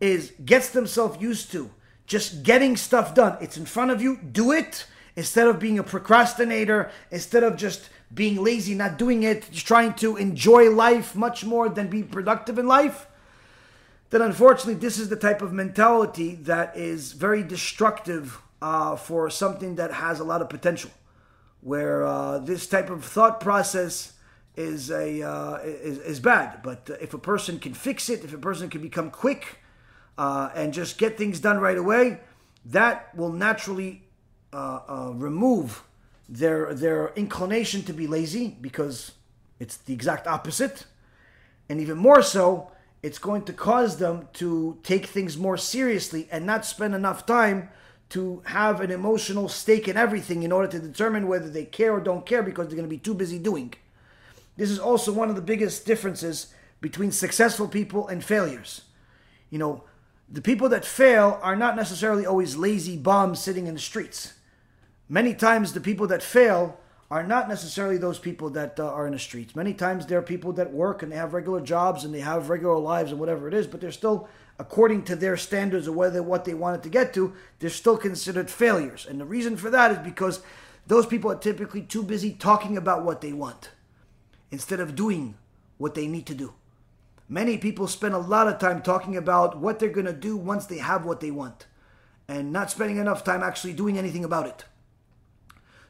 is 0.00 0.32
gets 0.44 0.70
themselves 0.70 1.22
used 1.22 1.52
to 1.52 1.70
just 2.06 2.42
getting 2.42 2.76
stuff 2.76 3.14
done, 3.14 3.36
it's 3.40 3.56
in 3.56 3.66
front 3.66 3.92
of 3.92 4.02
you, 4.02 4.16
do 4.16 4.50
it 4.50 4.84
instead 5.14 5.46
of 5.46 5.60
being 5.60 5.78
a 5.78 5.84
procrastinator, 5.84 6.90
instead 7.12 7.44
of 7.44 7.56
just 7.56 7.88
being 8.12 8.42
lazy, 8.42 8.74
not 8.74 8.98
doing 8.98 9.22
it, 9.22 9.48
just 9.52 9.66
trying 9.66 9.94
to 9.94 10.16
enjoy 10.16 10.70
life 10.70 11.14
much 11.14 11.44
more 11.44 11.68
than 11.68 11.88
be 11.88 12.02
productive 12.02 12.58
in 12.58 12.66
life 12.66 13.06
then 14.10 14.22
unfortunately 14.22 14.74
this 14.74 14.98
is 14.98 15.08
the 15.08 15.16
type 15.16 15.42
of 15.42 15.52
mentality 15.52 16.34
that 16.34 16.76
is 16.76 17.12
very 17.12 17.42
destructive 17.42 18.40
uh, 18.60 18.96
for 18.96 19.30
something 19.30 19.76
that 19.76 19.92
has 19.92 20.20
a 20.20 20.24
lot 20.24 20.42
of 20.42 20.48
potential. 20.48 20.90
Where 21.60 22.06
uh, 22.06 22.38
this 22.38 22.66
type 22.66 22.88
of 22.88 23.04
thought 23.04 23.40
process 23.40 24.12
is 24.56 24.90
a 24.90 25.22
uh, 25.22 25.56
is, 25.62 25.98
is 25.98 26.20
bad, 26.20 26.62
but 26.62 26.88
if 27.00 27.14
a 27.14 27.18
person 27.18 27.58
can 27.58 27.74
fix 27.74 28.08
it, 28.08 28.24
if 28.24 28.32
a 28.32 28.38
person 28.38 28.70
can 28.70 28.80
become 28.80 29.10
quick 29.10 29.58
uh, 30.16 30.50
and 30.54 30.72
just 30.72 30.98
get 30.98 31.18
things 31.18 31.40
done 31.40 31.58
right 31.58 31.76
away, 31.76 32.20
that 32.64 33.14
will 33.14 33.32
naturally 33.32 34.02
uh, 34.52 34.80
uh, 34.88 35.12
remove 35.14 35.82
their 36.28 36.74
their 36.74 37.12
inclination 37.14 37.82
to 37.82 37.92
be 37.92 38.06
lazy 38.06 38.56
because 38.60 39.12
it's 39.58 39.76
the 39.76 39.92
exact 39.92 40.26
opposite, 40.26 40.86
and 41.68 41.80
even 41.80 41.98
more 41.98 42.22
so 42.22 42.70
it's 43.02 43.18
going 43.18 43.44
to 43.44 43.52
cause 43.52 43.98
them 43.98 44.28
to 44.34 44.78
take 44.82 45.06
things 45.06 45.36
more 45.36 45.56
seriously 45.56 46.28
and 46.30 46.44
not 46.44 46.64
spend 46.64 46.94
enough 46.94 47.26
time 47.26 47.68
to 48.10 48.42
have 48.46 48.80
an 48.80 48.90
emotional 48.90 49.48
stake 49.48 49.86
in 49.86 49.96
everything 49.96 50.42
in 50.42 50.52
order 50.52 50.68
to 50.68 50.78
determine 50.78 51.28
whether 51.28 51.48
they 51.48 51.64
care 51.64 51.92
or 51.92 52.00
don't 52.00 52.26
care 52.26 52.42
because 52.42 52.66
they're 52.66 52.76
going 52.76 52.88
to 52.88 52.94
be 52.94 52.98
too 52.98 53.14
busy 53.14 53.38
doing. 53.38 53.74
This 54.56 54.70
is 54.70 54.78
also 54.78 55.12
one 55.12 55.28
of 55.28 55.36
the 55.36 55.42
biggest 55.42 55.86
differences 55.86 56.52
between 56.80 57.12
successful 57.12 57.68
people 57.68 58.08
and 58.08 58.24
failures. 58.24 58.82
You 59.50 59.58
know, 59.58 59.84
the 60.28 60.40
people 60.42 60.68
that 60.70 60.84
fail 60.84 61.38
are 61.42 61.56
not 61.56 61.76
necessarily 61.76 62.26
always 62.26 62.56
lazy 62.56 62.96
bums 62.96 63.40
sitting 63.40 63.66
in 63.66 63.74
the 63.74 63.80
streets. 63.80 64.34
Many 65.08 65.34
times, 65.34 65.72
the 65.72 65.80
people 65.80 66.06
that 66.08 66.22
fail 66.22 66.78
are 67.10 67.22
not 67.22 67.48
necessarily 67.48 67.96
those 67.96 68.18
people 68.18 68.50
that 68.50 68.78
uh, 68.78 68.86
are 68.86 69.06
in 69.06 69.14
the 69.14 69.18
streets. 69.18 69.56
Many 69.56 69.72
times 69.72 70.04
they're 70.04 70.20
people 70.20 70.52
that 70.54 70.72
work 70.72 71.02
and 71.02 71.10
they 71.10 71.16
have 71.16 71.32
regular 71.32 71.60
jobs 71.60 72.04
and 72.04 72.12
they 72.12 72.20
have 72.20 72.50
regular 72.50 72.78
lives 72.78 73.10
and 73.10 73.20
whatever 73.20 73.48
it 73.48 73.54
is, 73.54 73.66
but 73.66 73.80
they're 73.80 73.90
still, 73.90 74.28
according 74.58 75.04
to 75.04 75.16
their 75.16 75.36
standards 75.36 75.88
or 75.88 75.92
whether 75.92 76.22
what 76.22 76.44
they 76.44 76.52
wanted 76.52 76.82
to 76.82 76.90
get 76.90 77.14
to, 77.14 77.32
they're 77.58 77.70
still 77.70 77.96
considered 77.96 78.50
failures. 78.50 79.06
And 79.08 79.18
the 79.18 79.24
reason 79.24 79.56
for 79.56 79.70
that 79.70 79.90
is 79.90 79.98
because 79.98 80.42
those 80.86 81.06
people 81.06 81.30
are 81.30 81.38
typically 81.38 81.82
too 81.82 82.02
busy 82.02 82.32
talking 82.32 82.76
about 82.76 83.04
what 83.04 83.22
they 83.22 83.32
want 83.32 83.70
instead 84.50 84.80
of 84.80 84.94
doing 84.94 85.36
what 85.78 85.94
they 85.94 86.06
need 86.06 86.26
to 86.26 86.34
do. 86.34 86.54
Many 87.28 87.56
people 87.58 87.86
spend 87.86 88.14
a 88.14 88.18
lot 88.18 88.48
of 88.48 88.58
time 88.58 88.82
talking 88.82 89.16
about 89.16 89.58
what 89.58 89.78
they're 89.78 89.88
going 89.88 90.06
to 90.06 90.12
do 90.12 90.36
once 90.36 90.66
they 90.66 90.78
have 90.78 91.04
what 91.04 91.20
they 91.20 91.30
want 91.30 91.66
and 92.26 92.52
not 92.52 92.70
spending 92.70 92.98
enough 92.98 93.24
time 93.24 93.42
actually 93.42 93.72
doing 93.72 93.98
anything 93.98 94.24
about 94.24 94.46
it. 94.46 94.64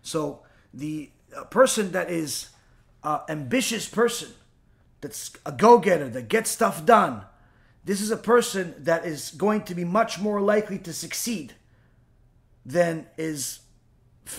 So, 0.03 0.43
the 0.79 1.11
person 1.51 1.93
that 1.93 2.11
is 2.11 2.51
an 3.03 3.21
ambitious 3.29 3.89
person, 3.89 4.29
that's 5.01 5.33
a 5.45 5.53
go 5.53 5.79
getter, 5.79 6.09
that 6.09 6.29
gets 6.29 6.51
stuff 6.51 6.85
done, 6.87 7.23
this 7.85 8.01
is 8.01 8.11
a 8.11 8.17
person 8.17 8.75
that 8.79 9.05
is 9.05 9.31
going 9.31 9.63
to 9.63 9.75
be 9.75 9.85
much 9.85 10.19
more 10.19 10.41
likely 10.41 10.79
to 10.79 10.93
succeed 10.93 11.55
than 12.65 13.07
is, 13.17 13.61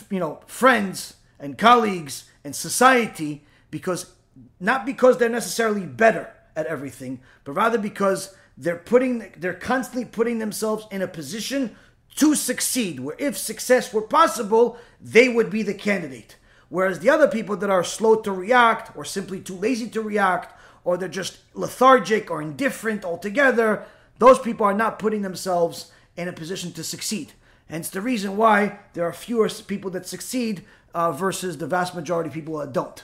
you 0.09 0.19
know, 0.19 0.39
friends 0.45 1.15
and 1.39 1.57
colleagues 1.57 2.29
and 2.43 2.55
society 2.55 3.43
because 3.71 4.13
not 4.59 4.85
because 4.85 5.17
they're 5.17 5.29
necessarily 5.29 5.85
better 5.85 6.31
at 6.55 6.67
everything, 6.67 7.19
but 7.43 7.53
rather 7.53 7.77
because 7.77 8.35
they're 8.57 8.75
putting 8.75 9.33
they're 9.37 9.53
constantly 9.53 10.05
putting 10.05 10.37
themselves 10.39 10.85
in 10.91 11.01
a 11.01 11.07
position 11.07 11.75
to 12.17 12.35
succeed 12.35 12.99
where 12.99 13.15
if 13.17 13.37
success 13.37 13.93
were 13.93 14.01
possible, 14.01 14.77
they 15.01 15.29
would 15.29 15.49
be 15.49 15.63
the 15.63 15.73
candidate. 15.73 16.37
Whereas 16.69 16.99
the 16.99 17.09
other 17.09 17.27
people 17.27 17.57
that 17.57 17.69
are 17.69 17.83
slow 17.83 18.15
to 18.21 18.31
react, 18.31 18.95
or 18.95 19.03
simply 19.03 19.39
too 19.39 19.55
lazy 19.55 19.89
to 19.89 20.01
react, 20.01 20.59
or 20.83 20.97
they're 20.97 21.09
just 21.09 21.39
lethargic 21.53 22.29
or 22.29 22.41
indifferent 22.41 23.03
altogether, 23.03 23.85
those 24.19 24.39
people 24.39 24.65
are 24.65 24.73
not 24.73 24.99
putting 24.99 25.21
themselves 25.21 25.91
in 26.15 26.27
a 26.27 26.33
position 26.33 26.71
to 26.73 26.83
succeed. 26.83 27.33
Hence 27.67 27.89
the 27.89 28.01
reason 28.01 28.37
why 28.37 28.79
there 28.93 29.05
are 29.05 29.13
fewer 29.13 29.49
people 29.49 29.91
that 29.91 30.07
succeed 30.07 30.65
uh, 30.93 31.11
versus 31.11 31.57
the 31.57 31.67
vast 31.67 31.95
majority 31.95 32.27
of 32.27 32.33
people 32.33 32.57
that 32.57 32.73
don't. 32.73 33.03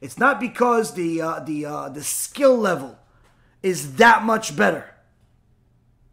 It's 0.00 0.18
not 0.18 0.40
because 0.40 0.94
the 0.94 1.20
uh, 1.20 1.40
the 1.40 1.66
uh, 1.66 1.88
the 1.90 2.02
skill 2.02 2.56
level 2.56 2.98
is 3.62 3.96
that 3.96 4.22
much 4.22 4.56
better 4.56 4.94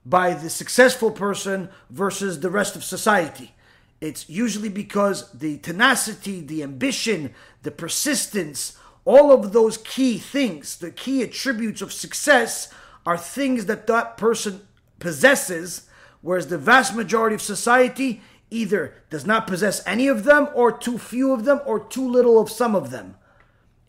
by 0.06 0.34
the 0.34 0.50
successful 0.50 1.12
person 1.12 1.70
versus 1.90 2.40
the 2.40 2.50
rest 2.50 2.76
of 2.76 2.84
society. 2.84 3.54
It's 4.00 4.30
usually 4.30 4.70
because 4.70 5.32
the 5.32 5.58
tenacity, 5.58 6.42
the 6.42 6.62
ambition, 6.62 7.34
the 7.64 7.72
persistence, 7.72 8.78
all 9.06 9.32
of 9.32 9.54
those 9.54 9.78
key 9.78 10.18
things, 10.18 10.78
the 10.78 10.92
key 10.92 11.24
attributes 11.24 11.82
of 11.82 11.92
success, 11.92 12.72
are 13.06 13.18
things 13.18 13.66
that 13.66 13.88
that 13.88 14.18
person 14.18 14.68
possesses, 15.00 15.88
whereas 16.22 16.48
the 16.48 16.58
vast 16.58 16.94
majority 16.94 17.34
of 17.34 17.42
society 17.42 18.22
either 18.52 18.94
does 19.10 19.26
not 19.26 19.48
possess 19.48 19.86
any 19.88 20.08
of 20.08 20.26
them, 20.26 20.48
or 20.54 20.72
too 20.72 20.98
few 20.98 21.34
of 21.34 21.46
them, 21.46 21.60
or 21.66 21.80
too 21.80 22.08
little 22.08 22.40
of 22.40 22.52
some 22.52 22.76
of 22.76 22.92
them, 22.92 23.16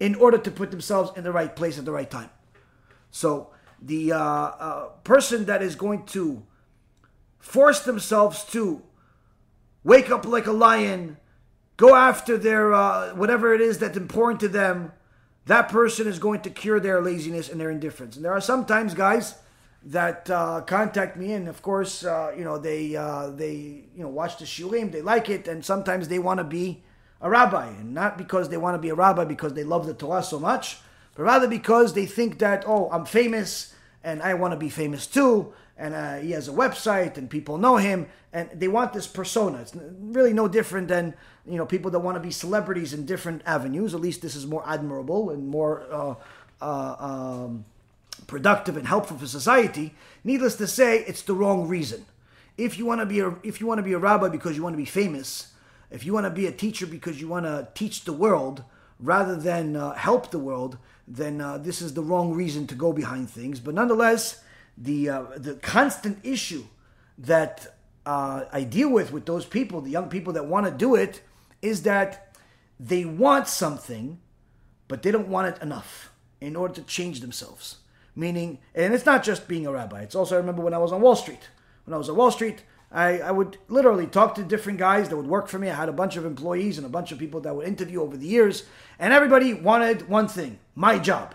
in 0.01 0.15
order 0.15 0.39
to 0.39 0.51
put 0.51 0.71
themselves 0.71 1.11
in 1.17 1.25
the 1.25 1.33
right 1.33 1.55
place 1.55 1.79
at 1.79 1.85
the 1.85 1.93
right 1.93 2.11
time. 2.11 2.31
So, 3.11 3.51
the 3.81 4.13
uh, 4.13 4.19
uh, 4.19 4.89
person 5.05 5.45
that 5.45 5.63
is 5.63 5.75
going 5.75 6.05
to 6.07 6.43
force 7.39 7.81
themselves 7.81 8.45
to 8.45 8.83
wake 9.89 10.11
up 10.11 10.27
like 10.27 10.47
a 10.47 10.53
lion, 10.53 11.17
go 11.79 11.95
after 11.97 12.37
their 12.37 12.75
uh, 12.75 13.15
whatever 13.15 13.55
it 13.55 13.61
is 13.63 13.79
that's 13.79 13.97
important 13.97 14.39
to 14.39 14.49
them, 14.49 14.93
that 15.47 15.71
person 15.71 16.07
is 16.07 16.19
going 16.19 16.43
to 16.43 16.51
cure 16.51 16.79
their 16.79 17.01
laziness 17.01 17.49
and 17.49 17.59
their 17.59 17.71
indifference. 17.71 18.15
And 18.15 18.25
there 18.25 18.33
are 18.33 18.41
sometimes 18.41 18.93
guys 18.93 19.37
that 19.83 20.29
uh, 20.29 20.61
contact 20.61 21.17
me, 21.17 21.33
and 21.33 21.49
of 21.49 21.63
course, 21.63 22.05
uh, 22.05 22.35
you 22.37 22.45
know 22.45 22.59
they 22.59 22.95
uh, 22.97 23.31
they 23.31 23.85
you 23.97 24.03
know 24.03 24.09
watch 24.09 24.37
the 24.37 24.45
shiurim, 24.45 24.93
they 24.93 25.01
like 25.01 25.31
it, 25.31 25.49
and 25.49 25.65
sometimes 25.65 26.09
they 26.09 26.19
want 26.19 26.39
to 26.39 26.45
be 26.45 26.83
a 27.23 27.31
rabbi, 27.31 27.69
and 27.69 27.95
not 27.95 28.19
because 28.19 28.51
they 28.51 28.59
want 28.59 28.75
to 28.75 28.79
be 28.79 28.91
a 28.91 28.95
rabbi 28.95 29.25
because 29.25 29.55
they 29.55 29.65
love 29.65 29.87
the 29.87 29.95
Torah 29.95 30.23
so 30.23 30.39
much, 30.39 30.79
but 31.15 31.23
rather 31.23 31.49
because 31.49 31.95
they 31.95 32.05
think 32.05 32.39
that 32.41 32.65
oh 32.67 32.91
I'm 32.93 33.07
famous 33.07 33.75
and 34.05 34.23
I 34.23 34.35
want 34.35 34.53
to 34.53 34.59
be 34.59 34.69
famous 34.69 35.07
too, 35.07 35.53
and 35.79 35.95
uh, 35.95 36.17
he 36.17 36.33
has 36.33 36.49
a 36.49 36.53
website 36.53 37.17
and 37.17 37.31
people 37.31 37.57
know 37.57 37.77
him 37.77 38.09
and 38.33 38.51
they 38.53 38.69
want 38.69 38.93
this 38.93 39.07
persona. 39.07 39.59
It's 39.59 39.75
really 40.01 40.33
no 40.33 40.49
different 40.49 40.89
than 40.89 41.15
you 41.47 41.57
know 41.57 41.65
people 41.65 41.91
that 41.93 42.01
want 42.01 42.17
to 42.17 42.21
be 42.21 42.31
celebrities 42.31 42.93
in 42.93 43.07
different 43.07 43.43
avenues. 43.47 43.95
At 43.95 44.01
least 44.01 44.21
this 44.21 44.35
is 44.35 44.47
more 44.47 44.65
admirable 44.67 45.31
and 45.31 45.49
more 45.49 45.87
uh, 45.91 46.15
uh, 46.61 46.97
um, 46.99 47.65
productive 48.27 48.77
and 48.77 48.87
helpful 48.87 49.17
for 49.17 49.27
society. 49.27 49.95
Needless 50.25 50.57
to 50.57 50.67
say 50.67 50.99
it's 51.05 51.23
the 51.23 51.35
wrong 51.35 51.69
reason. 51.69 52.05
If 52.57 52.77
you 52.77 52.85
want 52.85 53.01
to 53.01 53.07
be 53.07 53.21
a 53.21 53.37
if 53.43 53.61
you 53.61 53.67
want 53.67 53.79
to 53.79 53.85
be 53.85 53.93
a 53.93 53.99
rabbi 53.99 54.29
because 54.29 54.57
you 54.57 54.63
want 54.63 54.75
to 54.75 54.79
be 54.79 54.85
famous 54.85 55.53
if 55.91 56.05
you 56.05 56.13
want 56.13 56.27
to 56.27 56.31
be 56.31 56.47
a 56.47 56.53
teacher 56.53 56.87
because 56.87 57.21
you 57.21 57.29
want 57.29 57.47
to 57.47 57.69
teach 57.75 58.05
the 58.05 58.13
world 58.13 58.63
rather 59.01 59.37
than 59.37 59.77
uh, 59.77 59.95
help 59.95 60.31
the 60.31 60.39
world 60.39 60.79
then 61.07 61.41
uh, 61.41 61.57
this 61.57 61.81
is 61.81 61.95
the 61.95 62.03
wrong 62.03 62.35
reason 62.35 62.67
to 62.67 62.75
go 62.75 62.93
behind 62.93 63.31
things. 63.31 63.61
But 63.61 63.75
nonetheless 63.75 64.43
the 64.81 65.09
uh, 65.09 65.25
the 65.37 65.55
constant 65.55 66.19
issue 66.23 66.65
that 67.19 67.75
uh, 68.07 68.45
I 68.53 68.63
deal 68.63 68.91
with 68.91 69.13
with 69.13 69.27
those 69.27 69.45
people, 69.45 69.81
the 69.81 69.91
young 69.91 70.09
people 70.09 70.33
that 70.35 70.47
want 70.47 70.67
to 70.67 70.73
do 70.73 70.95
it, 70.95 71.23
is 71.61 71.83
that 71.83 72.37
they 72.79 73.05
want 73.05 73.49
something, 73.49 74.21
but 74.87 75.03
they 75.03 75.11
don't 75.11 75.29
want 75.29 75.49
it 75.49 75.63
enough 75.63 76.13
in 76.41 76.55
order 76.55 76.75
to 76.75 76.83
change 76.83 77.21
themselves. 77.21 77.79
Meaning, 78.15 78.59
and 78.75 78.95
it's 78.95 79.07
not 79.07 79.23
just 79.23 79.47
being 79.47 79.67
a 79.67 79.73
rabbi. 79.73 80.03
It's 80.03 80.15
also 80.15 80.37
I 80.37 80.39
remember 80.39 80.63
when 80.63 80.75
I 80.75 80.79
was 80.79 80.93
on 80.93 81.01
Wall 81.01 81.17
Street. 81.17 81.49
When 81.85 81.95
I 81.95 81.99
was 81.99 82.09
on 82.09 82.17
Wall 82.17 82.31
Street, 82.31 82.63
I, 82.91 83.21
I 83.21 83.31
would 83.31 83.59
literally 83.69 84.07
talk 84.07 84.35
to 84.37 84.43
different 84.43 84.79
guys 84.79 85.09
that 85.09 85.17
would 85.17 85.27
work 85.27 85.49
for 85.49 85.59
me. 85.59 85.71
I 85.71 85.75
had 85.75 85.89
a 85.89 85.93
bunch 85.93 86.17
of 86.17 86.25
employees 86.25 86.79
and 86.79 86.87
a 86.87 86.91
bunch 86.91 87.13
of 87.13 87.19
people 87.19 87.41
that 87.41 87.55
would 87.55 87.67
interview 87.67 88.01
over 88.03 88.17
the 88.17 88.27
years, 88.27 88.65
and 88.99 89.13
everybody 89.13 89.55
wanted 89.55 90.09
one 90.09 90.29
thing: 90.29 90.59
my 90.75 90.99
job. 90.99 91.35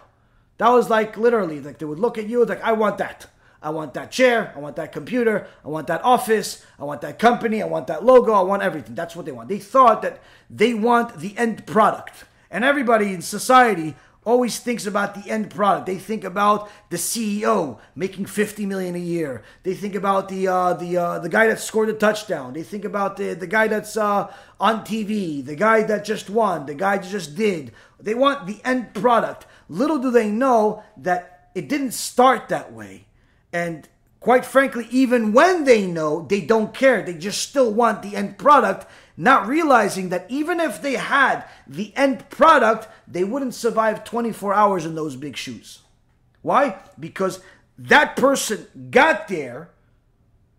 That 0.57 0.69
was 0.69 0.89
like 0.89 1.17
literally 1.17 1.59
like 1.59 1.77
they 1.77 1.85
would 1.85 1.99
look 1.99 2.17
at 2.17 2.27
you 2.27 2.45
like 2.45 2.61
I 2.63 2.73
want 2.73 2.97
that. 2.97 3.27
I 3.63 3.69
want 3.69 3.93
that 3.93 4.11
chair. 4.11 4.53
I 4.55 4.59
want 4.59 4.75
that 4.75 4.91
computer. 4.91 5.47
I 5.63 5.69
want 5.69 5.87
that 5.87 6.03
office. 6.03 6.65
I 6.77 6.83
want 6.83 7.01
that 7.01 7.17
company. 7.17 7.63
I 7.63 7.65
want 7.65 7.87
that 7.87 8.03
logo. 8.03 8.33
I 8.33 8.41
want 8.41 8.61
everything. 8.61 8.93
That's 8.93 9.15
what 9.15 9.25
they 9.25 9.31
want. 9.31 9.49
They 9.49 9.59
thought 9.59 10.01
that 10.01 10.21
they 10.49 10.73
want 10.73 11.19
the 11.19 11.35
end 11.37 11.65
product. 11.65 12.25
And 12.51 12.63
everybody 12.63 13.13
in 13.13 13.21
society 13.21 13.95
always 14.25 14.59
thinks 14.59 14.85
about 14.85 15.15
the 15.15 15.29
end 15.29 15.49
product. 15.49 15.85
They 15.85 15.97
think 15.97 16.23
about 16.23 16.69
the 16.89 16.97
CEO 16.97 17.79
making 17.95 18.25
50 18.25 18.65
million 18.65 18.95
a 18.95 18.99
year. 18.99 19.43
They 19.63 19.73
think 19.73 19.95
about 19.95 20.29
the 20.29 20.47
uh, 20.47 20.73
the 20.73 20.97
uh, 20.97 21.19
the 21.19 21.29
guy 21.29 21.47
that 21.47 21.59
scored 21.59 21.89
a 21.89 21.93
touchdown. 21.93 22.53
They 22.53 22.63
think 22.63 22.85
about 22.85 23.17
the 23.17 23.33
the 23.33 23.47
guy 23.47 23.67
that's 23.67 23.97
uh, 23.97 24.31
on 24.59 24.85
TV, 24.85 25.43
the 25.43 25.55
guy 25.55 25.83
that 25.83 26.05
just 26.05 26.29
won, 26.29 26.65
the 26.65 26.75
guy 26.75 26.97
that 26.97 27.09
just 27.09 27.35
did. 27.35 27.71
They 27.99 28.13
want 28.13 28.47
the 28.47 28.59
end 28.65 28.93
product. 28.93 29.45
Little 29.69 29.99
do 29.99 30.11
they 30.11 30.29
know 30.29 30.83
that 30.97 31.49
it 31.55 31.69
didn't 31.69 31.91
start 31.91 32.49
that 32.49 32.73
way. 32.73 33.05
And 33.53 33.87
quite 34.19 34.45
frankly, 34.45 34.87
even 34.91 35.31
when 35.31 35.63
they 35.63 35.87
know, 35.87 36.25
they 36.27 36.41
don't 36.41 36.73
care. 36.73 37.01
They 37.01 37.13
just 37.13 37.41
still 37.41 37.71
want 37.71 38.01
the 38.01 38.15
end 38.15 38.37
product, 38.37 38.85
not 39.15 39.47
realizing 39.47 40.09
that 40.09 40.25
even 40.27 40.59
if 40.59 40.81
they 40.81 40.95
had 40.95 41.45
the 41.65 41.95
end 41.95 42.29
product, 42.29 42.89
they 43.07 43.23
wouldn't 43.23 43.53
survive 43.53 44.03
24 44.03 44.53
hours 44.53 44.85
in 44.85 44.95
those 44.95 45.15
big 45.15 45.37
shoes. 45.37 45.79
Why? 46.41 46.79
Because 46.99 47.39
that 47.77 48.17
person 48.17 48.67
got 48.89 49.29
there 49.29 49.69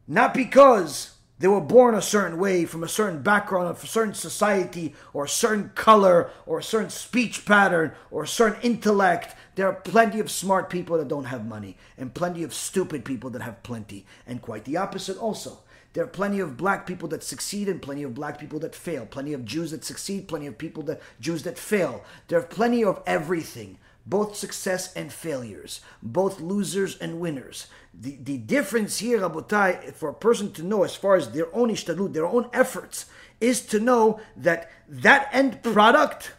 not 0.07 0.35
because 0.35 1.14
they 1.39 1.49
were 1.49 1.61
born 1.61 1.95
a 1.95 2.03
certain 2.03 2.39
way 2.39 2.65
from 2.65 2.85
a 2.85 2.89
certain 2.89 3.23
background 3.23 3.69
of 3.69 3.83
a 3.83 3.87
certain 3.87 4.15
society 4.15 4.95
or 5.13 5.25
a 5.25 5.29
certain 5.29 5.71
color 5.75 6.31
or 6.47 6.59
a 6.59 6.63
certain 6.63 6.91
speech 6.91 7.45
pattern 7.45 7.93
or 8.11 8.23
a 8.23 8.29
certain 8.29 8.61
intellect 8.63 9.35
there 9.55 9.69
are 9.69 9.75
plenty 9.75 10.19
of 10.19 10.31
smart 10.31 10.69
people 10.69 10.99
that 10.99 11.09
don't 11.09 11.27
have 11.27 11.47
money, 11.47 11.77
and 11.97 12.13
plenty 12.13 12.43
of 12.43 12.53
stupid 12.53 13.05
people 13.05 13.31
that 13.31 13.43
have 13.43 13.63
plenty, 13.63 14.05
and 14.27 14.43
quite 14.43 14.65
the 14.65 14.77
opposite 14.77 15.17
also. 15.17 15.61
There 15.93 16.03
are 16.03 16.09
plenty 16.09 16.41
of 16.41 16.57
black 16.57 16.87
people 16.87 17.09
that 17.11 17.23
succeed 17.23 17.69
and 17.69 17.81
plenty 17.81 18.03
of 18.03 18.15
black 18.15 18.41
people 18.41 18.59
that 18.61 18.75
fail. 18.75 19.07
Plenty 19.07 19.33
of 19.33 19.45
Jews 19.45 19.71
that 19.71 19.85
succeed, 19.85 20.27
plenty 20.27 20.49
of 20.49 20.59
people 20.59 20.83
that 20.85 21.01
Jews 21.21 21.45
that 21.45 21.57
fail. 21.57 22.03
There 22.27 22.41
are 22.41 22.43
plenty 22.43 22.83
of 22.83 23.01
everything, 23.07 23.79
both 24.07 24.37
success 24.37 24.93
and 24.95 25.13
failures, 25.13 25.81
both 26.03 26.41
losers 26.41 26.97
and 26.99 27.21
winners. 27.21 27.69
The, 27.93 28.17
the 28.21 28.39
difference 28.39 28.99
here, 28.99 29.21
Rabotai, 29.21 29.95
for 29.95 30.09
a 30.09 30.15
person 30.15 30.53
to 30.53 30.63
know 30.63 30.83
as 30.83 30.95
far 30.95 31.17
as 31.17 31.31
their 31.31 31.55
own 31.55 31.71
ishtadlut, 31.71 32.13
their 32.13 32.27
own 32.27 32.49
efforts, 32.53 33.07
is 33.41 33.61
to 33.67 33.81
know 33.81 34.21
that 34.37 34.71
that 34.89 35.29
end 35.33 35.63
product, 35.63 36.33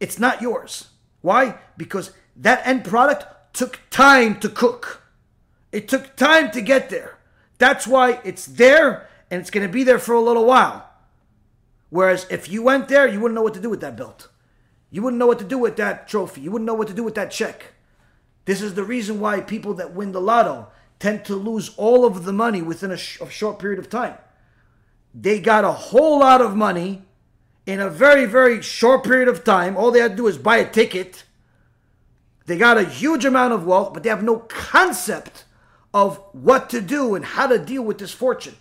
it's 0.00 0.18
not 0.18 0.42
yours. 0.42 0.88
Why? 1.20 1.58
Because 1.76 2.10
that 2.36 2.66
end 2.66 2.84
product 2.84 3.54
took 3.54 3.80
time 3.90 4.40
to 4.40 4.48
cook. 4.48 5.02
It 5.70 5.88
took 5.88 6.16
time 6.16 6.50
to 6.50 6.60
get 6.60 6.90
there. 6.90 7.18
That's 7.58 7.86
why 7.86 8.20
it's 8.24 8.46
there 8.46 9.08
and 9.30 9.40
it's 9.40 9.50
going 9.50 9.66
to 9.66 9.72
be 9.72 9.84
there 9.84 9.98
for 9.98 10.14
a 10.14 10.20
little 10.20 10.44
while. 10.44 10.90
Whereas 11.90 12.26
if 12.30 12.48
you 12.48 12.62
went 12.62 12.88
there, 12.88 13.06
you 13.06 13.20
wouldn't 13.20 13.34
know 13.34 13.42
what 13.42 13.54
to 13.54 13.60
do 13.60 13.70
with 13.70 13.80
that 13.82 13.96
belt. 13.96 14.28
You 14.92 15.02
wouldn't 15.02 15.18
know 15.18 15.26
what 15.26 15.40
to 15.40 15.44
do 15.44 15.58
with 15.58 15.74
that 15.76 16.06
trophy. 16.06 16.42
You 16.42 16.52
wouldn't 16.52 16.66
know 16.66 16.74
what 16.74 16.86
to 16.86 16.94
do 16.94 17.02
with 17.02 17.16
that 17.16 17.32
check. 17.32 17.72
This 18.44 18.62
is 18.62 18.74
the 18.74 18.84
reason 18.84 19.18
why 19.18 19.40
people 19.40 19.74
that 19.74 19.92
win 19.92 20.12
the 20.12 20.20
lotto 20.20 20.68
tend 21.00 21.24
to 21.24 21.34
lose 21.34 21.72
all 21.76 22.04
of 22.04 22.24
the 22.24 22.32
money 22.32 22.62
within 22.62 22.92
a, 22.92 22.96
sh- 22.96 23.20
a 23.20 23.28
short 23.28 23.58
period 23.58 23.80
of 23.80 23.90
time. 23.90 24.14
They 25.12 25.40
got 25.40 25.64
a 25.64 25.72
whole 25.72 26.20
lot 26.20 26.40
of 26.40 26.54
money 26.54 27.02
in 27.66 27.80
a 27.80 27.90
very, 27.90 28.26
very 28.26 28.62
short 28.62 29.02
period 29.02 29.26
of 29.26 29.42
time. 29.42 29.76
All 29.76 29.90
they 29.90 29.98
had 29.98 30.12
to 30.12 30.16
do 30.16 30.28
is 30.28 30.38
buy 30.38 30.58
a 30.58 30.70
ticket 30.70 31.24
they 32.46 32.58
got 32.58 32.78
a 32.78 32.84
huge 32.84 33.24
amount 33.24 33.52
of 33.52 33.66
wealth, 33.66 33.92
but 33.94 34.02
they 34.02 34.08
have 34.08 34.22
no 34.22 34.38
concept 34.38 35.44
of 35.94 36.18
what 36.32 36.70
to 36.70 36.80
do 36.80 37.14
and 37.14 37.24
how 37.24 37.46
to 37.46 37.58
deal 37.58 37.82
with 37.82 37.98
this 37.98 38.12
fortune. 38.12 38.56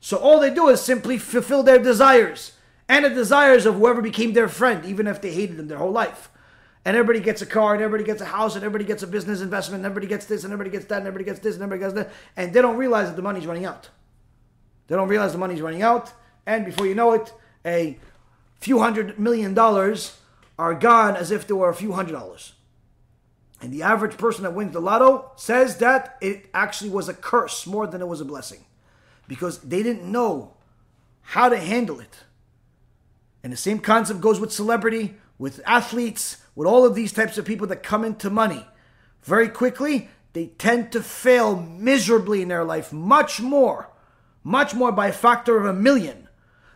So 0.00 0.16
all 0.16 0.40
they 0.40 0.52
do 0.52 0.68
is 0.68 0.80
simply 0.80 1.18
fulfill 1.18 1.62
their 1.62 1.78
desires 1.78 2.52
and 2.88 3.04
the 3.04 3.10
desires 3.10 3.66
of 3.66 3.76
whoever 3.76 4.02
became 4.02 4.32
their 4.32 4.48
friend, 4.48 4.84
even 4.84 5.06
if 5.06 5.20
they 5.20 5.32
hated 5.32 5.56
them 5.56 5.68
their 5.68 5.78
whole 5.78 5.92
life. 5.92 6.30
And 6.84 6.96
everybody 6.96 7.20
gets 7.20 7.40
a 7.40 7.46
car, 7.46 7.74
and 7.74 7.82
everybody 7.82 8.04
gets 8.04 8.20
a 8.20 8.26
house, 8.26 8.56
and 8.56 8.64
everybody 8.64 8.84
gets 8.84 9.02
a 9.02 9.06
business 9.06 9.40
investment, 9.40 9.80
and 9.80 9.86
everybody 9.86 10.06
gets 10.06 10.26
this, 10.26 10.44
and 10.44 10.52
everybody 10.52 10.70
gets 10.70 10.84
that, 10.86 10.98
and 10.98 11.06
everybody 11.06 11.24
gets 11.24 11.40
this, 11.40 11.54
and 11.54 11.62
everybody 11.62 11.80
gets 11.80 11.94
that. 11.94 12.14
And 12.36 12.52
they 12.52 12.60
don't 12.60 12.76
realize 12.76 13.08
that 13.08 13.16
the 13.16 13.22
money's 13.22 13.46
running 13.46 13.64
out. 13.64 13.88
They 14.86 14.96
don't 14.96 15.08
realize 15.08 15.32
the 15.32 15.38
money's 15.38 15.62
running 15.62 15.82
out, 15.82 16.12
and 16.44 16.66
before 16.66 16.86
you 16.86 16.94
know 16.94 17.12
it, 17.12 17.32
a 17.64 17.98
few 18.60 18.80
hundred 18.80 19.18
million 19.18 19.54
dollars 19.54 20.18
are 20.58 20.74
gone 20.74 21.16
as 21.16 21.30
if 21.30 21.46
there 21.46 21.56
were 21.56 21.70
a 21.70 21.74
few 21.74 21.92
hundred 21.92 22.12
dollars. 22.12 22.52
And 23.60 23.72
the 23.72 23.82
average 23.82 24.18
person 24.18 24.42
that 24.42 24.52
wins 24.52 24.72
the 24.72 24.80
lotto 24.80 25.30
says 25.36 25.78
that 25.78 26.18
it 26.20 26.50
actually 26.52 26.90
was 26.90 27.08
a 27.08 27.14
curse 27.14 27.66
more 27.66 27.86
than 27.86 28.02
it 28.02 28.08
was 28.08 28.20
a 28.20 28.24
blessing 28.24 28.64
because 29.26 29.58
they 29.60 29.82
didn't 29.82 30.10
know 30.10 30.52
how 31.22 31.48
to 31.48 31.56
handle 31.56 31.98
it. 31.98 32.23
And 33.44 33.52
the 33.52 33.58
same 33.58 33.78
concept 33.78 34.22
goes 34.22 34.40
with 34.40 34.52
celebrity, 34.52 35.16
with 35.38 35.60
athletes, 35.66 36.38
with 36.54 36.66
all 36.66 36.86
of 36.86 36.94
these 36.94 37.12
types 37.12 37.36
of 37.36 37.44
people 37.44 37.66
that 37.66 37.82
come 37.82 38.02
into 38.02 38.30
money. 38.30 38.66
Very 39.22 39.50
quickly, 39.50 40.08
they 40.32 40.46
tend 40.46 40.90
to 40.92 41.02
fail 41.02 41.54
miserably 41.54 42.40
in 42.40 42.48
their 42.48 42.64
life, 42.64 42.90
much 42.90 43.42
more, 43.42 43.90
much 44.42 44.74
more 44.74 44.90
by 44.90 45.08
a 45.08 45.12
factor 45.12 45.58
of 45.58 45.66
a 45.66 45.74
million 45.74 46.26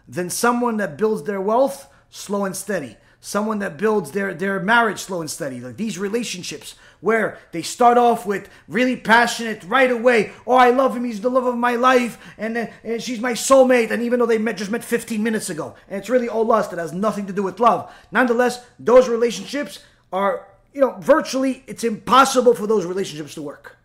than 0.06 0.28
someone 0.28 0.76
that 0.76 0.98
builds 0.98 1.22
their 1.22 1.40
wealth 1.40 1.90
slow 2.10 2.44
and 2.44 2.54
steady. 2.54 2.98
Someone 3.20 3.58
that 3.60 3.78
builds 3.78 4.12
their, 4.12 4.32
their 4.34 4.60
marriage 4.60 5.00
slow 5.00 5.22
and 5.22 5.30
steady. 5.30 5.60
Like 5.60 5.76
these 5.78 5.98
relationships 5.98 6.74
where 7.00 7.38
they 7.52 7.62
start 7.62 7.96
off 7.96 8.26
with 8.26 8.48
really 8.66 8.96
passionate 8.96 9.62
right 9.64 9.90
away. 9.90 10.32
Oh, 10.46 10.56
I 10.56 10.70
love 10.70 10.96
him. 10.96 11.04
He's 11.04 11.20
the 11.20 11.30
love 11.30 11.46
of 11.46 11.56
my 11.56 11.76
life. 11.76 12.18
And, 12.36 12.56
uh, 12.56 12.66
and 12.82 13.02
she's 13.02 13.20
my 13.20 13.32
soulmate. 13.32 13.90
And 13.90 14.02
even 14.02 14.18
though 14.18 14.26
they 14.26 14.38
met, 14.38 14.56
just 14.56 14.70
met 14.70 14.84
15 14.84 15.22
minutes 15.22 15.50
ago. 15.50 15.74
And 15.88 15.98
it's 15.98 16.10
really 16.10 16.28
all 16.28 16.44
lust. 16.44 16.72
It 16.72 16.78
has 16.78 16.92
nothing 16.92 17.26
to 17.26 17.32
do 17.32 17.42
with 17.42 17.60
love. 17.60 17.92
Nonetheless, 18.10 18.64
those 18.78 19.08
relationships 19.08 19.80
are, 20.12 20.48
you 20.72 20.80
know, 20.80 20.96
virtually, 20.98 21.62
it's 21.66 21.84
impossible 21.84 22.54
for 22.54 22.66
those 22.66 22.84
relationships 22.84 23.34
to 23.34 23.42
work. 23.42 23.76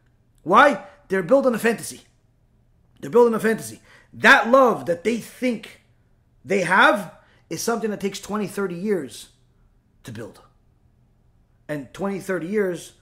Why? 0.43 0.83
They're 1.07 1.23
built 1.23 1.45
on 1.45 1.55
a 1.55 1.59
fantasy. 1.59 2.01
They're 2.99 3.11
building 3.11 3.33
a 3.33 3.39
fantasy. 3.39 3.81
That 4.13 4.49
love 4.49 4.85
that 4.85 5.03
they 5.03 5.17
think 5.17 5.81
they 6.45 6.61
have 6.61 7.15
is 7.49 7.61
something 7.61 7.89
that 7.91 7.99
takes 7.99 8.19
20, 8.19 8.47
30 8.47 8.75
years 8.75 9.29
to 10.03 10.11
build. 10.11 10.41
And 11.67 11.93
20, 11.93 12.19
30 12.19 12.47
years, 12.47 12.93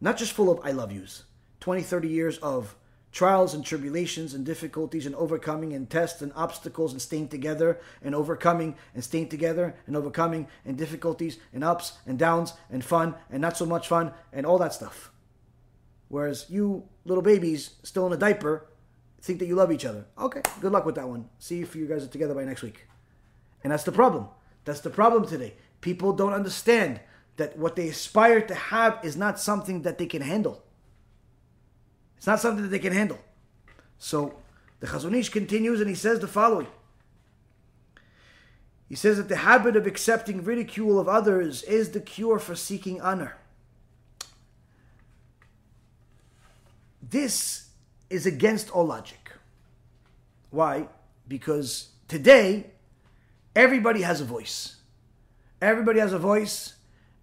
not 0.00 0.16
just 0.16 0.32
full 0.32 0.50
of 0.50 0.60
I 0.64 0.72
love 0.72 0.92
yous, 0.92 1.24
20, 1.60 1.82
30 1.82 2.08
years 2.08 2.38
of 2.38 2.76
trials 3.12 3.54
and 3.54 3.64
tribulations 3.64 4.34
and 4.34 4.46
difficulties 4.46 5.04
and 5.04 5.14
overcoming 5.16 5.72
and 5.72 5.90
tests 5.90 6.22
and 6.22 6.32
obstacles 6.36 6.92
and 6.92 7.02
staying 7.02 7.28
together 7.28 7.80
and 8.02 8.14
overcoming 8.14 8.76
and 8.94 9.02
staying 9.02 9.28
together 9.28 9.74
and 9.86 9.96
overcoming 9.96 10.46
and 10.64 10.78
difficulties 10.78 11.38
and 11.52 11.64
ups 11.64 11.98
and 12.06 12.18
downs 12.18 12.54
and 12.70 12.84
fun 12.84 13.14
and 13.30 13.42
not 13.42 13.56
so 13.56 13.66
much 13.66 13.88
fun 13.88 14.12
and 14.32 14.46
all 14.46 14.58
that 14.58 14.72
stuff. 14.72 15.10
Whereas 16.08 16.46
you 16.48 16.88
little 17.04 17.22
babies 17.22 17.74
still 17.82 18.06
in 18.06 18.12
a 18.12 18.16
diaper 18.16 18.66
think 19.22 19.38
that 19.40 19.46
you 19.46 19.54
love 19.54 19.72
each 19.72 19.84
other. 19.84 20.06
Okay, 20.18 20.42
good 20.60 20.72
luck 20.72 20.86
with 20.86 20.94
that 20.94 21.08
one. 21.08 21.28
See 21.38 21.60
if 21.60 21.76
you 21.76 21.86
guys 21.86 22.04
are 22.04 22.08
together 22.08 22.34
by 22.34 22.44
next 22.44 22.62
week. 22.62 22.86
And 23.62 23.72
that's 23.72 23.84
the 23.84 23.92
problem. 23.92 24.28
That's 24.64 24.80
the 24.80 24.90
problem 24.90 25.26
today. 25.26 25.54
People 25.80 26.12
don't 26.12 26.32
understand 26.32 27.00
that 27.36 27.56
what 27.56 27.76
they 27.76 27.88
aspire 27.88 28.40
to 28.40 28.54
have 28.54 28.98
is 29.02 29.16
not 29.16 29.40
something 29.40 29.82
that 29.82 29.98
they 29.98 30.06
can 30.06 30.22
handle. 30.22 30.62
It's 32.16 32.26
not 32.26 32.40
something 32.40 32.62
that 32.62 32.70
they 32.70 32.78
can 32.78 32.92
handle. 32.92 33.18
So 33.98 34.34
the 34.80 34.86
Chazon 34.86 35.16
Ish 35.16 35.30
continues 35.30 35.80
and 35.80 35.88
he 35.88 35.94
says 35.94 36.20
the 36.20 36.26
following. 36.26 36.66
He 38.88 38.94
says 38.94 39.16
that 39.18 39.28
the 39.28 39.36
habit 39.36 39.76
of 39.76 39.86
accepting 39.86 40.42
ridicule 40.42 40.98
of 40.98 41.08
others 41.08 41.62
is 41.62 41.90
the 41.90 42.00
cure 42.00 42.38
for 42.38 42.56
seeking 42.56 43.00
honor. 43.00 43.36
This 47.00 47.68
is 48.08 48.26
against 48.26 48.70
all 48.70 48.86
logic. 48.86 49.32
Why? 50.50 50.88
Because 51.28 51.90
today 52.08 52.66
Everybody 53.54 54.02
has 54.02 54.20
a 54.20 54.24
voice. 54.24 54.76
Everybody 55.60 55.98
has 56.00 56.12
a 56.12 56.18
voice. 56.18 56.74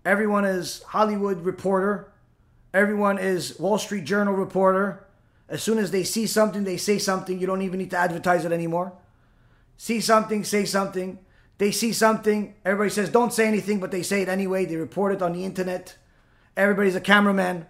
Everyone 0.08 0.46
is 0.46 0.84
Hollywood 0.84 1.44
reporter. 1.44 2.10
Everyone 2.74 3.20
is 3.20 3.60
Wall 3.60 3.78
Street 3.78 4.06
Journal 4.06 4.34
reporter. 4.34 5.06
As 5.50 5.62
soon 5.62 5.78
as 5.78 5.92
they 5.92 6.06
see 6.06 6.26
something, 6.28 6.64
they 6.64 6.78
say 6.78 6.98
something. 6.98 7.38
You 7.38 7.46
don't 7.46 7.62
even 7.62 7.80
need 7.80 7.90
to 7.90 7.98
advertise 7.98 8.46
it 8.46 8.54
anymore. 8.54 8.94
See 9.76 10.00
something, 10.00 10.46
say 10.46 10.64
something. 10.64 11.20
They 11.58 11.72
see 11.72 11.92
something. 11.92 12.56
Everybody 12.64 12.90
says, 12.90 13.10
don't 13.10 13.34
say 13.34 13.50
anything, 13.50 13.82
but 13.82 13.92
they 13.92 14.02
say 14.02 14.22
it 14.22 14.30
anyway. 14.30 14.64
They 14.64 14.78
report 14.78 15.12
it 15.12 15.22
on 15.22 15.34
the 15.34 15.44
internet. 15.44 15.98
Everybody's 16.56 16.96
a 16.96 17.02
cameraman. 17.02 17.66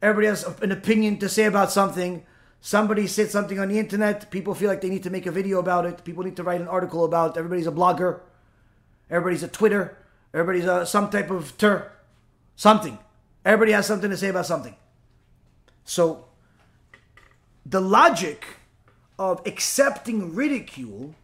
Everybody 0.00 0.28
has 0.28 0.44
an 0.62 0.70
opinion 0.70 1.18
to 1.18 1.28
say 1.28 1.46
about 1.46 1.72
something. 1.72 2.24
Somebody 2.60 3.08
said 3.08 3.28
something 3.28 3.58
on 3.58 3.70
the 3.70 3.78
internet. 3.80 4.30
People 4.30 4.54
feel 4.54 4.68
like 4.68 4.82
they 4.82 4.88
need 4.88 5.02
to 5.02 5.10
make 5.10 5.26
a 5.26 5.32
video 5.32 5.58
about 5.58 5.84
it. 5.84 6.04
People 6.04 6.22
need 6.22 6.36
to 6.36 6.44
write 6.44 6.60
an 6.60 6.68
article 6.68 7.04
about 7.04 7.34
it. 7.34 7.38
Everybody's 7.40 7.66
a 7.66 7.72
blogger. 7.72 8.20
Everybody's 9.10 9.42
a 9.42 9.48
Twitter. 9.48 9.96
Everybody's 10.32 10.66
a, 10.66 10.86
some 10.86 11.10
type 11.10 11.30
of 11.30 11.56
ter. 11.58 11.90
Something. 12.56 12.98
Everybody 13.44 13.72
has 13.72 13.86
something 13.86 14.10
to 14.10 14.16
say 14.16 14.28
about 14.28 14.46
something. 14.46 14.76
So, 15.84 16.26
the 17.64 17.80
logic 17.80 18.44
of 19.18 19.42
accepting 19.46 20.34
ridicule 20.34 21.14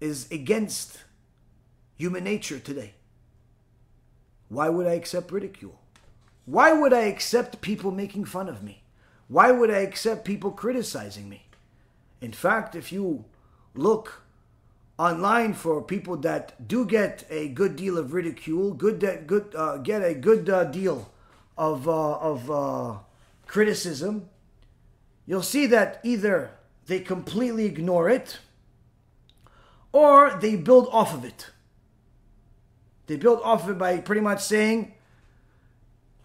is 0.00 0.30
against 0.30 0.98
human 1.96 2.24
nature 2.24 2.58
today. 2.58 2.94
Why 4.48 4.68
would 4.68 4.86
I 4.86 4.92
accept 4.92 5.30
ridicule? 5.30 5.78
Why 6.46 6.72
would 6.72 6.92
I 6.92 7.00
accept 7.00 7.60
people 7.60 7.90
making 7.90 8.24
fun 8.24 8.48
of 8.48 8.62
me? 8.62 8.82
Why 9.26 9.50
would 9.50 9.70
I 9.70 9.78
accept 9.78 10.24
people 10.24 10.50
criticizing 10.50 11.28
me? 11.28 11.46
In 12.20 12.32
fact, 12.32 12.74
if 12.74 12.90
you 12.90 13.26
look 13.74 14.22
online 14.98 15.54
for 15.54 15.80
people 15.82 16.16
that 16.16 16.66
do 16.66 16.84
get 16.84 17.24
a 17.30 17.48
good 17.48 17.76
deal 17.76 17.96
of 17.98 18.12
ridicule, 18.12 18.72
good 18.72 19.00
that 19.00 19.26
good 19.26 19.54
uh, 19.56 19.76
get 19.78 20.02
a 20.02 20.14
good 20.14 20.50
uh, 20.50 20.64
deal 20.64 21.10
of 21.56 21.88
uh, 21.88 22.16
of 22.18 22.50
uh, 22.50 22.98
criticism, 23.46 24.28
you'll 25.26 25.42
see 25.42 25.66
that 25.66 26.00
either 26.02 26.50
they 26.86 27.00
completely 27.00 27.64
ignore 27.66 28.08
it 28.08 28.38
or 29.92 30.38
they 30.40 30.56
build 30.56 30.88
off 30.90 31.14
of 31.14 31.24
it. 31.24 31.50
They 33.06 33.16
build 33.16 33.40
off 33.42 33.64
of 33.64 33.70
it 33.70 33.78
by 33.78 33.98
pretty 33.98 34.20
much 34.20 34.42
saying, 34.42 34.94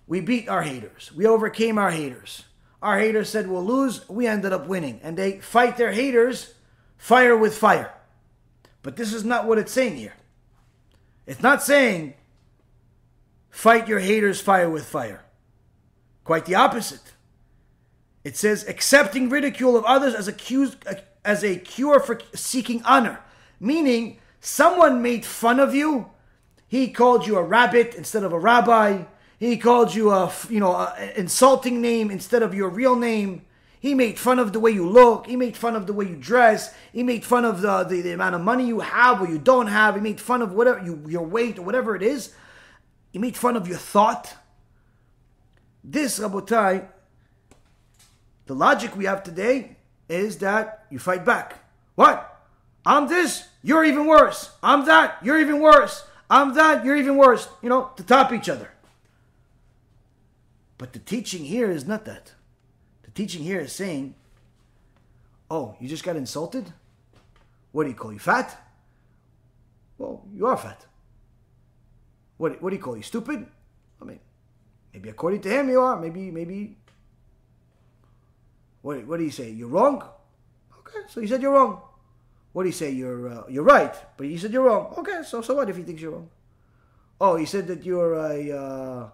we 0.06 0.20
beat 0.20 0.50
our 0.50 0.64
haters. 0.64 1.12
We 1.16 1.26
overcame 1.26 1.78
our 1.78 1.92
haters. 1.92 2.44
Our 2.82 3.00
haters 3.00 3.30
said 3.30 3.48
we'll 3.48 3.64
lose. 3.64 4.08
We 4.10 4.28
ended 4.28 4.52
up 4.52 4.68
winning. 4.68 5.00
And 5.02 5.18
they 5.18 5.40
fight 5.40 5.78
their 5.78 5.94
haters 5.94 6.54
fire 6.98 7.38
with 7.38 7.58
fire. 7.58 7.94
But 8.84 8.98
this 8.98 9.14
is 9.14 9.24
not 9.24 9.48
what 9.48 9.58
it's 9.58 9.72
saying 9.72 9.96
here. 9.96 10.14
It's 11.26 11.42
not 11.42 11.64
saying 11.64 12.14
fight 13.50 13.88
your 13.88 14.00
haters 14.00 14.42
fire 14.42 14.70
with 14.70 14.86
fire. 14.86 15.24
Quite 16.24 16.46
the 16.46 16.56
opposite. 16.56 17.14
It 18.24 18.38
says 18.38 18.66
accepting 18.68 19.30
ridicule 19.30 19.76
of 19.76 19.84
others 19.86 20.14
as 20.14 20.28
a, 20.28 21.02
as 21.26 21.44
a 21.44 21.58
cure 21.58 22.00
for 22.00 22.20
seeking 22.34 22.82
honor. 22.84 23.20
Meaning, 23.60 24.20
someone 24.40 25.02
made 25.02 25.26
fun 25.26 25.60
of 25.60 25.74
you. 25.74 26.10
He 26.68 26.90
called 26.90 27.28
you 27.28 27.38
a 27.38 27.44
rabbit 27.44 27.96
instead 27.96 28.24
of 28.24 28.34
a 28.34 28.40
rabbi. 28.40 29.04
He 29.40 29.58
called 29.58 29.94
you 29.94 30.12
a, 30.12 30.32
you 30.50 30.60
know, 30.60 30.76
an 30.76 31.12
insulting 31.16 31.82
name 31.82 32.10
instead 32.10 32.44
of 32.44 32.54
your 32.54 32.70
real 32.70 32.96
name. 32.96 33.46
He 33.84 33.96
made 33.96 34.18
fun 34.18 34.40
of 34.40 34.54
the 34.54 34.62
way 34.62 34.72
you 34.72 34.88
look. 34.88 35.28
He 35.28 35.36
made 35.36 35.58
fun 35.58 35.76
of 35.76 35.88
the 35.88 35.92
way 35.92 36.06
you 36.06 36.16
dress. 36.16 36.74
He 36.94 37.04
made 37.04 37.26
fun 37.26 37.44
of 37.44 37.60
the, 37.60 37.84
the, 37.84 38.00
the 38.00 38.14
amount 38.14 38.34
of 38.34 38.40
money 38.40 38.66
you 38.66 38.80
have 38.80 39.22
or 39.22 39.28
you 39.28 39.38
don't 39.38 39.68
have. 39.68 39.96
He 39.96 40.02
made 40.02 40.22
fun 40.22 40.42
of 40.42 40.54
whatever 40.54 40.82
you, 40.86 41.04
your 41.10 41.28
weight 41.28 41.60
or 41.60 41.64
whatever 41.64 41.94
it 41.94 42.02
is. 42.02 42.34
He 43.12 43.20
made 43.20 43.36
fun 43.36 43.58
of 43.58 43.68
your 43.68 43.78
thought. 43.78 44.36
This, 45.84 46.18
Rabotai, 46.18 46.88
the 48.46 48.56
logic 48.56 48.96
we 48.96 49.04
have 49.04 49.22
today 49.22 49.76
is 50.08 50.38
that 50.38 50.86
you 50.90 50.98
fight 50.98 51.26
back. 51.26 51.60
What? 51.96 52.42
I'm 52.86 53.10
this, 53.10 53.50
you're 53.64 53.84
even 53.84 54.06
worse. 54.06 54.52
I'm 54.64 54.86
that, 54.86 55.18
you're 55.22 55.42
even 55.42 55.60
worse. 55.60 56.08
I'm 56.30 56.54
that, 56.54 56.86
you're 56.86 56.96
even 56.96 57.18
worse. 57.18 57.50
You 57.62 57.68
know, 57.68 57.92
to 57.98 58.04
top 58.04 58.32
each 58.32 58.48
other. 58.48 58.72
But 60.78 60.94
the 60.94 61.00
teaching 61.00 61.44
here 61.44 61.70
is 61.70 61.86
not 61.86 62.06
that. 62.06 62.32
Teaching 63.14 63.44
here 63.44 63.60
is 63.62 63.74
saying, 63.74 64.16
oh, 65.50 65.76
you 65.80 65.88
just 65.88 66.04
got 66.04 66.16
insulted? 66.16 66.72
What 67.72 67.84
do 67.84 67.90
you 67.90 67.96
call 67.96 68.14
you, 68.14 68.20
fat? 68.20 68.60
Well, 69.98 70.24
you 70.34 70.48
are 70.48 70.58
fat. 70.58 70.86
What, 72.38 72.62
what 72.62 72.72
do 72.72 72.76
you 72.76 72.82
call 72.82 72.98
you, 72.98 73.04
stupid? 73.04 73.46
I 74.02 74.06
mean, 74.06 74.20
maybe 74.94 75.10
according 75.10 75.42
to 75.42 75.50
him 75.50 75.70
you 75.70 75.80
are. 75.80 76.00
Maybe, 76.00 76.32
maybe. 76.32 76.78
What, 78.82 79.06
what 79.06 79.18
do 79.18 79.24
you 79.24 79.32
say? 79.32 79.50
You're 79.52 79.70
wrong? 79.70 80.04
Okay, 80.80 81.00
so 81.08 81.22
he 81.22 81.28
said 81.28 81.42
you're 81.42 81.54
wrong. 81.54 81.82
What 82.52 82.64
do 82.64 82.70
you 82.70 82.74
say? 82.74 82.92
You're 82.92 83.30
uh, 83.30 83.44
you're 83.50 83.64
right, 83.64 83.96
but 84.16 84.28
he 84.28 84.38
said 84.38 84.54
you're 84.54 84.64
wrong. 84.64 84.94
Okay, 84.98 85.22
so 85.26 85.42
so 85.42 85.56
what 85.56 85.70
if 85.70 85.76
he 85.76 85.84
thinks 85.84 86.02
you're 86.02 86.12
wrong? 86.12 86.30
Oh, 87.20 87.36
he 87.36 87.46
said 87.46 87.66
that 87.68 87.84
you're 87.84 88.14
a 88.14 88.52
uh, 88.52 89.10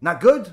not 0.00 0.20
good 0.20 0.52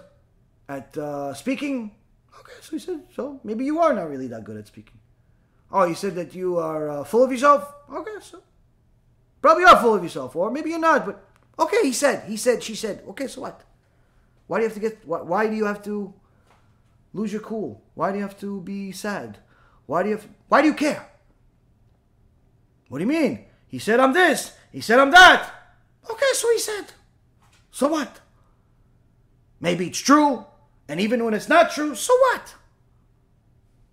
at 0.70 0.96
uh, 0.98 1.34
speaking. 1.34 1.92
Okay, 2.40 2.54
so 2.62 2.72
he 2.72 2.80
said, 2.80 3.04
so 3.16 3.40
maybe 3.44 3.66
you 3.66 3.80
are 3.80 3.94
not 3.94 4.10
really 4.10 4.28
that 4.28 4.44
good 4.44 4.58
at 4.58 4.68
speaking. 4.68 5.00
Oh, 5.72 5.86
you 5.86 5.96
said 5.96 6.16
that 6.16 6.34
you 6.34 6.58
are 6.60 6.90
uh, 6.90 7.04
full 7.04 7.24
of 7.24 7.32
yourself. 7.32 7.74
Okay, 7.92 8.18
so 8.22 8.42
probably 9.42 9.66
are 9.66 9.78
full 9.78 9.96
of 9.96 10.04
yourself, 10.04 10.36
or 10.36 10.52
maybe 10.52 10.70
you're 10.70 10.80
not. 10.80 11.06
But 11.06 11.24
okay, 11.60 11.84
he 11.84 11.92
said, 11.92 12.28
he 12.28 12.38
said, 12.38 12.64
she 12.64 12.76
said. 12.76 13.04
Okay, 13.10 13.28
so 13.28 13.42
what? 13.42 13.64
Why 14.48 14.58
do 14.58 14.64
you 14.64 14.70
have 14.70 14.76
to 14.76 14.80
get? 14.80 15.06
Why, 15.06 15.22
why 15.22 15.48
do 15.48 15.56
you 15.56 15.66
have 15.66 15.84
to 15.84 16.14
lose 17.14 17.32
your 17.34 17.42
cool? 17.42 17.82
Why 17.96 18.12
do 18.12 18.18
you 18.18 18.24
have 18.24 18.40
to 18.40 18.62
be 18.62 18.92
sad? 18.92 19.40
Why 19.86 20.04
do 20.04 20.10
you 20.10 20.20
why 20.48 20.62
do 20.62 20.68
you 20.68 20.74
care? 20.74 21.06
What 22.88 23.00
do 23.00 23.04
you 23.04 23.10
mean? 23.10 23.46
He 23.68 23.80
said 23.80 24.00
I'm 24.00 24.14
this. 24.14 24.54
He 24.72 24.80
said 24.80 25.00
I'm 25.00 25.12
that. 25.12 25.52
Okay, 26.10 26.34
so 26.34 26.50
he 26.52 26.60
said. 26.60 26.86
So 27.72 27.90
what? 27.90 28.22
Maybe 29.60 29.88
it's 29.88 30.00
true, 30.00 30.46
and 30.88 31.00
even 31.00 31.24
when 31.26 31.34
it's 31.34 31.50
not 31.50 31.72
true, 31.72 31.96
so 31.96 32.14
what? 32.18 32.56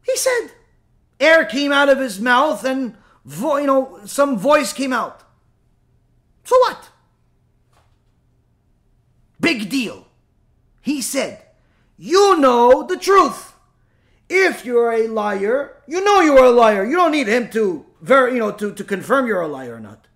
He 0.02 0.16
said. 0.16 0.48
Air 1.20 1.44
came 1.44 1.72
out 1.72 1.88
of 1.88 1.98
his 1.98 2.20
mouth 2.20 2.64
and 2.64 2.96
vo- 3.24 3.56
you 3.56 3.66
know 3.66 4.00
some 4.04 4.38
voice 4.38 4.72
came 4.72 4.92
out. 4.92 5.22
So 6.44 6.58
what? 6.58 6.90
Big 9.40 9.70
deal. 9.70 10.06
He 10.80 11.00
said, 11.00 11.42
You 11.96 12.38
know 12.38 12.82
the 12.82 12.96
truth. 12.96 13.52
If 14.28 14.64
you're 14.64 14.92
a 14.92 15.06
liar, 15.06 15.82
you 15.86 16.02
know 16.02 16.20
you're 16.20 16.44
a 16.44 16.50
liar. 16.50 16.84
You 16.84 16.96
don't 16.96 17.12
need 17.12 17.28
him 17.28 17.50
to 17.50 17.86
ver- 18.00 18.30
you 18.30 18.38
know 18.38 18.52
to, 18.52 18.72
to 18.72 18.84
confirm 18.84 19.26
you're 19.26 19.40
a 19.40 19.48
liar 19.48 19.76
or 19.76 19.80
not. 19.80 20.06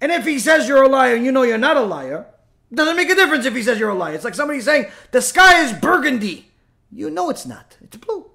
And 0.00 0.12
if 0.12 0.24
he 0.24 0.38
says 0.38 0.68
you're 0.68 0.82
a 0.82 0.88
liar 0.88 1.14
you 1.14 1.32
know 1.32 1.42
you're 1.42 1.58
not 1.58 1.76
a 1.76 1.82
liar, 1.82 2.26
doesn't 2.76 2.96
make 2.96 3.10
a 3.10 3.14
difference 3.14 3.46
if 3.46 3.54
he 3.54 3.62
says 3.62 3.78
you're 3.78 3.90
a 3.90 3.94
liar. 3.94 4.14
It's 4.14 4.24
like 4.24 4.34
somebody 4.34 4.60
saying 4.60 4.86
the 5.10 5.22
sky 5.22 5.64
is 5.64 5.72
burgundy. 5.72 6.50
You 6.92 7.10
know 7.10 7.30
it's 7.30 7.46
not. 7.46 7.76
It's 7.80 7.96
blue. 7.96 8.30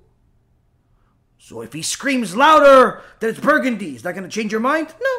So 1.37 1.61
if 1.61 1.73
he 1.73 1.81
screams 1.81 2.35
louder 2.35 3.01
that 3.19 3.29
it's 3.29 3.39
burgundy, 3.39 3.95
is 3.95 4.03
that 4.03 4.13
going 4.13 4.23
to 4.23 4.29
change 4.29 4.51
your 4.51 4.61
mind? 4.61 4.93
No. 5.01 5.09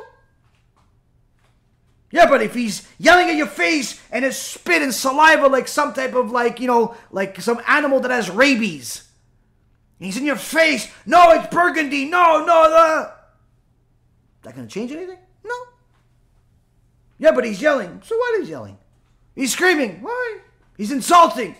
Yeah, 2.10 2.26
but 2.26 2.42
if 2.42 2.54
he's 2.54 2.86
yelling 2.98 3.30
at 3.30 3.36
your 3.36 3.46
face 3.46 4.00
and 4.10 4.24
his 4.24 4.36
spit 4.36 4.82
and 4.82 4.92
saliva 4.92 5.46
like 5.46 5.66
some 5.66 5.94
type 5.94 6.14
of 6.14 6.30
like, 6.30 6.60
you 6.60 6.66
know, 6.66 6.94
like 7.10 7.40
some 7.40 7.60
animal 7.66 8.00
that 8.00 8.10
has 8.10 8.28
rabies. 8.28 9.08
He's 9.98 10.16
in 10.16 10.26
your 10.26 10.36
face. 10.36 10.92
No, 11.06 11.30
it's 11.30 11.46
burgundy. 11.46 12.04
No, 12.04 12.44
no, 12.44 12.68
no. 12.68 13.10
Is 14.38 14.42
that 14.42 14.54
going 14.54 14.66
to 14.66 14.72
change 14.72 14.90
anything? 14.90 15.18
No. 15.44 15.54
Yeah, 17.18 17.30
but 17.32 17.44
he's 17.44 17.62
yelling. 17.62 18.02
So 18.04 18.16
what 18.16 18.40
is 18.40 18.50
yelling? 18.50 18.78
He's 19.34 19.52
screaming. 19.52 20.02
Why? 20.02 20.38
He's 20.76 20.92
insulting. 20.92 21.56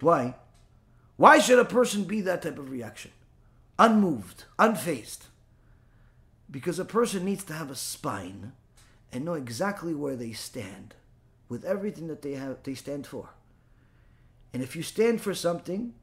Why? 0.00 0.34
Why 1.16 1.38
should 1.38 1.58
a 1.58 1.64
person 1.64 2.04
be 2.04 2.20
that 2.22 2.42
type 2.42 2.58
of 2.58 2.70
reaction? 2.70 3.12
Unmoved, 3.78 4.44
unfazed. 4.58 5.26
Because 6.50 6.78
a 6.78 6.84
person 6.84 7.24
needs 7.24 7.44
to 7.44 7.54
have 7.54 7.70
a 7.70 7.76
spine 7.76 8.52
and 9.12 9.24
know 9.24 9.34
exactly 9.34 9.94
where 9.94 10.16
they 10.16 10.32
stand 10.32 10.94
with 11.48 11.64
everything 11.64 12.08
that 12.08 12.22
they 12.22 12.32
have 12.32 12.62
they 12.62 12.74
stand 12.74 13.06
for. 13.06 13.30
And 14.52 14.62
if 14.62 14.76
you 14.76 14.82
stand 14.82 15.20
for 15.20 15.34
something, 15.34 15.94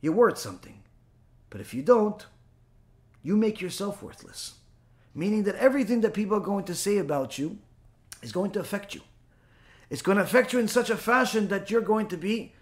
you're 0.00 0.12
worth 0.12 0.38
something. 0.38 0.82
But 1.50 1.60
if 1.60 1.74
you 1.74 1.82
don't, 1.82 2.24
you 3.22 3.36
make 3.36 3.60
yourself 3.60 4.02
worthless. 4.02 4.54
Meaning 5.14 5.44
that 5.44 5.56
everything 5.56 6.00
that 6.00 6.14
people 6.14 6.36
are 6.36 6.40
going 6.40 6.64
to 6.64 6.74
say 6.74 6.98
about 6.98 7.38
you 7.38 7.58
is 8.24 8.32
going 8.32 8.50
to 8.52 8.60
affect 8.60 8.94
you. 8.94 9.02
It's 9.90 10.02
going 10.02 10.18
to 10.18 10.24
affect 10.24 10.52
you 10.52 10.58
in 10.58 10.66
such 10.66 10.90
a 10.90 10.96
fashion 10.96 11.48
that 11.48 11.70
you're 11.70 11.80
going 11.80 12.08
to 12.08 12.16
be 12.16 12.54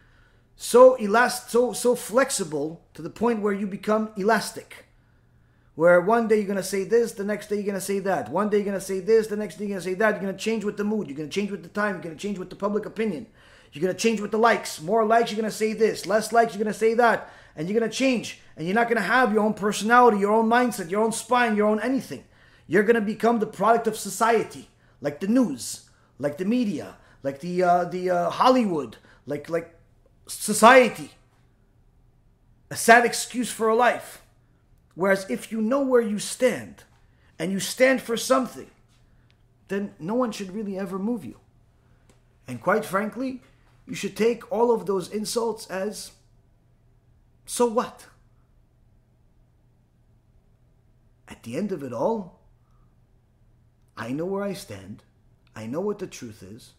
so 0.56 0.97
elast 0.97 1.48
so 1.48 1.72
so 1.72 1.94
flexible 1.94 2.82
to 2.94 3.01
the 3.01 3.10
point 3.10 3.40
where 3.40 3.52
you 3.52 3.66
become 3.66 4.10
elastic. 4.16 4.86
Where 5.74 6.01
one 6.02 6.28
day 6.28 6.36
you're 6.36 6.47
gonna 6.47 6.62
say 6.62 6.84
this, 6.84 7.12
the 7.12 7.24
next 7.24 7.48
day 7.48 7.56
you're 7.56 7.64
gonna 7.64 7.80
say 7.80 7.98
that. 8.01 8.28
One 8.30 8.51
day 8.51 8.59
you're 8.59 8.66
gonna 8.66 8.80
say 8.80 9.01
this, 9.01 9.28
the 9.28 9.36
next 9.36 9.56
day 9.56 9.64
you're 9.64 9.76
gonna 9.76 9.90
say 9.90 9.94
that. 9.94 10.10
You're 10.10 10.20
gonna 10.20 10.36
change 10.36 10.64
with 10.64 10.76
the 10.76 10.84
mood. 10.84 11.09
You're 11.09 11.16
gonna 11.16 11.30
change 11.30 11.51
with 11.51 11.62
the 11.62 11.70
time. 11.70 11.94
You're 11.94 12.02
gonna 12.02 12.16
change 12.16 12.39
with 12.39 12.51
the 12.51 12.56
public 12.56 12.84
opinion. 12.84 13.26
You're 13.72 13.80
gonna 13.80 13.94
change 13.94 14.20
with 14.20 14.32
the 14.32 14.39
likes. 14.39 14.82
More 14.82 15.05
likes, 15.05 15.30
you're 15.30 15.40
gonna 15.40 15.51
say 15.51 15.72
this. 15.72 16.05
Less 16.05 16.30
likes, 16.30 16.55
you're 16.55 16.62
gonna 16.62 16.74
say 16.74 16.93
that. 16.94 17.30
And 17.56 17.68
you're 17.68 17.78
gonna 17.78 17.90
change. 17.90 18.40
And 18.56 18.66
you're 18.66 18.74
not 18.74 18.89
gonna 18.89 19.01
have 19.01 19.32
your 19.32 19.43
own 19.43 19.55
personality, 19.55 20.18
your 20.18 20.32
own 20.32 20.48
mindset, 20.48 20.90
your 20.90 21.02
own 21.02 21.12
spine, 21.12 21.56
your 21.56 21.68
own 21.68 21.80
anything. 21.80 22.24
You're 22.66 22.82
gonna 22.82 23.01
become 23.01 23.39
the 23.39 23.47
product 23.47 23.86
of 23.86 23.97
society, 23.97 24.68
like 25.03 25.20
the 25.20 25.27
news, 25.27 25.91
like 26.19 26.39
the 26.39 26.47
media, 26.47 26.97
like 27.23 27.41
the 27.41 27.62
uh, 27.62 27.85
the 27.85 28.09
uh, 28.09 28.31
Hollywood, 28.31 28.97
like 29.27 29.51
like 29.51 29.74
society. 30.27 31.11
A 32.70 32.77
sad 32.77 33.05
excuse 33.05 33.51
for 33.51 33.69
a 33.69 33.74
life. 33.74 34.23
Whereas 34.95 35.27
if 35.29 35.53
you 35.53 35.61
know 35.61 35.83
where 35.83 36.01
you 36.01 36.19
stand 36.19 36.85
and 37.39 37.53
you 37.53 37.61
stand 37.61 38.01
for 38.01 38.16
something, 38.16 38.70
then 39.69 39.95
no 39.99 40.15
one 40.15 40.33
should 40.33 40.55
really 40.55 40.79
ever 40.79 40.99
move 40.99 41.23
you. 41.24 41.39
And 42.49 42.62
quite 42.62 42.85
frankly, 42.85 43.43
you 43.87 43.95
should 43.95 44.16
take 44.16 44.51
all 44.51 44.73
of 44.73 44.87
those 44.87 45.09
insults 45.09 45.66
as 45.66 46.12
so 47.45 47.66
what? 47.66 48.07
At 51.29 51.43
the 51.43 51.57
end 51.57 51.73
of 51.73 51.83
it 51.83 51.93
all, 51.93 52.41
I 53.97 54.12
know 54.12 54.24
where 54.24 54.43
I 54.43 54.52
stand. 54.52 55.02
I 55.55 55.66
know 55.66 55.81
what 55.81 55.98
the 55.98 56.06
truth 56.06 56.43
is. 56.43 56.73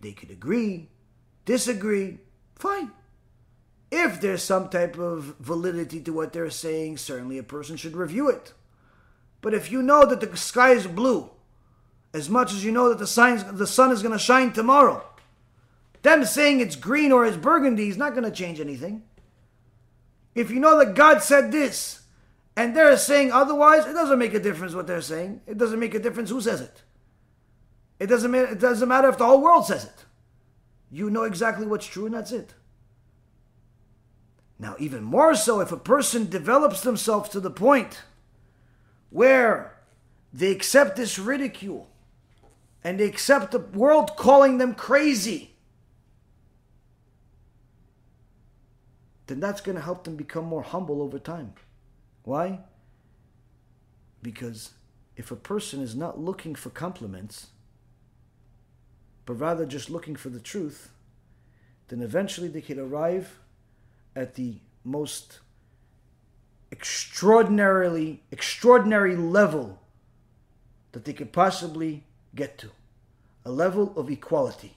They 0.00 0.12
could 0.12 0.30
agree, 0.30 0.88
disagree, 1.44 2.18
fine. 2.56 2.90
If 3.90 4.20
there's 4.20 4.42
some 4.42 4.68
type 4.68 4.98
of 4.98 5.36
validity 5.40 6.00
to 6.02 6.12
what 6.12 6.32
they're 6.32 6.50
saying, 6.50 6.98
certainly 6.98 7.38
a 7.38 7.42
person 7.42 7.76
should 7.76 7.96
review 7.96 8.28
it. 8.28 8.52
But 9.40 9.54
if 9.54 9.70
you 9.70 9.82
know 9.82 10.06
that 10.06 10.20
the 10.20 10.36
sky 10.36 10.70
is 10.72 10.86
blue, 10.86 11.30
as 12.12 12.28
much 12.28 12.52
as 12.52 12.64
you 12.64 12.72
know 12.72 12.88
that 12.88 12.98
the, 12.98 13.06
signs, 13.06 13.44
the 13.44 13.66
sun 13.66 13.90
is 13.90 14.02
going 14.02 14.12
to 14.12 14.18
shine 14.18 14.52
tomorrow, 14.52 15.04
them 16.02 16.24
saying 16.24 16.60
it's 16.60 16.76
green 16.76 17.12
or 17.12 17.26
it's 17.26 17.36
burgundy 17.36 17.88
is 17.88 17.96
not 17.96 18.12
going 18.12 18.24
to 18.24 18.30
change 18.30 18.60
anything. 18.60 19.02
If 20.34 20.50
you 20.50 20.60
know 20.60 20.78
that 20.78 20.94
God 20.94 21.22
said 21.22 21.52
this, 21.52 21.99
and 22.56 22.76
they're 22.76 22.96
saying 22.96 23.32
otherwise, 23.32 23.86
it 23.86 23.92
doesn't 23.92 24.18
make 24.18 24.34
a 24.34 24.40
difference 24.40 24.74
what 24.74 24.86
they're 24.86 25.00
saying. 25.00 25.40
It 25.46 25.58
doesn't 25.58 25.78
make 25.78 25.94
a 25.94 25.98
difference 25.98 26.30
who 26.30 26.40
says 26.40 26.60
it. 26.60 26.82
It 27.98 28.06
doesn't, 28.06 28.34
it 28.34 28.58
doesn't 28.58 28.88
matter 28.88 29.08
if 29.08 29.18
the 29.18 29.26
whole 29.26 29.42
world 29.42 29.66
says 29.66 29.84
it. 29.84 30.04
You 30.90 31.10
know 31.10 31.22
exactly 31.22 31.66
what's 31.66 31.86
true, 31.86 32.06
and 32.06 32.14
that's 32.14 32.32
it. 32.32 32.54
Now, 34.58 34.76
even 34.78 35.02
more 35.02 35.34
so, 35.34 35.60
if 35.60 35.72
a 35.72 35.76
person 35.76 36.28
develops 36.28 36.82
themselves 36.82 37.30
to 37.30 37.40
the 37.40 37.50
point 37.50 38.02
where 39.08 39.78
they 40.32 40.50
accept 40.50 40.96
this 40.96 41.18
ridicule 41.18 41.88
and 42.84 43.00
they 43.00 43.04
accept 43.04 43.52
the 43.52 43.58
world 43.58 44.16
calling 44.16 44.58
them 44.58 44.74
crazy, 44.74 45.54
then 49.28 49.40
that's 49.40 49.60
going 49.60 49.76
to 49.76 49.82
help 49.82 50.04
them 50.04 50.16
become 50.16 50.44
more 50.44 50.62
humble 50.62 51.00
over 51.00 51.18
time. 51.18 51.54
Why? 52.24 52.60
Because 54.22 54.72
if 55.16 55.30
a 55.30 55.36
person 55.36 55.82
is 55.82 55.94
not 55.94 56.18
looking 56.20 56.54
for 56.54 56.70
compliments, 56.70 57.48
but 59.26 59.34
rather 59.34 59.66
just 59.66 59.90
looking 59.90 60.16
for 60.16 60.28
the 60.28 60.40
truth, 60.40 60.90
then 61.88 62.02
eventually 62.02 62.48
they 62.48 62.60
can 62.60 62.78
arrive 62.78 63.38
at 64.14 64.34
the 64.34 64.56
most 64.84 65.40
extraordinarily 66.72 68.22
extraordinary 68.30 69.16
level 69.16 69.80
that 70.92 71.04
they 71.04 71.12
could 71.12 71.32
possibly 71.32 72.04
get 72.34 72.58
to 72.58 72.70
a 73.44 73.50
level 73.50 73.92
of 73.96 74.10
equality 74.10 74.76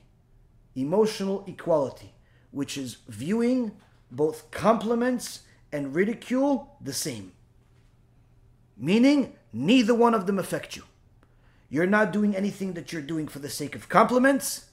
emotional 0.76 1.44
equality 1.48 2.14
which 2.52 2.78
is 2.78 2.98
viewing 3.08 3.72
both 4.10 4.50
compliments 4.50 5.42
and 5.74 5.94
ridicule 5.94 6.78
the 6.80 6.94
same. 6.94 7.34
Meaning 8.78 9.34
neither 9.52 9.94
one 9.94 10.14
of 10.14 10.26
them 10.28 10.40
affect 10.40 10.76
you. 10.78 10.84
You're 11.70 11.88
not 11.88 12.14
doing 12.14 12.36
anything 12.36 12.74
that 12.74 12.94
you're 12.94 13.02
doing 13.02 13.28
for 13.28 13.40
the 13.40 13.50
sake 13.50 13.76
of 13.76 13.90
compliments 13.90 14.66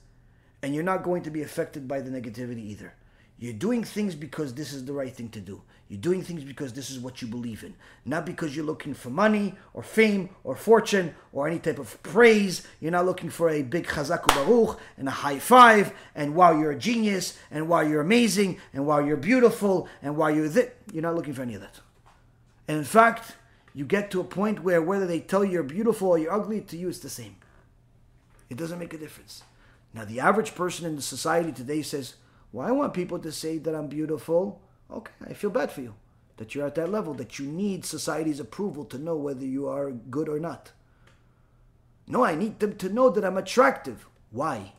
and 0.63 0.75
you're 0.75 0.85
not 0.85 1.03
going 1.03 1.23
to 1.23 1.31
be 1.31 1.43
affected 1.43 1.89
by 1.89 2.03
the 2.03 2.11
negativity 2.11 2.65
either. 2.67 2.95
You're 3.39 3.55
doing 3.55 3.83
things 3.83 4.15
because 4.15 4.53
this 4.55 4.75
is 4.75 4.85
the 4.85 4.93
right 4.93 5.13
thing 5.13 5.31
to 5.31 5.41
do. 5.41 5.63
You're 5.91 6.01
doing 6.01 6.23
things 6.23 6.45
because 6.45 6.73
this 6.73 6.89
is 6.89 7.01
what 7.01 7.21
you 7.21 7.27
believe 7.27 7.65
in, 7.65 7.75
not 8.05 8.25
because 8.25 8.55
you're 8.55 8.65
looking 8.65 8.95
for 8.95 9.11
money 9.11 9.57
or 9.75 9.83
fame 9.83 10.31
or 10.45 10.55
fortune 10.55 11.17
or 11.33 11.49
any 11.49 11.59
type 11.59 11.81
of 11.81 12.01
praise. 12.05 12.65
You're 12.79 12.93
not 12.93 13.07
looking 13.07 13.29
for 13.29 13.51
a 13.51 13.62
big 13.62 13.89
chazak 13.89 14.23
u'baruch 14.23 14.79
and 14.97 15.09
a 15.09 15.11
high 15.11 15.41
five 15.41 15.93
and 16.15 16.37
wow, 16.37 16.57
you're 16.57 16.71
a 16.71 16.79
genius 16.79 17.37
and 17.51 17.69
wow, 17.69 17.81
you're 17.81 18.03
amazing 18.03 18.61
and 18.73 18.87
wow, 18.87 19.01
you're 19.01 19.17
beautiful 19.17 19.89
and 20.01 20.17
wow, 20.17 20.29
you're 20.29 20.49
this. 20.49 20.71
You're 20.93 21.03
not 21.03 21.17
looking 21.17 21.35
for 21.35 21.43
any 21.43 21.57
of 21.57 21.61
that. 21.62 21.81
And 22.69 22.79
in 22.79 22.85
fact, 22.85 23.35
you 23.75 23.85
get 23.85 24.12
to 24.12 24.21
a 24.21 24.25
point 24.25 24.62
where 24.62 24.81
whether 24.81 25.09
they 25.09 25.19
tell 25.19 25.45
you 25.45 25.55
you're 25.55 25.65
beautiful 25.65 26.11
or 26.11 26.19
you're 26.19 26.33
ugly, 26.33 26.61
to 26.61 26.77
you 26.77 26.89
it's 26.89 27.01
the 27.01 27.11
same. 27.11 27.35
It 28.49 28.57
doesn't 28.57 28.79
make 28.79 28.95
a 28.95 28.99
difference. 28.99 29.43
Now, 29.93 30.05
the 30.05 30.21
average 30.21 30.55
person 30.55 30.87
in 30.87 30.95
the 30.95 31.03
society 31.03 31.51
today 31.51 31.83
says, 31.83 32.15
well, 32.53 32.65
I 32.65 32.71
want 32.71 32.95
people 32.95 33.19
to 33.19 33.33
say 33.33 33.59
that 33.59 33.75
I'm 33.75 33.89
beautiful. 33.89 34.61
Okay, 34.93 35.12
I 35.29 35.33
feel 35.35 35.51
bad 35.51 35.71
for 35.71 35.81
you 35.81 35.95
that 36.37 36.55
you're 36.55 36.67
at 36.67 36.75
that 36.75 36.91
level, 36.91 37.12
that 37.15 37.39
you 37.39 37.47
need 37.47 37.85
society's 37.85 38.41
approval 38.41 38.85
to 38.87 38.97
know 38.97 39.15
whether 39.15 39.45
you 39.45 39.69
are 39.69 39.91
good 39.91 40.27
or 40.27 40.41
not. 40.41 40.73
No, 42.07 42.25
I 42.25 42.35
need 42.35 42.61
them 42.61 42.77
to 42.77 42.89
know 42.89 43.11
that 43.11 43.27
I'm 43.27 43.37
attractive. 43.37 44.07
Why? 44.31 44.73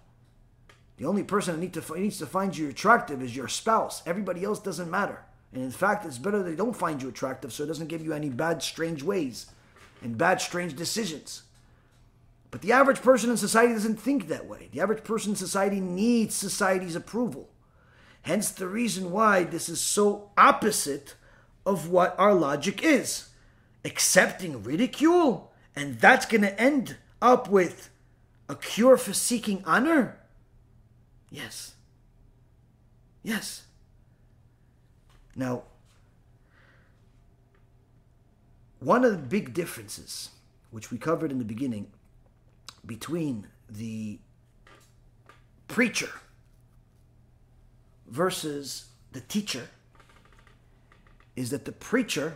The 0.97 1.05
only 1.05 1.23
person 1.23 1.53
that 1.53 1.61
need 1.61 1.73
to, 1.75 1.99
needs 1.99 2.17
to 2.17 2.25
find 2.25 2.57
you 2.57 2.67
attractive 2.67 3.21
is 3.21 3.35
your 3.35 3.47
spouse. 3.47 4.01
Everybody 4.07 4.43
else 4.43 4.59
doesn't 4.59 4.89
matter. 4.89 5.23
And 5.53 5.63
in 5.63 5.69
fact, 5.69 6.03
it's 6.03 6.17
better 6.17 6.41
they 6.41 6.55
don't 6.55 6.75
find 6.75 6.99
you 6.99 7.09
attractive 7.09 7.53
so 7.53 7.63
it 7.63 7.67
doesn't 7.67 7.89
give 7.89 8.03
you 8.03 8.13
any 8.13 8.29
bad, 8.29 8.63
strange 8.63 9.03
ways 9.03 9.45
and 10.01 10.17
bad, 10.17 10.41
strange 10.41 10.75
decisions. 10.75 11.43
But 12.49 12.61
the 12.61 12.71
average 12.71 13.03
person 13.03 13.29
in 13.29 13.37
society 13.37 13.73
doesn't 13.73 13.99
think 13.99 14.27
that 14.29 14.47
way. 14.47 14.69
The 14.71 14.81
average 14.81 15.03
person 15.03 15.33
in 15.33 15.35
society 15.35 15.79
needs 15.79 16.33
society's 16.33 16.95
approval. 16.95 17.49
Hence 18.23 18.51
the 18.51 18.67
reason 18.67 19.11
why 19.11 19.43
this 19.43 19.67
is 19.67 19.81
so 19.81 20.31
opposite 20.37 21.15
of 21.65 21.89
what 21.89 22.15
our 22.19 22.33
logic 22.33 22.83
is 22.83 23.29
accepting 23.83 24.63
ridicule, 24.63 25.51
and 25.75 25.99
that's 25.99 26.25
going 26.25 26.41
to 26.41 26.59
end 26.59 26.97
up 27.21 27.49
with 27.49 27.89
a 28.47 28.55
cure 28.55 28.97
for 28.97 29.13
seeking 29.13 29.63
honor? 29.65 30.19
Yes. 31.29 31.75
Yes. 33.23 33.63
Now, 35.35 35.63
one 38.79 39.05
of 39.05 39.11
the 39.11 39.17
big 39.17 39.53
differences, 39.53 40.29
which 40.71 40.91
we 40.91 40.97
covered 40.97 41.31
in 41.31 41.39
the 41.39 41.45
beginning, 41.45 41.87
between 42.85 43.47
the 43.69 44.19
preacher 45.67 46.09
versus 48.11 48.87
the 49.13 49.21
teacher 49.21 49.69
is 51.35 51.49
that 51.49 51.65
the 51.65 51.71
preacher 51.71 52.35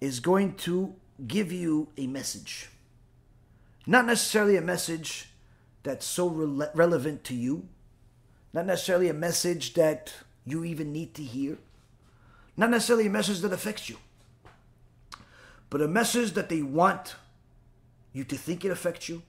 is 0.00 0.18
going 0.18 0.54
to 0.54 0.94
give 1.28 1.52
you 1.52 1.88
a 1.98 2.06
message. 2.06 2.70
Not 3.86 4.06
necessarily 4.06 4.56
a 4.56 4.62
message 4.62 5.28
that's 5.82 6.06
so 6.06 6.28
re- 6.28 6.66
relevant 6.74 7.24
to 7.24 7.34
you, 7.34 7.68
not 8.54 8.64
necessarily 8.64 9.08
a 9.08 9.14
message 9.14 9.74
that 9.74 10.14
you 10.46 10.64
even 10.64 10.92
need 10.92 11.14
to 11.14 11.22
hear, 11.22 11.58
not 12.56 12.70
necessarily 12.70 13.06
a 13.06 13.10
message 13.10 13.40
that 13.40 13.52
affects 13.52 13.90
you, 13.90 13.98
but 15.68 15.82
a 15.82 15.88
message 15.88 16.32
that 16.32 16.48
they 16.48 16.62
want 16.62 17.16
you 18.14 18.24
to 18.24 18.36
think 18.36 18.64
it 18.64 18.70
affects 18.70 19.10
you, 19.10 19.22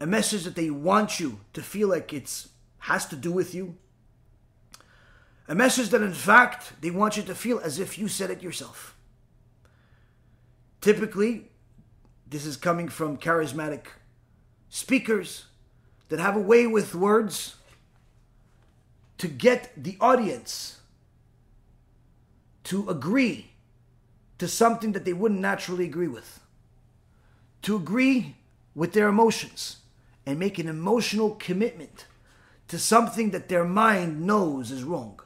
a 0.00 0.06
message 0.06 0.42
that 0.42 0.56
they 0.56 0.70
want 0.70 1.20
you 1.20 1.38
to 1.52 1.62
feel 1.62 1.88
like 1.88 2.12
it's 2.12 2.48
has 2.80 3.06
to 3.06 3.16
do 3.16 3.30
with 3.30 3.54
you, 3.54 3.76
a 5.48 5.54
message 5.54 5.90
that 5.90 6.02
in 6.02 6.12
fact 6.12 6.72
they 6.80 6.90
want 6.90 7.16
you 7.16 7.22
to 7.22 7.34
feel 7.34 7.58
as 7.60 7.78
if 7.78 7.98
you 7.98 8.08
said 8.08 8.30
it 8.30 8.42
yourself. 8.42 8.96
Typically, 10.80 11.48
this 12.28 12.44
is 12.44 12.56
coming 12.56 12.88
from 12.88 13.16
charismatic 13.16 13.86
speakers 14.68 15.46
that 16.08 16.20
have 16.20 16.36
a 16.36 16.40
way 16.40 16.66
with 16.66 16.94
words 16.94 17.56
to 19.18 19.28
get 19.28 19.70
the 19.76 19.96
audience 20.00 20.80
to 22.64 22.88
agree 22.88 23.52
to 24.38 24.48
something 24.48 24.92
that 24.92 25.04
they 25.04 25.12
wouldn't 25.12 25.40
naturally 25.40 25.84
agree 25.84 26.08
with, 26.08 26.40
to 27.62 27.76
agree 27.76 28.36
with 28.74 28.92
their 28.92 29.08
emotions 29.08 29.78
and 30.26 30.38
make 30.38 30.58
an 30.58 30.68
emotional 30.68 31.30
commitment 31.36 32.06
to 32.68 32.78
something 32.78 33.30
that 33.30 33.48
their 33.48 33.64
mind 33.64 34.26
knows 34.26 34.70
is 34.70 34.82
wrong. 34.82 35.20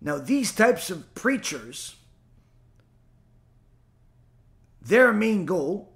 Now, 0.00 0.18
these 0.18 0.52
types 0.52 0.90
of 0.90 1.14
preachers, 1.14 1.96
their 4.80 5.12
main 5.12 5.44
goal 5.44 5.92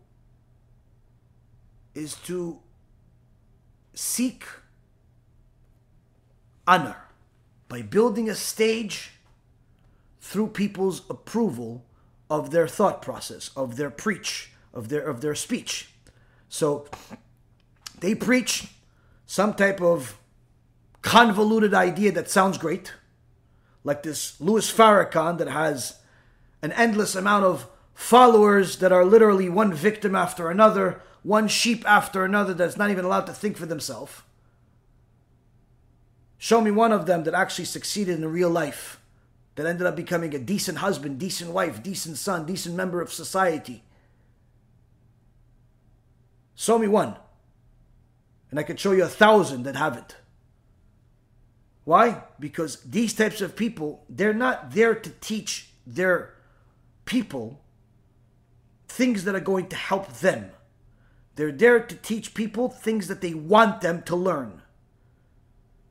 is 1.95 2.15
to 2.27 2.59
seek 3.95 4.45
honor 6.67 6.97
by 7.69 7.83
building 7.83 8.29
a 8.29 8.35
stage 8.35 9.13
through 10.21 10.49
people's 10.49 11.03
approval 11.11 11.85
of 12.31 12.51
their 12.51 12.67
thought 12.67 13.03
process, 13.03 13.51
of 13.57 13.77
their 13.77 13.91
preach, 13.91 14.53
of 14.73 14.89
their 14.89 15.03
of 15.03 15.21
their 15.21 15.35
speech. 15.35 15.91
So 16.49 16.87
they 18.01 18.15
preach 18.15 18.69
some 19.27 19.55
type 19.55 19.81
of 19.81 20.19
convoluted 21.03 21.75
idea 21.75 22.13
that 22.13 22.31
sounds 22.31 22.59
great, 22.59 22.93
like 23.85 24.03
this 24.03 24.41
Louis 24.41 24.71
Farrakhan 24.71 25.39
that 25.39 25.49
has 25.49 25.99
an 26.63 26.73
endless 26.73 27.15
amount 27.15 27.45
of 27.45 27.67
followers 27.95 28.79
that 28.79 28.93
are 28.93 29.05
literally 29.05 29.49
one 29.49 29.73
victim 29.73 30.15
after 30.15 30.51
another, 30.51 31.03
one 31.23 31.49
sheep 31.49 31.85
after 31.87 32.25
another 32.25 32.55
that's 32.55 32.77
not 32.77 32.91
even 32.91 33.05
allowed 33.05 33.27
to 33.27 33.33
think 33.33 33.57
for 33.57 33.67
themselves. 33.67 34.23
Show 36.39 36.61
me 36.61 36.71
one 36.71 36.93
of 36.93 37.07
them 37.07 37.25
that 37.25 37.35
actually 37.35 37.67
succeeded 37.67 38.19
in 38.19 38.27
real 38.27 38.51
life, 38.51 39.01
that 39.55 39.67
ended 39.67 39.87
up 39.87 39.95
becoming 39.95 40.35
a 40.35 40.39
decent 40.39 40.79
husband, 40.79 41.19
decent 41.19 41.53
wife, 41.53 41.83
decent 41.83 42.17
son, 42.17 42.47
decent 42.47 42.75
member 42.75 43.01
of 43.01 43.13
society. 43.13 43.85
Show 46.55 46.79
me 46.79 46.89
one. 46.89 47.17
And 48.51 48.59
I 48.59 48.65
could 48.65 48.81
show 48.81 48.93
you 48.93 49.05
a 49.05 49.09
thousand 49.09 49.63
that 49.65 49.77
haven't. 49.77 50.17
Why? 51.85 52.23
Because 52.39 52.77
these 52.83 53.15
types 53.15 53.41
of 53.41 53.57
people, 53.57 54.05
they're 54.09 54.35
not 54.35 54.73
there 54.73 54.95
to 54.95 55.11
teach 55.21 55.71
their 55.87 56.35
people 57.05 57.61
things 58.87 59.25
that 59.25 59.35
are 59.35 59.41
going 59.41 59.69
to 59.69 59.77
help 59.77 60.13
them. 60.19 60.51
They're 61.35 61.51
there 61.51 61.81
to 61.81 61.95
teach 61.97 62.35
people 62.35 62.69
things 62.69 63.09
that 63.09 63.21
they 63.21 63.35
want 63.35 63.81
them 63.81 64.03
to 64.05 64.15
learn. 64.15 64.63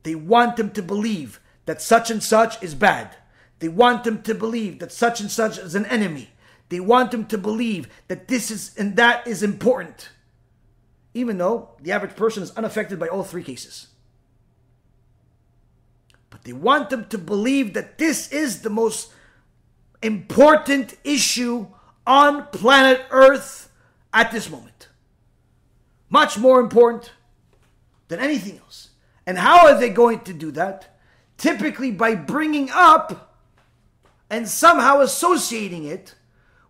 They 0.04 0.14
want 0.14 0.56
them 0.56 0.70
to 0.70 0.82
believe 0.82 1.40
that 1.66 1.82
such 1.82 2.10
and 2.10 2.22
such 2.22 2.62
is 2.62 2.74
bad. 2.74 3.16
They 3.58 3.68
want 3.68 4.04
them 4.04 4.22
to 4.22 4.34
believe 4.34 4.78
that 4.78 4.92
such 4.92 5.20
and 5.20 5.30
such 5.30 5.58
is 5.58 5.74
an 5.74 5.86
enemy. 5.86 6.30
They 6.68 6.80
want 6.80 7.10
them 7.10 7.26
to 7.26 7.38
believe 7.38 7.88
that 8.08 8.28
this 8.28 8.50
is 8.50 8.74
and 8.76 8.96
that 8.96 9.26
is 9.26 9.42
important 9.42 10.08
even 11.14 11.38
though 11.38 11.70
the 11.80 11.92
average 11.92 12.16
person 12.16 12.42
is 12.42 12.50
unaffected 12.52 12.98
by 12.98 13.08
all 13.08 13.22
three 13.22 13.42
cases. 13.42 13.88
They 16.44 16.52
want 16.52 16.90
them 16.90 17.06
to 17.08 17.18
believe 17.18 17.74
that 17.74 17.98
this 17.98 18.30
is 18.32 18.62
the 18.62 18.70
most 18.70 19.12
important 20.02 20.96
issue 21.04 21.68
on 22.06 22.46
planet 22.48 23.04
Earth 23.10 23.70
at 24.12 24.32
this 24.32 24.50
moment. 24.50 24.88
Much 26.10 26.36
more 26.36 26.60
important 26.60 27.12
than 28.08 28.18
anything 28.18 28.58
else. 28.58 28.90
And 29.26 29.38
how 29.38 29.68
are 29.68 29.78
they 29.78 29.88
going 29.88 30.20
to 30.20 30.32
do 30.32 30.50
that? 30.52 30.98
Typically 31.38 31.92
by 31.92 32.14
bringing 32.14 32.68
up 32.70 33.36
and 34.28 34.48
somehow 34.48 35.00
associating 35.00 35.84
it 35.84 36.14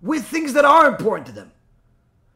with 0.01 0.27
things 0.27 0.53
that 0.53 0.65
are 0.65 0.87
important 0.87 1.27
to 1.27 1.33
them. 1.33 1.53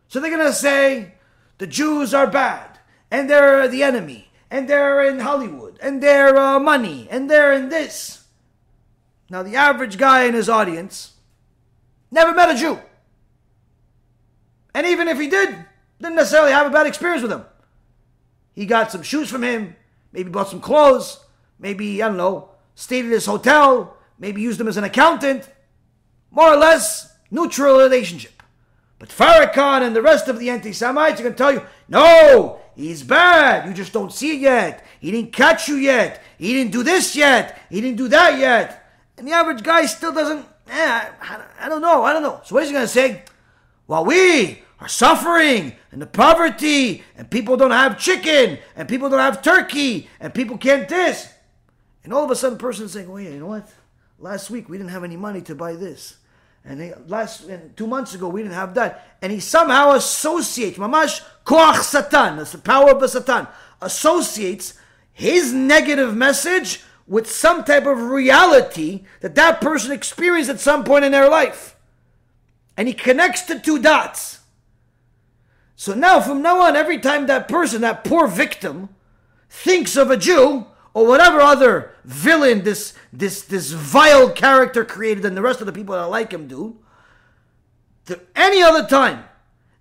So 0.08 0.20
they're 0.20 0.30
going 0.30 0.46
to 0.46 0.52
say, 0.52 1.14
the 1.58 1.66
Jews 1.66 2.14
are 2.14 2.26
bad, 2.26 2.78
and 3.10 3.28
they're 3.28 3.66
the 3.66 3.82
enemy, 3.82 4.26
and 4.51 4.68
they're 4.68 5.05
in 5.05 5.20
Hollywood, 5.20 5.78
and 5.82 6.02
they're 6.02 6.36
uh, 6.36 6.59
money, 6.59 7.09
and 7.10 7.28
they're 7.28 7.52
in 7.52 7.68
this. 7.68 8.24
Now, 9.28 9.43
the 9.43 9.56
average 9.56 9.98
guy 9.98 10.24
in 10.24 10.35
his 10.35 10.48
audience 10.48 11.14
never 12.10 12.32
met 12.32 12.55
a 12.55 12.55
Jew. 12.55 12.78
And 14.74 14.86
even 14.86 15.09
if 15.09 15.18
he 15.18 15.28
did, 15.28 15.55
didn't 16.01 16.16
necessarily 16.16 16.52
have 16.52 16.66
a 16.66 16.70
bad 16.70 16.86
experience 16.86 17.23
with 17.23 17.32
him. 17.32 17.44
He 18.55 18.66
got 18.66 18.93
some 18.93 19.02
shoes 19.02 19.31
from 19.31 19.43
him, 19.43 19.74
maybe 20.12 20.31
bought 20.31 20.48
some 20.48 20.60
clothes, 20.60 21.24
maybe, 21.59 22.02
I 22.02 22.09
don't 22.09 22.16
know, 22.16 22.51
stayed 22.74 23.06
at 23.06 23.10
his 23.10 23.27
hotel, 23.27 23.97
maybe 24.18 24.43
used 24.43 24.60
him 24.60 24.68
as 24.68 24.77
an 24.77 24.85
accountant. 24.85 25.48
More 26.31 26.52
or 26.52 26.56
less, 26.56 27.14
neutral 27.31 27.78
relationship. 27.78 28.43
But 28.98 29.09
Farrakhan 29.09 29.82
and 29.82 29.94
the 29.94 30.02
rest 30.02 30.28
of 30.28 30.39
the 30.39 30.51
anti-Semites 30.51 31.20
are 31.20 31.23
going 31.24 31.35
to 31.35 31.39
tell 31.39 31.52
you, 31.52 31.62
no, 31.89 32.60
he's 32.77 33.03
bad. 33.03 33.66
You 33.66 33.74
just 33.74 33.93
don't 33.93 34.12
see 34.12 34.36
it 34.36 34.40
yet. 34.40 34.86
He 35.01 35.11
didn't 35.11 35.32
catch 35.32 35.69
you 35.69 35.77
yet. 35.77 36.23
He 36.39 36.53
didn't 36.53 36.73
do 36.73 36.82
this 36.82 37.16
yet. 37.16 37.61
He 37.70 37.81
didn't 37.81 37.97
do 37.97 38.09
that 38.09 38.39
yet. 38.39 38.89
And 39.16 39.27
the 39.27 39.32
average 39.32 39.62
guy 39.62 39.86
still 39.86 40.12
doesn't, 40.12 40.47
eh, 40.69 41.11
I, 41.20 41.44
I 41.59 41.69
don't 41.69 41.81
know, 41.81 42.05
I 42.05 42.12
don't 42.12 42.23
know. 42.23 42.40
So 42.44 42.55
what 42.55 42.65
is 42.65 42.69
he 42.69 42.74
going 42.74 42.85
to 42.85 42.93
say? 42.93 43.23
Well, 43.86 44.05
we 44.05 44.62
are 44.81 44.89
suffering 44.89 45.73
and 45.90 46.03
the 46.03 46.07
poverty 46.07 47.03
and 47.16 47.31
people 47.31 47.57
don't 47.57 47.70
have 47.70 47.98
chicken 47.98 48.59
and 48.74 48.89
people 48.89 49.09
don't 49.09 49.20
have 49.20 49.43
turkey 49.43 50.09
and 50.20 50.35
people 50.35 50.59
can't 50.59 50.89
this. 50.89 51.32
And 52.05 52.12
all 52.12 52.24
of 52.24 52.31
a 52.31 52.36
sudden, 52.36 52.59
the 52.59 52.62
person 52.62 52.85
is 52.85 52.93
saying, 52.93 53.11
wait, 53.11 53.32
you 53.32 53.40
know 53.40 53.47
what? 53.47 53.69
Last 54.19 54.51
week 54.51 54.69
we 54.69 54.77
didn't 54.77 54.90
have 54.90 55.05
any 55.05 55.16
money 55.16 55.40
to 55.43 55.55
buy 55.55 55.73
this. 55.73 56.19
And 56.66 56.80
they, 56.80 56.93
last 57.06 57.44
and 57.48 57.76
two 57.76 57.86
months 57.86 58.14
ago 58.14 58.28
we 58.28 58.43
didn't 58.43 58.55
have 58.55 58.74
that. 58.74 59.16
And 59.22 59.32
he 59.32 59.38
somehow 59.38 59.93
associates, 59.93 60.78
mamash 60.78 61.22
koach 61.44 61.82
satan, 61.82 62.36
that's 62.36 62.52
the 62.52 62.59
power 62.59 62.90
of 62.90 63.01
the 63.01 63.09
satan, 63.09 63.47
associates 63.80 64.74
his 65.12 65.52
negative 65.52 66.14
message 66.14 66.82
with 67.06 67.30
some 67.30 67.64
type 67.64 67.86
of 67.86 68.10
reality 68.10 69.05
that 69.20 69.36
that 69.36 69.60
person 69.60 69.93
experienced 69.93 70.51
at 70.51 70.60
some 70.60 70.82
point 70.82 71.05
in 71.05 71.12
their 71.12 71.30
life. 71.30 71.76
And 72.76 72.88
he 72.88 72.94
connects 72.94 73.43
the 73.43 73.59
two 73.59 73.78
dots. 73.80 74.40
So 75.76 75.94
now, 75.94 76.20
from 76.20 76.43
now 76.43 76.60
on, 76.60 76.74
every 76.74 76.98
time 76.98 77.26
that 77.26 77.48
person, 77.48 77.82
that 77.82 78.02
poor 78.02 78.26
victim, 78.26 78.88
thinks 79.48 79.97
of 79.97 80.10
a 80.10 80.16
Jew, 80.16 80.66
or 80.97 81.06
whatever 81.06 81.43
other 81.43 81.93
villain 82.05 82.62
this 82.62 82.94
this 83.12 83.43
this 83.43 83.70
vile 83.70 84.31
character 84.31 84.82
created 84.82 85.27
and 85.27 85.36
the 85.36 85.43
rest 85.43 85.60
of 85.60 85.66
the 85.66 85.73
people 85.73 85.94
that 85.94 86.06
like 86.06 86.32
him 86.32 86.48
do, 86.48 86.78
the, 88.06 88.18
any 88.35 88.62
other 88.62 88.89
time 88.89 89.23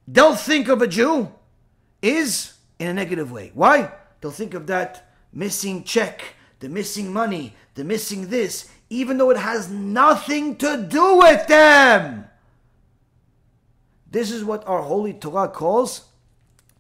they'll 0.06 0.36
think 0.36 0.68
of 0.68 0.82
a 0.82 0.88
Jew 0.88 1.32
is 2.02 2.56
in 2.80 2.90
a 2.90 2.94
negative 2.94 3.32
way. 3.32 3.52
Why? 3.54 3.94
They'll 4.20 4.30
think 4.30 4.54
of 4.54 4.68
that 4.68 5.10
missing 5.32 5.86
check, 5.86 6.36
the 6.60 6.68
missing 6.68 7.14
money, 7.14 7.56
the 7.76 7.86
missing 7.86 8.28
this, 8.28 8.70
even 8.90 9.18
though 9.18 9.30
it 9.30 9.38
has 9.38 9.70
nothing 9.72 10.58
to 10.58 10.86
do 10.86 11.20
with 11.20 11.48
them. 11.48 12.26
This 14.12 14.32
is 14.32 14.44
what 14.44 14.68
our 14.68 14.82
holy 14.82 15.14
Torah 15.14 15.48
calls 15.48 16.10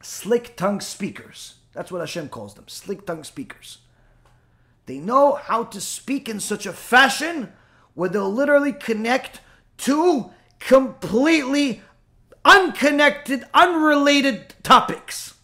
slick 0.02 0.57
tongue 0.57 0.82
speakers. 0.82 1.56
That's 1.72 1.90
what 1.90 2.02
Hashem 2.02 2.28
calls 2.28 2.56
them 2.56 2.68
slick 2.68 3.06
tongue 3.06 3.24
speakers. 3.24 3.78
They 4.86 4.98
know 4.98 5.34
how 5.34 5.64
to 5.66 5.82
speak 5.82 6.30
in 6.30 6.40
such 6.40 6.66
a 6.66 6.74
fashion 6.74 7.53
where 7.94 8.10
they'll 8.10 8.32
literally 8.32 8.74
connect 8.74 9.41
two 9.78 10.32
completely 10.60 11.82
unconnected, 12.44 13.45
unrelated 13.53 14.56
topics 14.64 15.36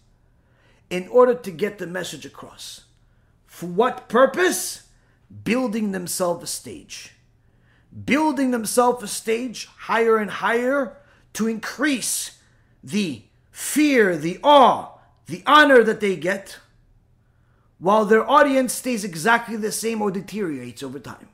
in 0.90 1.08
order 1.08 1.34
to 1.34 1.50
get 1.50 1.78
the 1.78 1.86
message 1.86 2.24
across. 2.24 2.84
For 3.46 3.66
what 3.66 4.08
purpose? 4.08 4.88
Building 5.44 5.92
themselves 5.92 6.44
a 6.44 6.46
stage. 6.46 7.14
Building 8.04 8.50
themselves 8.50 9.02
a 9.02 9.08
stage 9.08 9.66
higher 9.66 10.18
and 10.18 10.30
higher 10.30 10.96
to 11.34 11.48
increase 11.48 12.38
the 12.82 13.22
fear, 13.50 14.16
the 14.16 14.38
awe, 14.42 14.98
the 15.26 15.42
honor 15.46 15.82
that 15.82 16.00
they 16.00 16.16
get, 16.16 16.58
while 17.82 18.04
their 18.04 18.24
audience 18.30 18.72
stays 18.72 19.02
exactly 19.02 19.56
the 19.56 19.72
same 19.72 20.00
or 20.00 20.08
deteriorates 20.08 20.84
over 20.84 21.00
time. 21.00 21.28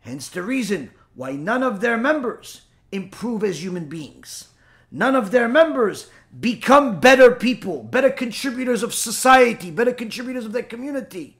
Hence 0.00 0.28
the 0.28 0.42
reason 0.42 0.90
why 1.14 1.30
none 1.30 1.62
of 1.62 1.80
their 1.80 1.96
members 1.96 2.62
improve 2.90 3.44
as 3.44 3.62
human 3.62 3.88
beings. 3.88 4.48
None 4.90 5.14
of 5.14 5.30
their 5.30 5.46
members 5.46 6.10
become 6.40 6.98
better 6.98 7.30
people, 7.30 7.84
better 7.84 8.10
contributors 8.10 8.82
of 8.82 8.92
society, 8.92 9.70
better 9.70 9.92
contributors 9.92 10.46
of 10.46 10.50
their 10.52 10.64
community, 10.64 11.36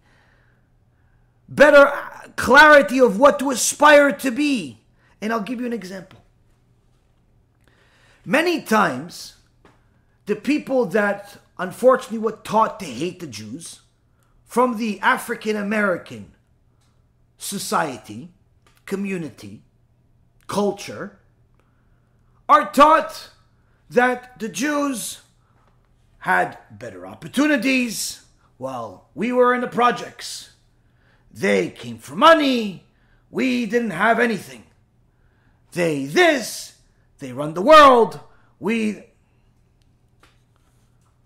better 1.48 1.88
uh, 1.88 2.28
clarity 2.36 3.00
of 3.00 3.18
what 3.18 3.40
to 3.40 3.50
aspire 3.50 4.12
to 4.12 4.30
be. 4.30 4.78
And 5.20 5.32
I'll 5.32 5.40
give 5.40 5.58
you 5.58 5.66
an 5.66 5.72
example. 5.72 6.20
Many 8.24 8.62
times, 8.62 9.34
the 10.26 10.36
people 10.36 10.86
that 10.86 11.38
unfortunately 11.58 12.18
were 12.18 12.32
taught 12.32 12.80
to 12.80 12.86
hate 12.86 13.20
the 13.20 13.26
Jews 13.26 13.80
from 14.44 14.76
the 14.76 15.00
African 15.00 15.56
American 15.56 16.32
society, 17.38 18.30
community, 18.86 19.62
culture, 20.46 21.18
are 22.48 22.70
taught 22.70 23.30
that 23.90 24.38
the 24.38 24.48
Jews 24.48 25.22
had 26.18 26.58
better 26.70 27.06
opportunities 27.06 28.24
while 28.56 29.08
we 29.14 29.32
were 29.32 29.54
in 29.54 29.60
the 29.60 29.66
projects. 29.66 30.50
They 31.32 31.70
came 31.70 31.98
for 31.98 32.14
money, 32.14 32.84
we 33.30 33.66
didn't 33.66 33.90
have 33.90 34.20
anything. 34.20 34.64
They 35.72 36.06
this, 36.06 36.78
they 37.18 37.32
run 37.32 37.54
the 37.54 37.62
world, 37.62 38.20
we. 38.60 39.04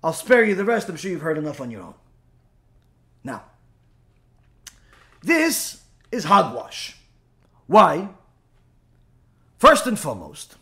I'll 0.03 0.13
spare 0.13 0.45
you 0.45 0.55
the 0.55 0.65
rest, 0.65 0.89
I'm 0.89 0.97
sure 0.97 1.11
you've 1.11 1.21
heard 1.21 1.39
enough 1.39 1.61
on 1.61 1.71
your 1.71 1.83
own. 1.83 1.95
Now, 3.25 3.43
this 5.23 5.83
is 6.13 6.25
hogwash. 6.25 6.97
Why? 7.67 8.09
First 9.59 9.87
and 9.87 9.99
foremost, 9.99 10.55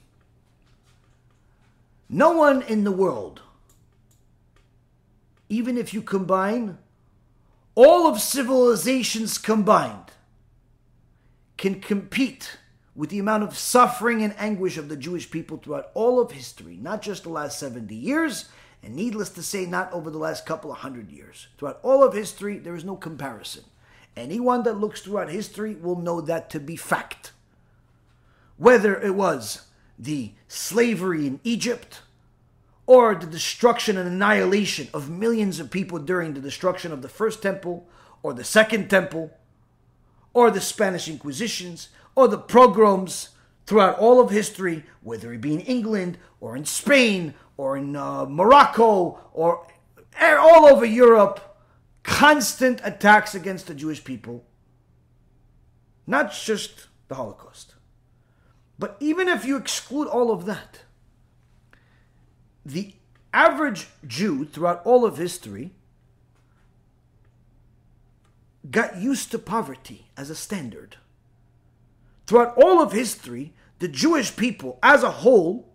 no 2.08 2.32
one 2.32 2.62
in 2.62 2.84
the 2.84 2.92
world, 2.92 3.42
even 5.48 5.76
if 5.76 5.92
you 5.92 6.00
combine 6.00 6.78
all 7.74 8.06
of 8.06 8.20
civilizations 8.20 9.36
combined, 9.36 10.12
can 11.58 11.80
compete 11.80 12.58
with 12.94 13.10
the 13.10 13.18
amount 13.18 13.42
of 13.42 13.56
suffering 13.56 14.22
and 14.22 14.34
anguish 14.38 14.78
of 14.78 14.88
the 14.88 14.96
Jewish 14.96 15.30
people 15.30 15.58
throughout 15.58 15.90
all 15.92 16.18
of 16.18 16.32
history, 16.32 16.78
not 16.80 17.02
just 17.02 17.24
the 17.24 17.28
last 17.28 17.58
70 17.58 17.94
years, 17.94 18.46
and 18.82 18.94
needless 18.94 19.31
to 19.31 19.43
say, 19.43 19.66
not 19.66 19.93
over 19.93 20.11
the 20.11 20.19
last 20.19 20.47
couple 20.47 20.70
of 20.70 20.78
hundred 20.78 21.11
years. 21.11 21.48
Throughout 21.59 21.81
all 21.82 22.05
of 22.05 22.15
history, 22.15 22.59
there 22.59 22.74
is 22.74 22.85
no 22.85 22.97
comparison. 22.97 23.65
Anyone 24.16 24.62
that 24.62 24.78
looks 24.78 25.01
throughout 25.01 25.28
history 25.28 25.74
will 25.74 25.97
know 25.97 26.20
that 26.20 26.51
to 26.51 26.61
be 26.61 26.77
fact. 26.77 27.32
Whether 28.57 29.01
it 29.01 29.15
was 29.15 29.66
the 29.98 30.32
slavery 30.48 31.27
in 31.27 31.40
Egypt, 31.44 32.03
or 32.86 33.15
the 33.15 33.27
destruction 33.27 33.98
and 33.98 34.09
annihilation 34.09 34.89
of 34.94 35.11
millions 35.11 35.59
of 35.59 35.70
people 35.70 35.98
during 35.98 36.35
the 36.35 36.40
destruction 36.40 36.93
of 36.93 37.03
the 37.03 37.09
first 37.09 37.43
temple, 37.43 37.86
or 38.23 38.32
the 38.32 38.44
second 38.44 38.89
temple, 38.89 39.32
or 40.32 40.51
the 40.51 40.61
Spanish 40.61 41.09
Inquisitions, 41.09 41.89
or 42.15 42.28
the 42.28 42.39
pogroms 42.39 43.31
throughout 43.66 43.98
all 43.98 44.20
of 44.20 44.31
history, 44.31 44.85
whether 45.03 45.32
it 45.32 45.40
be 45.40 45.55
in 45.55 45.61
England, 45.61 46.16
or 46.40 46.57
in 46.57 46.65
Spain, 46.65 47.35
or 47.56 47.76
in 47.76 47.96
uh, 47.96 48.26
Morocco, 48.26 49.18
or 49.32 49.66
all 50.20 50.66
over 50.66 50.84
Europe, 50.84 51.40
constant 52.02 52.80
attacks 52.84 53.34
against 53.34 53.66
the 53.66 53.74
Jewish 53.74 54.04
people. 54.04 54.44
Not 56.06 56.32
just 56.32 56.86
the 57.08 57.16
Holocaust. 57.16 57.74
But 58.78 58.96
even 59.00 59.28
if 59.28 59.44
you 59.44 59.56
exclude 59.56 60.06
all 60.06 60.30
of 60.30 60.44
that, 60.44 60.80
the 62.64 62.94
average 63.32 63.88
Jew 64.06 64.44
throughout 64.44 64.84
all 64.84 65.04
of 65.04 65.18
history 65.18 65.72
got 68.70 68.96
used 68.96 69.30
to 69.30 69.38
poverty 69.38 70.08
as 70.16 70.30
a 70.30 70.34
standard. 70.34 70.96
Throughout 72.26 72.56
all 72.56 72.82
of 72.82 72.92
history, 72.92 73.52
the 73.78 73.88
Jewish 73.88 74.36
people 74.36 74.78
as 74.82 75.02
a 75.02 75.10
whole 75.10 75.72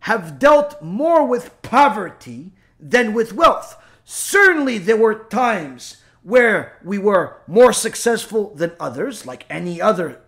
have 0.00 0.38
dealt 0.38 0.80
more 0.82 1.26
with 1.26 1.60
poverty 1.62 2.52
than 2.78 3.12
with 3.12 3.32
wealth. 3.32 3.76
Certainly, 4.04 4.78
there 4.78 4.96
were 4.96 5.24
times 5.24 5.98
where 6.22 6.78
we 6.84 6.98
were 6.98 7.38
more 7.46 7.72
successful 7.72 8.54
than 8.54 8.72
others, 8.80 9.26
like 9.26 9.46
any 9.48 9.80
other 9.80 10.20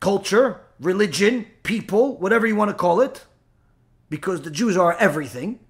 culture, 0.00 0.60
religion, 0.78 1.46
people, 1.62 2.16
whatever 2.18 2.46
you 2.46 2.56
want 2.56 2.70
to 2.70 2.76
call 2.76 3.00
it, 3.00 3.24
because 4.08 4.42
the 4.42 4.50
Jews 4.50 4.76
are 4.76 4.96
everything. 4.98 5.60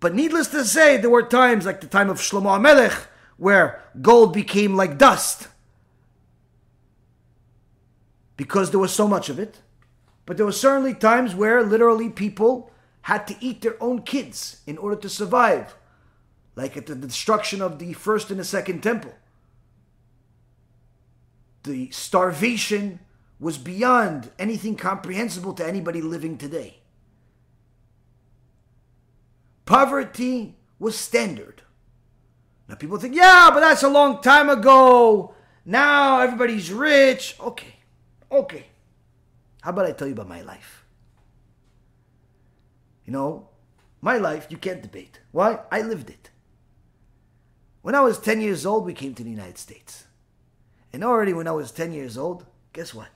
But 0.00 0.14
needless 0.14 0.48
to 0.48 0.64
say, 0.64 0.96
there 0.96 1.10
were 1.10 1.22
times 1.22 1.66
like 1.66 1.80
the 1.80 1.86
time 1.86 2.10
of 2.10 2.18
Shlomo 2.18 2.58
HaMelech 2.58 3.06
where 3.36 3.82
gold 4.02 4.32
became 4.32 4.76
like 4.76 4.98
dust 4.98 5.48
because 8.36 8.70
there 8.70 8.80
was 8.80 8.92
so 8.92 9.08
much 9.08 9.28
of 9.28 9.38
it. 9.38 9.60
But 10.28 10.36
there 10.36 10.44
were 10.44 10.52
certainly 10.52 10.92
times 10.92 11.34
where 11.34 11.62
literally 11.62 12.10
people 12.10 12.70
had 13.00 13.26
to 13.28 13.36
eat 13.40 13.62
their 13.62 13.82
own 13.82 14.02
kids 14.02 14.60
in 14.66 14.76
order 14.76 14.96
to 14.96 15.08
survive, 15.08 15.74
like 16.54 16.76
at 16.76 16.84
the 16.84 16.94
destruction 16.94 17.62
of 17.62 17.78
the 17.78 17.94
first 17.94 18.30
and 18.30 18.38
the 18.38 18.44
second 18.44 18.82
temple. 18.82 19.14
The 21.62 21.90
starvation 21.92 23.00
was 23.40 23.56
beyond 23.56 24.30
anything 24.38 24.76
comprehensible 24.76 25.54
to 25.54 25.66
anybody 25.66 26.02
living 26.02 26.36
today. 26.36 26.80
Poverty 29.64 30.56
was 30.78 30.94
standard. 30.94 31.62
Now 32.68 32.74
people 32.74 32.98
think, 32.98 33.14
yeah, 33.14 33.48
but 33.50 33.60
that's 33.60 33.82
a 33.82 33.88
long 33.88 34.20
time 34.20 34.50
ago. 34.50 35.34
Now 35.64 36.20
everybody's 36.20 36.70
rich. 36.70 37.34
Okay, 37.40 37.76
okay. 38.30 38.66
How 39.62 39.70
about 39.70 39.86
I 39.86 39.92
tell 39.92 40.06
you 40.06 40.14
about 40.14 40.28
my 40.28 40.42
life? 40.42 40.84
You 43.04 43.12
know, 43.12 43.48
my 44.00 44.18
life, 44.18 44.46
you 44.50 44.56
can't 44.56 44.82
debate. 44.82 45.20
Why? 45.32 45.60
I 45.72 45.82
lived 45.82 46.10
it. 46.10 46.30
When 47.82 47.94
I 47.94 48.00
was 48.00 48.18
10 48.18 48.40
years 48.40 48.66
old, 48.66 48.84
we 48.84 48.94
came 48.94 49.14
to 49.14 49.24
the 49.24 49.30
United 49.30 49.58
States. 49.58 50.04
And 50.92 51.04
already 51.04 51.32
when 51.32 51.48
I 51.48 51.52
was 51.52 51.72
10 51.72 51.92
years 51.92 52.16
old, 52.16 52.46
guess 52.72 52.94
what? 52.94 53.10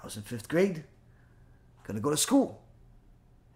I 0.00 0.04
was 0.04 0.16
in 0.16 0.22
fifth 0.22 0.48
grade, 0.48 0.84
gonna 1.84 2.00
go 2.00 2.10
to 2.10 2.16
school. 2.16 2.62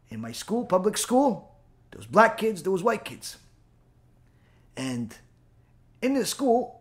In 0.09 0.20
my 0.20 0.32
school, 0.32 0.64
public 0.64 0.97
school, 0.97 1.56
there 1.90 1.98
was 1.98 2.06
black 2.06 2.39
kids, 2.39 2.62
there 2.62 2.72
was 2.72 2.82
white 2.82 3.05
kids. 3.05 3.39
And 4.77 5.14
in 6.01 6.14
this 6.14 6.31
school, 6.31 6.81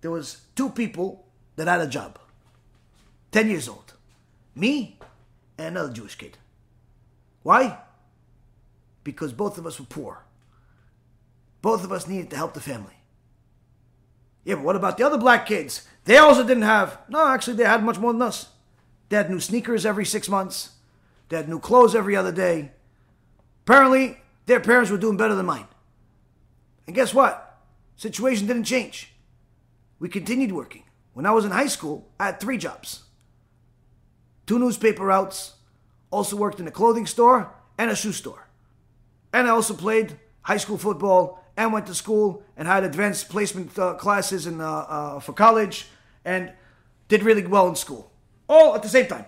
there 0.00 0.10
was 0.10 0.42
two 0.54 0.70
people 0.70 1.26
that 1.56 1.68
had 1.68 1.80
a 1.80 1.86
job. 1.86 2.18
10 3.32 3.48
years 3.48 3.68
old. 3.68 3.94
Me 4.54 4.98
and 5.56 5.68
another 5.68 5.92
Jewish 5.92 6.16
kid. 6.16 6.38
Why? 7.42 7.78
Because 9.04 9.32
both 9.32 9.58
of 9.58 9.66
us 9.66 9.78
were 9.78 9.86
poor. 9.86 10.24
both 11.62 11.84
of 11.84 11.92
us 11.92 12.08
needed 12.08 12.30
to 12.30 12.36
help 12.36 12.54
the 12.54 12.60
family. 12.60 12.94
Yeah, 14.44 14.54
but 14.54 14.64
what 14.64 14.76
about 14.76 14.96
the 14.96 15.04
other 15.04 15.18
black 15.18 15.44
kids? 15.44 15.86
They 16.06 16.16
also 16.16 16.42
didn't 16.42 16.62
have. 16.62 16.98
No, 17.08 17.26
actually, 17.26 17.56
they 17.56 17.64
had 17.64 17.84
much 17.84 17.98
more 17.98 18.12
than 18.14 18.22
us. 18.22 18.48
They 19.10 19.16
had 19.16 19.30
new 19.30 19.40
sneakers 19.40 19.84
every 19.84 20.06
six 20.06 20.28
months. 20.28 20.70
They 21.28 21.36
had 21.36 21.48
new 21.48 21.60
clothes 21.60 21.94
every 21.94 22.16
other 22.16 22.32
day. 22.32 22.72
Apparently, 23.66 24.16
their 24.46 24.60
parents 24.60 24.90
were 24.90 24.96
doing 24.96 25.18
better 25.18 25.34
than 25.34 25.44
mine. 25.46 25.68
And 26.86 26.96
guess 26.96 27.12
what? 27.12 27.58
Situation 27.96 28.46
didn't 28.46 28.64
change. 28.64 29.12
We 29.98 30.08
continued 30.08 30.52
working. 30.52 30.84
When 31.12 31.26
I 31.26 31.32
was 31.32 31.44
in 31.44 31.50
high 31.50 31.66
school, 31.66 32.08
I 32.18 32.26
had 32.26 32.40
three 32.40 32.56
jobs 32.56 33.04
two 34.50 34.58
newspaper 34.58 35.04
routes, 35.04 35.54
also 36.10 36.34
worked 36.34 36.58
in 36.58 36.66
a 36.66 36.72
clothing 36.72 37.06
store 37.06 37.54
and 37.78 37.88
a 37.88 37.94
shoe 37.94 38.10
store. 38.10 38.48
And 39.32 39.46
I 39.46 39.50
also 39.50 39.74
played 39.74 40.18
high 40.42 40.56
school 40.56 40.76
football 40.76 41.40
and 41.56 41.72
went 41.72 41.86
to 41.86 41.94
school 41.94 42.42
and 42.56 42.66
had 42.66 42.82
advanced 42.82 43.28
placement 43.28 43.78
uh, 43.78 43.94
classes 43.94 44.48
in, 44.48 44.60
uh, 44.60 44.66
uh, 44.68 45.20
for 45.20 45.32
college 45.32 45.86
and 46.24 46.50
did 47.06 47.22
really 47.22 47.46
well 47.46 47.68
in 47.68 47.76
school. 47.76 48.10
All 48.48 48.74
at 48.74 48.82
the 48.82 48.88
same 48.88 49.06
time. 49.06 49.24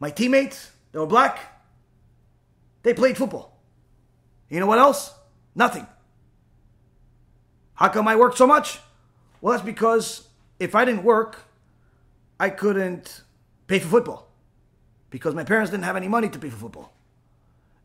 My 0.00 0.10
teammates, 0.10 0.72
they 0.90 0.98
were 0.98 1.06
black, 1.06 1.62
they 2.82 2.94
played 2.94 3.16
football. 3.16 3.60
You 4.50 4.58
know 4.58 4.66
what 4.66 4.80
else? 4.80 5.14
Nothing. 5.54 5.86
How 7.74 7.90
come 7.90 8.08
I 8.08 8.16
worked 8.16 8.38
so 8.38 8.46
much? 8.48 8.80
Well, 9.40 9.52
that's 9.52 9.64
because 9.64 10.26
if 10.58 10.74
I 10.74 10.84
didn't 10.84 11.04
work, 11.04 11.44
I 12.40 12.50
couldn't 12.50 13.22
pay 13.68 13.78
for 13.78 13.88
football 13.88 14.28
because 15.10 15.34
my 15.34 15.44
parents 15.44 15.70
didn't 15.70 15.84
have 15.84 15.96
any 15.96 16.08
money 16.08 16.28
to 16.28 16.38
pay 16.38 16.50
for 16.50 16.56
football. 16.56 16.92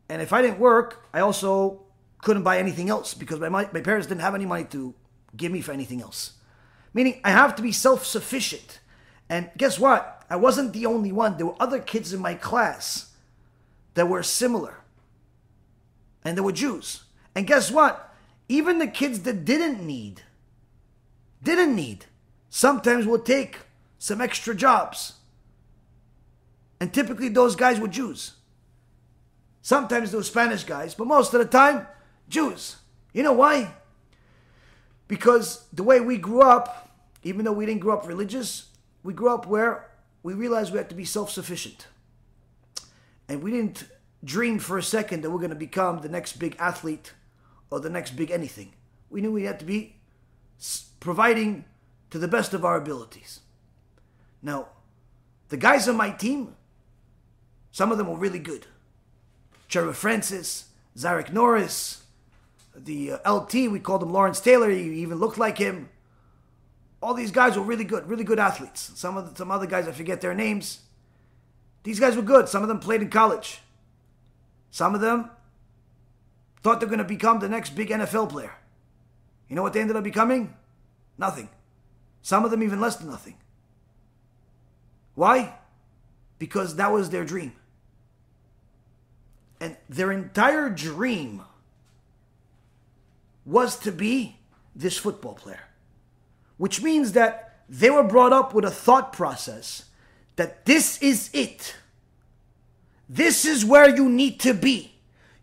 And 0.08 0.20
if 0.20 0.32
I 0.32 0.42
didn't 0.42 0.58
work, 0.58 1.06
I 1.14 1.20
also 1.20 1.82
couldn't 2.22 2.42
buy 2.42 2.58
anything 2.58 2.90
else 2.90 3.14
because 3.14 3.38
my, 3.38 3.48
my 3.48 3.80
parents 3.80 4.06
didn't 4.06 4.22
have 4.22 4.34
any 4.34 4.46
money 4.46 4.64
to 4.64 4.94
give 5.36 5.52
me 5.52 5.60
for 5.60 5.72
anything 5.72 6.02
else. 6.02 6.32
Meaning, 6.92 7.20
I 7.24 7.30
have 7.30 7.56
to 7.56 7.62
be 7.62 7.72
self 7.72 8.04
sufficient. 8.04 8.80
And 9.28 9.50
guess 9.56 9.78
what? 9.78 10.24
I 10.28 10.36
wasn't 10.36 10.72
the 10.72 10.86
only 10.86 11.12
one. 11.12 11.36
There 11.36 11.46
were 11.46 11.56
other 11.60 11.80
kids 11.80 12.12
in 12.12 12.20
my 12.20 12.34
class 12.34 13.12
that 13.94 14.08
were 14.08 14.22
similar. 14.22 14.80
And 16.24 16.36
they 16.36 16.40
were 16.42 16.52
Jews. 16.52 17.04
And 17.34 17.46
guess 17.46 17.70
what? 17.70 18.14
Even 18.48 18.78
the 18.78 18.86
kids 18.86 19.20
that 19.20 19.44
didn't 19.44 19.84
need, 19.84 20.22
didn't 21.42 21.74
need, 21.74 22.06
sometimes 22.48 23.06
would 23.06 23.24
take 23.24 23.60
some 23.98 24.20
extra 24.20 24.54
jobs. 24.54 25.14
And 26.80 26.92
typically 26.92 27.28
those 27.28 27.56
guys 27.56 27.80
were 27.80 27.88
Jews. 27.88 28.32
Sometimes 29.62 30.12
were 30.12 30.22
Spanish 30.22 30.64
guys, 30.64 30.94
but 30.94 31.06
most 31.06 31.32
of 31.32 31.40
the 31.40 31.46
time, 31.46 31.86
Jews. 32.28 32.76
You 33.12 33.22
know 33.22 33.32
why? 33.32 33.74
Because 35.08 35.64
the 35.72 35.82
way 35.82 36.00
we 36.00 36.18
grew 36.18 36.42
up, 36.42 36.90
even 37.22 37.44
though 37.44 37.52
we 37.52 37.64
didn't 37.64 37.80
grow 37.80 37.94
up 37.94 38.06
religious, 38.06 38.66
we 39.02 39.14
grew 39.14 39.32
up 39.32 39.46
where 39.46 39.90
we 40.22 40.34
realized 40.34 40.72
we 40.72 40.78
had 40.78 40.88
to 40.88 40.94
be 40.94 41.04
self 41.04 41.30
sufficient. 41.30 41.86
And 43.28 43.42
we 43.42 43.52
didn't 43.52 43.84
dream 44.24 44.58
for 44.58 44.78
a 44.78 44.82
second 44.82 45.22
that 45.22 45.30
we're 45.30 45.38
going 45.38 45.50
to 45.50 45.56
become 45.56 46.00
the 46.00 46.08
next 46.08 46.38
big 46.38 46.56
athlete 46.58 47.12
or 47.70 47.80
the 47.80 47.90
next 47.90 48.16
big 48.16 48.30
anything. 48.30 48.72
We 49.10 49.20
knew 49.20 49.32
we 49.32 49.44
had 49.44 49.58
to 49.60 49.64
be 49.64 49.96
providing 51.00 51.64
to 52.10 52.18
the 52.18 52.28
best 52.28 52.54
of 52.54 52.64
our 52.64 52.76
abilities. 52.76 53.40
Now, 54.42 54.68
the 55.48 55.56
guys 55.56 55.88
on 55.88 55.96
my 55.96 56.10
team, 56.10 56.56
some 57.74 57.90
of 57.90 57.98
them 57.98 58.06
were 58.06 58.16
really 58.16 58.38
good. 58.38 58.66
Sheriff 59.66 59.96
Francis, 59.96 60.68
Zarek 60.96 61.32
Norris, 61.32 62.04
the 62.72 63.14
uh, 63.14 63.32
LT, 63.32 63.68
we 63.68 63.80
called 63.80 64.00
him 64.00 64.12
Lawrence 64.12 64.38
Taylor, 64.38 64.70
he 64.70 64.82
even 65.00 65.18
looked 65.18 65.38
like 65.38 65.58
him. 65.58 65.88
All 67.02 67.14
these 67.14 67.32
guys 67.32 67.56
were 67.56 67.64
really 67.64 67.82
good, 67.82 68.08
really 68.08 68.22
good 68.22 68.38
athletes. 68.38 68.92
Some 68.94 69.16
of 69.16 69.28
the, 69.28 69.36
some 69.36 69.50
other 69.50 69.66
guys, 69.66 69.88
I 69.88 69.90
forget 69.90 70.20
their 70.20 70.34
names. 70.34 70.82
These 71.82 71.98
guys 71.98 72.14
were 72.14 72.22
good. 72.22 72.48
Some 72.48 72.62
of 72.62 72.68
them 72.68 72.78
played 72.78 73.02
in 73.02 73.10
college. 73.10 73.58
Some 74.70 74.94
of 74.94 75.00
them 75.00 75.30
thought 76.62 76.78
they're 76.78 76.88
going 76.88 76.98
to 76.98 77.04
become 77.04 77.40
the 77.40 77.48
next 77.48 77.70
big 77.70 77.88
NFL 77.88 78.28
player. 78.28 78.52
You 79.48 79.56
know 79.56 79.64
what 79.64 79.72
they 79.72 79.80
ended 79.80 79.96
up 79.96 80.04
becoming? 80.04 80.54
Nothing. 81.18 81.48
Some 82.22 82.44
of 82.44 82.52
them 82.52 82.62
even 82.62 82.80
less 82.80 82.94
than 82.94 83.10
nothing. 83.10 83.34
Why? 85.16 85.54
Because 86.38 86.76
that 86.76 86.92
was 86.92 87.10
their 87.10 87.24
dream. 87.24 87.54
And 89.64 89.78
their 89.88 90.12
entire 90.12 90.68
dream 90.68 91.40
was 93.46 93.78
to 93.78 93.92
be 93.92 94.36
this 94.76 94.98
football 94.98 95.32
player. 95.32 95.70
Which 96.58 96.82
means 96.82 97.12
that 97.12 97.60
they 97.66 97.88
were 97.88 98.02
brought 98.02 98.34
up 98.34 98.52
with 98.52 98.66
a 98.66 98.70
thought 98.70 99.14
process 99.14 99.86
that 100.36 100.66
this 100.66 101.00
is 101.00 101.30
it. 101.32 101.76
This 103.08 103.46
is 103.46 103.64
where 103.64 103.88
you 103.88 104.10
need 104.10 104.38
to 104.40 104.52
be. 104.52 104.96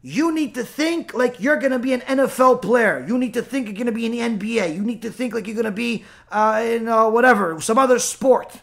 You 0.03 0.31
need 0.31 0.53
to 0.53 0.63
think 0.63 1.15
like 1.15 1.39
you're 1.39 1.57
going 1.57 1.71
to 1.71 1.79
be 1.79 1.93
an 1.93 2.01
NFL 2.01 2.61
player. 2.61 3.03
You 3.07 3.17
need 3.17 3.33
to 3.33 3.41
think 3.41 3.65
you're 3.65 3.73
going 3.73 3.87
to 3.87 3.91
be 3.91 4.05
in 4.05 4.11
the 4.11 4.19
NBA. 4.19 4.75
You 4.75 4.83
need 4.83 5.01
to 5.01 5.09
think 5.09 5.33
like 5.33 5.47
you're 5.47 5.55
going 5.55 5.65
to 5.65 5.71
be 5.71 6.05
uh, 6.29 6.61
in 6.63 6.87
uh, 6.87 7.09
whatever, 7.09 7.59
some 7.59 7.79
other 7.79 7.97
sport. 7.97 8.59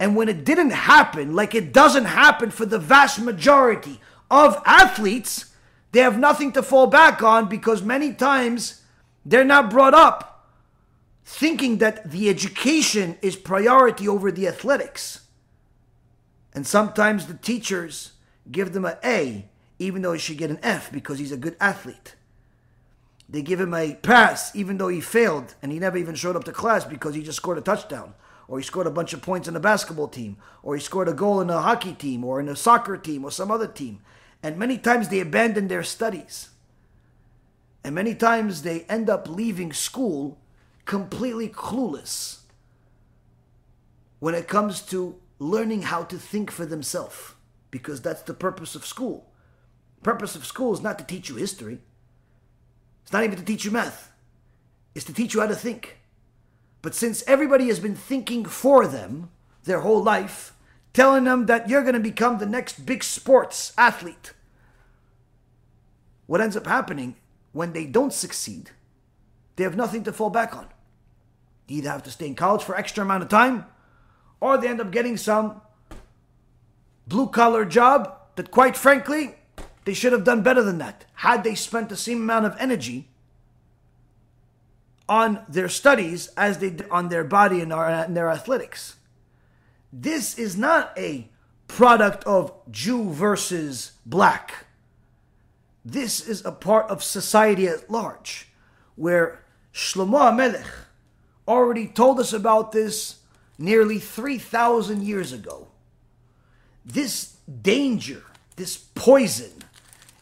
And 0.00 0.14
when 0.14 0.28
it 0.28 0.44
didn't 0.44 0.70
happen, 0.70 1.34
like 1.34 1.54
it 1.54 1.72
doesn't 1.72 2.04
happen 2.04 2.50
for 2.50 2.66
the 2.66 2.78
vast 2.78 3.20
majority 3.20 4.00
of 4.30 4.60
athletes, 4.64 5.46
they 5.92 6.00
have 6.00 6.18
nothing 6.18 6.52
to 6.52 6.62
fall 6.62 6.86
back 6.86 7.22
on 7.22 7.48
because 7.48 7.82
many 7.82 8.12
times 8.12 8.82
they're 9.24 9.44
not 9.44 9.70
brought 9.70 9.94
up 9.94 10.28
thinking 11.24 11.76
that 11.76 12.10
the 12.10 12.30
education 12.30 13.18
is 13.20 13.36
priority 13.36 14.08
over 14.08 14.32
the 14.32 14.48
athletics. 14.48 15.20
And 16.54 16.66
sometimes 16.66 17.26
the 17.26 17.34
teachers 17.34 18.12
give 18.50 18.72
them 18.72 18.86
an 18.86 18.96
A, 19.04 19.44
even 19.78 20.00
though 20.00 20.14
he 20.14 20.18
should 20.18 20.38
get 20.38 20.50
an 20.50 20.58
F 20.62 20.90
because 20.90 21.18
he's 21.18 21.30
a 21.30 21.36
good 21.36 21.54
athlete. 21.60 22.14
They 23.28 23.42
give 23.42 23.60
him 23.60 23.74
a 23.74 23.94
pass, 23.96 24.56
even 24.56 24.78
though 24.78 24.88
he 24.88 25.02
failed 25.02 25.54
and 25.62 25.70
he 25.70 25.78
never 25.78 25.98
even 25.98 26.14
showed 26.14 26.34
up 26.34 26.44
to 26.44 26.52
class 26.52 26.86
because 26.86 27.14
he 27.14 27.22
just 27.22 27.36
scored 27.36 27.58
a 27.58 27.60
touchdown, 27.60 28.14
or 28.48 28.58
he 28.58 28.64
scored 28.64 28.86
a 28.86 28.90
bunch 28.90 29.12
of 29.12 29.22
points 29.22 29.46
in 29.46 29.54
a 29.54 29.60
basketball 29.60 30.08
team, 30.08 30.38
or 30.62 30.74
he 30.74 30.80
scored 30.80 31.08
a 31.08 31.12
goal 31.12 31.40
in 31.40 31.50
a 31.50 31.60
hockey 31.60 31.92
team, 31.92 32.24
or 32.24 32.40
in 32.40 32.48
a 32.48 32.56
soccer 32.56 32.96
team, 32.96 33.24
or 33.24 33.30
some 33.30 33.50
other 33.50 33.68
team. 33.68 34.00
And 34.42 34.56
many 34.56 34.78
times 34.78 35.08
they 35.08 35.20
abandon 35.20 35.68
their 35.68 35.82
studies. 35.82 36.48
And 37.84 37.94
many 37.94 38.14
times 38.14 38.62
they 38.62 38.82
end 38.82 39.10
up 39.10 39.28
leaving 39.28 39.72
school 39.72 40.38
completely 40.84 41.48
clueless 41.48 42.38
when 44.18 44.34
it 44.34 44.48
comes 44.48 44.80
to 44.80 45.16
learning 45.38 45.82
how 45.82 46.02
to 46.02 46.18
think 46.18 46.50
for 46.50 46.66
themselves 46.66 47.34
because 47.70 48.00
that's 48.00 48.22
the 48.22 48.34
purpose 48.34 48.74
of 48.74 48.84
school. 48.84 49.30
Purpose 50.02 50.34
of 50.34 50.46
school 50.46 50.72
is 50.72 50.80
not 50.80 50.98
to 50.98 51.04
teach 51.04 51.28
you 51.28 51.36
history. 51.36 51.78
It's 53.02 53.12
not 53.12 53.24
even 53.24 53.36
to 53.38 53.44
teach 53.44 53.64
you 53.64 53.70
math. 53.70 54.10
It's 54.94 55.04
to 55.04 55.12
teach 55.12 55.34
you 55.34 55.40
how 55.40 55.46
to 55.46 55.54
think. 55.54 55.97
But 56.82 56.94
since 56.94 57.24
everybody 57.26 57.66
has 57.68 57.80
been 57.80 57.96
thinking 57.96 58.44
for 58.44 58.86
them 58.86 59.30
their 59.64 59.80
whole 59.80 60.02
life, 60.02 60.54
telling 60.92 61.24
them 61.24 61.46
that 61.46 61.68
you're 61.68 61.82
going 61.82 61.94
to 61.94 62.00
become 62.00 62.38
the 62.38 62.46
next 62.46 62.86
big 62.86 63.02
sports 63.02 63.72
athlete, 63.76 64.32
what 66.26 66.40
ends 66.40 66.56
up 66.56 66.66
happening 66.66 67.16
when 67.52 67.72
they 67.72 67.86
don't 67.86 68.12
succeed, 68.12 68.70
they 69.56 69.64
have 69.64 69.76
nothing 69.76 70.04
to 70.04 70.12
fall 70.12 70.30
back 70.30 70.54
on. 70.54 70.68
They 71.66 71.76
either 71.76 71.90
have 71.90 72.04
to 72.04 72.10
stay 72.10 72.26
in 72.26 72.34
college 72.34 72.62
for 72.62 72.76
extra 72.76 73.04
amount 73.04 73.22
of 73.22 73.28
time, 73.28 73.66
or 74.40 74.56
they 74.56 74.68
end 74.68 74.80
up 74.80 74.90
getting 74.90 75.16
some 75.16 75.60
blue 77.06 77.28
collar 77.28 77.64
job 77.64 78.14
that, 78.36 78.50
quite 78.50 78.76
frankly, 78.76 79.34
they 79.84 79.94
should 79.94 80.12
have 80.12 80.24
done 80.24 80.42
better 80.42 80.62
than 80.62 80.78
that. 80.78 81.06
Had 81.14 81.42
they 81.42 81.54
spent 81.54 81.88
the 81.88 81.96
same 81.96 82.18
amount 82.18 82.46
of 82.46 82.56
energy 82.58 83.08
on 85.08 85.44
their 85.48 85.68
studies 85.68 86.28
as 86.36 86.58
they 86.58 86.70
did 86.70 86.88
on 86.90 87.08
their 87.08 87.24
body 87.24 87.60
and 87.60 87.72
their 87.72 88.30
athletics. 88.30 88.96
This 89.92 90.38
is 90.38 90.56
not 90.56 90.92
a 90.98 91.28
product 91.66 92.24
of 92.24 92.52
Jew 92.70 93.10
versus 93.10 93.92
black. 94.04 94.66
This 95.84 96.20
is 96.26 96.44
a 96.44 96.52
part 96.52 96.90
of 96.90 97.02
society 97.02 97.66
at 97.66 97.90
large, 97.90 98.48
where 98.96 99.44
Shlomo 99.72 100.34
Melech 100.36 100.66
already 101.46 101.86
told 101.86 102.20
us 102.20 102.32
about 102.32 102.72
this 102.72 103.20
nearly 103.58 103.98
3,000 103.98 105.02
years 105.02 105.32
ago. 105.32 105.68
This 106.84 107.36
danger, 107.62 108.22
this 108.56 108.76
poison, 108.76 109.64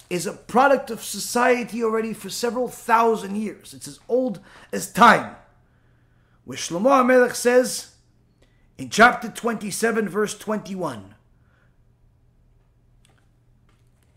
is 0.09 0.25
a 0.25 0.33
product 0.33 0.89
of 0.89 1.03
society 1.03 1.83
already 1.83 2.13
for 2.13 2.29
several 2.29 2.67
thousand 2.67 3.35
years. 3.35 3.73
It's 3.73 3.87
as 3.87 3.99
old 4.09 4.39
as 4.73 4.91
time. 4.91 5.35
Where 6.43 6.57
Shlomo 6.57 6.89
HaMelech 6.89 7.35
says 7.35 7.91
in 8.77 8.89
chapter 8.89 9.29
27, 9.29 10.09
verse 10.09 10.37
21, 10.37 11.13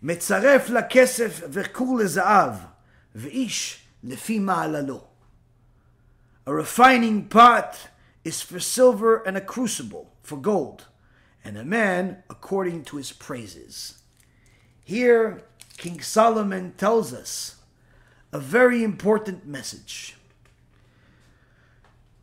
מצרף 0.03 0.69
לכסף 0.71 1.41
וכור 1.51 1.99
לזהב, 1.99 2.55
ואיש 3.15 3.79
לפי 4.05 4.39
מעללו. 4.39 5.05
A 6.47 6.53
refining 6.53 7.29
pot 7.31 7.89
is 8.25 8.43
for 8.43 8.61
silver 8.61 9.23
and 9.27 9.37
a 9.37 9.41
crucible 9.41 10.13
for 10.23 10.37
gold, 10.37 10.87
and 11.45 11.57
a 11.57 11.65
man 11.65 12.23
according 12.29 12.85
to 12.85 12.97
his 12.97 13.13
praises. 13.13 14.03
Here, 14.85 15.43
King 15.80 16.02
Solomon 16.02 16.74
tells 16.74 17.14
us 17.14 17.56
a 18.34 18.40
very 18.40 18.84
important 18.84 19.48
message. 19.48 20.18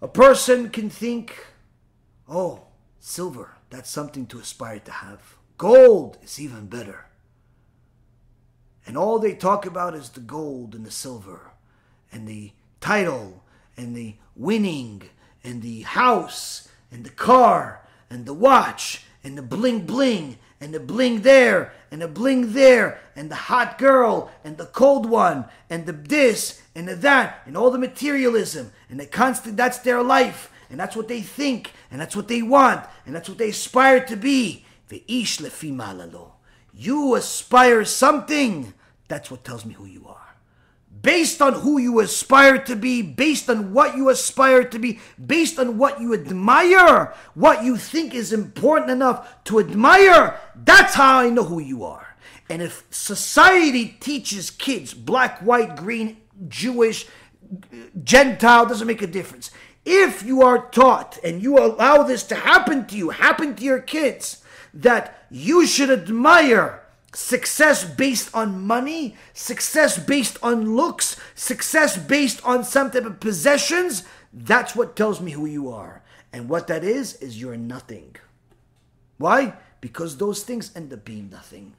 A 0.02 0.06
person 0.06 0.68
can 0.68 0.90
think, 0.90 1.46
oh, 2.28 2.64
silver, 3.00 3.54
that's 3.70 3.88
something 3.88 4.26
to 4.26 4.38
aspire 4.38 4.78
to 4.80 4.92
have. 4.92 5.36
Gold 5.56 6.18
is 6.22 6.38
even 6.38 6.66
better. 6.66 7.06
And 8.86 8.98
all 8.98 9.18
they 9.18 9.34
talk 9.34 9.64
about 9.64 9.94
is 9.94 10.10
the 10.10 10.20
gold 10.20 10.74
and 10.74 10.84
the 10.84 10.90
silver 10.90 11.52
and 12.12 12.28
the 12.28 12.52
title 12.82 13.42
and 13.74 13.96
the 13.96 14.16
winning 14.36 15.08
and 15.42 15.62
the 15.62 15.80
house 15.80 16.68
and 16.92 17.04
the 17.04 17.10
car 17.10 17.80
and 18.10 18.26
the 18.26 18.34
watch 18.34 19.04
and 19.24 19.38
the 19.38 19.42
bling 19.42 19.86
bling 19.86 20.36
and 20.60 20.74
the 20.74 20.80
bling 20.80 21.22
there 21.22 21.72
and 21.96 22.02
the 22.02 22.08
bling 22.08 22.52
there 22.52 23.00
and 23.16 23.30
the 23.30 23.34
hot 23.34 23.78
girl 23.78 24.30
and 24.44 24.58
the 24.58 24.66
cold 24.66 25.08
one 25.08 25.46
and 25.70 25.86
the 25.86 25.94
this 25.94 26.60
and 26.74 26.86
the 26.86 26.94
that 26.94 27.40
and 27.46 27.56
all 27.56 27.70
the 27.70 27.78
materialism 27.78 28.70
and 28.90 29.00
the 29.00 29.06
constant 29.06 29.56
that's 29.56 29.78
their 29.78 30.02
life 30.02 30.52
and 30.68 30.78
that's 30.78 30.94
what 30.94 31.08
they 31.08 31.22
think 31.22 31.72
and 31.90 31.98
that's 31.98 32.14
what 32.14 32.28
they 32.28 32.42
want 32.42 32.84
and 33.06 33.14
that's 33.14 33.30
what 33.30 33.38
they 33.38 33.48
aspire 33.48 34.04
to 34.04 34.14
be. 34.14 34.66
You 36.74 37.14
aspire 37.14 37.86
something. 37.86 38.74
That's 39.08 39.30
what 39.30 39.42
tells 39.42 39.64
me 39.64 39.72
who 39.72 39.86
you 39.86 40.06
are. 40.06 40.25
Based 41.06 41.40
on 41.40 41.52
who 41.52 41.78
you 41.78 42.00
aspire 42.00 42.58
to 42.64 42.74
be, 42.74 43.00
based 43.00 43.48
on 43.48 43.72
what 43.72 43.96
you 43.96 44.08
aspire 44.08 44.64
to 44.64 44.76
be, 44.80 44.98
based 45.24 45.56
on 45.56 45.78
what 45.78 46.00
you 46.00 46.12
admire, 46.12 47.14
what 47.34 47.62
you 47.62 47.76
think 47.76 48.12
is 48.12 48.32
important 48.32 48.90
enough 48.90 49.44
to 49.44 49.60
admire, 49.60 50.40
that's 50.56 50.94
how 50.94 51.20
I 51.20 51.30
know 51.30 51.44
who 51.44 51.60
you 51.60 51.84
are. 51.84 52.16
And 52.50 52.60
if 52.60 52.82
society 52.90 53.96
teaches 54.00 54.50
kids, 54.50 54.94
black, 54.94 55.38
white, 55.38 55.76
green, 55.76 56.16
Jewish, 56.48 57.06
Gentile, 58.02 58.66
doesn't 58.66 58.88
make 58.88 59.02
a 59.02 59.06
difference. 59.06 59.52
If 59.84 60.24
you 60.24 60.42
are 60.42 60.68
taught 60.70 61.20
and 61.22 61.40
you 61.40 61.56
allow 61.56 62.02
this 62.02 62.24
to 62.24 62.34
happen 62.34 62.84
to 62.86 62.96
you, 62.96 63.10
happen 63.10 63.54
to 63.54 63.62
your 63.62 63.78
kids, 63.78 64.42
that 64.74 65.24
you 65.30 65.68
should 65.68 65.90
admire 65.90 66.82
success 67.16 67.82
based 67.82 68.28
on 68.34 68.66
money, 68.66 69.16
success 69.32 69.98
based 69.98 70.36
on 70.42 70.76
looks, 70.76 71.16
success 71.34 71.96
based 71.96 72.44
on 72.44 72.62
some 72.62 72.90
type 72.90 73.06
of 73.06 73.20
possessions, 73.20 74.04
that's 74.34 74.76
what 74.76 74.94
tells 74.94 75.20
me 75.20 75.32
who 75.32 75.46
you 75.46 75.70
are. 75.70 76.02
And 76.30 76.50
what 76.50 76.66
that 76.66 76.84
is, 76.84 77.14
is 77.14 77.40
you're 77.40 77.56
nothing. 77.56 78.16
Why? 79.16 79.54
Because 79.80 80.18
those 80.18 80.42
things 80.42 80.70
end 80.76 80.92
up 80.92 81.06
being 81.06 81.30
nothing. 81.30 81.72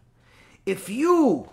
If 0.66 0.90
you 0.90 1.50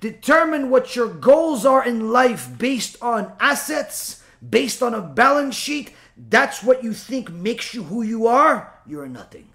determine 0.00 0.70
what 0.70 0.94
your 0.94 1.08
goals 1.08 1.66
are 1.66 1.84
in 1.84 2.12
life 2.12 2.48
based 2.58 2.96
on 3.02 3.32
assets, 3.40 4.22
based 4.48 4.84
on 4.84 4.94
a 4.94 5.02
balance 5.02 5.56
sheet, 5.56 5.92
that's 6.16 6.62
what 6.62 6.84
you 6.84 6.92
think 6.92 7.28
makes 7.32 7.74
you 7.74 7.82
who 7.82 8.02
you 8.02 8.28
are, 8.28 8.72
you're 8.86 9.08
nothing. 9.08 9.48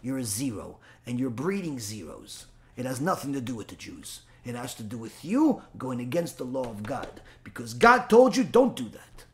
You're 0.00 0.18
a 0.18 0.24
zero, 0.24 0.78
and 1.06 1.20
you're 1.20 1.30
breeding 1.30 1.78
zeros. 1.78 2.46
It 2.76 2.86
has 2.86 3.00
nothing 3.00 3.32
to 3.34 3.40
do 3.40 3.54
with 3.54 3.68
the 3.68 3.76
Jews. 3.76 4.22
It 4.44 4.54
has 4.54 4.74
to 4.74 4.82
do 4.82 4.98
with 4.98 5.24
you 5.24 5.62
going 5.78 6.00
against 6.00 6.38
the 6.38 6.44
law 6.44 6.64
of 6.64 6.82
God. 6.82 7.20
Because 7.44 7.74
God 7.74 8.08
told 8.08 8.36
you, 8.36 8.44
don't 8.44 8.74
do 8.74 8.88
that. 8.88 9.24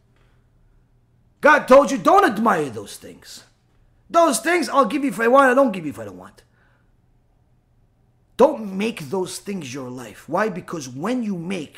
God 1.41 1.69
told 1.69 1.91
you, 1.91 1.99
don't 1.99 2.25
admire 2.25 2.69
those 2.69 2.97
things. 2.97 3.45
Those 4.11 4.41
things, 4.41 4.69
I'll 4.69 4.85
give 4.85 5.05
you 5.05 5.11
if 5.11 5.21
I 5.21 5.29
want, 5.29 5.51
I 5.51 5.55
don't 5.55 5.73
give 5.73 5.85
you 5.85 5.91
if 5.91 5.99
I 5.99 6.05
don't 6.05 6.19
want. 6.19 6.43
Don't 8.37 8.77
make 8.77 9.11
those 9.11 9.39
things 9.39 9.73
your 9.73 9.91
life. 9.91 10.29
Why? 10.29 10.49
Because 10.49 10.89
when 10.89 11.23
you 11.23 11.37
make 11.37 11.77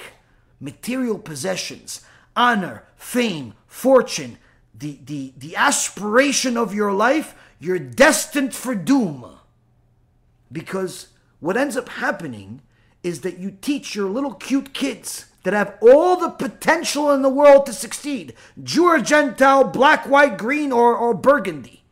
material 0.60 1.18
possessions, 1.18 2.02
honor, 2.36 2.84
fame, 2.96 3.54
fortune, 3.66 4.38
the, 4.74 4.98
the, 5.04 5.32
the 5.36 5.56
aspiration 5.56 6.56
of 6.56 6.74
your 6.74 6.92
life, 6.92 7.34
you're 7.58 7.78
destined 7.78 8.54
for 8.54 8.74
doom. 8.74 9.26
Because 10.52 11.08
what 11.40 11.56
ends 11.56 11.76
up 11.76 11.88
happening 11.88 12.60
is 13.02 13.22
that 13.22 13.38
you 13.38 13.50
teach 13.50 13.94
your 13.94 14.08
little 14.08 14.34
cute 14.34 14.72
kids 14.72 15.26
that 15.42 15.54
have 15.54 15.76
all 15.80 16.16
the 16.16 16.28
potential 16.28 17.10
in 17.12 17.22
the 17.22 17.30
world 17.30 17.66
to 17.66 17.72
succeed 17.72 18.34
Jew 18.62 18.84
or 18.84 19.00
Gentile, 19.00 19.64
black, 19.64 20.08
white, 20.08 20.36
green, 20.36 20.70
or, 20.70 20.94
or 20.94 21.14
burgundy. 21.14 21.82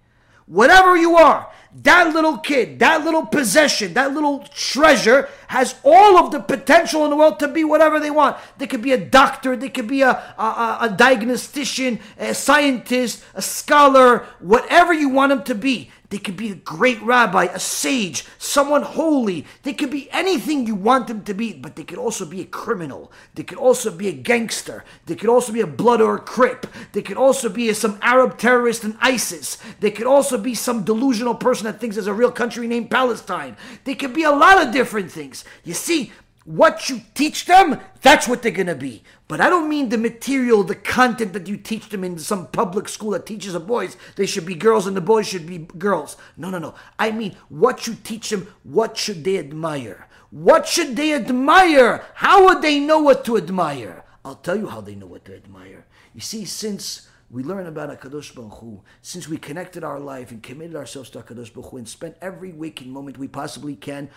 Whatever 0.47 0.97
you 0.97 1.17
are, 1.17 1.51
that 1.83 2.15
little 2.15 2.39
kid, 2.39 2.79
that 2.79 3.05
little 3.05 3.27
possession, 3.27 3.95
that 3.95 4.13
little 4.15 4.41
treasure 4.55 5.29
has 5.49 5.75
all 5.85 6.17
of 6.17 6.33
the 6.33 6.41
potential 6.41 7.05
in 7.05 7.11
the 7.11 7.17
world 7.17 7.39
to 7.41 7.49
be 7.49 7.65
whatever 7.65 8.01
they 8.01 8.11
want. 8.11 8.37
They 8.57 8.67
could 8.67 8.83
be 8.83 8.93
a 8.93 8.99
doctor, 8.99 9.57
they 9.57 9.69
could 9.69 9.87
be 9.87 10.03
a, 10.03 10.11
a, 10.11 10.79
a 10.83 10.95
diagnostician, 10.97 12.01
a 12.19 12.35
scientist, 12.35 13.23
a 13.35 13.43
scholar, 13.43 14.27
whatever 14.41 14.93
you 14.93 15.11
want 15.11 15.31
them 15.31 15.45
to 15.45 15.55
be. 15.55 15.91
They 16.11 16.19
could 16.19 16.37
be 16.39 16.51
a 16.51 16.55
great 16.55 17.03
rabbi, 17.03 17.45
a 17.45 17.59
sage, 17.59 18.25
someone 18.39 18.83
holy. 18.83 19.45
They 19.63 19.75
could 19.75 19.91
be 19.91 20.11
anything 20.11 20.67
you 20.67 20.75
want 20.75 21.07
them 21.07 21.23
to 21.25 21.35
be, 21.35 21.53
but 21.53 21.77
they 21.77 21.85
could 21.85 21.99
also 21.99 22.25
be 22.25 22.41
a 22.41 22.47
criminal. 22.47 23.13
They 23.35 23.43
could 23.43 23.59
also 23.59 23.91
be 23.91 24.09
a 24.09 24.13
gangster. 24.13 24.85
They 25.05 25.17
could 25.17 25.29
also 25.29 25.53
be 25.53 25.61
a 25.61 25.67
blood 25.67 26.01
or 26.01 26.17
a 26.17 26.21
crip. 26.21 26.67
They 26.93 27.03
could 27.03 27.19
also 27.19 27.51
be 27.51 27.71
some 27.75 27.99
Arab 28.01 28.39
terrorist 28.39 28.85
in 28.85 28.97
ISIS. 29.03 29.59
They 29.81 29.91
could 29.91 30.07
also 30.07 30.39
be 30.39 30.55
some 30.55 30.83
delusional 30.83 31.35
person 31.35 31.67
that 31.67 31.79
thinks 31.79 31.97
there's 31.97 32.07
a 32.07 32.15
real 32.15 32.33
country 32.33 32.67
named 32.67 32.91
Palestine. 32.91 33.59
They 33.85 33.95
could 33.95 34.15
be 34.15 34.23
a 34.23 34.31
lot 34.31 34.67
of 34.67 34.73
different 34.73 35.13
things. 35.13 35.45
You 35.63 35.75
see, 35.75 36.13
what 36.49 36.89
you 36.89 37.03
teach 37.13 37.45
them, 37.45 37.79
that's 38.01 38.27
what 38.27 38.41
they're 38.41 38.51
going 38.51 38.69
to 38.69 38.75
be. 38.75 39.03
But 39.29 39.43
I 39.43 39.51
don't 39.51 39.69
mean 39.69 39.91
the 39.91 39.99
material, 39.99 40.65
the 40.65 40.75
content 40.75 41.35
that 41.35 41.47
you 41.47 41.59
teach 41.59 41.91
them 41.91 42.03
in 42.03 42.19
some 42.19 42.47
public 42.47 42.89
school 42.89 43.11
that 43.11 43.27
teaches 43.27 43.53
the 43.53 43.61
boys 43.61 43.99
they 44.17 44.25
should 44.25 44.47
be 44.47 44.55
girls 44.55 44.87
and 44.87 44.97
the 44.97 45.03
boys 45.03 45.29
should 45.29 45.47
be 45.47 45.59
girls. 45.59 46.17
No, 46.39 46.49
no, 46.49 46.59
no. 46.59 46.75
I 46.99 47.11
mean 47.11 47.37
what 47.51 47.87
you 47.87 47.95
teach 48.03 48.31
them, 48.31 48.49
what 48.63 48.97
should 48.97 49.25
they 49.25 49.37
admire? 49.37 50.09
What 50.31 50.67
should 50.67 50.97
they 50.97 51.13
admire? 51.13 52.03
How 52.15 52.47
would 52.47 52.63
they 52.63 52.81
know 52.81 53.01
what 53.01 53.27
to 53.27 53.37
admire? 53.37 54.05
I'll 54.25 54.37
tell 54.37 54.57
you 54.57 54.69
how 54.69 54.81
they 54.81 54.95
know 54.95 55.07
what 55.07 55.27
to 55.27 55.37
admire. 55.37 55.85
You 56.15 56.23
see, 56.23 56.47
since 56.47 57.11
we 57.31 57.43
learn 57.43 57.67
about 57.67 57.91
HaKadosh 57.91 58.35
Baruch 58.35 58.61
Hu, 58.61 58.81
since 59.03 59.29
we 59.29 59.37
connected 59.37 59.85
our 59.85 60.01
life 60.01 60.31
and 60.31 60.43
committed 60.43 60.77
ourselves 60.77 61.11
to 61.11 61.21
HaKadosh 61.21 61.53
Baruch 61.53 61.73
Hu 61.73 61.77
and 61.77 61.89
spent 61.89 62.17
every 62.23 62.53
waking 62.53 62.91
moment 62.91 63.19
we 63.19 63.29
possibly 63.29 63.77
can 63.77 64.09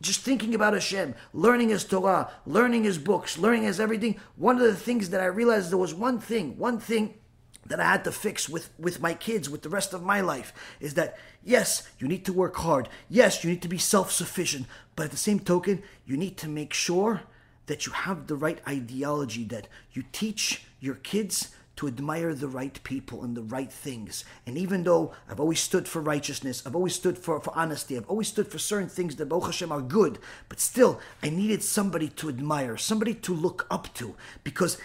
just 0.00 0.20
thinking 0.20 0.54
about 0.54 0.74
Hashem, 0.74 1.14
learning 1.32 1.70
His 1.70 1.84
Torah, 1.84 2.30
learning 2.46 2.84
His 2.84 2.98
books, 2.98 3.38
learning 3.38 3.64
His 3.64 3.80
everything. 3.80 4.20
One 4.36 4.56
of 4.56 4.62
the 4.62 4.76
things 4.76 5.10
that 5.10 5.20
I 5.20 5.26
realized 5.26 5.70
there 5.70 5.78
was 5.78 5.94
one 5.94 6.20
thing, 6.20 6.56
one 6.56 6.78
thing 6.78 7.14
that 7.66 7.80
I 7.80 7.84
had 7.84 8.04
to 8.04 8.12
fix 8.12 8.48
with, 8.48 8.70
with 8.78 9.00
my 9.00 9.14
kids, 9.14 9.50
with 9.50 9.62
the 9.62 9.68
rest 9.68 9.92
of 9.92 10.02
my 10.02 10.20
life, 10.20 10.52
is 10.80 10.94
that 10.94 11.18
yes, 11.42 11.88
you 11.98 12.08
need 12.08 12.24
to 12.26 12.32
work 12.32 12.56
hard. 12.56 12.88
Yes, 13.08 13.42
you 13.42 13.50
need 13.50 13.62
to 13.62 13.68
be 13.68 13.78
self 13.78 14.12
sufficient. 14.12 14.66
But 14.96 15.06
at 15.06 15.10
the 15.10 15.16
same 15.16 15.40
token, 15.40 15.82
you 16.06 16.16
need 16.16 16.36
to 16.38 16.48
make 16.48 16.72
sure 16.72 17.22
that 17.66 17.86
you 17.86 17.92
have 17.92 18.26
the 18.26 18.36
right 18.36 18.60
ideology, 18.66 19.44
that 19.44 19.68
you 19.92 20.04
teach 20.12 20.64
your 20.80 20.94
kids 20.94 21.54
to 21.78 21.86
admire 21.86 22.34
the 22.34 22.48
right 22.48 22.82
people 22.82 23.22
and 23.22 23.36
the 23.36 23.42
right 23.42 23.72
things. 23.72 24.24
And 24.44 24.58
even 24.58 24.82
though 24.82 25.12
I've 25.30 25.38
always 25.38 25.60
stood 25.60 25.86
for 25.86 26.02
righteousness, 26.02 26.60
I've 26.66 26.74
always 26.74 26.96
stood 26.96 27.16
for, 27.16 27.38
for 27.38 27.56
honesty, 27.56 27.96
I've 27.96 28.10
always 28.10 28.26
stood 28.26 28.48
for 28.48 28.58
certain 28.58 28.88
things 28.88 29.14
that 29.14 29.28
Baruch 29.28 29.46
Hashem 29.46 29.70
are 29.70 29.80
good, 29.80 30.18
but 30.48 30.58
still, 30.58 30.98
I 31.22 31.30
needed 31.30 31.62
somebody 31.62 32.08
to 32.08 32.28
admire, 32.28 32.76
somebody 32.76 33.14
to 33.14 33.32
look 33.32 33.64
up 33.70 33.94
to, 33.94 34.16
because 34.42 34.76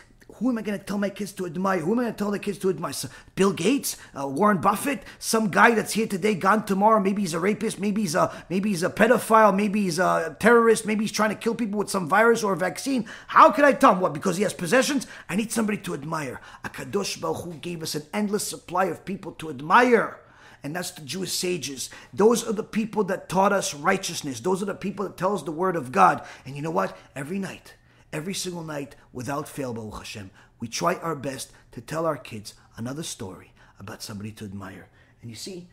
who 0.43 0.49
am 0.49 0.57
I 0.57 0.61
going 0.61 0.77
to 0.77 0.83
tell 0.83 0.97
my 0.97 1.09
kids 1.09 1.31
to 1.31 1.45
admire? 1.45 1.79
Who 1.79 1.93
am 1.93 1.99
I 1.99 2.03
going 2.03 2.13
to 2.15 2.17
tell 2.17 2.31
the 2.31 2.37
kids 2.37 2.57
to 2.59 2.69
admire? 2.69 2.91
Bill 3.35 3.53
Gates, 3.53 3.95
uh, 4.13 4.27
Warren 4.27 4.57
Buffett, 4.57 5.03
some 5.17 5.49
guy 5.49 5.71
that's 5.73 5.93
here 5.93 6.05
today, 6.05 6.35
gone 6.35 6.65
tomorrow. 6.65 6.99
Maybe 6.99 7.21
he's 7.21 7.33
a 7.33 7.39
rapist. 7.39 7.79
Maybe 7.79 8.01
he's 8.01 8.13
a 8.13 8.29
maybe 8.49 8.67
he's 8.67 8.83
a 8.83 8.89
pedophile. 8.89 9.55
Maybe 9.55 9.83
he's 9.83 9.99
a 9.99 10.35
terrorist. 10.41 10.85
Maybe 10.85 11.05
he's 11.05 11.13
trying 11.13 11.29
to 11.29 11.37
kill 11.37 11.55
people 11.55 11.79
with 11.79 11.89
some 11.89 12.09
virus 12.09 12.43
or 12.43 12.57
vaccine. 12.57 13.07
How 13.27 13.51
can 13.51 13.63
I 13.63 13.71
tell 13.71 13.93
him 13.93 14.01
what? 14.01 14.13
Because 14.13 14.35
he 14.35 14.43
has 14.43 14.53
possessions. 14.53 15.07
I 15.29 15.37
need 15.37 15.53
somebody 15.53 15.77
to 15.77 15.93
admire. 15.93 16.41
A 16.65 16.69
Kadosh 16.69 17.21
Hu 17.21 17.53
gave 17.53 17.81
us 17.81 17.95
an 17.95 18.03
endless 18.13 18.45
supply 18.45 18.85
of 18.85 19.05
people 19.05 19.31
to 19.33 19.49
admire 19.49 20.19
and 20.61 20.75
that's 20.75 20.91
the 20.91 21.01
Jewish 21.01 21.31
sages. 21.31 21.89
Those 22.13 22.47
are 22.47 22.53
the 22.53 22.63
people 22.63 23.03
that 23.05 23.27
taught 23.27 23.51
us 23.51 23.73
righteousness. 23.73 24.39
Those 24.39 24.61
are 24.61 24.65
the 24.65 24.73
people 24.73 25.05
that 25.05 25.17
tell 25.17 25.35
us 25.35 25.43
the 25.43 25.51
word 25.51 25.75
of 25.75 25.91
God. 25.91 26.25
And 26.45 26.55
you 26.55 26.61
know 26.61 26.71
what? 26.71 26.97
Every 27.15 27.37
night, 27.37 27.73
every 28.13 28.33
single 28.33 28.63
night, 28.63 28.95
without 29.11 29.49
fail, 29.49 29.73
Baruch 29.73 29.97
Hashem, 29.97 30.31
we 30.59 30.67
try 30.69 30.95
our 30.95 31.15
best 31.15 31.51
to 31.73 31.81
tell 31.81 32.05
our 32.05 32.15
kids 32.15 32.53
another 32.77 33.03
story 33.03 33.51
about 33.79 34.01
somebody 34.01 34.31
to 34.31 34.45
admire. 34.45 34.87
And 35.21 35.29
you 35.29 35.35
see, 35.35 35.67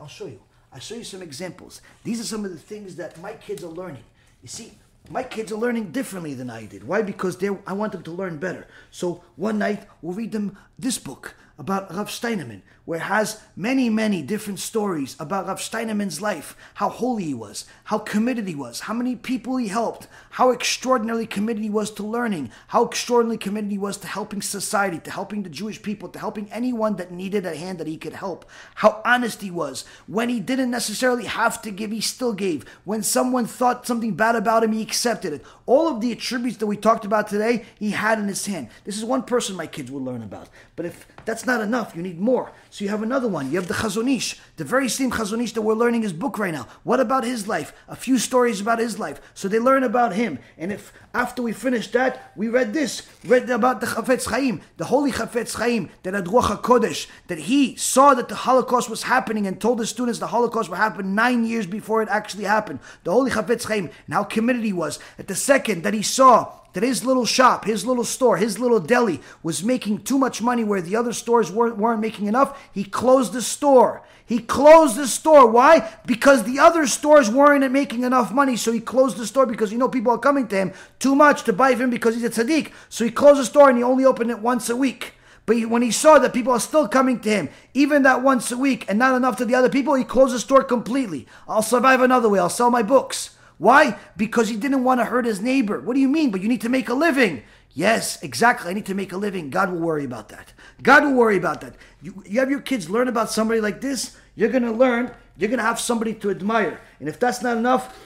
I'll 0.00 0.08
show 0.08 0.26
you. 0.26 0.40
I'll 0.72 0.80
show 0.80 0.96
you 0.96 1.04
some 1.04 1.22
examples. 1.22 1.80
These 2.02 2.20
are 2.20 2.24
some 2.24 2.44
of 2.44 2.50
the 2.50 2.58
things 2.58 2.96
that 2.96 3.20
my 3.20 3.34
kids 3.34 3.62
are 3.62 3.68
learning. 3.68 4.02
You 4.42 4.48
see, 4.48 4.72
my 5.10 5.22
kids 5.22 5.52
are 5.52 5.56
learning 5.56 5.92
differently 5.92 6.34
than 6.34 6.50
I 6.50 6.64
did. 6.64 6.82
Why? 6.84 7.02
Because 7.02 7.38
I 7.66 7.72
want 7.74 7.92
them 7.92 8.02
to 8.02 8.10
learn 8.10 8.38
better. 8.38 8.66
So 8.90 9.22
one 9.36 9.58
night 9.58 9.86
we'll 10.02 10.14
read 10.14 10.32
them 10.32 10.58
this 10.78 10.98
book 10.98 11.36
about 11.58 11.94
Rav 11.94 12.08
Steinemann, 12.08 12.62
where 12.84 12.98
it 12.98 13.04
has 13.04 13.40
many, 13.56 13.88
many 13.88 14.22
different 14.22 14.58
stories 14.58 15.16
about 15.20 15.46
Rav 15.46 15.58
Steinemann's 15.58 16.20
life, 16.20 16.56
how 16.74 16.88
holy 16.88 17.24
he 17.24 17.34
was, 17.34 17.64
how 17.84 17.98
committed 17.98 18.48
he 18.48 18.54
was, 18.54 18.80
how 18.80 18.94
many 18.94 19.14
people 19.14 19.56
he 19.56 19.68
helped, 19.68 20.08
how 20.30 20.50
extraordinarily 20.50 21.26
committed 21.26 21.62
he 21.62 21.70
was 21.70 21.90
to 21.92 22.02
learning, 22.02 22.50
how 22.68 22.84
extraordinarily 22.84 23.38
committed 23.38 23.70
he 23.70 23.78
was 23.78 23.96
to 23.98 24.06
helping 24.06 24.42
society, 24.42 24.98
to 24.98 25.10
helping 25.10 25.44
the 25.44 25.48
Jewish 25.48 25.80
people, 25.80 26.08
to 26.08 26.18
helping 26.18 26.50
anyone 26.50 26.96
that 26.96 27.12
needed 27.12 27.46
a 27.46 27.56
hand 27.56 27.78
that 27.78 27.86
he 27.86 27.96
could 27.96 28.14
help, 28.14 28.44
how 28.76 29.00
honest 29.04 29.40
he 29.40 29.50
was. 29.50 29.84
When 30.06 30.28
he 30.28 30.40
didn't 30.40 30.70
necessarily 30.70 31.26
have 31.26 31.62
to 31.62 31.70
give, 31.70 31.92
he 31.92 32.00
still 32.00 32.32
gave. 32.32 32.68
When 32.84 33.02
someone 33.02 33.46
thought 33.46 33.86
something 33.86 34.14
bad 34.14 34.34
about 34.34 34.64
him, 34.64 34.72
he 34.72 34.82
accepted 34.82 35.32
it. 35.32 35.44
All 35.66 35.88
of 35.88 36.00
the 36.00 36.12
attributes 36.12 36.58
that 36.58 36.66
we 36.66 36.76
talked 36.76 37.04
about 37.04 37.28
today, 37.28 37.64
he 37.78 37.92
had 37.92 38.18
in 38.18 38.26
his 38.26 38.44
hand. 38.44 38.68
This 38.84 38.98
is 38.98 39.04
one 39.04 39.22
person 39.22 39.56
my 39.56 39.66
kids 39.66 39.90
will 39.90 40.02
learn 40.02 40.22
about. 40.22 40.48
But 40.76 40.86
if 40.86 41.06
that's 41.24 41.43
not 41.46 41.60
enough, 41.60 41.94
you 41.94 42.02
need 42.02 42.20
more. 42.20 42.52
So 42.70 42.84
you 42.84 42.90
have 42.90 43.02
another 43.02 43.28
one. 43.28 43.50
You 43.50 43.56
have 43.56 43.68
the 43.68 43.74
Chazon 43.74 44.14
Ish, 44.14 44.40
the 44.56 44.64
very 44.64 44.88
same 44.88 45.10
Chazon 45.10 45.52
that 45.52 45.62
we're 45.62 45.74
learning 45.74 46.02
his 46.02 46.12
book 46.12 46.38
right 46.38 46.54
now. 46.54 46.68
What 46.84 47.00
about 47.00 47.24
his 47.24 47.48
life? 47.48 47.72
A 47.88 47.96
few 47.96 48.18
stories 48.18 48.60
about 48.60 48.78
his 48.78 48.98
life. 48.98 49.20
So 49.34 49.48
they 49.48 49.58
learn 49.58 49.82
about 49.82 50.14
him. 50.14 50.38
And 50.56 50.72
if 50.72 50.92
after 51.12 51.42
we 51.42 51.52
finish 51.52 51.88
that, 51.88 52.32
we 52.36 52.48
read 52.48 52.72
this, 52.72 53.02
read 53.24 53.50
about 53.50 53.80
the 53.80 53.86
Chafetz 53.86 54.26
Chaim, 54.26 54.60
the 54.76 54.84
holy 54.84 55.10
Chafetz 55.10 55.54
Chaim, 55.56 55.90
that 56.04 56.14
had 56.14 56.26
Ruach 56.26 56.60
HaKodesh, 56.60 57.08
that 57.26 57.38
he 57.38 57.74
saw 57.76 58.14
that 58.14 58.28
the 58.28 58.34
Holocaust 58.34 58.88
was 58.88 59.04
happening 59.04 59.46
and 59.46 59.60
told 59.60 59.78
the 59.78 59.86
students 59.86 60.20
the 60.20 60.28
Holocaust 60.28 60.70
would 60.70 60.76
happen 60.76 61.14
nine 61.14 61.44
years 61.44 61.66
before 61.66 62.02
it 62.02 62.08
actually 62.08 62.44
happened. 62.44 62.78
The 63.02 63.12
holy 63.12 63.32
Chafetz 63.32 63.64
Chaim, 63.64 63.90
and 64.06 64.14
how 64.14 64.24
committed 64.24 64.62
he 64.62 64.72
was. 64.72 64.98
At 65.18 65.26
the 65.26 65.34
second 65.34 65.82
that 65.82 65.94
he 65.94 66.02
saw 66.02 66.52
that 66.74 66.82
his 66.82 67.04
little 67.04 67.24
shop, 67.24 67.64
his 67.64 67.86
little 67.86 68.04
store, 68.04 68.36
his 68.36 68.58
little 68.58 68.80
deli 68.80 69.20
was 69.42 69.64
making 69.64 70.02
too 70.02 70.18
much 70.18 70.42
money 70.42 70.64
where 70.64 70.82
the 70.82 70.96
other 70.96 71.12
stores 71.12 71.50
weren't, 71.50 71.78
weren't 71.78 72.00
making 72.00 72.26
enough, 72.26 72.60
he 72.72 72.84
closed 72.84 73.32
the 73.32 73.42
store. 73.42 74.02
He 74.26 74.38
closed 74.38 74.96
the 74.96 75.06
store. 75.06 75.46
Why? 75.46 75.92
Because 76.06 76.44
the 76.44 76.58
other 76.58 76.86
stores 76.86 77.30
weren't 77.30 77.70
making 77.70 78.04
enough 78.04 78.32
money. 78.32 78.56
So 78.56 78.72
he 78.72 78.80
closed 78.80 79.18
the 79.18 79.26
store 79.26 79.46
because 79.46 79.70
you 79.70 79.78
know 79.78 79.88
people 79.88 80.12
are 80.12 80.18
coming 80.18 80.48
to 80.48 80.56
him 80.56 80.72
too 80.98 81.14
much 81.14 81.42
to 81.44 81.52
buy 81.52 81.72
from 81.72 81.82
him 81.82 81.90
because 81.90 82.14
he's 82.14 82.24
a 82.24 82.30
tzaddik. 82.30 82.72
So 82.88 83.04
he 83.04 83.10
closed 83.10 83.40
the 83.40 83.44
store 83.44 83.68
and 83.68 83.76
he 83.76 83.84
only 83.84 84.04
opened 84.04 84.30
it 84.30 84.38
once 84.38 84.70
a 84.70 84.76
week. 84.76 85.14
But 85.46 85.66
when 85.66 85.82
he 85.82 85.90
saw 85.90 86.18
that 86.18 86.32
people 86.32 86.52
are 86.54 86.60
still 86.60 86.88
coming 86.88 87.20
to 87.20 87.28
him, 87.28 87.48
even 87.74 88.02
that 88.04 88.22
once 88.22 88.50
a 88.50 88.56
week, 88.56 88.86
and 88.88 88.98
not 88.98 89.14
enough 89.14 89.36
to 89.36 89.44
the 89.44 89.54
other 89.54 89.68
people, 89.68 89.94
he 89.94 90.04
closed 90.04 90.34
the 90.34 90.38
store 90.38 90.64
completely. 90.64 91.26
I'll 91.46 91.60
survive 91.60 92.00
another 92.00 92.30
way. 92.30 92.38
I'll 92.38 92.48
sell 92.48 92.70
my 92.70 92.82
books. 92.82 93.36
Why? 93.58 93.98
Because 94.16 94.48
he 94.48 94.56
didn't 94.56 94.84
want 94.84 95.00
to 95.00 95.04
hurt 95.04 95.26
his 95.26 95.42
neighbor. 95.42 95.80
What 95.80 95.94
do 95.94 96.00
you 96.00 96.08
mean? 96.08 96.30
But 96.30 96.40
you 96.40 96.48
need 96.48 96.62
to 96.62 96.70
make 96.70 96.88
a 96.88 96.94
living. 96.94 97.42
Yes, 97.74 98.22
exactly. 98.22 98.70
I 98.70 98.74
need 98.74 98.86
to 98.86 98.94
make 98.94 99.12
a 99.12 99.16
living. 99.16 99.50
God 99.50 99.72
will 99.72 99.80
worry 99.80 100.04
about 100.04 100.28
that. 100.28 100.52
God 100.82 101.02
will 101.02 101.14
worry 101.14 101.36
about 101.36 101.60
that. 101.60 101.74
You, 102.00 102.22
you 102.24 102.38
have 102.38 102.50
your 102.50 102.60
kids 102.60 102.88
learn 102.88 103.08
about 103.08 103.30
somebody 103.30 103.60
like 103.60 103.80
this, 103.80 104.16
you're 104.36 104.48
going 104.48 104.62
to 104.62 104.72
learn, 104.72 105.12
you're 105.36 105.48
going 105.48 105.58
to 105.58 105.64
have 105.64 105.80
somebody 105.80 106.14
to 106.14 106.30
admire. 106.30 106.80
And 107.00 107.08
if 107.08 107.18
that's 107.18 107.42
not 107.42 107.56
enough, 107.56 107.98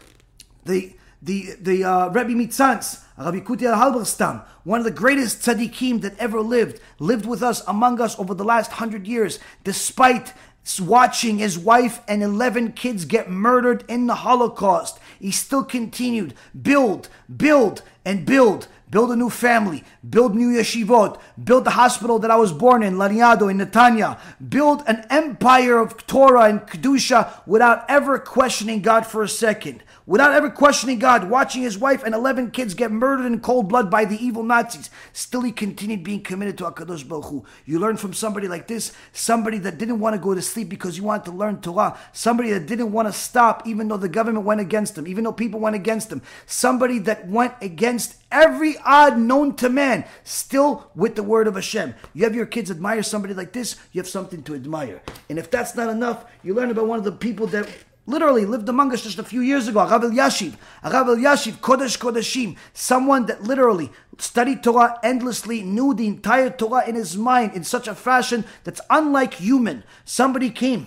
the 0.65 0.95
the 1.20 1.57
the 1.61 1.85
uh, 1.85 2.11
Mitzantz, 2.11 3.03
Rabbi 3.19 3.40
Kutia 3.40 3.74
Halberstam, 3.74 4.45
one 4.65 4.81
of 4.81 4.85
the 4.85 4.90
greatest 4.90 5.40
tzaddikim 5.40 6.01
that 6.03 6.16
ever 6.19 6.40
lived, 6.40 6.81
lived 6.99 7.27
with 7.27 7.43
us 7.43 7.62
among 7.66 8.01
us 8.01 8.19
over 8.19 8.35
the 8.35 8.45
last 8.45 8.73
hundred 8.73 9.07
years, 9.07 9.39
despite 9.65 10.32
watching 10.81 11.39
his 11.39 11.59
wife 11.59 12.01
and 12.07 12.23
11 12.23 12.73
kids 12.73 13.07
get 13.07 13.31
murdered 13.31 13.85
in 13.89 14.07
the 14.07 14.16
Holocaust. 14.16 14.99
He 15.19 15.31
still 15.31 15.65
continued 15.65 16.35
build, 16.61 17.09
build, 17.35 17.82
and 18.05 18.27
build. 18.27 18.69
Build 18.90 19.10
a 19.10 19.16
new 19.16 19.28
family, 19.28 19.85
build 20.09 20.35
new 20.35 20.51
yeshivot, 20.51 21.20
build 21.43 21.65
the 21.65 21.70
hospital 21.70 22.19
that 22.20 22.31
I 22.31 22.36
was 22.36 22.52
born 22.52 22.82
in, 22.82 22.94
Laniado 22.94 23.51
in 23.51 23.59
Netanya, 23.59 24.19
build 24.48 24.82
an 24.86 25.05
empire 25.10 25.78
of 25.78 26.06
Torah 26.06 26.44
and 26.44 26.60
Kedusha 26.62 27.47
without 27.47 27.85
ever 27.89 28.19
questioning 28.19 28.81
God 28.81 29.06
for 29.06 29.23
a 29.23 29.28
second 29.28 29.82
without 30.09 30.32
ever 30.32 30.48
questioning 30.48 30.98
God, 30.98 31.28
watching 31.28 31.62
his 31.62 31.76
wife 31.76 32.02
and 32.02 32.14
11 32.14 32.51
kids 32.51 32.72
get 32.72 32.90
murdered 32.90 33.26
in 33.26 33.40
cold 33.40 33.68
blood 33.68 33.90
by 33.90 34.06
the 34.06 34.16
evil 34.16 34.43
Nazis. 34.43 34.89
Still, 35.12 35.43
he 35.43 35.52
continued 35.52 36.02
being 36.02 36.22
committed 36.22 36.56
to 36.59 36.64
HaKadosh 36.64 37.06
Baruch 37.06 37.26
Hu. 37.26 37.44
You 37.66 37.78
learn 37.78 37.98
from 37.98 38.14
somebody 38.14 38.48
like 38.48 38.66
this, 38.66 38.93
somebody 39.12 39.59
that 39.59 39.76
didn't 39.76 40.01
want 40.01 40.14
to 40.14 40.20
go 40.20 40.35
to 40.35 40.40
sleep 40.40 40.70
because 40.70 40.97
he 40.97 41.02
wanted 41.02 41.26
to 41.26 41.32
learn 41.32 41.60
Torah, 41.60 41.98
somebody 42.12 42.51
that 42.52 42.66
didn't 42.66 42.90
want 42.90 43.06
to 43.06 43.12
stop 43.12 43.66
even 43.66 43.89
though 43.89 43.98
the 43.98 44.09
government 44.09 44.47
went 44.47 44.62
against 44.62 44.97
him, 44.97 45.06
even 45.06 45.24
though 45.24 45.32
people 45.32 45.60
went 45.60 45.76
against 45.76 46.10
him, 46.10 46.22
somebody 46.47 46.98
that 47.01 47.28
went 47.28 47.52
against 47.60 48.16
every 48.32 48.76
odd 48.78 49.18
known 49.18 49.55
to 49.56 49.68
man, 49.68 50.06
still 50.24 50.90
with 50.94 51.16
the 51.16 51.22
word 51.22 51.47
of 51.47 51.55
Hashem. 51.55 51.94
You 52.14 52.24
have 52.24 52.35
your 52.35 52.47
kids 52.47 52.70
admire 52.70 53.02
somebody 53.02 53.35
like 53.35 53.52
this, 53.52 53.76
you 53.93 54.01
have 54.01 54.09
something 54.09 54.43
to 54.44 54.55
admire. 54.55 55.02
And 55.28 55.39
if 55.39 55.51
that's 55.51 55.76
not 55.76 55.90
enough, 55.90 56.24
you 56.43 56.55
learn 56.55 56.70
about 56.70 56.86
one 56.86 56.98
of 56.98 57.05
the 57.05 57.12
people 57.12 57.47
that 57.48 57.68
literally 58.09 58.47
lived 58.47 58.68
among 58.68 58.93
us 58.93 59.02
just 59.02 59.18
a 59.18 59.22
few 59.22 59.43
years 59.43 59.68
ago, 59.68 59.80
Rav 59.80 60.02
Elyashiv. 60.02 60.55
Rav 60.82 61.06
Elyashiv, 61.06 61.59
Kodesh 61.59 61.98
Kodeshim, 61.98 62.56
someone 62.72 63.26
that 63.26 63.43
literally 63.43 63.90
studied 64.18 64.62
Torah 64.62 64.98
endlessly, 65.02 65.62
knew 65.62 65.93
the 65.93 66.06
entire 66.06 66.51
Torah 66.51 66.89
in 66.89 66.94
his 66.94 67.16
mind 67.16 67.52
in 67.55 67.62
such 67.64 67.86
a 67.86 67.94
fashion 67.94 68.44
that's 68.64 68.80
unlike 68.89 69.35
human. 69.35 69.85
Somebody 70.05 70.51
came 70.51 70.86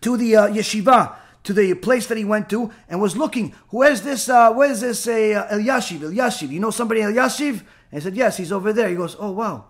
to 0.00 0.16
the 0.16 0.34
uh, 0.36 0.48
yeshiva, 0.48 1.16
to 1.44 1.52
the 1.52 1.74
place 1.74 2.06
that 2.06 2.16
he 2.16 2.24
went 2.24 2.48
to, 2.48 2.72
and 2.88 3.00
was 3.00 3.16
looking, 3.16 3.54
who 3.68 3.82
is 3.82 4.02
this, 4.02 4.28
uh, 4.28 4.52
where 4.52 4.70
is 4.70 4.80
this 4.80 5.06
uh, 5.06 5.10
Elyashiv, 5.52 5.98
Elyashiv? 5.98 6.48
You 6.48 6.60
know 6.60 6.70
somebody 6.70 7.02
Elyashiv? 7.02 7.60
And 7.90 8.00
he 8.00 8.00
said, 8.00 8.16
yes, 8.16 8.38
he's 8.38 8.52
over 8.52 8.72
there. 8.72 8.88
He 8.88 8.96
goes, 8.96 9.16
oh, 9.18 9.32
wow. 9.32 9.66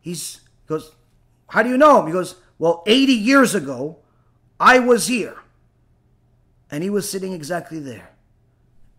He's, 0.00 0.36
he 0.36 0.68
goes, 0.68 0.92
how 1.48 1.62
do 1.62 1.68
you 1.68 1.76
know 1.76 2.00
him? 2.00 2.06
He 2.06 2.12
goes, 2.12 2.36
well, 2.58 2.82
80 2.86 3.12
years 3.12 3.54
ago, 3.54 3.98
I 4.58 4.78
was 4.78 5.06
here. 5.06 5.36
And 6.70 6.82
he 6.82 6.90
was 6.90 7.08
sitting 7.08 7.32
exactly 7.32 7.78
there. 7.78 8.10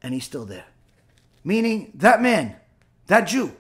And 0.02 0.14
he's 0.14 0.24
still 0.24 0.46
there. 0.46 0.66
Meaning, 1.44 1.92
that 1.96 2.22
man, 2.22 2.56
that 3.08 3.22
Jew, 3.22 3.54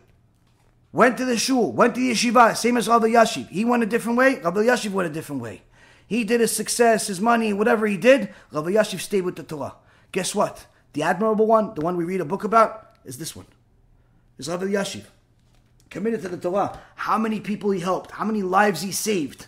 went 0.92 1.18
to 1.18 1.26
the 1.26 1.38
shul, 1.38 1.72
went 1.72 1.96
to 1.96 2.02
the 2.02 2.12
yeshiva, 2.12 2.56
same 2.56 2.78
as 2.78 2.88
Rav 2.88 3.02
Elyashiv. 3.02 3.50
He 3.50 3.66
went 3.66 3.84
a 3.84 3.86
different 3.86 4.18
way, 4.18 4.40
Rav 4.40 4.54
Elyashiv 4.54 4.92
went 4.92 5.10
a 5.10 5.14
different 5.14 5.42
way. 5.42 5.62
He 6.08 6.24
did 6.24 6.42
his 6.42 6.56
success, 6.56 7.08
his 7.08 7.22
money, 7.22 7.54
whatever 7.54 7.86
he 7.86 7.98
did, 7.98 8.34
Rav 8.52 8.66
Elyashiv 8.66 9.00
stayed 9.00 9.22
with 9.22 9.36
the 9.36 9.44
Torah. 9.44 9.76
Guess 10.12 10.34
what? 10.34 10.66
The 10.94 11.04
admirable 11.04 11.46
one, 11.46 11.76
the 11.76 11.82
one 11.82 11.98
we 11.98 12.04
read 12.04 12.22
a 12.22 12.26
book 12.26 12.44
about, 12.44 12.96
is 13.06 13.18
this 13.18 13.36
one. 13.36 13.46
Is 14.38 14.50
Rav 14.50 14.62
Elyashiv. 14.62 15.04
Committed 15.90 16.22
to 16.24 16.30
the 16.30 16.38
Torah. 16.38 16.80
How 16.96 17.18
many 17.18 17.40
people 17.40 17.72
he 17.72 17.80
helped, 17.80 18.12
how 18.12 18.26
many 18.26 18.42
lives 18.42 18.82
he 18.82 18.92
saved. 18.92 19.48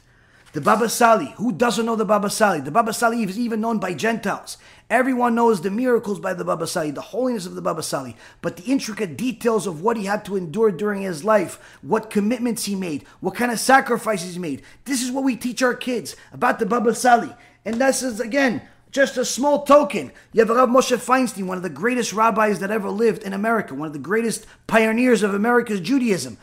The 0.54 0.60
Baba 0.60 0.90
Sali, 0.90 1.34
who 1.38 1.54
doesn't 1.54 1.86
know 1.86 1.96
the 1.96 2.04
Baba 2.04 2.30
Sali? 2.30 2.60
The 2.60 2.72
Baba 2.72 2.92
Sali 2.92 3.24
is 3.24 3.40
even 3.40 3.62
known 3.62 3.80
by 3.80 3.94
Gentiles. 3.94 4.58
Everyone 4.90 5.34
knows 5.34 5.62
the 5.62 5.72
miracles 5.72 6.20
by 6.20 6.34
the 6.34 6.44
Baba 6.44 6.68
Sali, 6.68 6.92
the 6.92 7.00
holiness 7.00 7.46
of 7.46 7.56
the 7.56 7.62
Baba 7.62 7.82
Sali, 7.82 8.18
but 8.42 8.58
the 8.58 8.70
intricate 8.70 9.16
details 9.16 9.66
of 9.66 9.82
what 9.82 9.96
he 9.96 10.04
had 10.04 10.26
to 10.26 10.36
endure 10.36 10.70
during 10.70 11.04
his 11.04 11.24
life, 11.24 11.58
what 11.82 12.10
commitments 12.10 12.66
he 12.66 12.76
made, 12.76 13.06
what 13.22 13.34
kind 13.34 13.50
of 13.50 13.60
sacrifices 13.60 14.34
he 14.34 14.40
made. 14.42 14.62
This 14.84 15.02
is 15.02 15.10
what 15.10 15.24
we 15.24 15.38
teach 15.38 15.64
our 15.64 15.74
kids 15.74 16.18
about 16.34 16.60
the 16.60 16.66
Baba 16.66 16.96
Sali. 16.96 17.34
And 17.64 17.76
this 17.76 18.04
is, 18.04 18.20
again, 18.20 18.62
just 18.92 19.16
a 19.16 19.24
small 19.24 19.64
token. 19.64 20.12
You 20.34 20.42
have 20.42 20.50
Rav 20.50 20.68
Moshe 20.68 20.98
Feinstein, 20.98 21.48
one 21.48 21.56
of 21.56 21.64
the 21.64 21.70
greatest 21.70 22.12
rabbis 22.12 22.60
that 22.60 22.72
ever 22.72 22.90
lived 22.90 23.24
in 23.24 23.32
America, 23.32 23.74
one 23.74 23.88
of 23.88 23.94
the 23.94 24.00
greatest 24.00 24.46
pioneers 24.68 25.24
of 25.24 25.34
America's 25.34 25.80
Judaism 25.80 26.38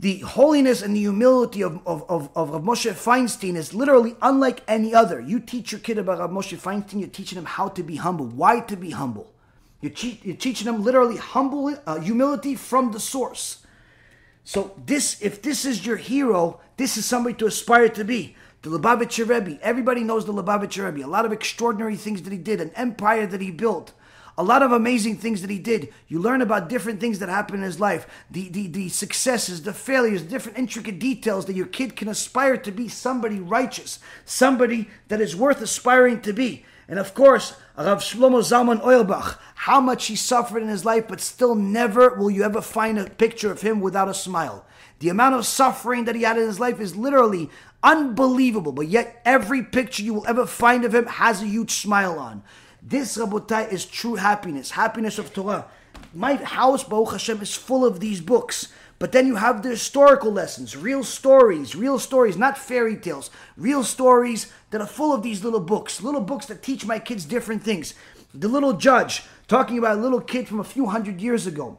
the 0.00 0.20
holiness 0.20 0.80
and 0.80 0.96
the 0.96 1.00
humility 1.00 1.62
of, 1.62 1.86
of, 1.86 2.08
of, 2.08 2.30
of 2.34 2.50
Rav 2.50 2.62
Moshe 2.62 2.90
Feinstein 2.92 3.54
is 3.54 3.74
literally 3.74 4.16
unlike 4.22 4.62
any 4.66 4.94
other. 4.94 5.20
You 5.20 5.40
teach 5.40 5.72
your 5.72 5.80
kid 5.82 5.98
about 5.98 6.18
Rav 6.20 6.30
Moshe 6.30 6.58
Feinstein, 6.58 7.00
you're 7.00 7.08
teaching 7.10 7.36
him 7.36 7.44
how 7.44 7.68
to 7.68 7.82
be 7.82 7.96
humble, 7.96 8.24
why 8.24 8.60
to 8.60 8.76
be 8.76 8.92
humble. 8.92 9.30
You're, 9.82 9.92
te- 9.92 10.18
you're 10.22 10.36
teaching 10.36 10.64
them 10.64 10.82
literally 10.82 11.18
humble 11.18 11.76
uh, 11.86 12.00
humility 12.00 12.54
from 12.54 12.92
the 12.92 13.00
source. 13.00 13.58
So 14.42 14.72
this, 14.86 15.20
if 15.20 15.42
this 15.42 15.66
is 15.66 15.84
your 15.84 15.98
hero, 15.98 16.60
this 16.78 16.96
is 16.96 17.04
somebody 17.04 17.34
to 17.36 17.46
aspire 17.46 17.90
to 17.90 18.04
be. 18.04 18.36
The 18.62 18.70
Lubavitcher 18.70 19.28
Rebbe, 19.28 19.58
everybody 19.62 20.02
knows 20.02 20.24
the 20.24 20.32
Lubavitcher 20.32 20.90
Rebbe. 20.90 21.06
A 21.06 21.08
lot 21.08 21.26
of 21.26 21.32
extraordinary 21.32 21.96
things 21.96 22.22
that 22.22 22.32
he 22.32 22.38
did, 22.38 22.62
an 22.62 22.70
empire 22.74 23.26
that 23.26 23.42
he 23.42 23.50
built 23.50 23.92
a 24.40 24.42
lot 24.42 24.62
of 24.62 24.72
amazing 24.72 25.18
things 25.18 25.42
that 25.42 25.50
he 25.50 25.58
did. 25.58 25.92
You 26.08 26.18
learn 26.18 26.40
about 26.40 26.70
different 26.70 26.98
things 26.98 27.18
that 27.18 27.28
happened 27.28 27.58
in 27.58 27.64
his 27.64 27.78
life, 27.78 28.06
the, 28.30 28.48
the, 28.48 28.68
the 28.68 28.88
successes, 28.88 29.62
the 29.62 29.74
failures, 29.74 30.22
different 30.22 30.56
intricate 30.56 30.98
details 30.98 31.44
that 31.44 31.56
your 31.56 31.66
kid 31.66 31.94
can 31.94 32.08
aspire 32.08 32.56
to 32.56 32.72
be 32.72 32.88
somebody 32.88 33.38
righteous, 33.38 33.98
somebody 34.24 34.88
that 35.08 35.20
is 35.20 35.36
worth 35.36 35.60
aspiring 35.60 36.22
to 36.22 36.32
be. 36.32 36.64
And 36.88 36.98
of 36.98 37.12
course, 37.12 37.54
Rav 37.76 37.98
Shlomo 37.98 38.40
Zalman 38.40 38.82
Auerbach, 38.82 39.38
how 39.56 39.78
much 39.78 40.06
he 40.06 40.16
suffered 40.16 40.62
in 40.62 40.70
his 40.70 40.86
life, 40.86 41.06
but 41.06 41.20
still 41.20 41.54
never 41.54 42.14
will 42.14 42.30
you 42.30 42.42
ever 42.42 42.62
find 42.62 42.98
a 42.98 43.10
picture 43.10 43.52
of 43.52 43.60
him 43.60 43.82
without 43.82 44.08
a 44.08 44.14
smile. 44.14 44.64
The 45.00 45.10
amount 45.10 45.34
of 45.34 45.44
suffering 45.44 46.06
that 46.06 46.14
he 46.14 46.22
had 46.22 46.38
in 46.38 46.46
his 46.46 46.58
life 46.58 46.80
is 46.80 46.96
literally 46.96 47.50
unbelievable, 47.82 48.72
but 48.72 48.88
yet 48.88 49.20
every 49.26 49.62
picture 49.62 50.02
you 50.02 50.14
will 50.14 50.26
ever 50.26 50.46
find 50.46 50.86
of 50.86 50.94
him 50.94 51.06
has 51.06 51.42
a 51.42 51.46
huge 51.46 51.72
smile 51.72 52.18
on. 52.18 52.42
This, 52.82 53.16
Rabotai, 53.16 53.72
is 53.72 53.84
true 53.84 54.14
happiness, 54.14 54.70
happiness 54.70 55.18
of 55.18 55.32
Torah. 55.32 55.66
My 56.14 56.36
house, 56.36 56.82
Baruch 56.82 57.12
Hashem, 57.12 57.42
is 57.42 57.54
full 57.54 57.84
of 57.84 58.00
these 58.00 58.20
books. 58.20 58.68
But 58.98 59.12
then 59.12 59.26
you 59.26 59.36
have 59.36 59.62
the 59.62 59.70
historical 59.70 60.30
lessons, 60.30 60.76
real 60.76 61.02
stories, 61.02 61.74
real 61.74 61.98
stories, 61.98 62.36
not 62.36 62.58
fairy 62.58 62.96
tales, 62.96 63.30
real 63.56 63.82
stories 63.82 64.52
that 64.70 64.80
are 64.80 64.86
full 64.86 65.14
of 65.14 65.22
these 65.22 65.42
little 65.42 65.60
books, 65.60 66.02
little 66.02 66.20
books 66.20 66.46
that 66.46 66.62
teach 66.62 66.84
my 66.84 66.98
kids 66.98 67.24
different 67.24 67.62
things. 67.62 67.94
The 68.34 68.48
little 68.48 68.74
judge, 68.74 69.22
talking 69.48 69.78
about 69.78 69.98
a 69.98 70.00
little 70.00 70.20
kid 70.20 70.48
from 70.48 70.60
a 70.60 70.64
few 70.64 70.86
hundred 70.86 71.20
years 71.20 71.46
ago 71.46 71.78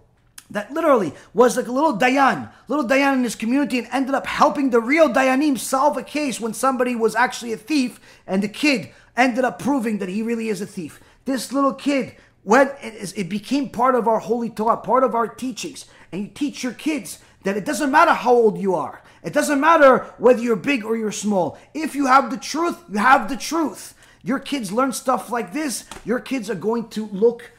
that 0.52 0.72
literally 0.74 1.14
was 1.34 1.56
like 1.58 1.68
a 1.68 1.72
little 1.72 1.98
Dayan, 1.98 2.52
little 2.68 2.86
Dayan 2.86 3.16
in 3.16 3.24
his 3.24 3.36
community, 3.36 3.80
and 3.80 3.88
ended 3.92 4.14
up 4.14 4.28
helping 4.28 4.70
the 4.70 4.82
real 4.82 5.10
Dayanim 5.10 5.58
solve 5.58 5.98
a 5.98 6.04
case 6.04 6.40
when 6.40 6.54
somebody 6.54 6.96
was 6.96 7.16
actually 7.16 7.54
a 7.54 7.58
thief, 7.58 8.00
and 8.28 8.44
the 8.44 8.50
kid 8.50 8.90
ended 9.16 9.46
up 9.46 9.60
proving 9.60 9.98
that 10.00 10.10
he 10.10 10.22
really 10.22 10.50
is 10.50 10.62
a 10.62 10.66
thief. 10.66 11.00
This 11.26 11.52
little 11.52 11.74
kid, 11.74 12.16
when 12.44 12.72
it, 12.82 13.30
became 13.30 13.70
part 13.70 13.96
of 13.96 14.08
our 14.08 14.20
holy 14.20 14.50
Torah, 14.50 14.78
part 14.78 15.04
of 15.04 15.16
our 15.16 15.28
teachings, 15.28 15.86
and 16.12 16.22
you 16.24 16.28
teach 16.30 16.64
your 16.64 16.74
kids 16.74 17.20
that 17.44 17.58
it 17.58 17.66
doesn't 17.66 17.92
matter 17.92 18.14
how 18.14 18.34
old 18.34 18.58
you 18.58 18.76
are. 18.76 19.02
It 19.24 19.34
doesn't 19.34 19.60
matter 19.60 20.14
whether 20.18 20.42
you're 20.42 20.56
big 20.56 20.84
or 20.84 20.98
you're 20.98 21.12
small. 21.12 21.58
If 21.74 21.96
you 21.96 22.08
have 22.08 22.32
the 22.32 22.38
truth, 22.38 22.78
you 22.90 22.98
have 22.98 23.30
the 23.30 23.38
truth. 23.38 23.94
Your 24.24 24.40
kids 24.40 24.72
learn 24.72 24.94
stuff 24.94 25.32
like 25.32 25.54
this, 25.54 25.86
your 26.06 26.20
kids 26.20 26.50
are 26.50 26.56
going 26.56 26.90
to 26.90 27.08
look 27.08 27.52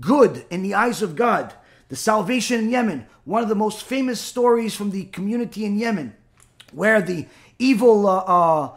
good 0.00 0.46
in 0.50 0.62
the 0.62 0.74
eyes 0.74 1.02
of 1.02 1.16
God. 1.16 1.54
The 1.88 1.96
salvation 1.96 2.60
in 2.60 2.70
Yemen, 2.70 3.06
one 3.24 3.42
of 3.42 3.48
the 3.48 3.54
most 3.54 3.82
famous 3.82 4.20
stories 4.20 4.74
from 4.74 4.90
the 4.90 5.04
community 5.04 5.64
in 5.64 5.78
Yemen, 5.78 6.14
where 6.72 7.00
the 7.00 7.26
evil 7.58 8.06
uh, 8.06 8.18
uh, 8.18 8.76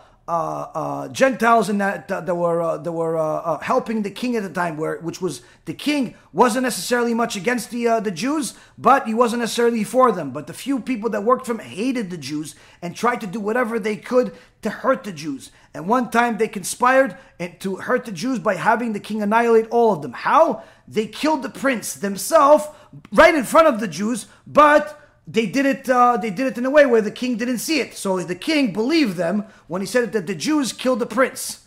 Gentiles 1.12 1.70
in 1.70 1.80
that 1.80 2.12
uh, 2.12 2.22
that 2.22 2.36
were 2.36 2.62
uh, 2.62 2.78
that 2.78 2.92
were 2.92 3.18
uh, 3.18 3.24
uh, 3.24 3.60
helping 3.60 4.04
the 4.04 4.12
king 4.12 4.36
at 4.36 4.44
the 4.44 4.50
time, 4.50 4.78
where 4.78 5.00
which 5.00 5.22
was 5.22 5.42
the 5.66 5.74
king 5.74 6.16
wasn't 6.32 6.64
necessarily 6.64 7.14
much 7.14 7.36
against 7.36 7.72
the 7.72 7.88
uh, 7.88 8.00
the 8.00 8.12
Jews, 8.12 8.54
but 8.78 9.08
he 9.08 9.14
wasn't 9.14 9.42
necessarily 9.42 9.84
for 9.84 10.12
them. 10.12 10.32
But 10.32 10.48
the 10.48 10.54
few 10.54 10.80
people 10.80 11.10
that 11.12 11.24
worked 11.24 11.46
for 11.46 11.54
him 11.54 11.60
hated 11.60 12.10
the 12.10 12.18
Jews 12.18 12.56
and 12.82 12.96
tried 12.96 13.22
to 13.22 13.28
do 13.28 13.40
whatever 13.40 13.80
they 13.80 13.96
could 13.96 14.36
to 14.62 14.70
hurt 14.70 15.04
the 15.04 15.12
Jews. 15.12 15.52
And 15.74 15.88
one 15.88 16.12
time 16.12 16.38
they 16.38 16.48
conspired 16.48 17.18
and 17.40 17.60
to 17.62 17.78
hurt 17.78 18.06
the 18.06 18.12
Jews 18.12 18.40
by 18.40 18.56
having 18.56 18.94
the 18.94 19.00
king 19.00 19.22
annihilate 19.22 19.68
all 19.70 19.94
of 19.94 20.02
them. 20.02 20.14
How? 20.14 20.64
They 20.88 21.08
killed 21.08 21.44
the 21.44 21.50
prince 21.50 21.94
themselves 21.94 22.66
right 23.12 23.36
in 23.36 23.44
front 23.44 23.68
of 23.68 23.80
the 23.80 23.88
Jews, 23.88 24.26
but 24.46 24.99
they 25.30 25.46
did 25.46 25.68
it 25.68 25.88
uh, 25.88 26.18
they 26.18 26.32
did 26.32 26.48
it 26.48 26.58
in 26.58 26.66
a 26.66 26.72
way 26.72 26.88
where 26.88 27.02
the 27.02 27.12
king 27.12 27.38
didn't 27.38 27.60
see 27.60 27.80
it. 27.80 27.94
So 27.94 28.20
the 28.20 28.36
king 28.36 28.74
believed 28.74 29.16
them 29.16 29.46
when 29.68 29.82
he 29.82 29.86
said 29.86 30.12
that 30.12 30.26
the 30.26 30.34
jews 30.34 30.74
killed 30.74 31.00
the 31.00 31.06
prince. 31.06 31.66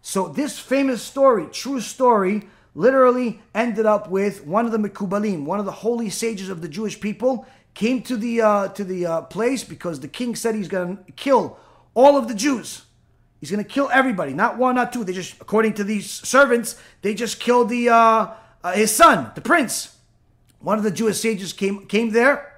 So 0.00 0.28
this 0.28 0.58
famous 0.58 1.02
story 1.02 1.46
true 1.52 1.80
story 1.80 2.48
literally 2.74 3.42
ended 3.54 3.84
up 3.84 4.08
with 4.08 4.46
one 4.46 4.64
of 4.64 4.72
the 4.72 4.78
mekubalim 4.78 5.44
one 5.44 5.60
of 5.60 5.66
the 5.66 5.72
holy 5.72 6.08
sages 6.08 6.48
of 6.48 6.62
the 6.62 6.68
jewish 6.68 6.98
people 6.98 7.46
came 7.74 8.00
to 8.00 8.16
the 8.16 8.40
uh, 8.40 8.68
to 8.68 8.82
the 8.82 9.04
uh, 9.04 9.20
place 9.22 9.62
because 9.62 10.00
the 10.00 10.08
king 10.08 10.34
said 10.34 10.54
he's 10.54 10.68
going 10.68 10.96
to 10.96 11.12
kill 11.12 11.58
all 11.94 12.16
of 12.16 12.28
the 12.28 12.34
jews. 12.34 12.82
He's 13.40 13.50
going 13.50 13.62
to 13.62 13.68
kill 13.68 13.90
everybody. 13.92 14.32
Not 14.32 14.56
one 14.56 14.76
not 14.76 14.92
two. 14.92 15.04
They 15.04 15.12
just 15.12 15.38
according 15.38 15.74
to 15.74 15.84
these 15.84 16.10
servants 16.10 16.76
they 17.02 17.12
just 17.12 17.40
killed 17.40 17.68
the 17.68 17.90
uh, 17.90 18.28
uh, 18.64 18.72
his 18.72 18.90
son 18.90 19.32
the 19.34 19.42
prince. 19.42 19.96
One 20.60 20.78
of 20.78 20.84
the 20.84 20.90
jewish 20.90 21.18
sages 21.18 21.52
came 21.52 21.86
came 21.86 22.10
there 22.12 22.51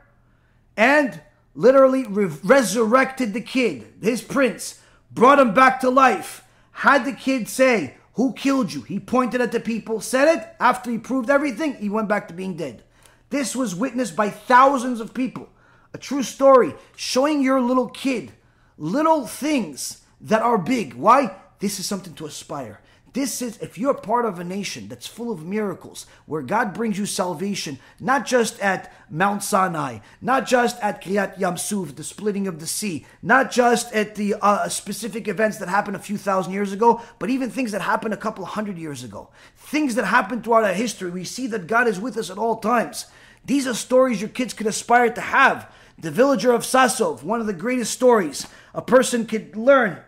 and 0.76 1.20
literally 1.54 2.04
re- 2.04 2.30
resurrected 2.42 3.32
the 3.32 3.40
kid, 3.40 3.86
his 4.02 4.22
prince, 4.22 4.80
brought 5.10 5.38
him 5.38 5.54
back 5.54 5.80
to 5.80 5.90
life. 5.90 6.44
Had 6.72 7.04
the 7.04 7.12
kid 7.12 7.48
say, 7.48 7.94
Who 8.14 8.32
killed 8.32 8.72
you? 8.72 8.82
He 8.82 8.98
pointed 8.98 9.40
at 9.40 9.52
the 9.52 9.60
people, 9.60 10.00
said 10.00 10.36
it. 10.38 10.48
After 10.58 10.90
he 10.90 10.98
proved 10.98 11.30
everything, 11.30 11.74
he 11.74 11.88
went 11.88 12.08
back 12.08 12.28
to 12.28 12.34
being 12.34 12.56
dead. 12.56 12.82
This 13.30 13.54
was 13.54 13.74
witnessed 13.74 14.16
by 14.16 14.30
thousands 14.30 15.00
of 15.00 15.14
people. 15.14 15.48
A 15.92 15.98
true 15.98 16.22
story 16.22 16.74
showing 16.96 17.42
your 17.42 17.60
little 17.60 17.88
kid 17.88 18.32
little 18.78 19.26
things 19.26 20.02
that 20.20 20.42
are 20.42 20.58
big. 20.58 20.94
Why? 20.94 21.36
This 21.60 21.78
is 21.78 21.86
something 21.86 22.14
to 22.14 22.26
aspire. 22.26 22.80
This 23.14 23.40
is, 23.40 23.58
if 23.58 23.78
you're 23.78 23.94
part 23.94 24.24
of 24.24 24.40
a 24.40 24.44
nation 24.44 24.88
that's 24.88 25.06
full 25.06 25.30
of 25.30 25.46
miracles, 25.46 26.04
where 26.26 26.42
God 26.42 26.74
brings 26.74 26.98
you 26.98 27.06
salvation, 27.06 27.78
not 28.00 28.26
just 28.26 28.58
at 28.58 28.92
Mount 29.08 29.44
Sinai, 29.44 30.00
not 30.20 30.48
just 30.48 30.80
at 30.82 31.00
Kriyat 31.00 31.38
Yam 31.38 31.56
Suf, 31.56 31.94
the 31.94 32.02
splitting 32.02 32.48
of 32.48 32.58
the 32.58 32.66
sea, 32.66 33.06
not 33.22 33.52
just 33.52 33.92
at 33.94 34.16
the 34.16 34.34
uh, 34.42 34.68
specific 34.68 35.28
events 35.28 35.58
that 35.58 35.68
happened 35.68 35.94
a 35.94 36.00
few 36.00 36.18
thousand 36.18 36.54
years 36.54 36.72
ago, 36.72 37.00
but 37.20 37.30
even 37.30 37.50
things 37.50 37.70
that 37.70 37.82
happened 37.82 38.12
a 38.12 38.16
couple 38.16 38.44
hundred 38.44 38.78
years 38.78 39.04
ago. 39.04 39.30
Things 39.54 39.94
that 39.94 40.06
happened 40.06 40.42
throughout 40.42 40.64
our 40.64 40.74
history, 40.74 41.12
we 41.12 41.22
see 41.22 41.46
that 41.46 41.68
God 41.68 41.86
is 41.86 42.00
with 42.00 42.16
us 42.16 42.30
at 42.30 42.38
all 42.38 42.56
times. 42.56 43.06
These 43.44 43.68
are 43.68 43.74
stories 43.74 44.20
your 44.20 44.30
kids 44.30 44.54
could 44.54 44.66
aspire 44.66 45.10
to 45.10 45.20
have. 45.20 45.72
The 45.96 46.10
villager 46.10 46.50
of 46.50 46.62
Sasov, 46.62 47.22
one 47.22 47.40
of 47.40 47.46
the 47.46 47.52
greatest 47.52 47.92
stories. 47.92 48.48
A 48.74 48.82
person 48.82 49.24
could 49.24 49.54
learn 49.54 50.02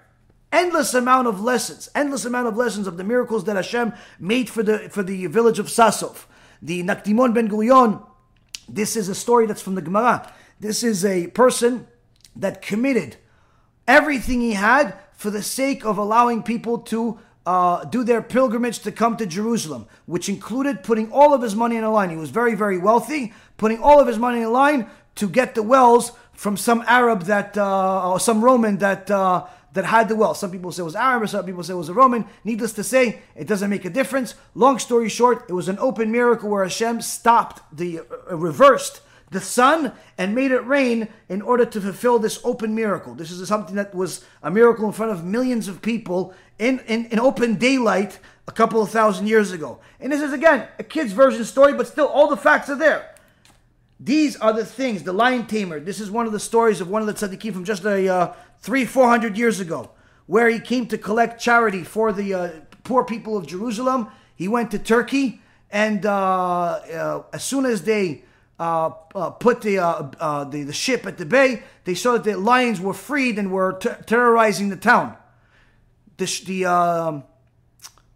endless 0.57 0.95
amount 0.95 1.29
of 1.29 1.41
lessons, 1.41 1.91
endless 1.95 2.25
amount 2.25 2.49
of 2.49 2.57
lessons 2.57 2.87
of 2.87 2.97
the 2.97 3.05
miracles 3.05 3.45
that 3.45 3.57
Hashem 3.57 3.93
made 4.19 4.49
for 4.49 4.63
the 4.63 4.89
for 4.89 5.03
the 5.03 5.27
village 5.27 5.59
of 5.59 5.67
Sasov. 5.67 6.25
The 6.63 6.83
Nakdimon 6.83 7.35
ben 7.35 7.49
Gurion, 7.49 8.03
this 8.69 8.97
is 8.97 9.09
a 9.09 9.15
story 9.15 9.47
that's 9.47 9.63
from 9.63 9.75
the 9.75 9.83
Gemara. 9.83 10.33
This 10.59 10.83
is 10.83 11.05
a 11.05 11.27
person 11.29 11.87
that 12.35 12.63
committed 12.63 13.17
everything 13.87 14.41
he 14.41 14.55
had 14.55 14.95
for 15.13 15.31
the 15.31 15.43
sake 15.43 15.85
of 15.85 15.99
allowing 15.99 16.43
people 16.43 16.79
to 16.79 17.19
uh, 17.45 17.85
do 17.85 18.03
their 18.03 18.23
pilgrimage 18.23 18.81
to 18.81 18.91
come 18.91 19.17
to 19.17 19.27
Jerusalem, 19.27 19.87
which 20.07 20.29
included 20.29 20.83
putting 20.83 21.13
all 21.13 21.33
of 21.33 21.43
his 21.43 21.55
money 21.55 21.77
in 21.77 21.85
a 21.85 21.91
line. 21.91 22.11
He 22.11 22.17
was 22.17 22.31
very, 22.31 22.55
very 22.55 22.79
wealthy, 22.79 23.33
putting 23.57 23.79
all 23.79 24.01
of 24.01 24.09
his 24.09 24.19
money 24.19 24.39
in 24.39 24.45
a 24.45 24.51
line 24.51 24.89
to 25.17 25.29
get 25.29 25.55
the 25.55 25.63
wells 25.63 26.13
from 26.33 26.57
some 26.57 26.83
Arab 26.87 27.23
that 27.23 27.57
uh, 27.57 28.11
or 28.11 28.21
some 28.21 28.43
Roman 28.45 28.79
that 28.79 29.11
uh, 29.11 29.47
that 29.77 29.85
had 29.85 30.09
the 30.09 30.17
wealth. 30.17 30.39
Some 30.39 30.51
people 30.51 30.73
say 30.73 30.83
it 30.83 30.85
was 30.85 30.97
Arab, 30.97 31.29
some 31.29 31.45
people 31.45 31.63
say 31.63 31.75
it 31.75 31.77
was 31.77 31.89
a 31.89 31.95
Roman. 31.95 32.25
Needless 32.45 32.73
to 32.73 32.83
say, 32.83 33.21
it 33.37 33.47
doesn't 33.47 33.71
make 33.71 33.85
a 33.85 33.91
difference. 33.91 34.35
Long 34.55 34.79
story 34.79 35.09
short, 35.09 35.47
it 35.49 35.53
was 35.53 35.69
an 35.69 35.79
open 35.79 36.11
miracle 36.11 36.51
where 36.51 36.65
Hashem 36.65 37.03
stopped 37.03 37.63
the 37.77 38.01
uh, 38.01 38.37
reversed 38.37 39.03
the 39.31 39.41
sun 39.41 39.93
and 40.19 40.35
made 40.35 40.53
it 40.53 40.65
rain 40.67 41.09
in 41.29 41.43
order 41.43 41.65
to 41.65 41.81
fulfill 41.81 42.19
this 42.19 42.39
open 42.45 42.75
miracle. 42.75 43.13
This 43.13 43.31
is 43.31 43.47
something 43.49 43.75
that 43.75 43.93
was 43.95 44.25
a 44.43 44.51
miracle 44.51 44.87
in 44.87 44.93
front 44.93 45.13
of 45.13 45.25
millions 45.25 45.67
of 45.67 45.83
people 45.83 46.33
in, 46.59 46.79
in, 46.87 47.07
in 47.07 47.19
open 47.19 47.57
daylight 47.57 48.21
a 48.47 48.53
couple 48.53 48.81
of 48.81 48.91
thousand 48.91 49.27
years 49.27 49.51
ago. 49.51 49.81
And 49.99 50.13
this 50.13 50.23
is 50.23 50.33
again 50.33 50.69
a 50.79 50.85
kid's 50.85 51.13
version 51.13 51.45
story, 51.45 51.75
but 51.75 51.89
still 51.89 52.07
all 52.07 52.29
the 52.29 52.37
facts 52.37 52.71
are 52.71 52.77
there. 52.77 53.17
These 53.99 54.37
are 54.37 54.53
the 54.53 54.65
things, 54.65 55.03
the 55.03 55.13
lion 55.13 55.47
tamer. 55.47 55.81
This 55.81 56.01
is 56.01 56.11
one 56.11 56.27
of 56.27 56.33
the 56.33 56.41
stories 56.41 56.83
of 56.83 56.91
one 56.91 57.01
of 57.01 57.09
the 57.09 57.15
tzaddikim 57.15 57.55
from 57.55 57.65
just 57.65 57.85
a 57.85 58.09
uh, 58.09 58.35
three, 58.61 58.85
four 58.85 59.09
hundred 59.09 59.37
years 59.37 59.61
ago, 59.61 59.91
where 60.27 60.49
he 60.49 60.59
came 60.61 60.87
to 60.89 60.99
collect 60.99 61.41
charity 61.41 61.85
for 61.85 62.13
the 62.13 62.35
uh, 62.35 62.51
poor 62.85 63.05
people 63.05 63.37
of 63.37 63.47
Jerusalem. 63.47 64.09
He 64.35 64.49
went 64.49 64.71
to 64.73 64.79
Turkey, 64.79 65.41
and 65.71 66.05
uh, 66.05 66.13
uh 66.13 67.23
as 67.33 67.45
soon 67.45 67.67
as 67.67 67.83
they 67.83 68.25
uh, 68.59 68.91
uh, 69.15 69.31
put 69.31 69.61
the, 69.63 69.77
the, 70.51 70.63
the 70.63 70.73
ship 70.73 71.07
at 71.07 71.19
the 71.19 71.27
bay, 71.27 71.63
they 71.85 71.95
saw 71.95 72.13
that 72.13 72.25
the 72.25 72.37
lions 72.37 72.81
were 72.81 72.95
freed 72.95 73.39
and 73.39 73.53
were 73.53 73.79
ter- 73.79 74.03
terrorizing 74.07 74.71
the 74.71 74.77
town. 74.77 75.17
The 76.17 76.43
the 76.47 76.65
um, 76.65 77.25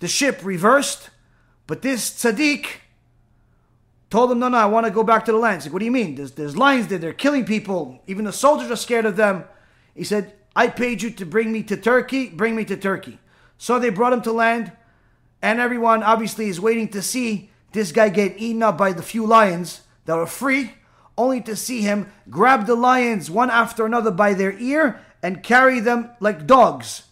the 0.00 0.08
ship 0.08 0.40
reversed, 0.42 1.10
but 1.66 1.82
this 1.82 2.10
tzaddik 2.10 2.66
told 4.08 4.30
them, 4.30 4.40
no, 4.40 4.48
no, 4.48 4.58
I 4.58 4.66
want 4.66 4.86
to 4.86 4.92
go 4.92 5.04
back 5.04 5.24
to 5.26 5.32
the 5.32 5.38
land. 5.38 5.62
He's 5.62 5.66
like, 5.66 5.72
what 5.72 5.78
do 5.78 5.84
you 5.84 5.92
mean? 5.92 6.16
There's, 6.16 6.32
there's 6.32 6.56
lions 6.56 6.88
there. 6.88 6.98
They're 6.98 7.12
killing 7.12 7.44
people. 7.44 8.02
Even 8.06 8.24
the 8.24 8.32
soldiers 8.32 8.70
are 8.70 8.76
scared 8.76 9.04
of 9.04 9.16
them. 9.16 9.44
He 9.94 10.04
said, 10.04 10.34
I 10.54 10.68
paid 10.68 11.02
you 11.02 11.10
to 11.10 11.26
bring 11.26 11.52
me 11.52 11.62
to 11.64 11.76
Turkey. 11.76 12.28
Bring 12.28 12.56
me 12.56 12.64
to 12.66 12.76
Turkey. 12.76 13.18
So 13.58 13.78
they 13.78 13.90
brought 13.90 14.12
him 14.12 14.22
to 14.22 14.32
land. 14.32 14.72
And 15.42 15.60
everyone 15.60 16.02
obviously 16.02 16.48
is 16.48 16.60
waiting 16.60 16.88
to 16.88 17.02
see 17.02 17.50
this 17.72 17.92
guy 17.92 18.08
get 18.08 18.38
eaten 18.38 18.62
up 18.62 18.76
by 18.76 18.92
the 18.92 19.02
few 19.02 19.26
lions 19.26 19.82
that 20.04 20.16
were 20.16 20.26
free, 20.26 20.74
only 21.16 21.40
to 21.42 21.54
see 21.54 21.82
him 21.82 22.10
grab 22.28 22.66
the 22.66 22.74
lions 22.74 23.30
one 23.30 23.50
after 23.50 23.86
another 23.86 24.10
by 24.10 24.34
their 24.34 24.58
ear 24.58 25.00
and 25.22 25.42
carry 25.42 25.80
them 25.80 26.10
like 26.20 26.46
dogs 26.46 27.04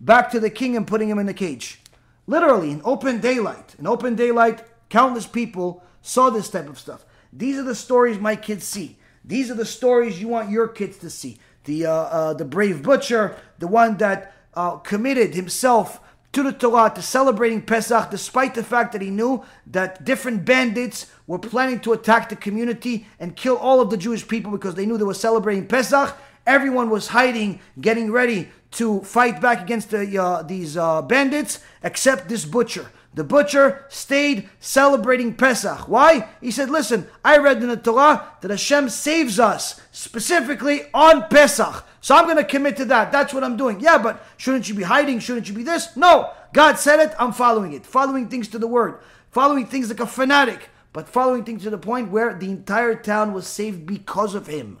back 0.00 0.30
to 0.30 0.40
the 0.40 0.50
king 0.50 0.76
and 0.76 0.86
putting 0.86 1.08
him 1.08 1.18
in 1.18 1.26
the 1.26 1.34
cage. 1.34 1.80
Literally, 2.26 2.70
in 2.70 2.80
open 2.84 3.20
daylight. 3.20 3.76
In 3.78 3.86
open 3.86 4.14
daylight, 4.14 4.62
countless 4.88 5.26
people 5.26 5.82
saw 6.02 6.30
this 6.30 6.50
type 6.50 6.68
of 6.68 6.78
stuff. 6.78 7.04
These 7.32 7.58
are 7.58 7.62
the 7.62 7.74
stories 7.74 8.18
my 8.18 8.36
kids 8.36 8.64
see. 8.64 8.98
These 9.24 9.50
are 9.50 9.54
the 9.54 9.64
stories 9.64 10.20
you 10.20 10.28
want 10.28 10.50
your 10.50 10.68
kids 10.68 10.98
to 10.98 11.10
see. 11.10 11.38
The 11.66 11.86
uh, 11.86 11.92
uh, 11.92 12.34
the 12.34 12.44
brave 12.44 12.82
butcher, 12.82 13.36
the 13.58 13.66
one 13.68 13.98
that 13.98 14.32
uh, 14.54 14.76
committed 14.78 15.34
himself 15.34 16.00
to 16.32 16.42
the 16.42 16.52
Torah, 16.52 16.92
to 16.94 17.02
celebrating 17.02 17.62
Pesach, 17.62 18.10
despite 18.10 18.54
the 18.54 18.62
fact 18.62 18.92
that 18.92 19.02
he 19.02 19.10
knew 19.10 19.44
that 19.66 20.04
different 20.04 20.44
bandits 20.44 21.10
were 21.26 21.38
planning 21.38 21.80
to 21.80 21.92
attack 21.92 22.28
the 22.28 22.36
community 22.36 23.06
and 23.18 23.36
kill 23.36 23.56
all 23.56 23.80
of 23.80 23.90
the 23.90 23.96
Jewish 23.96 24.26
people 24.26 24.52
because 24.52 24.74
they 24.74 24.86
knew 24.86 24.96
they 24.96 25.04
were 25.04 25.14
celebrating 25.14 25.66
Pesach. 25.66 26.16
Everyone 26.46 26.90
was 26.90 27.08
hiding, 27.08 27.60
getting 27.80 28.12
ready 28.12 28.48
to 28.72 29.00
fight 29.02 29.40
back 29.40 29.62
against 29.62 29.90
the, 29.90 30.22
uh, 30.22 30.42
these 30.42 30.76
uh, 30.76 31.02
bandits, 31.02 31.60
except 31.82 32.28
this 32.28 32.44
butcher. 32.44 32.86
The 33.16 33.24
butcher 33.24 33.86
stayed 33.88 34.50
celebrating 34.60 35.34
Pesach. 35.34 35.88
Why? 35.88 36.28
He 36.42 36.50
said, 36.50 36.68
Listen, 36.68 37.08
I 37.24 37.38
read 37.38 37.62
in 37.62 37.70
the 37.70 37.76
Torah 37.76 38.28
that 38.42 38.50
Hashem 38.50 38.90
saves 38.90 39.40
us 39.40 39.80
specifically 39.90 40.82
on 40.92 41.26
Pesach. 41.28 41.82
So 42.02 42.14
I'm 42.14 42.24
going 42.24 42.36
to 42.36 42.44
commit 42.44 42.76
to 42.76 42.84
that. 42.84 43.10
That's 43.10 43.32
what 43.32 43.42
I'm 43.42 43.56
doing. 43.56 43.80
Yeah, 43.80 43.96
but 43.96 44.22
shouldn't 44.36 44.68
you 44.68 44.74
be 44.74 44.82
hiding? 44.82 45.18
Shouldn't 45.18 45.48
you 45.48 45.54
be 45.54 45.62
this? 45.62 45.96
No. 45.96 46.30
God 46.52 46.78
said 46.78 47.00
it. 47.00 47.14
I'm 47.18 47.32
following 47.32 47.72
it. 47.72 47.86
Following 47.86 48.28
things 48.28 48.48
to 48.48 48.58
the 48.58 48.66
word. 48.66 49.00
Following 49.30 49.64
things 49.64 49.88
like 49.88 50.00
a 50.00 50.06
fanatic. 50.06 50.68
But 50.92 51.08
following 51.08 51.42
things 51.42 51.62
to 51.62 51.70
the 51.70 51.78
point 51.78 52.10
where 52.10 52.34
the 52.34 52.50
entire 52.50 52.94
town 52.94 53.32
was 53.32 53.46
saved 53.46 53.86
because 53.86 54.34
of 54.34 54.46
him. 54.46 54.80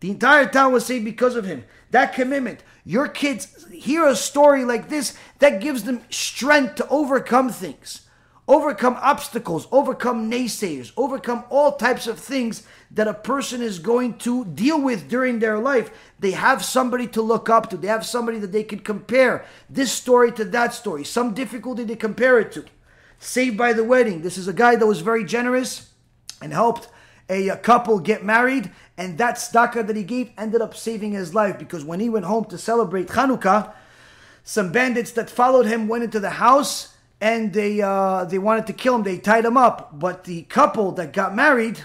The 0.00 0.10
entire 0.10 0.46
town 0.46 0.72
was 0.72 0.84
saved 0.84 1.06
because 1.06 1.36
of 1.36 1.46
him. 1.46 1.64
That 1.90 2.14
commitment. 2.14 2.62
Your 2.84 3.08
kids 3.08 3.66
hear 3.70 4.06
a 4.06 4.16
story 4.16 4.64
like 4.64 4.88
this 4.88 5.16
that 5.38 5.60
gives 5.60 5.84
them 5.84 6.02
strength 6.10 6.76
to 6.76 6.88
overcome 6.88 7.50
things, 7.50 8.02
overcome 8.46 8.96
obstacles, 9.00 9.66
overcome 9.72 10.30
naysayers, 10.30 10.92
overcome 10.96 11.44
all 11.50 11.72
types 11.76 12.06
of 12.06 12.18
things 12.18 12.62
that 12.92 13.08
a 13.08 13.14
person 13.14 13.62
is 13.62 13.78
going 13.78 14.18
to 14.18 14.44
deal 14.44 14.80
with 14.80 15.08
during 15.08 15.38
their 15.38 15.58
life. 15.58 15.90
They 16.18 16.32
have 16.32 16.64
somebody 16.64 17.06
to 17.08 17.22
look 17.22 17.48
up 17.48 17.70
to, 17.70 17.76
they 17.76 17.88
have 17.88 18.06
somebody 18.06 18.38
that 18.38 18.52
they 18.52 18.64
could 18.64 18.84
compare 18.84 19.44
this 19.68 19.92
story 19.92 20.32
to 20.32 20.44
that 20.46 20.74
story, 20.74 21.04
some 21.04 21.34
difficulty 21.34 21.86
to 21.86 21.96
compare 21.96 22.38
it 22.38 22.52
to. 22.52 22.64
Saved 23.18 23.58
by 23.58 23.72
the 23.74 23.84
wedding. 23.84 24.22
This 24.22 24.38
is 24.38 24.48
a 24.48 24.52
guy 24.52 24.76
that 24.76 24.86
was 24.86 25.02
very 25.02 25.24
generous 25.24 25.90
and 26.40 26.52
helped 26.52 26.88
a, 27.30 27.56
couple 27.58 27.98
get 28.00 28.24
married, 28.24 28.72
and 29.00 29.16
that 29.16 29.36
tzedakah 29.36 29.86
that 29.86 29.96
he 29.96 30.04
gave 30.04 30.30
ended 30.36 30.60
up 30.60 30.76
saving 30.76 31.12
his 31.12 31.34
life 31.34 31.58
because 31.58 31.82
when 31.82 32.00
he 32.00 32.10
went 32.10 32.26
home 32.26 32.44
to 32.44 32.58
celebrate 32.58 33.08
Hanukkah, 33.08 33.72
some 34.44 34.70
bandits 34.72 35.12
that 35.12 35.30
followed 35.30 35.64
him 35.64 35.88
went 35.88 36.04
into 36.04 36.20
the 36.20 36.30
house 36.30 36.94
and 37.18 37.54
they 37.54 37.80
uh, 37.80 38.26
they 38.26 38.38
wanted 38.38 38.66
to 38.66 38.74
kill 38.74 38.94
him. 38.94 39.02
They 39.02 39.16
tied 39.16 39.46
him 39.46 39.56
up, 39.56 39.98
but 39.98 40.24
the 40.24 40.42
couple 40.42 40.92
that 40.92 41.14
got 41.14 41.34
married 41.34 41.80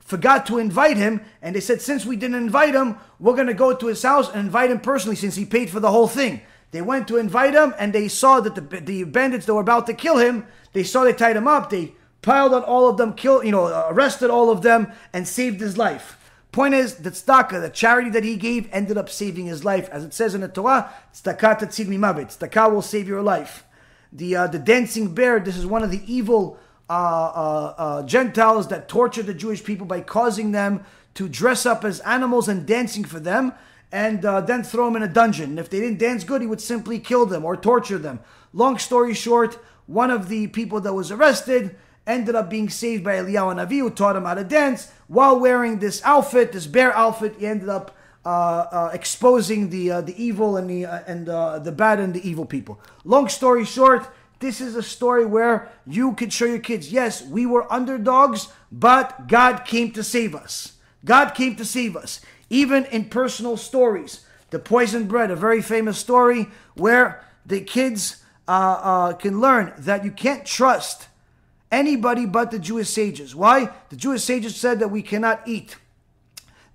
forgot 0.00 0.44
to 0.46 0.58
invite 0.58 0.98
him, 0.98 1.22
and 1.40 1.56
they 1.56 1.60
said 1.60 1.80
since 1.80 2.04
we 2.04 2.16
didn't 2.16 2.36
invite 2.36 2.74
him, 2.74 2.98
we're 3.18 3.36
gonna 3.36 3.54
go 3.54 3.74
to 3.74 3.86
his 3.86 4.02
house 4.02 4.28
and 4.28 4.40
invite 4.40 4.70
him 4.70 4.80
personally 4.80 5.16
since 5.16 5.36
he 5.36 5.46
paid 5.46 5.70
for 5.70 5.80
the 5.80 5.90
whole 5.90 6.08
thing. 6.08 6.42
They 6.72 6.82
went 6.82 7.08
to 7.08 7.16
invite 7.16 7.54
him, 7.54 7.74
and 7.78 7.94
they 7.94 8.08
saw 8.08 8.40
that 8.40 8.54
the 8.54 8.80
the 8.80 9.04
bandits 9.04 9.46
that 9.46 9.54
were 9.54 9.62
about 9.62 9.86
to 9.86 9.94
kill 9.94 10.18
him, 10.18 10.46
they 10.74 10.84
saw 10.84 11.04
they 11.04 11.14
tied 11.14 11.36
him 11.36 11.48
up. 11.48 11.70
They 11.70 11.94
piled 12.20 12.52
on 12.52 12.64
all 12.64 12.86
of 12.86 12.98
them, 12.98 13.14
killed, 13.14 13.46
you 13.46 13.52
know, 13.52 13.88
arrested 13.88 14.28
all 14.28 14.50
of 14.50 14.60
them, 14.60 14.92
and 15.14 15.26
saved 15.26 15.58
his 15.60 15.78
life. 15.78 16.18
Point 16.52 16.74
is, 16.74 16.96
the 16.96 17.10
tzedakah, 17.10 17.60
the 17.60 17.70
charity 17.70 18.10
that 18.10 18.24
he 18.24 18.36
gave, 18.36 18.68
ended 18.72 18.98
up 18.98 19.08
saving 19.08 19.46
his 19.46 19.64
life. 19.64 19.88
As 19.90 20.04
it 20.04 20.12
says 20.12 20.34
in 20.34 20.40
the 20.40 20.48
Torah, 20.48 20.92
tzedakah 21.14 21.60
tatzil 21.60 21.86
mimavit. 21.86 22.36
Tzedakah 22.36 22.72
will 22.72 22.82
save 22.82 23.06
your 23.06 23.22
life. 23.22 23.64
The, 24.12 24.34
uh, 24.34 24.46
the 24.48 24.58
dancing 24.58 25.14
bear, 25.14 25.38
this 25.38 25.56
is 25.56 25.64
one 25.64 25.84
of 25.84 25.92
the 25.92 26.02
evil 26.12 26.58
uh, 26.88 26.92
uh, 26.92 27.74
uh, 27.78 28.02
Gentiles 28.02 28.66
that 28.68 28.88
tortured 28.88 29.26
the 29.26 29.34
Jewish 29.34 29.62
people 29.62 29.86
by 29.86 30.00
causing 30.00 30.50
them 30.50 30.84
to 31.14 31.28
dress 31.28 31.64
up 31.64 31.84
as 31.84 32.00
animals 32.00 32.48
and 32.48 32.66
dancing 32.66 33.04
for 33.04 33.20
them, 33.20 33.52
and 33.92 34.24
uh, 34.24 34.40
then 34.40 34.64
throw 34.64 34.86
them 34.86 34.96
in 34.96 35.02
a 35.04 35.12
dungeon. 35.12 35.50
And 35.50 35.58
if 35.60 35.70
they 35.70 35.78
didn't 35.78 35.98
dance 35.98 36.24
good, 36.24 36.40
he 36.40 36.48
would 36.48 36.60
simply 36.60 36.98
kill 36.98 37.26
them 37.26 37.44
or 37.44 37.56
torture 37.56 37.98
them. 37.98 38.18
Long 38.52 38.78
story 38.78 39.14
short, 39.14 39.58
one 39.86 40.10
of 40.10 40.28
the 40.28 40.48
people 40.48 40.80
that 40.80 40.94
was 40.94 41.12
arrested 41.12 41.76
ended 42.12 42.34
up 42.34 42.50
being 42.50 42.68
saved 42.68 43.04
by 43.04 43.16
Eliyahu 43.16 43.56
Navi, 43.56 43.78
who 43.78 43.90
taught 43.90 44.16
him 44.16 44.24
how 44.24 44.34
to 44.34 44.44
dance. 44.44 44.90
While 45.08 45.40
wearing 45.40 45.78
this 45.78 46.02
outfit, 46.04 46.52
this 46.52 46.66
bear 46.66 46.96
outfit, 46.96 47.36
he 47.38 47.46
ended 47.46 47.68
up 47.68 47.96
uh, 48.24 48.28
uh, 48.28 48.90
exposing 48.92 49.70
the 49.70 49.90
uh, 49.90 50.00
the 50.02 50.22
evil 50.22 50.56
and 50.56 50.68
the 50.68 50.84
uh, 50.84 51.00
and 51.06 51.28
uh, 51.28 51.58
the 51.58 51.72
bad 51.72 51.98
and 51.98 52.12
the 52.12 52.28
evil 52.28 52.44
people. 52.44 52.78
Long 53.04 53.28
story 53.28 53.64
short, 53.64 54.08
this 54.40 54.60
is 54.60 54.76
a 54.76 54.82
story 54.82 55.24
where 55.24 55.70
you 55.86 56.12
could 56.12 56.32
show 56.32 56.44
your 56.44 56.58
kids, 56.58 56.92
yes, 56.92 57.24
we 57.24 57.46
were 57.46 57.70
underdogs, 57.72 58.48
but 58.70 59.28
God 59.28 59.64
came 59.64 59.92
to 59.92 60.04
save 60.04 60.34
us. 60.34 60.74
God 61.04 61.30
came 61.30 61.56
to 61.56 61.64
save 61.64 61.96
us, 61.96 62.20
even 62.50 62.84
in 62.86 63.06
personal 63.06 63.56
stories. 63.56 64.26
The 64.50 64.58
poisoned 64.58 65.08
bread, 65.08 65.30
a 65.30 65.36
very 65.36 65.62
famous 65.62 65.98
story 65.98 66.48
where 66.74 67.24
the 67.46 67.60
kids 67.60 68.22
uh, 68.48 69.12
can 69.14 69.40
learn 69.40 69.72
that 69.78 70.04
you 70.04 70.10
can't 70.10 70.44
trust 70.44 71.06
anybody 71.70 72.26
but 72.26 72.50
the 72.50 72.58
Jewish 72.58 72.88
sages. 72.88 73.34
Why? 73.34 73.70
The 73.90 73.96
Jewish 73.96 74.24
sages 74.24 74.56
said 74.56 74.80
that 74.80 74.88
we 74.88 75.02
cannot 75.02 75.46
eat 75.46 75.76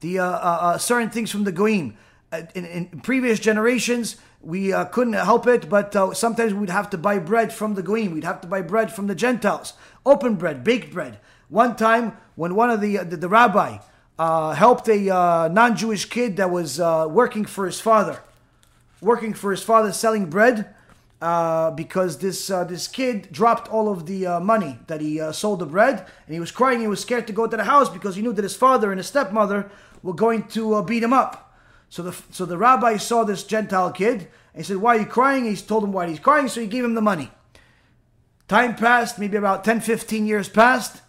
the 0.01 0.19
uh, 0.19 0.25
uh, 0.25 0.29
uh 0.29 0.77
certain 0.77 1.09
things 1.09 1.31
from 1.31 1.43
the 1.43 1.51
goyim. 1.51 1.97
Uh, 2.31 2.43
in, 2.53 2.65
in, 2.65 3.01
previous 3.01 3.39
generations, 3.39 4.17
we 4.41 4.73
uh, 4.73 4.85
couldn't 4.85 5.13
help 5.13 5.47
it, 5.47 5.69
but 5.69 5.95
uh, 5.95 6.13
sometimes 6.13 6.53
we'd 6.53 6.69
have 6.69 6.89
to 6.89 6.97
buy 6.97 7.17
bread 7.19 7.53
from 7.53 7.75
the 7.75 7.83
goyim. 7.83 8.13
We'd 8.13 8.23
have 8.23 8.41
to 8.41 8.47
buy 8.47 8.61
bread 8.61 8.91
from 8.91 9.07
the 9.07 9.15
Gentiles, 9.15 9.73
open 10.05 10.35
bread, 10.35 10.63
baked 10.63 10.93
bread. 10.93 11.19
One 11.49 11.75
time, 11.75 12.17
when 12.35 12.55
one 12.55 12.69
of 12.69 12.81
the 12.81 12.97
the, 12.97 13.17
the 13.17 13.29
rabbi 13.29 13.77
helped 14.17 14.89
a 14.89 15.49
non-Jewish 15.49 16.05
kid 16.05 16.37
that 16.37 16.49
was 16.49 16.79
working 16.79 17.45
for 17.45 17.65
his 17.65 17.79
father, 17.79 18.19
working 19.01 19.33
for 19.33 19.51
his 19.51 19.63
father 19.63 19.93
selling 19.93 20.29
bread, 20.29 20.74
uh, 21.21 21.71
because 21.71 22.17
this 22.17 22.49
uh, 22.49 22.63
this 22.65 22.87
kid 22.87 23.29
dropped 23.31 23.69
all 23.69 23.89
of 23.89 24.05
the 24.05 24.27
uh, 24.27 24.39
money 24.39 24.77
that 24.87 24.99
he 24.99 25.19
uh, 25.19 25.31
sold 25.31 25.59
the 25.59 25.65
bread, 25.65 26.05
and 26.25 26.33
he 26.33 26.39
was 26.39 26.51
crying. 26.51 26.81
He 26.81 26.87
was 26.87 26.99
scared 26.99 27.25
to 27.27 27.33
go 27.33 27.47
to 27.47 27.55
the 27.55 27.63
house 27.63 27.89
because 27.89 28.15
he 28.15 28.21
knew 28.21 28.33
that 28.33 28.43
his 28.43 28.55
father 28.55 28.91
and 28.91 28.99
his 28.99 29.07
stepmother 29.07 29.71
were 30.03 30.13
going 30.13 30.43
to 30.49 30.75
uh, 30.75 30.81
beat 30.81 31.03
him 31.03 31.13
up. 31.13 31.57
So 31.89 32.03
the 32.03 32.15
so 32.31 32.45
the 32.45 32.57
rabbi 32.57 32.97
saw 32.97 33.23
this 33.23 33.43
Gentile 33.43 33.91
kid 33.91 34.27
and 34.53 34.57
he 34.57 34.63
said, 34.63 34.77
"Why 34.77 34.97
are 34.97 34.99
you 34.99 35.05
crying?" 35.05 35.45
He 35.45 35.55
told 35.55 35.83
him 35.85 35.93
why 35.93 36.09
he's 36.09 36.19
crying, 36.19 36.49
so 36.49 36.59
he 36.59 36.67
gave 36.67 36.83
him 36.83 36.95
the 36.95 37.01
money. 37.01 37.31
Time 38.47 38.75
passed, 38.75 39.17
maybe 39.17 39.37
about 39.37 39.63
10, 39.63 39.79
15 39.79 40.27
years 40.27 40.49
passed. 40.49 41.01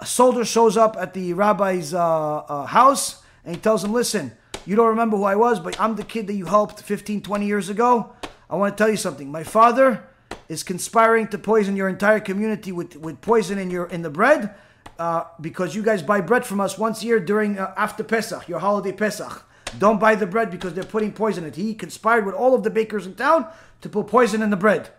A 0.00 0.04
soldier 0.04 0.44
shows 0.44 0.76
up 0.76 0.96
at 0.98 1.14
the 1.14 1.32
rabbi's 1.32 1.92
house 1.92 3.22
and 3.44 3.54
he 3.54 3.60
tells 3.60 3.84
him, 3.84 3.92
"Listen, 3.92 4.32
you 4.66 4.74
don't 4.74 4.88
remember 4.88 5.16
who 5.16 5.24
I 5.24 5.36
was, 5.36 5.60
but 5.60 5.80
I'm 5.80 5.94
the 5.94 6.04
kid 6.04 6.26
that 6.26 6.34
you 6.34 6.46
helped 6.46 6.82
15, 6.82 7.22
20 7.22 7.46
years 7.46 7.68
ago." 7.68 8.14
I 8.48 8.56
want 8.56 8.76
to 8.76 8.82
tell 8.82 8.90
you 8.90 8.96
something. 8.96 9.30
My 9.30 9.44
father 9.44 10.04
is 10.48 10.62
conspiring 10.62 11.28
to 11.28 11.38
poison 11.38 11.76
your 11.76 11.88
entire 11.88 12.20
community 12.20 12.72
with, 12.72 12.96
with 12.96 13.20
poison 13.20 13.58
in 13.58 13.70
your 13.70 13.86
in 13.86 14.02
the 14.02 14.10
bread 14.10 14.54
uh, 14.98 15.24
because 15.40 15.74
you 15.74 15.82
guys 15.82 16.02
buy 16.02 16.20
bread 16.20 16.44
from 16.44 16.60
us 16.60 16.78
once 16.78 17.02
a 17.02 17.06
year 17.06 17.20
during 17.20 17.58
uh, 17.58 17.72
after 17.76 18.04
Pesach, 18.04 18.48
your 18.48 18.58
holiday 18.58 18.92
Pesach. 18.92 19.44
Don't 19.78 19.98
buy 19.98 20.14
the 20.14 20.26
bread 20.26 20.50
because 20.50 20.74
they're 20.74 20.84
putting 20.84 21.12
poison 21.12 21.44
in 21.44 21.50
it. 21.50 21.56
He 21.56 21.74
conspired 21.74 22.26
with 22.26 22.34
all 22.34 22.54
of 22.54 22.62
the 22.62 22.70
bakers 22.70 23.06
in 23.06 23.14
town 23.14 23.48
to 23.80 23.88
put 23.88 24.06
poison 24.06 24.42
in 24.42 24.50
the 24.50 24.56
bread. 24.56 24.90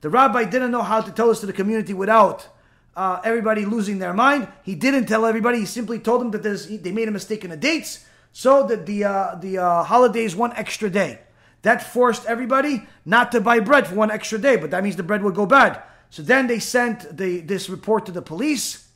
The 0.00 0.10
rabbi 0.10 0.44
didn't 0.44 0.70
know 0.70 0.82
how 0.82 1.00
to 1.00 1.10
tell 1.12 1.30
us 1.30 1.40
to 1.40 1.46
the 1.46 1.52
community 1.52 1.94
without 1.94 2.48
uh, 2.96 3.20
everybody 3.22 3.64
losing 3.64 3.98
their 3.98 4.12
mind. 4.12 4.48
He 4.64 4.74
didn't 4.74 5.06
tell 5.06 5.24
everybody. 5.24 5.60
He 5.60 5.66
simply 5.66 6.00
told 6.00 6.20
them 6.20 6.30
that 6.32 6.42
they 6.42 6.92
made 6.92 7.08
a 7.08 7.12
mistake 7.12 7.44
in 7.44 7.50
the 7.50 7.56
dates, 7.56 8.04
so 8.32 8.66
that 8.66 8.86
the 8.86 9.04
uh, 9.04 9.34
the 9.36 9.58
uh, 9.58 9.84
holiday 9.84 10.24
is 10.24 10.34
one 10.34 10.52
extra 10.54 10.90
day. 10.90 11.20
That 11.62 11.82
forced 11.82 12.26
everybody 12.26 12.86
not 13.04 13.32
to 13.32 13.40
buy 13.40 13.60
bread 13.60 13.86
for 13.86 13.94
one 13.94 14.10
extra 14.10 14.38
day, 14.38 14.56
but 14.56 14.70
that 14.70 14.82
means 14.82 14.96
the 14.96 15.02
bread 15.02 15.22
would 15.22 15.34
go 15.34 15.46
bad. 15.46 15.82
So 16.10 16.22
then 16.22 16.46
they 16.46 16.58
sent 16.58 17.16
the, 17.16 17.40
this 17.40 17.68
report 17.68 18.06
to 18.06 18.12
the 18.12 18.22
police. 18.22 18.88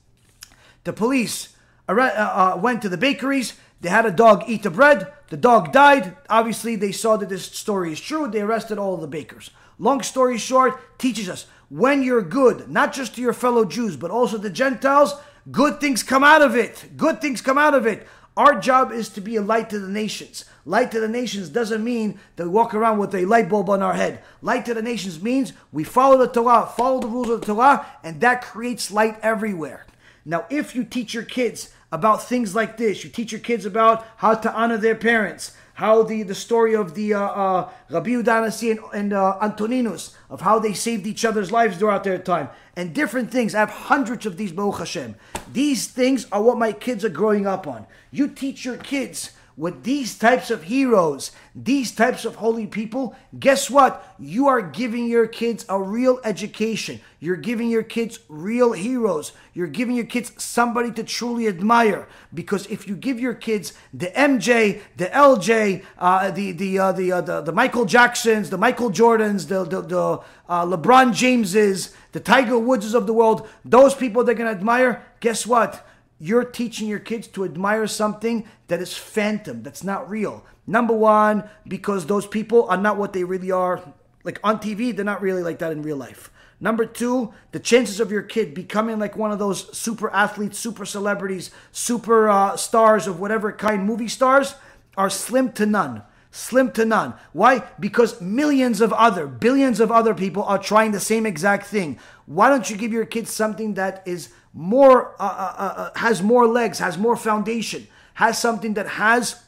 The 0.84 0.92
police 0.92 1.54
uh, 1.88 1.92
uh, 1.92 2.58
went 2.60 2.82
to 2.82 2.88
the 2.88 2.96
bakeries. 2.96 3.54
They 3.80 3.88
had 3.88 4.06
a 4.06 4.10
dog 4.10 4.44
eat 4.46 4.62
the 4.62 4.70
bread. 4.70 5.12
The 5.28 5.36
dog 5.36 5.72
died. 5.72 6.16
Obviously, 6.28 6.76
they 6.76 6.92
saw 6.92 7.16
that 7.16 7.28
this 7.28 7.44
story 7.44 7.92
is 7.92 8.00
true. 8.00 8.28
They 8.28 8.40
arrested 8.40 8.78
all 8.78 8.96
the 8.96 9.08
bakers. 9.08 9.50
Long 9.78 10.02
story 10.02 10.38
short, 10.38 10.98
teaches 10.98 11.28
us 11.28 11.46
when 11.72 12.02
you're 12.02 12.22
good, 12.22 12.68
not 12.68 12.92
just 12.92 13.14
to 13.14 13.22
your 13.22 13.32
fellow 13.32 13.64
Jews, 13.64 13.96
but 13.96 14.10
also 14.10 14.36
the 14.36 14.50
Gentiles, 14.50 15.14
good 15.50 15.80
things 15.80 16.02
come 16.02 16.22
out 16.22 16.42
of 16.42 16.54
it. 16.54 16.98
Good 16.98 17.22
things 17.22 17.40
come 17.40 17.56
out 17.56 17.72
of 17.72 17.86
it. 17.86 18.06
Our 18.36 18.58
job 18.58 18.92
is 18.92 19.10
to 19.10 19.20
be 19.20 19.36
a 19.36 19.42
light 19.42 19.68
to 19.70 19.78
the 19.78 19.88
nations. 19.88 20.46
Light 20.64 20.90
to 20.92 21.00
the 21.00 21.08
nations 21.08 21.50
doesn't 21.50 21.84
mean 21.84 22.18
that 22.36 22.44
we 22.44 22.50
walk 22.50 22.72
around 22.72 22.98
with 22.98 23.14
a 23.14 23.26
light 23.26 23.50
bulb 23.50 23.68
on 23.68 23.82
our 23.82 23.92
head. 23.92 24.20
Light 24.40 24.64
to 24.66 24.74
the 24.74 24.80
nations 24.80 25.22
means 25.22 25.52
we 25.70 25.84
follow 25.84 26.16
the 26.16 26.28
Torah, 26.28 26.66
follow 26.74 27.00
the 27.00 27.08
rules 27.08 27.28
of 27.28 27.40
the 27.40 27.46
Torah, 27.46 27.86
and 28.02 28.20
that 28.22 28.42
creates 28.42 28.90
light 28.90 29.18
everywhere. 29.22 29.84
Now, 30.24 30.46
if 30.48 30.74
you 30.74 30.84
teach 30.84 31.12
your 31.12 31.24
kids 31.24 31.74
about 31.90 32.22
things 32.22 32.54
like 32.54 32.78
this, 32.78 33.04
you 33.04 33.10
teach 33.10 33.32
your 33.32 33.40
kids 33.40 33.66
about 33.66 34.06
how 34.16 34.34
to 34.34 34.52
honor 34.54 34.78
their 34.78 34.94
parents, 34.94 35.54
how 35.74 36.02
the, 36.02 36.22
the 36.22 36.34
story 36.34 36.74
of 36.74 36.94
the 36.94 37.14
uh, 37.14 37.20
uh, 37.20 37.70
Rabbi 37.90 38.10
Udanasi 38.10 38.72
and, 38.72 38.80
and 38.94 39.12
uh, 39.12 39.38
Antoninus, 39.40 40.14
of 40.28 40.40
how 40.40 40.58
they 40.58 40.74
saved 40.74 41.06
each 41.06 41.24
other's 41.24 41.50
lives 41.50 41.78
throughout 41.78 42.04
their 42.04 42.18
time, 42.18 42.48
and 42.76 42.94
different 42.94 43.30
things. 43.30 43.54
I 43.54 43.60
have 43.60 43.70
hundreds 43.70 44.26
of 44.26 44.36
these, 44.36 44.52
Baruch 44.52 44.78
Hashem. 44.78 45.14
These 45.52 45.88
things 45.88 46.26
are 46.30 46.42
what 46.42 46.58
my 46.58 46.72
kids 46.72 47.04
are 47.04 47.10
growing 47.10 47.46
up 47.46 47.66
on. 47.66 47.86
You 48.10 48.28
teach 48.28 48.64
your 48.64 48.76
kids 48.76 49.30
with 49.56 49.84
these 49.84 50.18
types 50.18 50.50
of 50.50 50.64
heroes, 50.64 51.30
these 51.54 51.92
types 51.92 52.24
of 52.24 52.36
holy 52.36 52.66
people, 52.66 53.14
guess 53.38 53.68
what? 53.68 54.14
You 54.18 54.48
are 54.48 54.62
giving 54.62 55.06
your 55.06 55.26
kids 55.26 55.66
a 55.68 55.80
real 55.80 56.20
education. 56.24 57.00
You're 57.20 57.36
giving 57.36 57.68
your 57.68 57.82
kids 57.82 58.20
real 58.28 58.72
heroes. 58.72 59.32
You're 59.52 59.66
giving 59.66 59.94
your 59.94 60.06
kids 60.06 60.32
somebody 60.42 60.90
to 60.92 61.04
truly 61.04 61.46
admire. 61.46 62.08
Because 62.32 62.66
if 62.66 62.88
you 62.88 62.96
give 62.96 63.20
your 63.20 63.34
kids 63.34 63.74
the 63.92 64.08
MJ, 64.08 64.80
the 64.96 65.06
LJ, 65.06 65.84
uh, 65.98 66.30
the 66.30 66.52
the 66.52 66.78
uh, 66.78 66.92
the, 66.92 67.12
uh, 67.12 67.20
the 67.20 67.40
the 67.42 67.52
Michael 67.52 67.84
Jacksons, 67.84 68.50
the 68.50 68.58
Michael 68.58 68.90
Jordans, 68.90 69.48
the 69.48 69.64
the, 69.64 69.82
the 69.82 70.20
uh, 70.48 70.66
LeBron 70.66 71.14
Jameses, 71.14 71.94
the 72.12 72.20
Tiger 72.20 72.58
Woodses 72.58 72.94
of 72.94 73.06
the 73.06 73.12
world, 73.12 73.46
those 73.64 73.94
people 73.94 74.24
they're 74.24 74.34
gonna 74.34 74.50
admire. 74.50 75.04
Guess 75.20 75.46
what? 75.46 75.86
You're 76.22 76.44
teaching 76.44 76.86
your 76.86 77.00
kids 77.00 77.26
to 77.26 77.44
admire 77.44 77.84
something 77.88 78.46
that 78.68 78.80
is 78.80 78.96
phantom, 78.96 79.64
that's 79.64 79.82
not 79.82 80.08
real. 80.08 80.46
Number 80.68 80.94
one, 80.94 81.50
because 81.66 82.06
those 82.06 82.28
people 82.28 82.68
are 82.68 82.76
not 82.76 82.96
what 82.96 83.12
they 83.12 83.24
really 83.24 83.50
are. 83.50 83.82
Like 84.22 84.38
on 84.44 84.60
TV, 84.60 84.94
they're 84.94 85.04
not 85.04 85.20
really 85.20 85.42
like 85.42 85.58
that 85.58 85.72
in 85.72 85.82
real 85.82 85.96
life. 85.96 86.30
Number 86.60 86.86
two, 86.86 87.34
the 87.50 87.58
chances 87.58 87.98
of 87.98 88.12
your 88.12 88.22
kid 88.22 88.54
becoming 88.54 89.00
like 89.00 89.16
one 89.16 89.32
of 89.32 89.40
those 89.40 89.76
super 89.76 90.10
athletes, 90.10 90.60
super 90.60 90.84
celebrities, 90.84 91.50
super 91.72 92.28
uh, 92.28 92.56
stars 92.56 93.08
of 93.08 93.18
whatever 93.18 93.50
kind, 93.50 93.84
movie 93.84 94.06
stars, 94.06 94.54
are 94.96 95.10
slim 95.10 95.50
to 95.54 95.66
none. 95.66 96.04
Slim 96.30 96.70
to 96.72 96.84
none. 96.84 97.14
Why? 97.32 97.64
Because 97.80 98.20
millions 98.20 98.80
of 98.80 98.92
other, 98.92 99.26
billions 99.26 99.80
of 99.80 99.90
other 99.90 100.14
people 100.14 100.44
are 100.44 100.58
trying 100.58 100.92
the 100.92 101.00
same 101.00 101.26
exact 101.26 101.66
thing. 101.66 101.98
Why 102.26 102.48
don't 102.48 102.70
you 102.70 102.76
give 102.76 102.92
your 102.92 103.06
kids 103.06 103.32
something 103.32 103.74
that 103.74 104.04
is 104.06 104.28
more 104.52 105.14
uh, 105.20 105.24
uh, 105.24 105.54
uh, 105.56 105.74
uh, 105.76 105.98
has 105.98 106.22
more 106.22 106.46
legs, 106.46 106.78
has 106.78 106.98
more 106.98 107.16
foundation, 107.16 107.86
has 108.14 108.38
something 108.38 108.74
that 108.74 108.86
has 108.86 109.42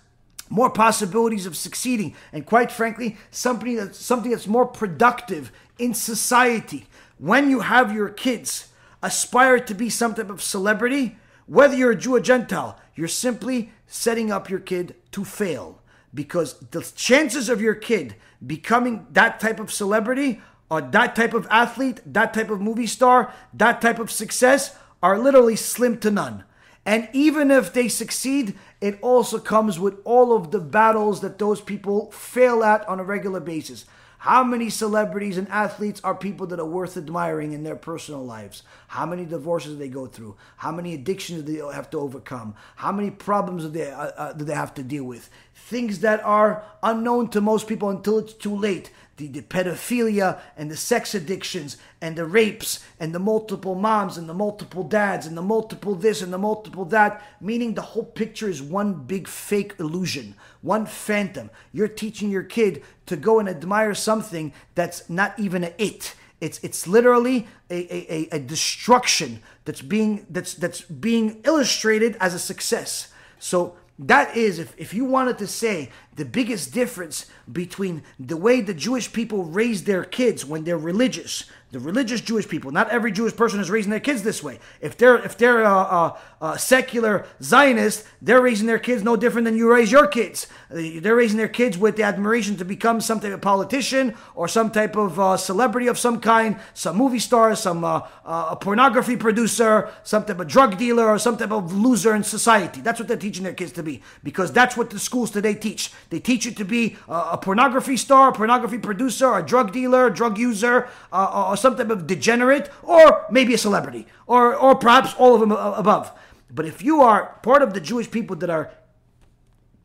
more 0.49 0.71
possibilities 0.71 1.47
of 1.47 1.57
succeeding, 1.57 2.15
and 2.33 2.47
quite 2.47 2.71
frankly, 2.71 3.17
something 3.31 3.77
that's 3.77 3.99
something 3.99 4.31
that's 4.31 4.47
more 4.47 4.67
productive 4.67 5.51
in 5.79 5.95
society. 5.95 6.87
When 7.19 7.51
you 7.51 7.61
have 7.61 7.95
your 7.95 8.09
kids 8.09 8.69
aspire 9.03 9.59
to 9.59 9.75
be 9.75 9.91
some 9.91 10.15
type 10.15 10.31
of 10.31 10.43
celebrity, 10.43 11.17
whether 11.47 11.75
you're 11.75 11.93
a 11.93 11.97
Jew 11.97 12.17
or 12.17 12.21
Gentile, 12.21 12.79
you're 12.95 13.09
simply 13.09 13.73
setting 13.87 14.31
up 14.31 14.49
your 14.49 14.61
kid 14.61 14.95
to 15.13 15.25
fail 15.25 15.81
because 16.13 16.59
the 16.71 16.83
chances 16.95 17.49
of 17.49 17.61
your 17.61 17.75
kid 17.75 18.15
becoming 18.45 19.07
that 19.11 19.41
type 19.41 19.61
of 19.61 19.73
celebrity 19.73 20.41
or 20.71 20.81
that 20.81 21.15
type 21.15 21.35
of 21.35 21.47
athlete, 21.51 22.01
that 22.07 22.33
type 22.33 22.51
of 22.51 22.61
movie 22.61 22.87
star, 22.87 23.33
that 23.53 23.81
type 23.81 23.99
of 23.99 24.11
success 24.11 24.77
are 25.05 25.19
literally 25.19 25.55
slim 25.55 25.99
to 25.99 26.11
none. 26.11 26.45
And 26.87 27.11
even 27.13 27.51
if 27.51 27.75
they 27.75 27.89
succeed, 27.89 28.55
it 28.81 28.99
also 29.03 29.39
comes 29.39 29.79
with 29.79 29.99
all 30.05 30.35
of 30.35 30.51
the 30.51 30.61
battles 30.61 31.21
that 31.21 31.39
those 31.39 31.61
people 31.61 32.11
fail 32.11 32.65
at 32.65 32.89
on 32.89 33.01
a 33.01 33.05
regular 33.05 33.41
basis. 33.41 33.85
How 34.17 34.43
many 34.43 34.71
celebrities 34.71 35.37
and 35.37 35.47
athletes 35.49 36.01
are 36.03 36.15
people 36.15 36.47
that 36.47 36.59
are 36.59 36.65
worth 36.65 36.97
admiring 36.97 37.53
in 37.53 37.65
their 37.65 37.77
personal 37.77 38.25
lives? 38.25 38.63
How 38.89 39.05
many 39.05 39.27
divorces 39.27 39.73
do 39.73 39.79
they 39.79 39.89
go 39.89 40.07
through? 40.07 40.37
How 40.57 40.73
many 40.73 40.95
addictions 40.95 41.43
do 41.43 41.53
they 41.53 41.75
have 41.75 41.91
to 41.91 42.01
overcome? 42.01 42.55
How 42.77 42.91
many 42.91 43.11
problems 43.11 43.65
do 43.65 43.69
they, 43.69 43.91
uh, 43.91 44.07
uh, 44.17 44.33
do 44.33 44.47
they 44.47 44.55
have 44.55 44.73
to 44.75 44.83
deal 44.83 45.05
with? 45.05 45.29
Things 45.55 45.99
that 45.99 46.25
are 46.25 46.65
unknown 46.83 47.29
to 47.33 47.43
most 47.43 47.69
people 47.69 47.91
until 47.91 48.19
it's 48.19 48.33
too 48.33 48.57
late 48.57 48.91
the, 49.17 49.29
the 49.29 49.43
pedophilia 49.43 50.41
and 50.57 50.71
the 50.71 50.77
sex 50.77 51.15
addictions 51.15 51.77
and 52.01 52.17
the 52.17 52.25
rapes 52.25 52.85
and 52.99 53.15
the 53.15 53.19
multiple 53.19 53.75
moms 53.75 54.17
and 54.17 54.29
the 54.29 54.35
multiple 54.35 54.83
dads 54.83 55.27
and 55.27 55.37
the 55.37 55.43
multiple 55.43 55.95
this 55.95 56.23
and 56.23 56.33
the 56.33 56.39
multiple 56.39 56.85
that, 56.87 57.23
meaning 57.41 57.75
the 57.75 57.83
whole 57.83 58.05
picture 58.05 58.49
is 58.49 58.63
one 58.63 58.95
big 58.95 59.29
fake 59.29 59.75
illusion, 59.79 60.35
one 60.63 60.87
phantom. 60.87 61.51
You're 61.73 61.89
teaching 61.89 62.31
your 62.31 62.43
kid 62.43 62.83
to 63.07 63.17
go 63.17 63.39
and 63.39 63.49
admire 63.49 63.95
something 63.95 64.53
that's 64.75 65.09
not 65.09 65.39
even 65.39 65.65
a 65.65 65.73
it. 65.79 66.15
It's 66.41 66.59
it's 66.63 66.87
literally 66.87 67.47
a, 67.71 68.13
a, 68.13 68.29
a 68.33 68.39
destruction 68.39 69.43
that's 69.65 69.81
being 69.81 70.27
that's 70.29 70.55
that's 70.55 70.83
being 70.83 71.41
illustrated 71.45 72.17
as 72.21 72.35
a 72.35 72.39
success. 72.39 73.09
So 73.39 73.77
that 73.99 74.37
is, 74.37 74.59
if, 74.59 74.75
if 74.77 74.93
you 74.93 75.05
wanted 75.05 75.39
to 75.39 75.47
say 75.47 75.91
the 76.17 76.25
biggest 76.25 76.73
difference 76.73 77.27
between 77.51 78.03
the 78.19 78.37
way 78.37 78.61
the 78.61 78.75
Jewish 78.75 79.13
people 79.13 79.45
raise 79.45 79.85
their 79.85 80.05
kids 80.05 80.45
when 80.45 80.65
they're 80.65 80.77
religious 80.77 81.45
the 81.75 81.81
religious 81.81 82.21
Jewish 82.21 82.49
people. 82.49 82.71
Not 82.71 82.89
every 82.91 83.11
Jewish 83.11 83.35
person 83.35 83.59
is 83.59 83.69
raising 83.69 83.91
their 83.91 83.99
kids 83.99 84.23
this 84.23 84.43
way. 84.43 84.61
If 84.81 84.97
they're 84.97 85.17
if 85.17 85.37
they're 85.37 85.63
a, 85.63 85.69
a, 85.69 86.19
a, 86.41 86.59
secular 86.59 87.27
Zionist, 87.43 88.07
they're 88.23 88.41
raising 88.41 88.69
their 88.69 88.79
kids 88.79 89.03
no 89.03 89.17
different 89.17 89.45
than 89.45 89.57
you 89.57 89.71
raise 89.71 89.91
your 89.91 90.07
kids. 90.07 90.47
They're 90.75 91.15
raising 91.15 91.39
their 91.39 91.47
kids 91.47 91.79
with 91.79 91.95
the 91.95 92.03
admiration 92.03 92.57
to 92.57 92.65
become 92.65 93.01
some 93.01 93.21
type 93.21 93.33
of 93.33 93.41
politician 93.41 94.17
or 94.35 94.49
some 94.49 94.73
type 94.73 94.97
of 94.97 95.21
uh, 95.21 95.37
celebrity 95.37 95.87
of 95.87 96.01
some 96.01 96.19
kind, 96.19 96.59
some 96.73 96.97
movie 96.97 97.21
star, 97.21 97.55
some 97.55 97.85
uh, 97.85 98.01
uh, 98.25 98.49
a 98.51 98.57
pornography 98.57 99.17
producer, 99.17 99.89
some 100.03 100.25
type 100.25 100.41
of 100.41 100.49
drug 100.49 100.77
dealer, 100.77 101.09
or 101.09 101.17
some 101.21 101.37
type 101.37 101.53
of 101.53 101.73
loser 101.73 102.13
in 102.17 102.25
society. 102.25 102.81
That's 102.81 102.99
what 102.99 103.07
they're 103.07 103.17
teaching 103.17 103.45
their 103.45 103.55
kids 103.55 103.71
to 103.73 103.85
be 103.85 104.03
because 104.25 104.51
that's 104.51 104.77
what 104.77 104.91
the 104.91 104.99
schools 104.99 105.31
today 105.31 105.55
teach. 105.55 105.93
They 106.11 106.19
teach 106.19 106.45
you 106.45 106.51
to 106.51 106.65
be 106.65 106.97
a 107.07 107.39
pornography 107.39 107.97
star, 107.97 108.31
a 108.31 108.33
pornography 108.33 108.79
producer, 108.79 109.33
a 109.39 109.47
drug 109.47 109.73
dealer, 109.73 110.09
a 110.09 110.13
drug 110.13 110.39
user, 110.39 110.89
uh, 111.13 111.51
or 111.51 111.57
some 111.57 111.77
type 111.77 111.91
of 111.91 112.09
degenerate, 112.09 112.69
or 112.83 113.27
maybe 113.31 113.55
a 113.55 113.59
celebrity, 113.59 114.09
or, 114.27 114.57
or 114.57 114.75
perhaps 114.75 115.15
all 115.19 115.35
of 115.35 115.41
them 115.41 115.53
above. 115.53 116.11
But 116.51 116.67
if 116.67 116.83
you 116.83 117.01
are 117.01 117.39
part 117.45 117.63
of 117.63 117.75
the 117.75 117.81
Jewish 117.81 118.11
people 118.11 118.35
that 118.37 118.51
are 118.51 118.73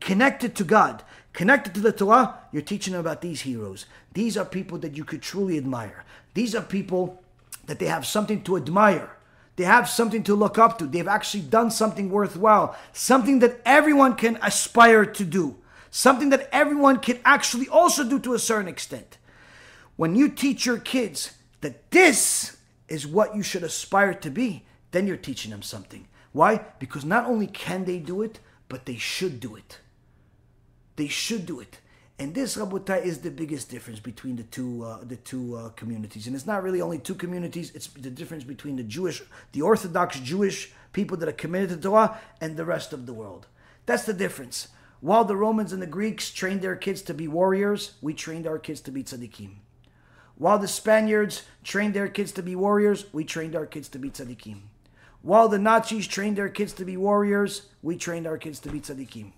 connected 0.00 0.54
to 0.56 0.64
God, 0.64 1.02
connected 1.32 1.74
to 1.74 1.80
the 1.80 1.92
Torah, 1.92 2.38
you're 2.52 2.62
teaching 2.62 2.92
them 2.92 3.00
about 3.00 3.20
these 3.20 3.42
heroes. 3.42 3.86
These 4.12 4.36
are 4.36 4.44
people 4.44 4.78
that 4.78 4.96
you 4.96 5.04
could 5.04 5.22
truly 5.22 5.56
admire. 5.56 6.04
These 6.34 6.54
are 6.54 6.62
people 6.62 7.22
that 7.66 7.78
they 7.78 7.86
have 7.86 8.06
something 8.06 8.42
to 8.44 8.56
admire. 8.56 9.16
They 9.56 9.64
have 9.64 9.88
something 9.88 10.22
to 10.24 10.34
look 10.34 10.58
up 10.58 10.78
to. 10.78 10.86
They've 10.86 11.06
actually 11.06 11.42
done 11.42 11.70
something 11.70 12.10
worthwhile, 12.10 12.76
something 12.92 13.40
that 13.40 13.60
everyone 13.64 14.16
can 14.16 14.38
aspire 14.42 15.04
to 15.04 15.24
do, 15.24 15.56
something 15.90 16.30
that 16.30 16.48
everyone 16.50 16.98
can 16.98 17.18
actually 17.24 17.68
also 17.68 18.08
do 18.08 18.18
to 18.20 18.34
a 18.34 18.38
certain 18.38 18.68
extent. 18.68 19.18
When 19.96 20.16
you 20.16 20.30
teach 20.30 20.64
your 20.64 20.78
kids 20.78 21.34
that 21.60 21.90
this 21.90 22.56
is 22.88 23.06
what 23.06 23.36
you 23.36 23.42
should 23.42 23.62
aspire 23.62 24.14
to 24.14 24.30
be, 24.30 24.64
then 24.92 25.06
you're 25.06 25.16
teaching 25.16 25.50
them 25.50 25.62
something. 25.62 26.08
Why? 26.32 26.64
Because 26.78 27.04
not 27.04 27.26
only 27.26 27.46
can 27.46 27.84
they 27.84 27.98
do 27.98 28.22
it, 28.22 28.40
but 28.68 28.86
they 28.86 28.96
should 28.96 29.40
do 29.40 29.56
it. 29.56 29.78
They 31.00 31.08
should 31.08 31.46
do 31.46 31.60
it. 31.60 31.78
And 32.18 32.34
this, 32.34 32.58
Rabotai, 32.58 33.02
is 33.02 33.20
the 33.20 33.30
biggest 33.30 33.70
difference 33.70 34.00
between 34.00 34.36
the 34.36 34.42
two 34.42 34.84
uh, 34.84 34.98
the 35.02 35.16
two 35.16 35.56
uh, 35.56 35.70
communities. 35.70 36.26
And 36.26 36.36
it's 36.36 36.44
not 36.44 36.62
really 36.62 36.82
only 36.82 36.98
two 36.98 37.14
communities; 37.14 37.72
it's 37.74 37.86
the 37.86 38.10
difference 38.10 38.44
between 38.44 38.76
the 38.76 38.82
Jewish, 38.82 39.22
the 39.52 39.62
Orthodox 39.62 40.20
Jewish 40.20 40.74
people 40.92 41.16
that 41.16 41.28
are 41.30 41.40
committed 41.44 41.70
to 41.70 41.78
Torah, 41.78 42.20
and 42.42 42.54
the 42.54 42.66
rest 42.66 42.92
of 42.92 43.06
the 43.06 43.14
world. 43.14 43.46
That's 43.86 44.04
the 44.04 44.12
difference. 44.12 44.68
While 45.00 45.24
the 45.24 45.36
Romans 45.36 45.72
and 45.72 45.80
the 45.80 45.86
Greeks 45.86 46.30
trained 46.30 46.60
their 46.60 46.76
kids 46.76 47.00
to 47.08 47.14
be 47.14 47.26
warriors, 47.26 47.94
we 48.02 48.12
trained 48.12 48.46
our 48.46 48.58
kids 48.58 48.82
to 48.82 48.90
be 48.90 49.02
tzaddikim. 49.02 49.52
While 50.34 50.58
the 50.58 50.68
Spaniards 50.68 51.44
trained 51.64 51.94
their 51.94 52.08
kids 52.08 52.30
to 52.32 52.42
be 52.42 52.54
warriors, 52.54 53.06
we 53.10 53.24
trained 53.24 53.56
our 53.56 53.64
kids 53.64 53.88
to 53.88 53.98
be 53.98 54.10
tzaddikim. 54.10 54.60
While 55.22 55.48
the 55.48 55.58
Nazis 55.58 56.06
trained 56.06 56.36
their 56.36 56.50
kids 56.50 56.74
to 56.74 56.84
be 56.84 56.98
warriors, 56.98 57.70
we 57.80 57.96
trained 57.96 58.26
our 58.26 58.36
kids 58.36 58.60
to 58.60 58.68
be 58.68 58.80
tzaddikim. 58.80 59.32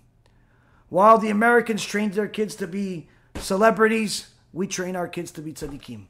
While 0.93 1.17
the 1.17 1.31
Americans 1.31 1.83
trained 1.83 2.13
their 2.13 2.27
kids 2.27 2.53
to 2.57 2.67
be 2.67 3.07
celebrities, 3.39 4.27
we 4.51 4.67
train 4.67 4.95
our 4.95 5.07
kids 5.07 5.31
to 5.31 5.41
be 5.41 5.51
tzaddikim. 5.51 6.05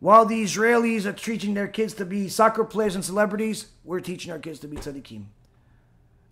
While 0.00 0.24
the 0.24 0.42
Israelis 0.42 1.04
are 1.04 1.12
teaching 1.12 1.52
their 1.52 1.68
kids 1.68 1.92
to 1.96 2.06
be 2.06 2.30
soccer 2.30 2.64
players 2.64 2.94
and 2.94 3.04
celebrities, 3.04 3.66
we're 3.84 4.00
teaching 4.00 4.32
our 4.32 4.38
kids 4.38 4.60
to 4.60 4.66
be 4.66 4.78
tzaddikim. 4.78 5.24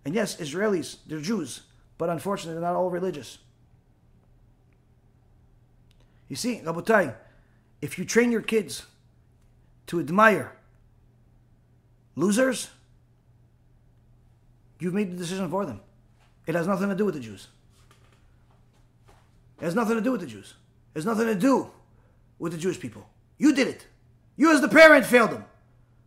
And 0.03 0.15
yes, 0.15 0.37
Israelis, 0.37 0.97
they're 1.05 1.21
Jews, 1.21 1.61
but 1.99 2.09
unfortunately, 2.09 2.59
they're 2.59 2.67
not 2.67 2.75
all 2.75 2.89
religious. 2.89 3.37
You 6.29 6.37
see, 6.37 6.61
Rabotai, 6.65 7.13
if 7.79 7.99
you 7.99 8.05
train 8.05 8.31
your 8.31 8.41
kids 8.41 8.87
to 9.85 9.99
admire 9.99 10.57
losers, 12.15 12.71
you've 14.79 14.95
made 14.95 15.11
the 15.11 15.17
decision 15.17 15.47
for 15.51 15.63
them. 15.67 15.81
It 16.47 16.55
has 16.55 16.67
nothing 16.67 16.89
to 16.89 16.95
do 16.95 17.05
with 17.05 17.15
the 17.15 17.19
Jews. 17.19 17.47
It 19.59 19.65
has 19.65 19.75
nothing 19.75 19.95
to 19.95 20.01
do 20.01 20.11
with 20.11 20.21
the 20.21 20.27
Jews. 20.27 20.55
It 20.93 20.99
has 20.99 21.05
nothing 21.05 21.27
to 21.27 21.35
do 21.35 21.69
with 22.39 22.51
the 22.51 22.57
Jewish 22.57 22.79
people. 22.79 23.07
You 23.37 23.53
did 23.53 23.67
it. 23.67 23.85
You, 24.35 24.51
as 24.53 24.61
the 24.61 24.67
parent, 24.67 25.05
failed 25.05 25.31
them. 25.31 25.45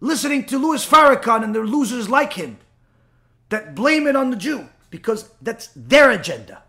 Listening 0.00 0.44
to 0.46 0.58
Louis 0.58 0.84
Farrakhan 0.84 1.44
and 1.44 1.54
the 1.54 1.60
losers 1.60 2.08
like 2.08 2.32
him 2.32 2.58
that 3.48 3.74
blame 3.74 4.06
it 4.06 4.16
on 4.16 4.30
the 4.30 4.36
Jew 4.36 4.68
because 4.90 5.30
that's 5.40 5.68
their 5.76 6.10
agenda. 6.10 6.62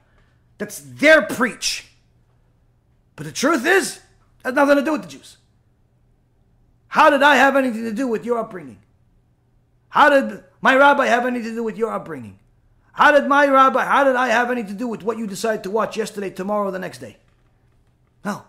That's 0.58 0.80
their 0.80 1.24
preach. 1.24 1.88
But 3.16 3.26
the 3.26 3.32
truth 3.32 3.66
is, 3.66 3.98
it 3.98 4.02
has 4.46 4.54
nothing 4.54 4.76
to 4.78 4.84
do 4.84 4.92
with 4.92 5.02
the 5.02 5.08
Jews. 5.08 5.38
How 6.88 7.10
did 7.10 7.24
I 7.24 7.36
have 7.36 7.56
anything 7.56 7.84
to 7.84 7.92
do 7.92 8.08
with 8.08 8.26
your 8.26 8.38
upbringing? 8.38 8.78
How 9.90 10.10
did 10.10 10.44
my 10.62 10.76
rabbi 10.76 11.08
have 11.08 11.26
anything 11.26 11.52
to 11.52 11.56
do 11.56 11.64
with 11.64 11.78
your 11.78 11.92
upbringing? 11.92 12.40
How 12.96 13.12
did 13.12 13.28
my 13.28 13.46
rabbi, 13.46 13.84
how 13.84 14.06
did 14.06 14.16
I 14.16 14.30
have 14.30 14.50
anything 14.50 14.72
to 14.72 14.80
do 14.80 14.88
with 14.88 15.04
what 15.04 15.18
you 15.18 15.28
decided 15.28 15.64
to 15.64 15.70
watch 15.70 15.98
yesterday, 15.98 16.30
tomorrow, 16.30 16.72
the 16.72 16.80
next 16.80 17.00
day? 17.00 17.18
No. 18.24 18.46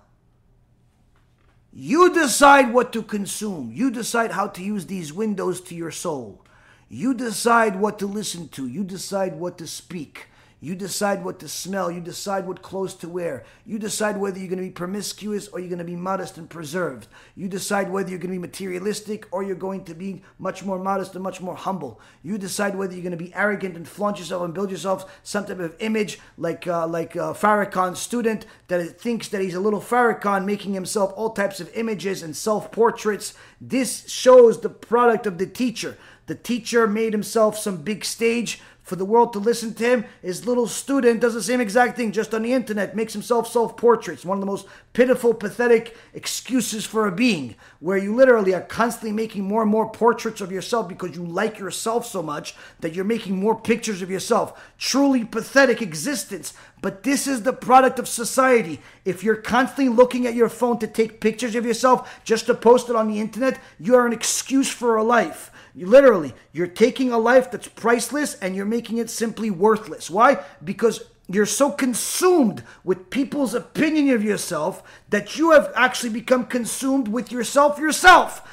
You 1.73 2.15
decide 2.15 2.73
what 2.73 2.93
to 2.93 3.03
consume. 3.03 3.73
You 3.75 3.91
decide 3.91 4.31
how 4.31 4.47
to 4.47 4.63
use 4.63 4.87
these 4.87 5.13
windows 5.13 5.61
to 5.63 5.75
your 5.75 5.91
soul. 5.91 6.45
You 6.89 7.13
decide 7.13 7.81
what 7.81 7.99
to 7.99 8.07
listen 8.07 8.49
to. 8.51 8.69
You 8.69 8.85
decide 8.85 9.35
what 9.35 9.59
to 9.59 9.67
speak. 9.67 10.29
You 10.59 10.75
decide 10.75 11.23
what 11.23 11.39
to 11.41 11.49
smell. 11.49 11.91
You 11.91 12.01
decide 12.01 12.47
what 12.47 12.63
clothes 12.63 12.95
to 12.95 13.09
wear. 13.09 13.45
You 13.67 13.79
decide 13.79 14.17
whether 14.17 14.39
you're 14.39 14.49
going 14.49 14.59
to 14.59 14.65
be 14.65 14.71
promiscuous 14.71 15.49
or 15.49 15.61
you're 15.61 15.69
going 15.69 15.79
to 15.81 15.85
be 15.85 15.97
modest 15.97 16.39
and 16.39 16.49
preserved. 16.49 17.09
You 17.35 17.47
decide 17.47 17.91
whether 17.91 18.09
you're 18.09 18.19
going 18.19 18.33
to 18.33 18.39
be 18.41 18.47
materialistic 18.47 19.27
or 19.33 19.43
you're 19.43 19.55
going 19.55 19.85
to 19.85 19.95
be 19.95 20.23
much 20.39 20.65
more 20.65 20.79
modest 20.79 21.15
and 21.15 21.23
much 21.23 21.43
more 21.43 21.57
humble. 21.57 22.01
You 22.23 22.39
decide 22.39 22.75
whether 22.75 22.95
you're 22.95 23.03
going 23.03 23.11
to 23.11 23.23
be 23.23 23.35
arrogant 23.35 23.77
and 23.77 23.87
flaunt 23.87 24.19
yourself 24.19 24.45
and 24.45 24.55
build 24.55 24.71
yourself 24.71 25.21
some 25.23 25.45
type 25.45 25.59
of 25.59 25.77
image 25.79 26.21
like 26.39 26.67
uh, 26.67 26.87
like 26.87 27.17
a 27.17 27.35
Farrakhan 27.35 27.95
student 27.95 28.47
that 28.69 28.99
thinks 28.99 29.29
that 29.29 29.43
he's 29.43 29.55
a 29.55 29.61
little 29.61 29.81
Farrakhan, 29.81 30.47
making 30.47 30.73
himself 30.73 31.13
all 31.17 31.31
types 31.31 31.61
of 31.61 31.71
images 31.75 32.23
and 32.23 32.35
self 32.35 32.73
portraits. 32.73 33.35
This 33.61 34.09
shows 34.09 34.61
the 34.61 34.71
product 34.71 35.27
of 35.27 35.37
the 35.37 35.47
teacher. 35.47 35.99
The 36.27 36.35
teacher 36.35 36.87
made 36.89 37.13
himself 37.13 37.57
some 37.57 37.83
big 37.83 38.05
stage 38.05 38.61
for 38.87 38.95
the 38.95 39.05
world 39.05 39.33
to 39.33 39.41
listen 39.41 39.75
to 39.75 39.85
him. 39.85 40.05
His 40.23 40.47
little 40.47 40.69
student 40.69 41.21
does 41.21 41.35
the 41.35 41.43
same 41.43 41.61
exact 41.61 41.97
thing 41.97 42.13
just 42.13 42.33
on 42.33 42.43
the 42.43 42.53
internet, 42.53 42.95
makes 42.95 43.13
himself 43.13 43.49
self 43.49 43.77
portraits. 43.77 44.25
One 44.25 44.39
of 44.39 44.41
the 44.41 44.47
most 44.47 44.69
pitiful, 44.93 45.35
pathetic 45.35 45.97
excuses 46.15 46.87
for 46.87 47.09
a 47.09 47.13
being, 47.13 47.57
where 47.81 47.99
you 47.99 48.15
literally 48.15 48.55
are 48.55 48.61
constantly 48.61 49.11
making 49.11 49.43
more 49.43 49.63
and 49.63 49.71
more 49.71 49.91
portraits 49.91 50.41
of 50.41 50.53
yourself 50.53 50.89
because 50.89 51.17
you 51.17 51.25
like 51.25 51.59
yourself 51.59 52.07
so 52.07 52.23
much 52.23 52.55
that 52.79 52.95
you're 52.95 53.05
making 53.05 53.37
more 53.37 53.61
pictures 53.61 54.03
of 54.03 54.11
yourself. 54.11 54.73
Truly 54.79 55.25
pathetic 55.25 55.83
existence. 55.83 56.55
But 56.81 57.03
this 57.03 57.27
is 57.27 57.43
the 57.43 57.53
product 57.53 57.99
of 57.99 58.07
society. 58.07 58.81
If 59.05 59.25
you're 59.25 59.35
constantly 59.35 59.89
looking 59.89 60.29
at 60.29 60.35
your 60.35 60.49
phone 60.49 60.79
to 60.79 60.87
take 60.87 61.21
pictures 61.21 61.57
of 61.57 61.67
yourself 61.67 62.23
just 62.25 62.47
to 62.47 62.55
post 62.55 62.89
it 62.89 62.95
on 62.95 63.09
the 63.09 63.19
internet, 63.19 63.59
you 63.81 63.97
are 63.97 64.07
an 64.07 64.13
excuse 64.13 64.71
for 64.71 64.95
a 64.95 65.03
life. 65.03 65.51
Literally, 65.77 66.35
you're 66.53 66.67
taking 66.67 67.13
a 67.13 67.19
life 67.19 67.51
that's 67.51 67.69
priceless 67.69 68.35
and 68.35 68.57
you're 68.57 68.65
making 68.65 68.99
it 68.99 69.11
simply 69.11 69.51
worthless. 69.51 70.09
Why? 70.09 70.43
Because 70.65 71.03
you're 71.29 71.45
so 71.45 71.71
consumed 71.71 72.63
with 72.85 73.11
people's 73.11 73.53
opinion 73.53 74.11
of 74.15 74.23
yourself 74.23 74.83
that 75.11 75.37
you 75.37 75.51
have 75.51 75.73
actually 75.75 76.11
become 76.11 76.47
consumed 76.47 77.09
with 77.09 77.33
yourself 77.33 77.79
yourself, 77.79 78.47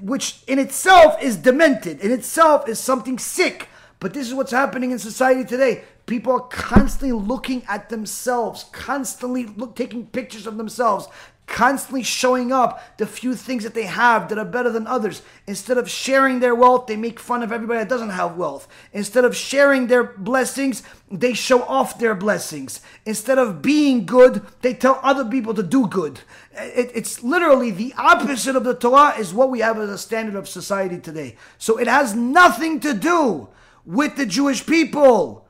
which 0.00 0.42
in 0.46 0.58
itself 0.58 1.20
is 1.20 1.36
demented, 1.36 2.00
in 2.00 2.12
itself 2.12 2.68
is 2.68 2.78
something 2.78 3.18
sick. 3.18 3.68
But 3.98 4.14
this 4.14 4.28
is 4.28 4.34
what's 4.34 4.52
happening 4.52 4.90
in 4.90 4.98
society 4.98 5.44
today. 5.44 5.84
People 6.06 6.32
are 6.32 6.40
constantly 6.40 7.12
looking 7.12 7.64
at 7.66 7.88
themselves, 7.88 8.66
constantly 8.70 9.46
look, 9.46 9.74
taking 9.74 10.06
pictures 10.06 10.46
of 10.46 10.58
themselves, 10.58 11.08
constantly 11.46 12.02
showing 12.02 12.52
up 12.52 12.96
the 12.96 13.06
few 13.06 13.34
things 13.34 13.64
that 13.64 13.74
they 13.74 13.84
have 13.84 14.28
that 14.28 14.38
are 14.38 14.44
better 14.44 14.70
than 14.70 14.86
others. 14.86 15.22
Instead 15.46 15.76
of 15.76 15.90
sharing 15.90 16.40
their 16.40 16.54
wealth, 16.54 16.86
they 16.86 16.96
make 16.96 17.20
fun 17.20 17.42
of 17.42 17.52
everybody 17.52 17.78
that 17.78 17.88
doesn't 17.88 18.10
have 18.10 18.36
wealth. 18.36 18.66
Instead 18.92 19.24
of 19.24 19.36
sharing 19.36 19.86
their 19.86 20.04
blessings, 20.04 20.82
they 21.10 21.34
show 21.34 21.62
off 21.64 21.98
their 21.98 22.14
blessings. 22.14 22.80
Instead 23.04 23.38
of 23.38 23.60
being 23.60 24.06
good, 24.06 24.42
they 24.62 24.72
tell 24.72 25.00
other 25.02 25.24
people 25.24 25.54
to 25.54 25.62
do 25.62 25.86
good. 25.86 26.20
It, 26.52 26.90
it's 26.94 27.22
literally 27.22 27.70
the 27.70 27.94
opposite 27.98 28.56
of 28.56 28.64
the 28.64 28.74
Torah 28.74 29.18
is 29.18 29.34
what 29.34 29.50
we 29.50 29.60
have 29.60 29.78
as 29.78 29.90
a 29.90 29.98
standard 29.98 30.36
of 30.36 30.48
society 30.48 30.98
today. 30.98 31.36
So 31.58 31.78
it 31.78 31.88
has 31.88 32.14
nothing 32.14 32.80
to 32.80 32.94
do 32.94 33.48
with 33.84 34.16
the 34.16 34.26
Jewish 34.26 34.64
people. 34.64 35.46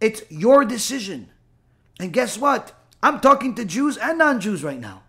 It's 0.00 0.22
your 0.30 0.64
decision. 0.64 1.28
And 2.00 2.12
guess 2.12 2.38
what? 2.38 2.72
I'm 3.02 3.20
talking 3.20 3.54
to 3.54 3.64
Jews 3.64 3.96
and 3.96 4.18
non-Jews 4.18 4.64
right 4.64 4.80
now. 4.80 5.02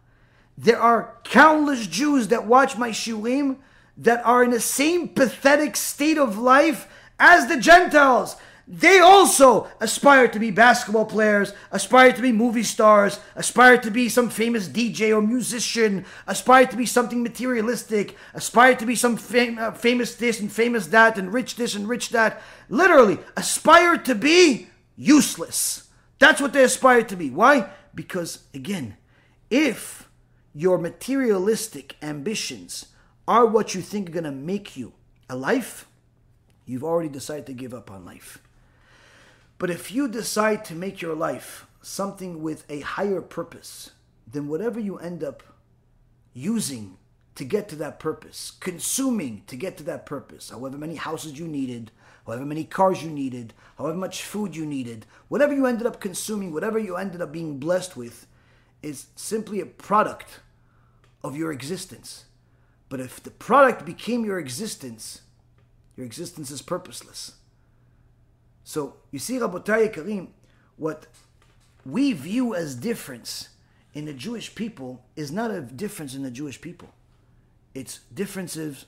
There 0.62 0.80
are 0.80 1.16
countless 1.24 1.88
Jews 1.88 2.28
that 2.28 2.46
watch 2.46 2.78
my 2.78 2.90
shiurim 2.90 3.60
that 3.96 4.22
are 4.26 4.44
in 4.44 4.52
the 4.52 4.60
same 4.60 5.08
pathetic 5.08 5.78
state 5.78 6.18
of 6.18 6.38
life 6.38 6.86
as 7.18 7.48
the 7.48 7.58
Gentiles. 7.58 8.36
They 8.68 9.00
also 9.00 9.70
aspire 9.80 10.28
to 10.28 10.38
be 10.38 10.52
basketball 10.52 11.06
players, 11.06 11.54
aspire 11.72 12.12
to 12.12 12.22
be 12.22 12.34
movie 12.34 12.64
stars, 12.64 13.22
aspire 13.36 13.78
to 13.78 13.90
be 13.90 14.10
some 14.10 14.30
famous 14.30 14.68
DJ 14.68 15.16
or 15.16 15.22
musician, 15.22 16.06
aspire 16.28 16.66
to 16.66 16.76
be 16.76 16.86
something 16.86 17.24
materialistic, 17.24 18.18
aspire 18.34 18.76
to 18.76 18.86
be 18.86 18.96
some 18.96 19.16
fam- 19.16 19.58
uh, 19.58 19.72
famous 19.72 20.16
this 20.16 20.42
and 20.42 20.52
famous 20.52 20.88
that 20.88 21.18
and 21.18 21.34
rich 21.34 21.56
this 21.56 21.74
and 21.74 21.88
rich 21.88 22.10
that. 22.10 22.42
Literally, 22.68 23.18
aspire 23.38 23.98
to 23.98 24.14
be 24.14 24.68
useless. 24.98 25.88
That's 26.20 26.42
what 26.42 26.52
they 26.52 26.66
aspire 26.66 27.04
to 27.04 27.16
be. 27.16 27.30
Why? 27.30 27.70
Because, 27.96 28.44
again, 28.54 28.98
if 29.50 29.99
your 30.54 30.78
materialistic 30.78 31.96
ambitions 32.02 32.88
are 33.28 33.46
what 33.46 33.76
you 33.76 33.82
think 33.82 34.10
are 34.10 34.14
going 34.14 34.24
to 34.24 34.32
make 34.32 34.76
you 34.76 34.94
a 35.30 35.36
life, 35.36 35.88
you've 36.66 36.84
already 36.84 37.10
decided 37.10 37.46
to 37.46 37.54
give 37.54 37.74
up 37.74 37.92
on 37.92 38.06
life. 38.06 38.40
But 39.58 39.70
if 39.70 39.92
you 39.92 40.08
decide 40.08 40.66
to 40.66 40.76
make 40.76 41.02
your 41.02 41.16
life 41.16 41.68
something 41.82 42.42
with 42.42 42.66
a 42.70 42.80
higher 42.80 43.22
purpose, 43.22 43.92
then 44.26 44.48
whatever 44.48 44.80
you 44.80 44.98
end 44.98 45.24
up 45.24 45.44
using 46.34 46.98
to 47.36 47.44
get 47.46 47.70
to 47.70 47.76
that 47.78 48.00
purpose, 48.00 48.52
consuming 48.60 49.44
to 49.48 49.56
get 49.56 49.78
to 49.78 49.84
that 49.84 50.06
purpose, 50.06 50.50
however 50.50 50.78
many 50.78 50.96
houses 50.96 51.40
you 51.40 51.48
needed, 51.48 51.92
however 52.26 52.46
many 52.46 52.64
cars 52.64 53.04
you 53.04 53.10
needed, 53.10 53.54
however 53.78 53.98
much 53.98 54.24
food 54.24 54.56
you 54.56 54.66
needed, 54.66 55.06
whatever 55.28 55.54
you 55.54 55.66
ended 55.66 55.88
up 55.88 56.02
consuming, 56.02 56.54
whatever 56.54 56.78
you 56.78 56.96
ended 56.96 57.22
up 57.22 57.32
being 57.32 57.58
blessed 57.58 57.96
with, 57.96 58.28
is 58.82 59.08
simply 59.16 59.60
a 59.60 59.66
product 59.66 60.40
of 61.24 61.36
your 61.36 61.52
existence. 61.52 62.26
But 62.88 63.00
if 63.00 63.22
the 63.22 63.32
product 63.32 63.86
became 63.86 64.26
your 64.26 64.40
existence, 64.40 65.22
your 65.96 66.06
existence 66.06 66.50
is 66.50 66.62
purposeless. 66.62 67.34
So 68.64 68.98
you 69.12 69.20
see, 69.20 69.38
Rabotai 69.38 69.94
Karim, 69.94 70.34
what 70.78 71.08
we 71.86 72.14
view 72.14 72.56
as 72.56 72.76
difference 72.76 73.50
in 73.94 74.06
the 74.06 74.14
Jewish 74.14 74.56
people 74.56 75.04
is 75.16 75.32
not 75.32 75.52
a 75.52 75.62
difference 75.62 76.16
in 76.16 76.24
the 76.24 76.32
Jewish 76.32 76.62
people. 76.62 76.90
It's 77.74 78.00
differences 78.14 78.86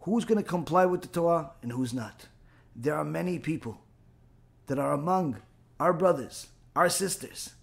who's 0.00 0.24
going 0.24 0.42
to 0.42 0.48
comply 0.48 0.86
with 0.86 1.02
the 1.02 1.08
Torah 1.08 1.52
and 1.62 1.72
who's 1.72 1.94
not. 1.94 2.26
There 2.74 2.94
are 2.94 3.04
many 3.04 3.38
people 3.38 3.80
that 4.66 4.78
are 4.78 4.92
among 4.92 5.38
our 5.80 5.92
brothers, 5.92 6.48
our 6.74 6.88
sisters, 6.88 7.54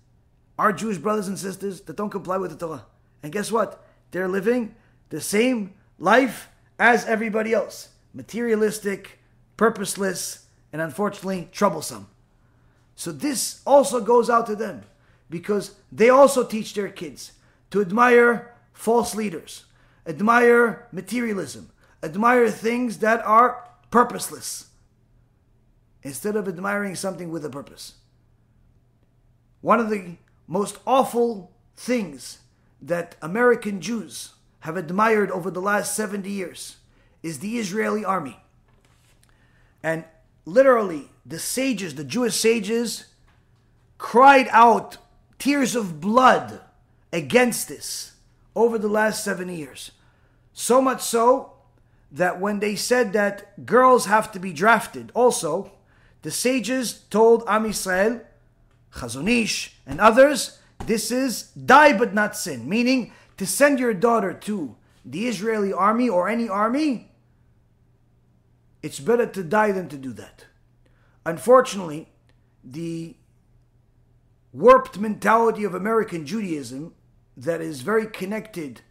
our 0.57 0.71
Jewish 0.71 0.97
brothers 0.97 1.27
and 1.27 1.37
sisters 1.37 1.81
that 1.81 1.95
don't 1.95 2.09
comply 2.09 2.37
with 2.37 2.51
the 2.51 2.57
Torah. 2.57 2.85
And 3.23 3.31
guess 3.31 3.51
what? 3.51 3.83
They're 4.11 4.27
living 4.27 4.75
the 5.09 5.21
same 5.21 5.73
life 5.99 6.49
as 6.79 7.05
everybody 7.05 7.53
else 7.53 7.89
materialistic, 8.13 9.19
purposeless, 9.57 10.45
and 10.71 10.81
unfortunately 10.81 11.49
troublesome. 11.51 12.07
So 12.95 13.11
this 13.11 13.61
also 13.65 13.99
goes 13.99 14.29
out 14.29 14.47
to 14.47 14.55
them 14.55 14.83
because 15.29 15.75
they 15.91 16.09
also 16.09 16.45
teach 16.45 16.73
their 16.73 16.87
kids 16.87 17.33
to 17.71 17.81
admire 17.81 18.53
false 18.71 19.15
leaders, 19.15 19.65
admire 20.07 20.87
materialism, 20.93 21.71
admire 22.01 22.49
things 22.49 22.99
that 22.99 23.25
are 23.25 23.67
purposeless 23.91 24.67
instead 26.03 26.35
of 26.35 26.47
admiring 26.47 26.95
something 26.95 27.31
with 27.31 27.43
a 27.43 27.49
purpose. 27.49 27.95
One 29.61 29.79
of 29.79 29.89
the 29.89 30.15
most 30.47 30.77
awful 30.85 31.51
things 31.75 32.39
that 32.81 33.15
American 33.21 33.81
Jews 33.81 34.33
have 34.61 34.77
admired 34.77 35.31
over 35.31 35.51
the 35.51 35.61
last 35.61 35.95
70 35.95 36.29
years 36.29 36.77
is 37.23 37.39
the 37.39 37.57
Israeli 37.57 38.05
army. 38.05 38.37
And 39.81 40.05
literally, 40.45 41.09
the 41.25 41.39
sages, 41.39 41.95
the 41.95 42.03
Jewish 42.03 42.35
sages, 42.35 43.05
cried 43.97 44.47
out 44.51 44.97
tears 45.39 45.75
of 45.75 45.99
blood 45.99 46.61
against 47.11 47.67
this 47.67 48.13
over 48.55 48.77
the 48.77 48.87
last 48.87 49.23
70 49.23 49.55
years. 49.55 49.91
So 50.53 50.81
much 50.81 51.01
so 51.01 51.53
that 52.11 52.39
when 52.39 52.59
they 52.59 52.75
said 52.75 53.13
that 53.13 53.65
girls 53.65 54.05
have 54.05 54.31
to 54.31 54.39
be 54.39 54.53
drafted, 54.53 55.11
also, 55.13 55.71
the 56.21 56.31
sages 56.31 57.05
told 57.09 57.43
Am 57.47 57.65
Yisrael 57.65 58.21
Chazon 58.95 59.29
Ish, 59.29 59.75
and 59.85 59.99
others, 59.99 60.59
this 60.85 61.11
is 61.11 61.43
die 61.51 61.97
but 61.97 62.13
not 62.13 62.35
sin, 62.35 62.67
meaning 62.67 63.11
to 63.37 63.45
send 63.45 63.79
your 63.79 63.93
daughter 63.93 64.33
to 64.33 64.75
the 65.03 65.27
Israeli 65.27 65.71
army 65.71 66.09
or 66.09 66.27
any 66.27 66.49
army, 66.49 67.11
it's 68.81 68.99
better 68.99 69.25
to 69.25 69.43
die 69.43 69.71
than 69.71 69.89
to 69.89 69.97
do 69.97 70.13
that. 70.13 70.45
Unfortunately, 71.25 72.09
the 72.63 73.15
warped 74.53 74.99
mentality 74.99 75.63
of 75.63 75.75
American 75.75 76.25
Judaism 76.25 76.93
that 77.35 77.61
is 77.61 77.81
very 77.81 78.07
connected 78.07 78.81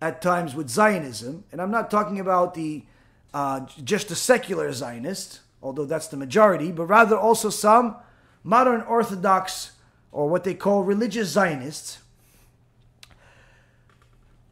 at 0.00 0.20
times 0.20 0.54
with 0.54 0.68
Zionism, 0.68 1.44
and 1.52 1.60
I'm 1.60 1.70
not 1.70 1.90
talking 1.90 2.18
about 2.18 2.54
the 2.54 2.84
uh, 3.32 3.60
just 3.82 4.08
the 4.08 4.16
secular 4.16 4.72
Zionist, 4.72 5.40
although 5.62 5.86
that's 5.86 6.08
the 6.08 6.16
majority, 6.16 6.72
but 6.72 6.86
rather 6.86 7.16
also 7.16 7.48
some 7.48 7.96
modern 8.42 8.82
Orthodox 8.82 9.72
or 10.10 10.28
what 10.28 10.44
they 10.44 10.54
call 10.54 10.82
religious 10.82 11.28
Zionists 11.30 11.98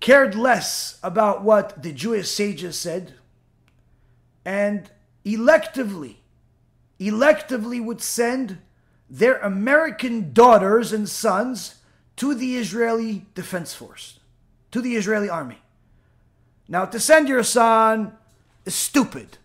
cared 0.01 0.35
less 0.35 0.99
about 1.03 1.43
what 1.43 1.83
the 1.83 1.93
Jewish 1.93 2.31
sages 2.31 2.79
said 2.79 3.15
and 4.45 4.91
electively, 5.25 6.17
electively 6.99 7.85
would 7.85 8.01
send 8.01 8.59
their 9.09 9.39
American 9.39 10.33
daughters 10.33 10.93
and 10.93 11.09
sons 11.09 11.77
to 12.17 12.35
the 12.35 12.57
Israeli 12.57 13.27
Defense 13.35 13.75
Force, 13.75 14.21
to 14.71 14.81
the 14.81 14.97
Israeli 14.97 15.29
army. 15.29 15.59
Now, 16.69 16.85
to 16.87 17.01
send 17.01 17.29
your 17.29 17.43
son 17.43 18.17
is 18.65 18.75
stupid. 18.75 19.39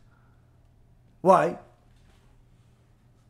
Why? 1.22 1.58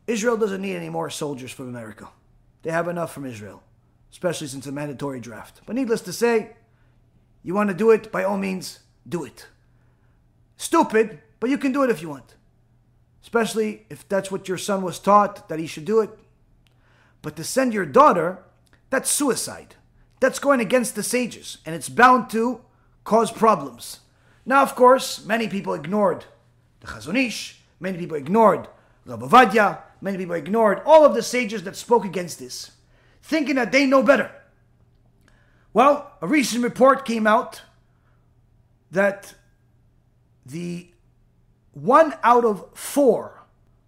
Israel 0.06 0.36
doesn't 0.36 0.62
need 0.62 0.76
any 0.76 0.88
more 0.88 1.10
soldiers 1.10 1.50
from 1.50 1.68
America. 1.68 2.08
They 2.62 2.70
have 2.70 2.88
enough 2.88 3.12
from 3.12 3.26
Israel, 3.26 3.62
especially 4.10 4.46
since 4.46 4.66
a 4.66 4.72
mandatory 4.72 5.20
draft. 5.20 5.60
But 5.66 5.76
needless 5.76 6.00
to 6.02 6.12
say, 6.12 6.56
you 7.42 7.54
want 7.54 7.70
to 7.70 7.74
do 7.74 7.90
it, 7.90 8.10
by 8.10 8.24
all 8.24 8.38
means, 8.38 8.80
do 9.08 9.24
it. 9.24 9.46
Stupid, 10.56 11.20
but 11.38 11.50
you 11.50 11.58
can 11.58 11.72
do 11.72 11.82
it 11.82 11.90
if 11.90 12.02
you 12.02 12.08
want. 12.08 12.34
Especially 13.22 13.86
if 13.90 14.08
that's 14.08 14.30
what 14.30 14.48
your 14.48 14.58
son 14.58 14.82
was 14.82 14.98
taught 14.98 15.48
that 15.48 15.58
he 15.58 15.66
should 15.66 15.84
do 15.84 16.00
it. 16.00 16.10
But 17.22 17.36
to 17.36 17.44
send 17.44 17.74
your 17.74 17.86
daughter, 17.86 18.38
that's 18.90 19.10
suicide. 19.10 19.74
That's 20.20 20.38
going 20.38 20.60
against 20.60 20.94
the 20.94 21.02
sages, 21.02 21.58
and 21.66 21.74
it's 21.74 21.88
bound 21.88 22.30
to 22.30 22.62
cause 23.04 23.30
problems. 23.30 24.00
Now, 24.44 24.62
of 24.62 24.74
course, 24.74 25.24
many 25.24 25.48
people 25.48 25.74
ignored 25.74 26.24
the 26.80 26.86
Chazon 26.86 27.16
Ish, 27.16 27.60
many 27.80 27.98
people 27.98 28.16
ignored 28.16 28.68
Rav 29.04 29.20
Ovadia, 29.20 29.80
many 30.06 30.16
people 30.16 30.34
ignored 30.34 30.80
all 30.86 31.04
of 31.04 31.14
the 31.14 31.22
sages 31.22 31.64
that 31.64 31.76
spoke 31.76 32.04
against 32.04 32.38
this, 32.38 32.70
thinking 33.22 33.56
that 33.56 33.72
they 33.72 33.84
know 33.84 34.02
better. 34.02 34.30
Well, 35.74 36.12
a 36.22 36.26
recent 36.26 36.64
report 36.64 37.04
came 37.04 37.26
out 37.26 37.60
that 38.92 39.34
the 40.46 40.88
one 41.72 42.14
out 42.22 42.44
of 42.44 42.64
four, 42.72 43.42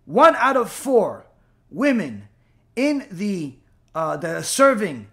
one 0.05 0.37
out 0.37 0.57
of 0.57 0.71
four 0.71 1.25
women 1.71 2.29
in 2.77 3.07
the 3.11 3.55
uh, 3.95 4.17
that 4.19 4.37
are 4.37 4.43
serving 4.43 5.09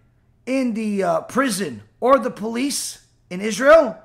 in 0.46 0.74
the 0.74 1.04
uh, 1.04 1.22
prison 1.22 1.84
or 2.00 2.20
the 2.20 2.32
police 2.32 3.06
in 3.30 3.42
Israel 3.42 3.98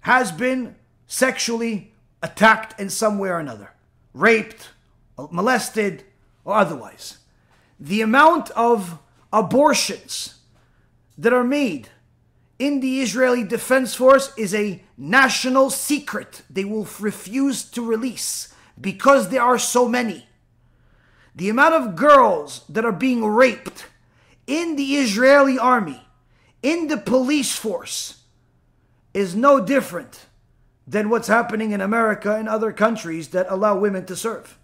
has 0.00 0.30
been 0.32 0.74
sexually 1.06 1.92
attacked 2.22 2.78
in 2.80 2.90
some 2.90 3.18
way 3.18 3.28
or 3.28 3.38
another, 3.38 3.72
raped, 4.12 4.70
molested, 5.30 6.04
or 6.48 6.56
otherwise. 6.56 7.18
The 7.78 8.00
amount 8.00 8.50
of 8.52 8.98
abortions 9.30 10.36
that 11.18 11.34
are 11.34 11.44
made 11.44 11.90
in 12.58 12.80
the 12.80 13.02
Israeli 13.02 13.44
Defense 13.44 13.94
Force 13.94 14.32
is 14.38 14.54
a 14.54 14.82
national 14.96 15.68
secret 15.68 16.42
they 16.48 16.64
will 16.64 16.88
refuse 16.98 17.62
to 17.72 17.84
release 17.84 18.52
because 18.80 19.28
there 19.28 19.42
are 19.42 19.58
so 19.58 19.86
many. 19.86 20.26
The 21.34 21.50
amount 21.50 21.74
of 21.74 21.96
girls 21.96 22.64
that 22.70 22.86
are 22.86 22.92
being 22.92 23.26
raped 23.26 23.84
in 24.46 24.76
the 24.76 24.96
Israeli 24.96 25.58
army, 25.58 26.02
in 26.62 26.88
the 26.88 26.96
police 26.96 27.54
force, 27.54 28.22
is 29.12 29.36
no 29.36 29.60
different 29.60 30.24
than 30.86 31.10
what's 31.10 31.28
happening 31.28 31.72
in 31.72 31.82
America 31.82 32.36
and 32.36 32.48
other 32.48 32.72
countries 32.72 33.28
that 33.28 33.46
allow 33.50 33.78
women 33.78 34.06
to 34.06 34.16
serve. 34.16 34.58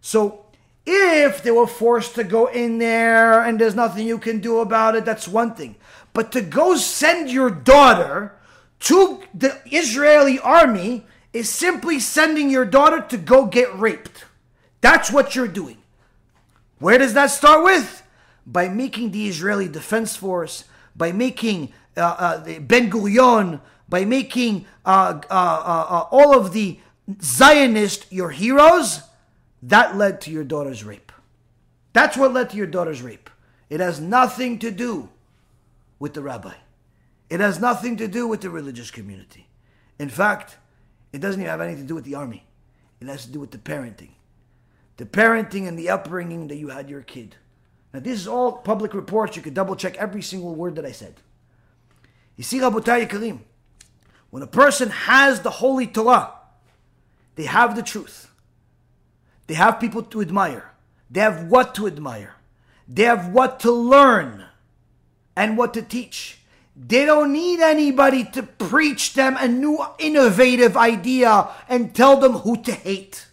So, 0.00 0.43
if 0.86 1.42
they 1.42 1.50
were 1.50 1.66
forced 1.66 2.14
to 2.16 2.24
go 2.24 2.46
in 2.46 2.78
there 2.78 3.42
and 3.42 3.58
there's 3.58 3.74
nothing 3.74 4.06
you 4.06 4.18
can 4.18 4.40
do 4.40 4.60
about 4.60 4.94
it, 4.96 5.04
that's 5.04 5.26
one 5.26 5.54
thing. 5.54 5.76
But 6.12 6.30
to 6.32 6.42
go 6.42 6.76
send 6.76 7.30
your 7.30 7.50
daughter 7.50 8.36
to 8.80 9.22
the 9.32 9.60
Israeli 9.66 10.38
army 10.38 11.06
is 11.32 11.48
simply 11.48 11.98
sending 11.98 12.50
your 12.50 12.64
daughter 12.64 13.00
to 13.00 13.16
go 13.16 13.46
get 13.46 13.76
raped. 13.78 14.24
That's 14.80 15.10
what 15.10 15.34
you're 15.34 15.48
doing. 15.48 15.78
Where 16.78 16.98
does 16.98 17.14
that 17.14 17.30
start 17.30 17.64
with? 17.64 18.02
By 18.46 18.68
making 18.68 19.12
the 19.12 19.26
Israeli 19.26 19.68
Defense 19.68 20.16
Force, 20.16 20.64
by 20.94 21.12
making 21.12 21.72
uh, 21.96 22.00
uh, 22.02 22.60
Ben 22.60 22.90
Gurion, 22.90 23.60
by 23.88 24.04
making 24.04 24.66
uh, 24.84 25.20
uh, 25.30 25.32
uh, 25.32 25.86
uh 25.88 26.08
all 26.10 26.38
of 26.38 26.52
the 26.52 26.78
Zionists 27.20 28.06
your 28.10 28.30
heroes 28.30 29.02
that 29.68 29.96
led 29.96 30.20
to 30.22 30.30
your 30.30 30.44
daughter's 30.44 30.84
rape. 30.84 31.10
That's 31.92 32.16
what 32.16 32.32
led 32.32 32.50
to 32.50 32.56
your 32.56 32.66
daughter's 32.66 33.02
rape. 33.02 33.30
It 33.70 33.80
has 33.80 34.00
nothing 34.00 34.58
to 34.58 34.70
do 34.70 35.08
with 35.98 36.14
the 36.14 36.22
rabbi. 36.22 36.54
It 37.30 37.40
has 37.40 37.58
nothing 37.58 37.96
to 37.96 38.06
do 38.06 38.28
with 38.28 38.42
the 38.42 38.50
religious 38.50 38.90
community. 38.90 39.48
In 39.98 40.08
fact, 40.08 40.58
it 41.12 41.20
doesn't 41.20 41.40
even 41.40 41.50
have 41.50 41.60
anything 41.60 41.84
to 41.84 41.88
do 41.88 41.94
with 41.94 42.04
the 42.04 42.14
army. 42.14 42.44
It 43.00 43.06
has 43.06 43.24
to 43.24 43.32
do 43.32 43.40
with 43.40 43.52
the 43.52 43.58
parenting. 43.58 44.10
The 44.96 45.06
parenting 45.06 45.66
and 45.66 45.78
the 45.78 45.88
upbringing 45.88 46.48
that 46.48 46.56
you 46.56 46.68
had 46.68 46.90
your 46.90 47.00
kid. 47.00 47.36
Now, 47.92 48.00
this 48.00 48.20
is 48.20 48.28
all 48.28 48.52
public 48.52 48.92
reports. 48.92 49.36
You 49.36 49.42
can 49.42 49.54
double 49.54 49.76
check 49.76 49.96
every 49.96 50.22
single 50.22 50.54
word 50.54 50.76
that 50.76 50.84
I 50.84 50.92
said. 50.92 51.14
You 52.36 52.44
see, 52.44 52.58
Rabotai 52.58 53.08
Karim, 53.08 53.44
when 54.30 54.42
a 54.42 54.48
person 54.48 54.90
has 54.90 55.40
the 55.40 55.50
Holy 55.50 55.86
Torah, 55.86 56.32
they 57.36 57.44
have 57.44 57.76
the 57.76 57.82
truth. 57.82 58.28
They 59.46 59.54
have 59.54 59.80
people 59.80 60.02
to 60.02 60.20
admire. 60.20 60.72
They 61.10 61.20
have 61.20 61.48
what 61.48 61.74
to 61.76 61.86
admire. 61.86 62.34
They 62.88 63.04
have 63.04 63.28
what 63.28 63.60
to 63.60 63.70
learn 63.70 64.44
and 65.36 65.56
what 65.56 65.74
to 65.74 65.82
teach. 65.82 66.38
They 66.76 67.06
don't 67.06 67.32
need 67.32 67.60
anybody 67.60 68.24
to 68.32 68.42
preach 68.42 69.14
them 69.14 69.36
a 69.38 69.46
new 69.46 69.84
innovative 69.98 70.76
idea 70.76 71.48
and 71.68 71.94
tell 71.94 72.16
them 72.16 72.32
who 72.32 72.60
to 72.62 72.72
hate. 72.72 73.26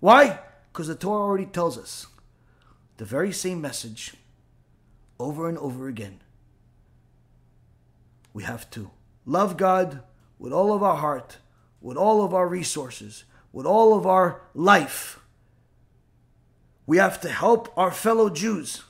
Why? 0.00 0.38
Because 0.72 0.88
the 0.88 0.94
Torah 0.94 1.22
already 1.22 1.46
tells 1.46 1.78
us 1.78 2.06
the 2.98 3.04
very 3.04 3.32
same 3.32 3.60
message 3.60 4.14
over 5.18 5.48
and 5.48 5.56
over 5.58 5.88
again. 5.88 6.20
We 8.34 8.42
have 8.42 8.68
to 8.70 8.90
love 9.24 9.56
God 9.56 10.02
with 10.38 10.52
all 10.52 10.72
of 10.72 10.82
our 10.82 10.96
heart, 10.96 11.38
with 11.80 11.96
all 11.96 12.24
of 12.24 12.34
our 12.34 12.48
resources, 12.48 13.24
with 13.52 13.66
all 13.66 13.96
of 13.96 14.06
our 14.06 14.42
life. 14.54 15.20
We 16.86 16.96
have 16.98 17.20
to 17.20 17.28
help 17.28 17.72
our 17.76 17.90
fellow 17.90 18.28
Jews 18.30 18.82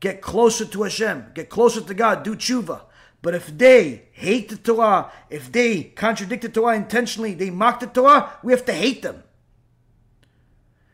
get 0.00 0.22
closer 0.22 0.64
to 0.64 0.82
Hashem, 0.82 1.32
get 1.34 1.48
closer 1.48 1.80
to 1.80 1.94
God, 1.94 2.22
do 2.22 2.36
tshuva. 2.36 2.82
But 3.20 3.34
if 3.34 3.58
they 3.58 4.04
hate 4.12 4.48
the 4.48 4.56
Torah, 4.56 5.10
if 5.28 5.50
they 5.50 5.82
contradict 5.82 6.42
the 6.42 6.48
Torah 6.48 6.76
intentionally, 6.76 7.34
they 7.34 7.50
mock 7.50 7.80
the 7.80 7.86
Torah, 7.86 8.32
we 8.42 8.52
have 8.52 8.64
to 8.66 8.72
hate 8.72 9.02
them. 9.02 9.24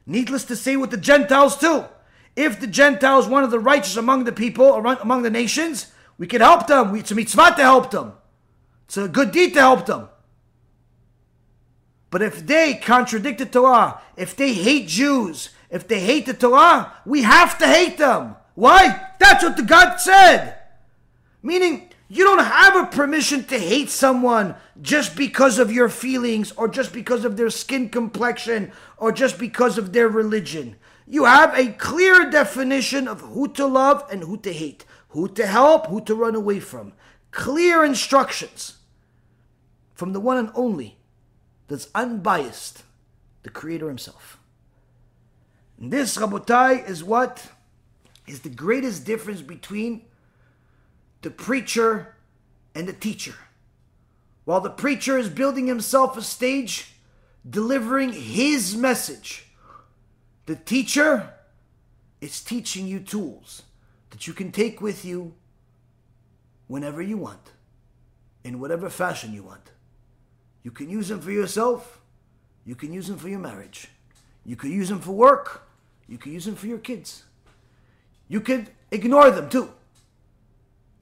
Needless 0.06 0.44
to 0.44 0.56
say, 0.56 0.76
with 0.76 0.90
the 0.90 0.96
Gentiles 0.96 1.56
too. 1.56 1.84
If 2.36 2.60
the 2.60 2.66
Gentiles, 2.66 3.28
one 3.28 3.44
of 3.44 3.50
the 3.50 3.60
righteous 3.60 3.96
among 3.96 4.24
the 4.24 4.32
people, 4.32 4.74
among 4.74 5.22
the 5.22 5.30
nations, 5.30 5.92
we 6.18 6.26
can 6.26 6.40
help 6.40 6.66
them. 6.66 6.94
It's 6.96 7.10
a 7.10 7.14
mitzvah 7.14 7.54
to 7.56 7.62
help 7.62 7.90
them. 7.90 8.14
It's 8.86 8.96
a 8.96 9.08
good 9.08 9.30
deed 9.30 9.54
to 9.54 9.60
help 9.60 9.86
them. 9.86 10.08
But 12.14 12.22
if 12.22 12.46
they 12.46 12.74
contradict 12.74 13.40
the 13.40 13.44
Torah, 13.44 14.00
if 14.16 14.36
they 14.36 14.52
hate 14.52 14.86
Jews, 14.86 15.48
if 15.68 15.88
they 15.88 15.98
hate 15.98 16.26
the 16.26 16.32
Torah, 16.32 16.92
we 17.04 17.22
have 17.22 17.58
to 17.58 17.66
hate 17.66 17.98
them. 17.98 18.36
Why? 18.54 19.08
That's 19.18 19.42
what 19.42 19.56
the 19.56 19.64
God 19.64 19.96
said. 19.96 20.60
Meaning, 21.42 21.88
you 22.06 22.22
don't 22.22 22.44
have 22.44 22.76
a 22.76 22.86
permission 22.86 23.42
to 23.46 23.58
hate 23.58 23.90
someone 23.90 24.54
just 24.80 25.16
because 25.16 25.58
of 25.58 25.72
your 25.72 25.88
feelings 25.88 26.52
or 26.52 26.68
just 26.68 26.92
because 26.92 27.24
of 27.24 27.36
their 27.36 27.50
skin 27.50 27.88
complexion 27.88 28.70
or 28.96 29.10
just 29.10 29.36
because 29.36 29.76
of 29.76 29.92
their 29.92 30.06
religion. 30.08 30.76
You 31.08 31.24
have 31.24 31.52
a 31.58 31.72
clear 31.72 32.30
definition 32.30 33.08
of 33.08 33.22
who 33.22 33.48
to 33.54 33.66
love 33.66 34.06
and 34.08 34.22
who 34.22 34.36
to 34.36 34.52
hate, 34.52 34.84
who 35.08 35.26
to 35.30 35.48
help, 35.48 35.88
who 35.88 36.00
to 36.02 36.14
run 36.14 36.36
away 36.36 36.60
from. 36.60 36.92
Clear 37.32 37.84
instructions 37.84 38.76
from 39.94 40.12
the 40.12 40.20
one 40.20 40.36
and 40.36 40.52
only 40.54 40.98
that's 41.74 41.88
unbiased, 41.92 42.84
the 43.42 43.50
Creator 43.50 43.88
Himself. 43.88 44.38
And 45.76 45.92
this, 45.92 46.16
Rabotai, 46.16 46.88
is 46.88 47.02
what 47.02 47.48
is 48.28 48.42
the 48.42 48.48
greatest 48.48 49.04
difference 49.04 49.42
between 49.42 50.02
the 51.22 51.30
preacher 51.30 52.14
and 52.76 52.86
the 52.86 52.92
teacher. 52.92 53.34
While 54.44 54.60
the 54.60 54.70
preacher 54.70 55.18
is 55.18 55.28
building 55.28 55.66
himself 55.66 56.16
a 56.16 56.22
stage, 56.22 56.94
delivering 57.48 58.12
his 58.12 58.76
message, 58.76 59.46
the 60.46 60.54
teacher 60.54 61.34
is 62.20 62.40
teaching 62.40 62.86
you 62.86 63.00
tools 63.00 63.62
that 64.10 64.28
you 64.28 64.32
can 64.32 64.52
take 64.52 64.80
with 64.80 65.04
you 65.04 65.34
whenever 66.68 67.02
you 67.02 67.16
want, 67.16 67.50
in 68.44 68.60
whatever 68.60 68.88
fashion 68.88 69.34
you 69.34 69.42
want. 69.42 69.72
You 70.64 70.72
can 70.72 70.90
use 70.90 71.08
them 71.08 71.20
for 71.20 71.30
yourself. 71.30 72.00
You 72.64 72.74
can 72.74 72.92
use 72.92 73.06
them 73.06 73.18
for 73.18 73.28
your 73.28 73.38
marriage. 73.38 73.88
You 74.44 74.56
could 74.56 74.70
use 74.70 74.88
them 74.88 75.00
for 75.00 75.12
work. 75.12 75.68
You 76.08 76.18
could 76.18 76.32
use 76.32 76.46
them 76.46 76.56
for 76.56 76.66
your 76.66 76.78
kids. 76.78 77.24
You 78.26 78.40
could 78.40 78.70
ignore 78.90 79.30
them 79.30 79.48
too. 79.48 79.72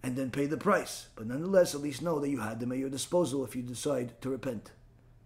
And 0.02 0.16
then 0.16 0.30
pay 0.30 0.46
the 0.46 0.56
price. 0.56 1.06
But 1.14 1.28
nonetheless, 1.28 1.74
at 1.74 1.80
least 1.80 2.02
know 2.02 2.18
that 2.18 2.28
you 2.28 2.40
had 2.40 2.58
them 2.58 2.72
at 2.72 2.78
your 2.78 2.90
disposal 2.90 3.44
if 3.44 3.54
you 3.54 3.62
decide 3.62 4.20
to 4.20 4.28
repent. 4.28 4.72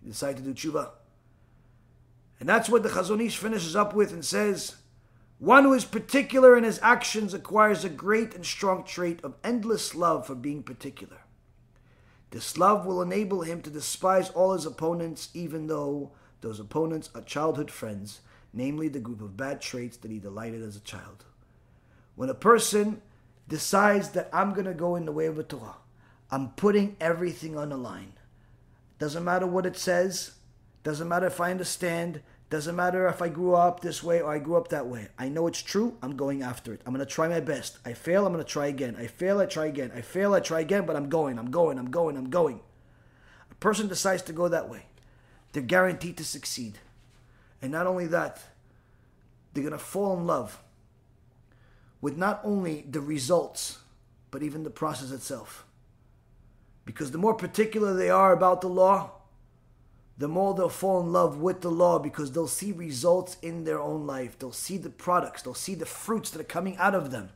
You 0.03 0.11
decide 0.13 0.37
to 0.37 0.43
do 0.43 0.53
tshuva. 0.53 0.91
And 2.39 2.47
that's 2.47 2.69
what 2.69 2.83
the 2.83 2.91
Chazon 2.91 3.25
Ish 3.25 3.39
finishes 3.39 3.75
up 3.75 3.95
with 3.95 4.13
and 4.13 4.23
says, 4.23 4.77
one 5.39 5.65
who 5.65 5.73
is 5.73 5.85
particular 5.85 6.57
in 6.57 6.65
his 6.65 6.79
actions 6.83 7.33
acquires 7.33 7.85
a 7.85 7.89
great 7.89 8.35
and 8.35 8.45
strong 8.45 8.85
trait 8.85 9.23
of 9.25 9.37
endless 9.43 9.95
love 9.95 10.27
for 10.27 10.35
being 10.35 10.63
particular. 10.63 11.19
This 12.31 12.59
love 12.59 12.85
will 12.85 13.03
enable 13.03 13.43
him 13.43 13.63
to 13.63 13.71
despise 13.71 14.31
all 14.31 14.53
his 14.53 14.67
opponents, 14.67 15.31
even 15.33 15.67
though 15.67 16.11
those 16.41 16.61
opponents 16.61 17.11
are 17.15 17.23
childhood 17.23 17.71
friends, 17.71 18.21
namely 18.53 18.89
the 18.89 19.01
group 19.01 19.21
of 19.21 19.37
bad 19.37 19.61
traits 19.61 19.97
that 19.99 20.11
he 20.11 20.19
delighted 20.19 20.63
as 20.63 20.77
a 20.77 20.81
child. 20.81 21.25
When 22.15 22.31
a 22.31 22.35
person 22.35 23.03
decides 23.49 24.11
that 24.11 24.29
I'm 24.33 24.53
going 24.53 24.67
to 24.67 24.75
go 24.75 24.97
in 24.97 25.05
the 25.05 25.13
way 25.13 25.27
of 25.27 25.37
the 25.37 25.43
Torah, 25.43 25.77
I'm 26.31 26.51
putting 26.51 26.97
everything 27.01 27.57
on 27.57 27.69
the 27.69 27.77
line. 27.77 28.15
Doesn't 28.99 29.25
matter 29.25 29.47
what 29.47 29.67
it 29.67 29.77
says, 29.77 30.33
doesn't 30.83 31.09
matter 31.09 31.27
if 31.27 31.41
I 31.41 31.51
understand, 31.51 32.23
doesn't 32.49 32.77
matter 32.77 33.09
if 33.09 33.21
I 33.21 33.29
grew 33.29 33.55
up 33.55 33.81
this 33.81 34.05
way 34.05 34.21
or 34.21 34.33
I 34.33 34.39
grew 34.39 34.57
up 34.57 34.69
that 34.69 34.87
way. 34.87 35.09
I 35.19 35.29
know 35.29 35.49
it's 35.49 35.63
true. 35.63 35.97
I'm 36.01 36.17
going 36.17 36.43
after 36.43 36.73
it. 36.73 36.81
I'm 36.87 36.93
going 36.93 37.05
to 37.05 37.13
try 37.13 37.27
my 37.27 37.41
best. 37.41 37.79
I 37.85 37.93
fail. 37.93 38.25
I'm 38.25 38.33
going 38.33 38.45
to 38.45 38.51
try 38.51 38.67
again. 38.67 38.95
I 38.97 39.09
fail. 39.09 39.41
I 39.41 39.47
try 39.47 39.67
again. 39.67 39.91
I 39.95 40.01
fail. 40.01 40.33
I 40.33 40.41
try 40.41 40.61
again, 40.61 40.87
but 40.87 40.95
I'm 40.95 41.09
going. 41.09 41.39
I'm 41.39 41.51
going. 41.51 41.77
I'm 41.77 41.91
going. 41.91 42.17
I'm 42.17 42.31
going. 42.31 42.61
A 43.51 43.55
person 43.57 43.89
decides 43.89 44.23
to 44.23 44.33
go 44.33 44.47
that 44.49 44.69
way. 44.69 44.87
They're 45.53 45.63
guaranteed 45.63 46.17
to 46.19 46.25
succeed. 46.25 46.79
And 47.61 47.73
not 47.73 47.89
only 47.89 48.07
that, 48.07 48.41
they're 49.53 49.65
going 49.65 49.73
to 49.73 49.79
fall 49.79 50.17
in 50.17 50.27
love 50.27 50.63
with 52.01 52.17
not 52.17 52.41
only 52.45 52.85
the 52.89 53.01
results, 53.01 53.79
but 54.31 54.45
even 54.45 54.63
the 54.63 54.71
process 54.71 55.11
itself. 55.11 55.65
Because 56.85 57.11
the 57.11 57.19
more 57.19 57.35
particular 57.35 57.95
they 57.95 58.11
are 58.11 58.33
about 58.33 58.61
the 58.61 58.69
law, 58.69 59.16
the 60.19 60.29
more 60.29 60.55
they'll 60.55 60.69
fall 60.69 61.01
in 61.01 61.13
love 61.13 61.39
with 61.39 61.61
the 61.61 61.71
law 61.71 61.99
because 61.99 62.33
they'll 62.33 62.49
see 62.49 62.73
results 62.73 63.37
in 63.43 63.65
their 63.65 63.81
own 63.81 64.07
life. 64.07 64.39
They'll 64.39 64.53
see 64.53 64.79
the 64.79 64.91
products, 64.91 65.43
they'll 65.43 65.55
see 65.55 65.75
the 65.75 65.87
fruits 65.87 66.31
that 66.31 66.41
are 66.41 66.45
coming 66.45 66.77
out 66.79 66.95
of 66.95 67.11
them. 67.11 67.31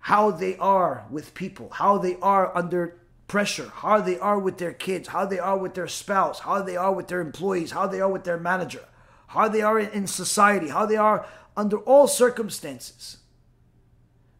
How 0.00 0.30
they 0.30 0.56
are 0.58 1.06
with 1.10 1.34
people, 1.34 1.70
how 1.70 1.98
they 1.98 2.16
are 2.20 2.54
under 2.56 2.98
pressure, 3.28 3.70
how 3.72 4.00
they 4.00 4.18
are 4.18 4.38
with 4.38 4.58
their 4.58 4.72
kids, 4.72 5.08
how 5.08 5.26
they 5.26 5.38
are 5.38 5.56
with 5.56 5.74
their 5.74 5.88
spouse, 5.88 6.40
how 6.40 6.60
they 6.60 6.76
are 6.76 6.92
with 6.92 7.08
their 7.08 7.20
employees, 7.20 7.70
how 7.70 7.86
they 7.86 8.00
are 8.00 8.10
with 8.10 8.24
their 8.24 8.36
manager, 8.36 8.84
how 9.28 9.48
they 9.48 9.62
are 9.62 9.78
in 9.78 10.06
society, 10.06 10.68
how 10.68 10.84
they 10.84 10.96
are 10.96 11.26
under 11.56 11.78
all 11.78 12.06
circumstances. 12.06 13.18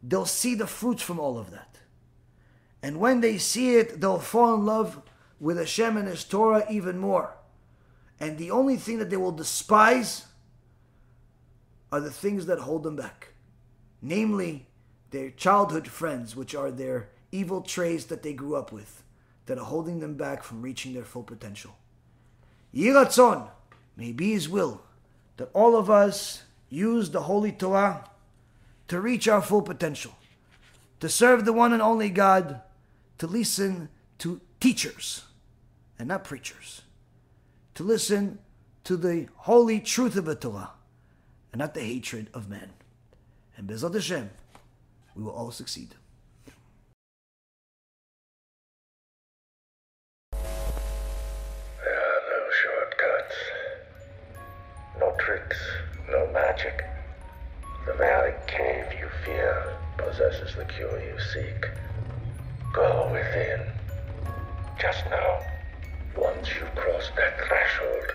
They'll 0.02 0.26
see 0.26 0.54
the 0.54 0.66
fruits 0.66 1.02
from 1.02 1.18
all 1.18 1.38
of 1.38 1.50
that. 1.52 1.78
And 2.82 3.00
when 3.00 3.22
they 3.22 3.38
see 3.38 3.76
it, 3.76 4.00
they'll 4.00 4.18
fall 4.18 4.54
in 4.54 4.66
love 4.66 5.00
with 5.40 5.58
Hashem 5.58 5.96
and 5.96 6.08
His 6.08 6.24
Torah 6.24 6.64
even 6.70 6.98
more. 6.98 7.36
And 8.20 8.38
the 8.38 8.50
only 8.50 8.76
thing 8.76 8.98
that 8.98 9.10
they 9.10 9.16
will 9.16 9.32
despise 9.32 10.26
are 11.90 12.00
the 12.00 12.10
things 12.10 12.46
that 12.46 12.60
hold 12.60 12.82
them 12.82 12.96
back. 12.96 13.34
Namely, 14.00 14.66
their 15.10 15.30
childhood 15.30 15.88
friends, 15.88 16.34
which 16.34 16.54
are 16.54 16.70
their 16.70 17.08
evil 17.32 17.62
traits 17.62 18.04
that 18.04 18.22
they 18.22 18.32
grew 18.32 18.56
up 18.56 18.72
with, 18.72 19.02
that 19.46 19.58
are 19.58 19.64
holding 19.64 20.00
them 20.00 20.14
back 20.14 20.42
from 20.42 20.62
reaching 20.62 20.94
their 20.94 21.04
full 21.04 21.22
potential. 21.22 21.76
Yiratzon, 22.74 23.48
may 23.96 24.12
be 24.12 24.32
His 24.32 24.48
will, 24.48 24.82
that 25.36 25.50
all 25.52 25.76
of 25.76 25.90
us 25.90 26.42
use 26.68 27.10
the 27.10 27.22
Holy 27.22 27.52
Torah 27.52 28.08
to 28.88 29.00
reach 29.00 29.28
our 29.28 29.42
full 29.42 29.62
potential, 29.62 30.16
to 31.00 31.08
serve 31.08 31.44
the 31.44 31.52
one 31.52 31.72
and 31.72 31.82
only 31.82 32.10
God, 32.10 32.60
to 33.18 33.26
listen 33.26 33.88
to 34.18 34.40
teachers 34.64 35.24
and 35.98 36.08
not 36.08 36.24
preachers, 36.24 36.80
to 37.74 37.82
listen 37.82 38.38
to 38.82 38.96
the 38.96 39.28
holy 39.36 39.78
truth 39.78 40.16
of 40.16 40.24
the 40.24 40.34
Torah 40.34 40.70
and 41.52 41.58
not 41.58 41.74
the 41.74 41.82
hatred 41.82 42.30
of 42.32 42.48
men. 42.48 42.70
And 43.58 43.68
Bezat 43.68 43.92
Hashem, 43.92 44.30
we 45.14 45.22
will 45.22 45.32
all 45.32 45.50
succeed. 45.50 45.94
There 50.32 50.40
are 51.92 52.22
no 52.32 52.40
shortcuts, 52.62 53.36
no 54.98 55.14
tricks, 55.18 55.58
no 56.10 56.26
magic. 56.32 56.86
The 57.84 57.92
very 57.92 58.32
cave 58.46 58.98
you 58.98 59.10
fear 59.26 59.76
possesses 59.98 60.54
the 60.56 60.64
cure 60.64 60.98
you 61.04 61.18
seek. 61.34 61.66
Go 62.72 63.10
within. 63.12 63.73
Just 64.80 65.04
know, 65.06 65.40
once 66.16 66.48
you 66.48 66.66
cross 66.74 67.10
that 67.16 67.38
threshold, 67.46 68.06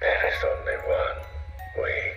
there 0.00 0.28
is 0.28 0.34
only 0.44 0.76
one 0.88 1.82
way 1.82 2.12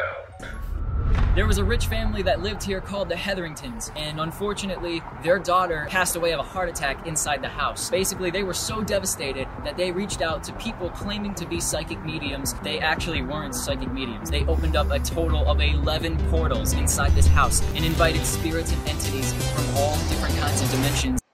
out. 0.00 1.34
There 1.36 1.46
was 1.46 1.58
a 1.58 1.64
rich 1.64 1.86
family 1.86 2.22
that 2.22 2.40
lived 2.40 2.62
here 2.62 2.80
called 2.80 3.08
the 3.08 3.16
Hetheringtons, 3.16 3.92
and 3.94 4.20
unfortunately, 4.20 5.02
their 5.22 5.38
daughter 5.38 5.86
passed 5.88 6.16
away 6.16 6.32
of 6.32 6.40
a 6.40 6.42
heart 6.42 6.68
attack 6.68 7.06
inside 7.06 7.42
the 7.42 7.48
house. 7.48 7.90
Basically, 7.90 8.30
they 8.30 8.42
were 8.42 8.54
so 8.54 8.82
devastated 8.82 9.46
that 9.64 9.76
they 9.76 9.92
reached 9.92 10.20
out 10.20 10.42
to 10.44 10.52
people 10.54 10.90
claiming 10.90 11.34
to 11.34 11.46
be 11.46 11.60
psychic 11.60 12.04
mediums. 12.04 12.54
They 12.62 12.80
actually 12.80 13.22
weren't 13.22 13.54
psychic 13.54 13.92
mediums. 13.92 14.30
They 14.30 14.44
opened 14.46 14.76
up 14.76 14.90
a 14.90 14.98
total 14.98 15.46
of 15.48 15.60
11 15.60 16.18
portals 16.30 16.72
inside 16.72 17.12
this 17.12 17.28
house 17.28 17.62
and 17.74 17.84
invited 17.84 18.26
spirits 18.26 18.72
and 18.72 18.88
entities 18.88 19.32
from 19.54 19.76
all 19.76 19.96
different 20.08 20.36
kinds 20.38 20.60
of 20.60 20.70
dimensions. 20.70 21.25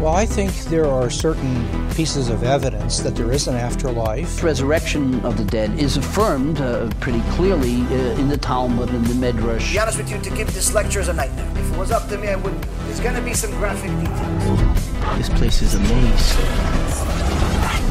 Well, 0.00 0.14
I 0.14 0.24
think 0.24 0.50
there 0.70 0.86
are 0.86 1.10
certain 1.10 1.90
pieces 1.90 2.30
of 2.30 2.42
evidence 2.42 3.00
that 3.00 3.14
there 3.14 3.30
is 3.32 3.48
an 3.48 3.54
afterlife. 3.54 4.42
Resurrection 4.42 5.22
of 5.26 5.36
the 5.36 5.44
dead 5.44 5.78
is 5.78 5.98
affirmed 5.98 6.58
uh, 6.58 6.88
pretty 7.00 7.20
clearly 7.32 7.82
uh, 7.82 8.18
in 8.18 8.28
the 8.28 8.38
Talmud 8.38 8.88
and 8.88 9.04
the 9.04 9.14
Midrash. 9.14 9.66
To 9.66 9.72
be 9.74 9.78
honest 9.78 9.98
with 9.98 10.10
you, 10.10 10.18
to 10.18 10.30
give 10.30 10.54
this 10.54 10.72
lecture 10.72 11.00
is 11.00 11.08
a 11.08 11.12
nightmare. 11.12 11.46
If 11.54 11.70
it 11.74 11.76
was 11.76 11.90
up 11.90 12.08
to 12.08 12.16
me, 12.16 12.28
I 12.28 12.36
wouldn't. 12.36 12.62
There's 12.86 13.00
going 13.00 13.14
to 13.14 13.20
be 13.20 13.34
some 13.34 13.50
graphic 13.50 13.90
details. 14.00 15.18
This 15.18 15.28
place 15.38 15.60
is 15.60 15.74
a 15.74 15.80
maze. 15.80 16.79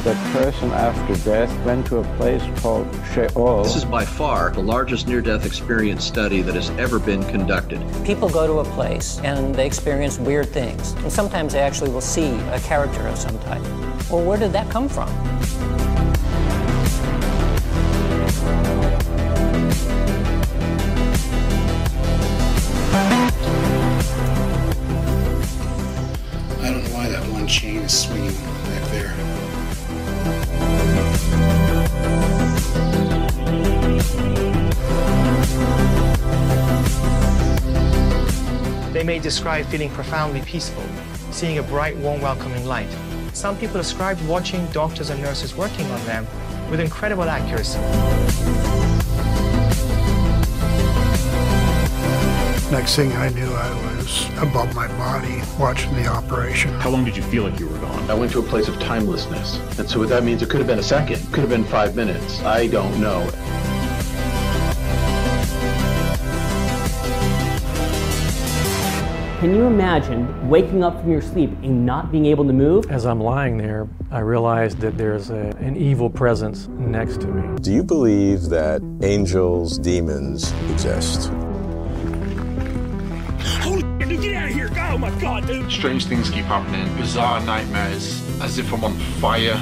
The 0.04 0.16
person 0.32 0.72
after 0.72 1.14
death 1.26 1.66
went 1.66 1.86
to 1.88 1.98
a 1.98 2.04
place 2.16 2.42
called 2.62 2.88
Sheol. 3.14 3.64
This 3.64 3.76
is 3.76 3.84
by 3.84 4.06
far 4.06 4.50
the 4.50 4.62
largest 4.62 5.10
near 5.10 5.20
death 5.20 5.46
experience 5.46 6.06
study 6.06 6.42
that 6.42 6.56
has 6.56 6.70
ever 6.72 7.00
been 7.00 7.22
conducted. 7.26 7.82
People 8.06 8.30
go 8.30 8.48
to 8.48 8.60
a 8.60 8.74
place 8.76 9.20
and 9.26 9.54
they 9.54 9.66
experience 9.68 10.18
weird 10.18 10.48
things. 10.48 10.94
And 10.94 11.12
sometimes 11.12 11.52
they 11.52 11.60
actually 11.60 11.90
will 11.92 12.00
see 12.00 12.30
a 12.52 12.60
character 12.62 13.06
of 13.08 13.18
some 13.18 13.38
type. 13.40 13.62
Well, 14.10 14.24
where 14.24 14.38
did 14.38 14.54
that 14.54 14.72
come 14.72 14.88
from? 14.88 15.10
I 26.58 26.72
don't 26.72 26.84
know 26.86 26.96
why 26.96 27.10
that 27.10 27.30
one 27.34 27.48
chain 27.48 27.82
is 27.82 28.00
swinging 28.00 28.34
back 28.64 28.90
there. 28.92 29.39
They 39.00 39.06
may 39.06 39.20
describe 39.20 39.66
feeling 39.68 39.90
profoundly 39.92 40.42
peaceful, 40.42 40.84
seeing 41.32 41.58
a 41.58 41.64
bright, 41.64 41.96
warm, 41.96 42.20
welcoming 42.20 42.66
light. 42.66 42.90
Some 43.32 43.58
people 43.58 43.78
describe 43.78 44.20
watching 44.28 44.66
doctors 44.74 45.10
and 45.10 45.22
nurses 45.22 45.56
working 45.56 45.90
on 45.90 46.06
them 46.06 46.28
with 46.70 46.82
incredible 46.82 47.24
accuracy. 47.24 47.80
Next 52.70 52.98
thing 52.98 53.14
I 53.14 53.30
knew, 53.30 53.50
I 53.50 53.96
was 53.96 54.28
above 54.40 54.76
my 54.76 54.90
body 54.98 55.42
watching 55.58 55.96
the 55.96 56.08
operation. 56.08 56.72
How 56.82 56.90
long 56.90 57.06
did 57.06 57.16
you 57.16 57.24
feel 57.24 57.44
like 57.44 57.58
you 57.58 57.70
were 57.70 57.78
gone? 57.78 58.12
I 58.12 58.16
went 58.16 58.34
to 58.34 58.40
a 58.40 58.44
place 58.44 58.68
of 58.68 58.78
timelessness. 58.82 59.60
And 59.80 59.90
so 59.90 60.00
what 60.00 60.10
that 60.10 60.26
means, 60.26 60.42
it 60.42 60.50
could 60.50 60.60
have 60.60 60.68
been 60.68 60.80
a 60.80 60.84
second, 60.84 61.26
could 61.32 61.40
have 61.40 61.50
been 61.50 61.64
five 61.64 61.96
minutes. 61.96 62.42
I 62.42 62.68
don't 62.68 63.00
know. 63.00 63.30
Can 69.40 69.56
you 69.56 69.68
imagine 69.68 70.50
waking 70.50 70.84
up 70.84 71.00
from 71.00 71.12
your 71.12 71.22
sleep 71.22 71.52
and 71.64 71.86
not 71.86 72.12
being 72.12 72.26
able 72.26 72.44
to 72.44 72.52
move? 72.52 72.92
As 72.92 73.06
I'm 73.06 73.22
lying 73.22 73.58
there, 73.58 73.88
I 74.12 74.20
realized 74.20 74.80
that 74.80 74.98
there's 74.98 75.30
a, 75.30 75.56
an 75.62 75.78
evil 75.78 76.10
presence 76.10 76.68
next 76.68 77.22
to 77.22 77.28
me. 77.28 77.58
Do 77.62 77.72
you 77.72 77.82
believe 77.82 78.50
that 78.50 78.82
angels, 79.02 79.80
demons 79.80 80.52
exist? 80.72 81.30
Holy 83.62 83.82
get 84.18 84.36
out 84.36 84.50
of 84.50 84.56
here! 84.56 84.68
Go, 84.68 84.98
my 84.98 85.10
my 85.10 85.22
god, 85.22 85.48
dude! 85.48 85.72
Strange 85.72 86.08
things 86.08 86.30
keep 86.30 86.44
happening. 86.44 86.94
Bizarre 86.98 87.40
nightmares. 87.40 88.22
As 88.42 88.60
if 88.60 88.74
I'm 88.74 88.84
on 88.84 88.98
fire. 89.22 89.56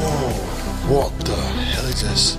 Whoa, 0.00 0.94
what 0.94 1.18
the 1.26 1.36
hell 1.36 1.84
is 1.84 2.00
this? 2.00 2.36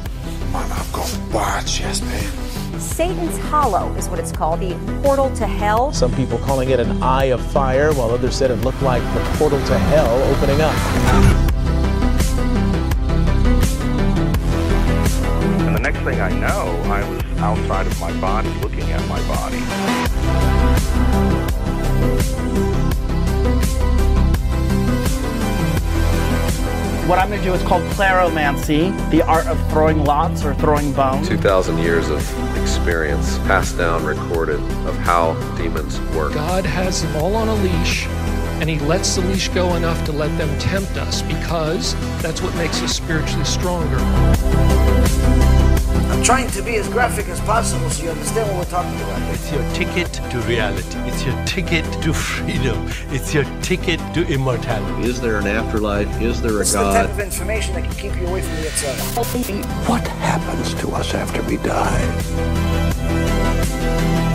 Man, 0.52 0.72
I've 0.72 0.92
got 0.92 1.32
bad 1.32 1.68
chest 1.68 2.04
pain. 2.06 2.53
Satan's 2.84 3.38
Hollow 3.38 3.92
is 3.96 4.10
what 4.10 4.20
it's 4.20 4.32
called, 4.32 4.60
the 4.60 4.76
portal 5.02 5.34
to 5.38 5.48
hell. 5.48 5.92
Some 5.94 6.14
people 6.16 6.38
calling 6.40 6.70
it 6.70 6.80
an 6.80 7.02
eye 7.02 7.26
of 7.26 7.42
fire, 7.52 7.94
while 7.94 8.12
others 8.12 8.36
said 8.36 8.52
it 8.52 8.58
looked 8.58 8.82
like 8.82 9.02
the 9.14 9.22
portal 9.38 9.58
to 9.66 9.78
hell 9.78 10.22
opening 10.36 10.62
up. 10.62 10.76
And 15.66 15.76
the 15.76 15.80
next 15.80 16.00
thing 16.00 16.20
I 16.20 16.30
know, 16.32 16.80
I 16.92 17.10
was 17.10 17.24
outside 17.40 17.88
of 17.88 18.00
my 18.00 18.12
body 18.20 18.50
looking 18.62 18.92
at 18.92 19.08
my 19.08 19.20
body. 19.28 19.60
What 27.08 27.20
I'm 27.20 27.28
going 27.28 27.42
to 27.42 27.46
do 27.46 27.54
is 27.54 27.62
called 27.64 27.84
cleromancy, 27.92 28.92
the 29.12 29.24
art 29.24 29.48
of 29.48 29.60
throwing 29.70 30.04
lots 30.04 30.46
or 30.46 30.54
throwing 30.56 30.94
bones. 30.94 31.28
2,000 31.28 31.78
years 31.78 32.10
of 32.10 32.22
experience 32.84 33.38
passed 33.48 33.78
down, 33.78 34.04
recorded 34.04 34.60
of 34.86 34.94
how 34.98 35.34
demons 35.56 36.02
work. 36.14 36.34
God 36.34 36.66
has 36.66 37.02
them 37.02 37.16
all 37.16 37.34
on 37.38 37.48
a 37.48 37.56
leash, 37.56 38.06
and 38.60 38.70
He 38.70 38.78
lets 38.80 39.16
the 39.16 39.22
leash 39.22 39.48
go 39.48 39.76
enough 39.76 40.04
to 40.04 40.12
let 40.12 40.38
them 40.38 40.60
tempt 40.60 40.98
us 40.98 41.22
because 41.22 41.96
that's 42.22 42.42
what 42.42 42.54
makes 42.58 42.82
us 42.82 42.94
spiritually 42.94 43.46
stronger. 43.46 43.96
I'm 46.12 46.22
trying 46.24 46.50
to 46.52 46.62
be 46.62 46.76
as 46.76 46.90
graphic 46.90 47.30
as 47.30 47.40
possible 47.42 47.90
so 47.90 48.04
you 48.04 48.10
understand 48.10 48.50
what 48.50 48.58
we're 48.66 48.72
talking 48.72 49.00
about. 49.02 49.22
It's 49.34 49.50
your 49.50 49.74
ticket 49.74 50.12
to 50.32 50.40
reality. 50.42 50.98
It's 51.10 51.24
your 51.26 51.46
ticket 51.46 51.86
to 52.04 52.14
freedom. 52.14 52.86
It's 53.12 53.34
your 53.34 53.46
ticket 53.62 54.00
to 54.14 54.28
immortality. 54.28 55.08
Is 55.08 55.22
there 55.22 55.38
an 55.38 55.48
afterlife? 55.48 56.22
Is 56.22 56.42
there 56.42 56.56
a 56.56 56.60
This 56.60 56.68
is 56.68 56.74
the 56.74 56.80
God? 56.80 56.94
type 57.06 57.10
of 57.12 57.20
information 57.22 57.76
that 57.76 57.84
can 57.86 57.94
keep 57.94 58.16
you 58.20 58.28
away 58.28 58.42
from 58.42 58.56
the 58.58 58.68
outside. 58.68 59.88
What 59.88 60.06
happens 60.06 60.74
to 60.76 60.92
us 60.92 61.14
after 61.14 61.42
we 61.44 61.56
die? 61.58 62.73
Bye. 63.84 64.33